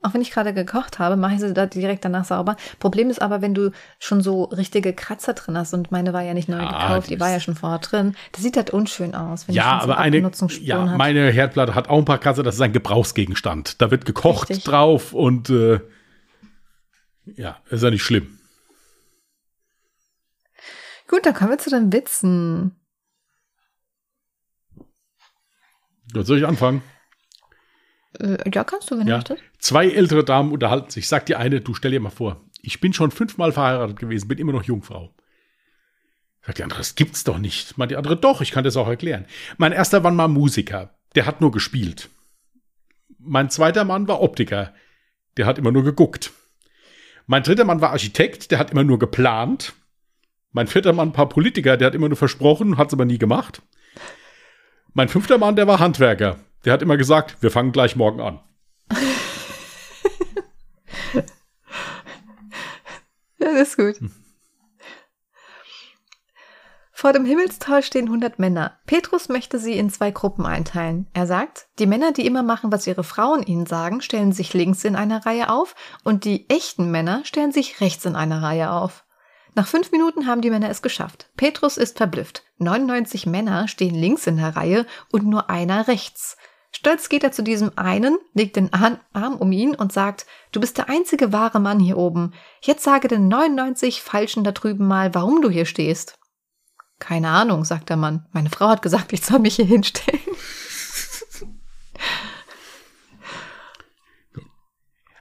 Auch 0.00 0.14
wenn 0.14 0.20
ich 0.20 0.30
gerade 0.30 0.54
gekocht 0.54 1.00
habe, 1.00 1.16
mache 1.16 1.34
ich 1.34 1.40
sie 1.40 1.52
da 1.52 1.66
direkt 1.66 2.04
danach 2.04 2.24
sauber. 2.24 2.56
Problem 2.78 3.10
ist 3.10 3.20
aber, 3.20 3.42
wenn 3.42 3.52
du 3.52 3.72
schon 3.98 4.20
so 4.22 4.44
richtige 4.44 4.92
Kratzer 4.92 5.34
drin 5.34 5.58
hast 5.58 5.74
und 5.74 5.90
meine 5.90 6.12
war 6.12 6.22
ja 6.22 6.34
nicht 6.34 6.48
neu 6.48 6.58
Ja, 6.58 6.66
gekauft, 6.68 7.08
die 7.10 7.14
die 7.16 7.20
war 7.20 7.30
ja 7.30 7.40
schon 7.40 7.56
vorher 7.56 7.80
drin. 7.80 8.14
Das 8.30 8.42
sieht 8.42 8.56
halt 8.56 8.70
unschön 8.70 9.16
aus, 9.16 9.48
wenn 9.48 9.56
Ja, 9.56 9.80
schon 9.80 9.88
so 9.88 9.92
aber 9.92 9.98
eine, 9.98 10.30
ja, 10.60 10.88
hat. 10.90 10.96
meine 10.98 11.30
Herdplatte 11.32 11.74
hat 11.74 11.88
auch 11.88 11.98
ein 11.98 12.04
paar 12.04 12.18
Kratzer, 12.18 12.44
das 12.44 12.54
ist 12.54 12.60
ein 12.60 12.72
Gebrauchsgegenstand. 12.72 13.82
Da 13.82 13.90
wird 13.90 14.04
gekocht 14.06 14.50
Richtig. 14.50 14.64
drauf 14.64 15.12
und 15.14 15.50
äh, 15.50 15.80
ja, 17.24 17.56
ist 17.68 17.82
ja 17.82 17.90
nicht 17.90 18.04
schlimm. 18.04 18.38
Gut, 21.08 21.26
dann 21.26 21.34
kommen 21.34 21.50
wir 21.50 21.58
zu 21.58 21.70
den 21.70 21.92
Witzen. 21.92 22.76
Soll 26.14 26.38
ich 26.38 26.46
anfangen? 26.46 26.82
Äh, 28.18 28.38
ja, 28.52 28.64
kannst 28.64 28.90
du, 28.90 28.98
wenn 28.98 29.06
Ja. 29.06 29.18
du 29.18 29.32
möchtest. 29.34 29.42
Zwei 29.58 29.88
ältere 29.90 30.24
Damen 30.24 30.52
unterhalten 30.52 30.90
sich. 30.90 31.08
Sagt 31.08 31.28
die 31.28 31.36
eine, 31.36 31.60
du 31.60 31.74
stell 31.74 31.90
dir 31.90 32.00
mal 32.00 32.10
vor, 32.10 32.44
ich 32.62 32.80
bin 32.80 32.92
schon 32.92 33.10
fünfmal 33.10 33.52
verheiratet 33.52 33.98
gewesen, 33.98 34.28
bin 34.28 34.38
immer 34.38 34.52
noch 34.52 34.64
Jungfrau. 34.64 35.14
Sagt 36.44 36.58
die 36.58 36.62
andere, 36.62 36.78
das 36.80 36.94
gibt's 36.94 37.24
doch 37.24 37.38
nicht. 37.38 37.76
Meint 37.76 37.90
die 37.90 37.96
andere, 37.96 38.16
doch, 38.16 38.40
ich 38.40 38.50
kann 38.52 38.64
das 38.64 38.76
auch 38.76 38.88
erklären. 38.88 39.26
Mein 39.58 39.72
erster 39.72 40.00
Mann 40.00 40.16
war 40.16 40.28
Musiker, 40.28 40.94
der 41.14 41.26
hat 41.26 41.40
nur 41.40 41.52
gespielt. 41.52 42.08
Mein 43.18 43.50
zweiter 43.50 43.84
Mann 43.84 44.08
war 44.08 44.20
Optiker, 44.22 44.72
der 45.36 45.46
hat 45.46 45.58
immer 45.58 45.72
nur 45.72 45.84
geguckt. 45.84 46.32
Mein 47.26 47.42
dritter 47.42 47.64
Mann 47.64 47.80
war 47.80 47.90
Architekt, 47.90 48.50
der 48.50 48.58
hat 48.58 48.70
immer 48.70 48.84
nur 48.84 48.98
geplant. 48.98 49.74
Mein 50.52 50.66
vierter 50.66 50.94
Mann 50.94 51.14
war 51.16 51.28
Politiker, 51.28 51.76
der 51.76 51.88
hat 51.88 51.94
immer 51.94 52.08
nur 52.08 52.16
versprochen, 52.16 52.78
hat's 52.78 52.94
aber 52.94 53.04
nie 53.04 53.18
gemacht. 53.18 53.60
Mein 54.94 55.08
fünfter 55.08 55.36
Mann, 55.36 55.54
der 55.54 55.66
war 55.66 55.78
Handwerker, 55.78 56.38
der 56.64 56.72
hat 56.72 56.82
immer 56.82 56.96
gesagt, 56.96 57.36
wir 57.40 57.50
fangen 57.50 57.72
gleich 57.72 57.96
morgen 57.96 58.20
an. 58.20 58.40
Das 63.40 63.54
ist 63.68 63.76
gut. 63.76 63.94
Vor 67.00 67.12
dem 67.12 67.24
Himmelstor 67.24 67.82
stehen 67.82 68.06
100 68.06 68.40
Männer. 68.40 68.76
Petrus 68.84 69.28
möchte 69.28 69.60
sie 69.60 69.78
in 69.78 69.88
zwei 69.88 70.10
Gruppen 70.10 70.44
einteilen. 70.44 71.06
Er 71.14 71.28
sagt, 71.28 71.68
die 71.78 71.86
Männer, 71.86 72.10
die 72.10 72.26
immer 72.26 72.42
machen, 72.42 72.72
was 72.72 72.88
ihre 72.88 73.04
Frauen 73.04 73.44
ihnen 73.44 73.66
sagen, 73.66 74.00
stellen 74.00 74.32
sich 74.32 74.52
links 74.52 74.82
in 74.82 74.96
einer 74.96 75.24
Reihe 75.24 75.48
auf 75.50 75.76
und 76.02 76.24
die 76.24 76.50
echten 76.50 76.90
Männer 76.90 77.20
stellen 77.24 77.52
sich 77.52 77.80
rechts 77.80 78.04
in 78.04 78.16
einer 78.16 78.42
Reihe 78.42 78.72
auf. 78.72 79.04
Nach 79.54 79.68
fünf 79.68 79.92
Minuten 79.92 80.26
haben 80.26 80.40
die 80.40 80.50
Männer 80.50 80.70
es 80.70 80.82
geschafft. 80.82 81.30
Petrus 81.36 81.76
ist 81.76 81.98
verblüfft. 81.98 82.42
99 82.58 83.26
Männer 83.26 83.68
stehen 83.68 83.94
links 83.94 84.26
in 84.26 84.36
der 84.36 84.56
Reihe 84.56 84.84
und 85.12 85.24
nur 85.24 85.50
einer 85.50 85.86
rechts. 85.86 86.36
Stolz 86.70 87.08
geht 87.08 87.24
er 87.24 87.32
zu 87.32 87.42
diesem 87.42 87.72
einen, 87.76 88.18
legt 88.34 88.56
den 88.56 88.70
Arm 88.72 89.36
um 89.36 89.52
ihn 89.52 89.74
und 89.74 89.92
sagt, 89.92 90.26
du 90.52 90.60
bist 90.60 90.78
der 90.78 90.88
einzige 90.88 91.32
wahre 91.32 91.60
Mann 91.60 91.80
hier 91.80 91.96
oben. 91.96 92.34
Jetzt 92.60 92.84
sage 92.84 93.08
den 93.08 93.28
99 93.28 94.02
Falschen 94.02 94.44
da 94.44 94.52
drüben 94.52 94.86
mal, 94.86 95.14
warum 95.14 95.42
du 95.42 95.50
hier 95.50 95.66
stehst. 95.66 96.18
Keine 96.98 97.30
Ahnung, 97.30 97.64
sagt 97.64 97.90
der 97.90 97.96
Mann. 97.96 98.26
Meine 98.32 98.50
Frau 98.50 98.68
hat 98.68 98.82
gesagt, 98.82 99.12
ich 99.12 99.24
soll 99.24 99.38
mich 99.38 99.56
hier 99.56 99.64
hinstellen. 99.64 100.20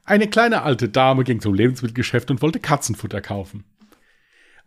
Eine 0.04 0.30
kleine 0.30 0.64
alte 0.64 0.88
Dame 0.88 1.26
ging 1.26 1.42
zum 1.42 1.54
Lebensmittelgeschäft 1.54 2.32
und 2.32 2.42
wollte 2.42 2.62
Katzenfutter 2.62 3.20
kaufen. 3.20 3.66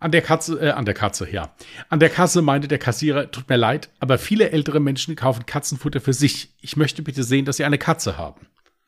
An 0.01 0.13
der 0.13 0.23
Katze, 0.23 0.59
äh, 0.59 0.71
an 0.71 0.87
der 0.87 0.95
Katze, 0.95 1.31
ja. 1.31 1.55
An 1.91 2.01
der 2.01 2.09
Kasse 2.09 2.41
meinte 2.41 2.69
der 2.69 2.79
Kassierer, 2.79 3.31
tut 3.31 3.51
mir 3.51 3.57
leid, 3.57 3.91
aber 4.01 4.17
viele 4.17 4.51
ältere 4.51 4.81
Menschen 4.81 5.15
kaufen 5.15 5.45
Katzenfutter 5.45 6.01
für 6.01 6.15
sich. 6.15 6.55
Ich 6.63 6.77
möchte 6.77 7.03
bitte 7.03 7.23
sehen, 7.23 7.45
dass 7.45 7.59
sie 7.59 7.65
eine 7.65 7.77
Katze 7.77 8.17
haben. 8.17 8.47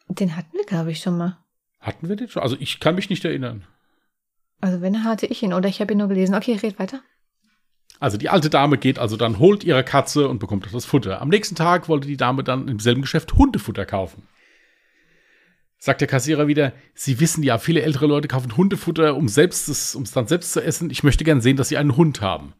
Den 0.09 0.37
hatten 0.37 0.57
wir, 0.57 0.65
glaube 0.65 0.91
ich, 0.91 1.01
schon 1.01 1.19
mal. 1.19 1.37
Hatten 1.81 2.09
wir 2.09 2.17
den 2.17 2.29
schon? 2.29 2.43
Also 2.43 2.57
ich 2.59 2.81
kann 2.81 2.95
mich 2.95 3.11
nicht 3.11 3.25
erinnern. 3.25 3.65
Also 4.63 4.81
wenn, 4.81 5.05
hatte 5.05 5.27
ich 5.27 5.43
ihn 5.43 5.53
oder 5.53 5.69
ich 5.69 5.81
habe 5.81 5.93
ihn 5.93 5.99
nur 5.99 6.09
gelesen. 6.09 6.35
Okay, 6.35 6.55
red 6.63 6.79
weiter. 6.79 7.03
Also 8.01 8.17
die 8.17 8.31
alte 8.31 8.49
Dame 8.49 8.79
geht 8.79 8.99
also 8.99 9.17
dann, 9.17 9.39
holt 9.39 9.65
ihre 9.65 9.85
Katze 9.85 10.29
und 10.29 10.39
bekommt 10.39 10.67
auch 10.67 10.73
das 10.73 10.85
Futter. 10.87 11.21
Am 11.21 11.29
nächsten 11.29 11.57
Tag 11.57 11.89
wollte 11.89 12.09
die 12.09 12.17
Dame 12.17 12.43
dann 12.43 12.69
im 12.69 12.81
selben 12.81 13.03
Geschäft 13.03 13.35
Hundefutter 13.35 13.85
kaufen. 13.85 14.27
Sagt 15.85 16.01
der 16.01 16.07
Kassierer 16.07 16.47
wieder, 16.47 16.73
Sie 16.95 17.19
wissen 17.19 17.43
ja, 17.43 17.59
viele 17.59 17.83
ältere 17.83 18.07
Leute 18.07 18.29
kaufen 18.29 18.57
Hundefutter, 18.57 19.17
um 19.17 19.27
es, 19.27 19.95
um 19.97 20.05
dann 20.15 20.29
selbst 20.29 20.53
zu 20.53 20.63
essen. 20.63 20.91
Ich 20.91 21.03
möchte 21.03 21.25
gern 21.25 21.41
sehen, 21.41 21.57
dass 21.57 21.71
Sie 21.71 21.77
einen 21.77 21.97
Hund 21.97 22.21
haben. 22.21 22.55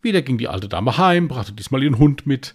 Wieder 0.00 0.22
ging 0.22 0.38
die 0.38 0.48
alte 0.48 0.66
Dame 0.66 0.96
heim, 0.96 1.28
brachte 1.28 1.52
diesmal 1.52 1.82
ihren 1.82 1.98
Hund 1.98 2.24
mit. 2.24 2.54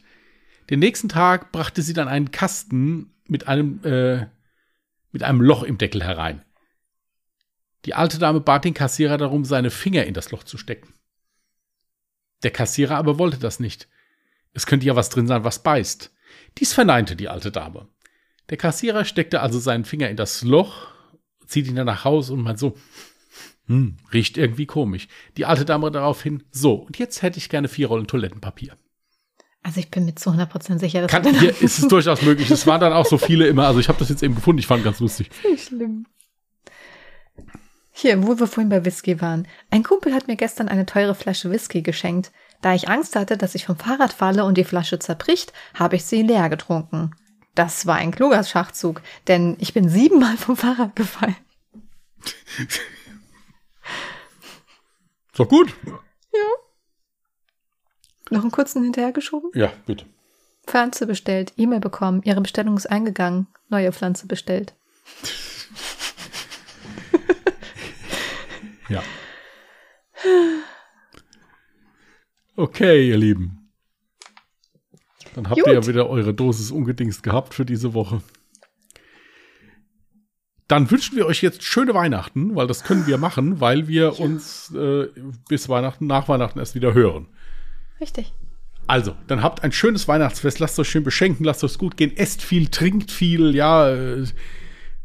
Den 0.72 0.80
nächsten 0.80 1.08
Tag 1.08 1.52
brachte 1.52 1.84
sie 1.84 1.94
dann 1.94 2.08
einen 2.08 2.32
Kasten 2.32 3.14
mit 3.28 3.48
einem, 3.48 3.80
äh, 3.84 4.26
mit 5.12 5.22
einem 5.22 5.40
Loch 5.40 5.62
im 5.62 5.78
Deckel 5.78 6.04
herein. 6.04 6.44
Die 7.86 7.94
alte 7.94 8.18
Dame 8.18 8.40
bat 8.42 8.66
den 8.66 8.74
Kassierer 8.74 9.20
darum, 9.20 9.46
seine 9.46 9.70
Finger 9.70 10.06
in 10.06 10.16
das 10.16 10.32
Loch 10.32 10.46
zu 10.46 10.58
stecken. 10.58 10.96
Der 12.42 12.50
Kassierer 12.50 12.98
aber 12.98 13.20
wollte 13.20 13.38
das 13.38 13.60
nicht. 13.60 13.88
Es 14.52 14.66
könnte 14.66 14.88
ja 14.88 14.96
was 14.96 15.10
drin 15.12 15.28
sein, 15.28 15.44
was 15.44 15.62
beißt. 15.62 16.12
Dies 16.58 16.74
verneinte 16.74 17.16
die 17.16 17.30
alte 17.30 17.52
Dame. 17.52 17.88
Der 18.50 18.58
Kassierer 18.58 19.06
steckte 19.06 19.42
also 19.42 19.60
seinen 19.60 19.86
Finger 19.86 20.10
in 20.10 20.18
das 20.18 20.44
Loch, 20.44 20.88
zieht 21.48 21.68
ihn 21.68 21.76
dann 21.76 21.88
nach 21.88 22.04
Hause 22.04 22.34
und 22.34 22.42
meint 22.42 22.60
so, 22.60 22.76
hm, 23.68 23.98
riecht 24.14 24.38
irgendwie 24.38 24.66
komisch. 24.66 25.08
Die 25.38 25.46
alte 25.46 25.66
Dame 25.66 25.90
daraufhin, 25.92 26.44
so, 26.52 26.74
und 26.76 27.00
jetzt 27.00 27.22
hätte 27.22 27.40
ich 27.40 27.50
gerne 27.50 27.68
vier 27.68 27.88
Rollen 27.88 28.08
Toilettenpapier. 28.08 28.78
Also 29.64 29.80
ich 29.80 29.90
bin 29.90 30.06
mir 30.06 30.14
zu 30.14 30.30
100% 30.30 30.78
sicher, 30.78 31.02
dass 31.02 31.10
Kann, 31.10 31.24
wir 31.24 31.40
hier 31.40 31.50
ist 31.62 31.80
es 31.80 31.88
durchaus 31.88 32.22
möglich. 32.22 32.52
Es 32.52 32.68
waren 32.68 32.82
dann 32.82 32.94
auch 32.94 33.08
so 33.08 33.18
viele 33.18 33.48
immer, 33.48 33.66
also 33.66 33.80
ich 33.80 33.90
habe 33.90 33.98
das 33.98 34.10
jetzt 34.10 34.22
eben 34.22 34.36
gefunden, 34.36 34.60
ich 34.60 34.68
fand 34.68 34.84
ganz 34.84 35.00
lustig. 35.00 35.32
Nicht 35.50 35.68
schlimm. 35.68 36.06
Hier, 37.92 38.22
wo 38.28 38.38
wir 38.38 38.46
vorhin 38.46 38.70
bei 38.70 38.86
Whisky 38.86 39.22
waren. 39.22 39.48
Ein 39.72 39.82
Kumpel 39.82 40.14
hat 40.14 40.28
mir 40.28 40.36
gestern 40.36 40.68
eine 40.68 40.86
teure 40.86 41.16
Flasche 41.16 41.50
Whisky 41.50 41.82
geschenkt. 41.82 42.32
Da 42.62 42.76
ich 42.76 42.90
Angst 42.90 43.16
hatte, 43.16 43.38
dass 43.38 43.56
ich 43.56 43.66
vom 43.66 43.78
Fahrrad 43.78 44.14
falle 44.14 44.46
und 44.46 44.58
die 44.58 44.66
Flasche 44.66 45.00
zerbricht, 45.00 45.54
habe 45.74 45.96
ich 45.96 46.06
sie 46.06 46.22
leer 46.22 46.50
getrunken. 46.50 47.16
Das 47.56 47.86
war 47.86 47.96
ein 47.96 48.12
kluger 48.12 48.44
Schachzug, 48.44 49.02
denn 49.28 49.56
ich 49.60 49.74
bin 49.74 49.90
siebenmal 49.90 50.38
vom 50.38 50.58
Fahrrad 50.58 50.96
gefallen. 50.96 51.36
Ist 52.22 52.82
doch 55.40 55.48
gut. 55.48 55.74
Noch 58.30 58.42
einen 58.42 58.52
kurzen 58.52 58.84
hinterhergeschoben? 58.84 59.52
Ja, 59.54 59.72
bitte. 59.86 60.06
Pflanze 60.66 61.06
bestellt, 61.06 61.54
E-Mail 61.58 61.80
bekommen, 61.80 62.22
ihre 62.24 62.42
Bestellung 62.42 62.76
ist 62.76 62.88
eingegangen, 62.88 63.48
neue 63.70 63.92
Pflanze 63.92 64.28
bestellt. 64.28 64.74
Ja. 68.88 69.02
Okay, 72.56 73.10
ihr 73.10 73.18
Lieben. 73.18 73.65
Dann 75.36 75.50
habt 75.50 75.60
Gut. 75.60 75.68
ihr 75.68 75.74
ja 75.74 75.86
wieder 75.86 76.10
eure 76.10 76.34
Dosis 76.34 76.72
ungedingst 76.72 77.22
gehabt 77.22 77.54
für 77.54 77.66
diese 77.66 77.94
Woche. 77.94 78.22
Dann 80.70 80.90
wünschen 80.90 81.18
wir 81.18 81.26
euch 81.26 81.42
jetzt 81.42 81.62
schöne 81.62 81.94
Weihnachten, 81.94 82.56
weil 82.56 82.68
das 82.68 82.86
können 82.86 83.06
wir 83.06 83.18
machen, 83.18 83.60
weil 83.60 83.90
wir 83.90 84.18
uns 84.20 84.74
äh, 84.74 85.08
bis 85.50 85.68
Weihnachten, 85.68 86.08
nach 86.08 86.30
Weihnachten 86.30 86.58
erst 86.58 86.74
wieder 86.74 86.94
hören. 86.94 87.28
Richtig. 88.00 88.34
Also, 88.88 89.16
dann 89.28 89.44
habt 89.44 89.64
ein 89.64 89.74
schönes 89.74 90.08
Weihnachtsfest, 90.08 90.60
lasst 90.60 90.80
euch 90.80 90.90
schön 90.90 91.04
beschenken, 91.04 91.44
lasst 91.44 91.64
euch 91.64 91.78
gut 91.78 91.98
gehen, 91.98 92.16
esst 92.16 92.42
viel, 92.42 92.70
trinkt 92.70 93.12
viel, 93.12 93.54
ja. 93.56 93.90
äh, 93.90 94.26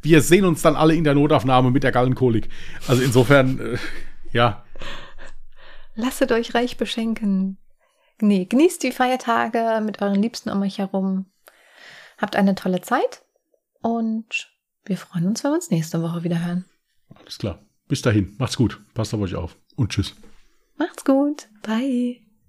Wir 0.01 0.23
sehen 0.23 0.45
uns 0.45 0.63
dann 0.63 0.77
alle 0.77 0.95
in 0.95 1.05
der 1.05 1.15
Notaufnahme 1.15 1.73
mit 1.73 1.83
der 1.83 1.93
Gallenkolik. 1.93 2.49
Also 2.87 3.03
insofern, 3.03 3.59
äh, 3.59 3.79
ja, 4.33 4.65
Lasset 5.97 6.33
euch 6.33 6.55
reich 6.55 6.77
beschenken. 6.77 7.59
Nee, 8.23 8.45
genießt 8.45 8.83
die 8.83 8.93
Feiertage 8.93 9.81
mit 9.85 10.03
euren 10.03 10.21
Liebsten 10.23 10.51
um 10.51 10.63
euch 10.63 10.79
herum. 10.79 11.27
Habt 12.19 12.37
eine 12.37 12.55
tolle 12.55 12.81
Zeit 12.81 13.23
und 13.81 14.51
wir 14.85 14.97
freuen 14.97 15.27
uns, 15.27 15.43
wenn 15.43 15.51
wir 15.53 15.57
uns 15.57 15.71
nächste 15.71 16.03
Woche 16.03 16.23
wieder 16.25 16.45
hören. 16.45 16.65
alles 17.15 17.39
klar. 17.39 17.59
Bis 17.89 18.03
dahin, 18.03 18.37
macht's 18.39 18.57
gut, 18.57 18.81
passt 18.95 19.13
auf 19.15 19.21
euch 19.21 19.35
auf 19.35 19.57
und 19.77 19.91
tschüss. 19.91 20.15
Macht's 20.77 21.05
gut. 21.05 21.49
Bye. 21.63 22.21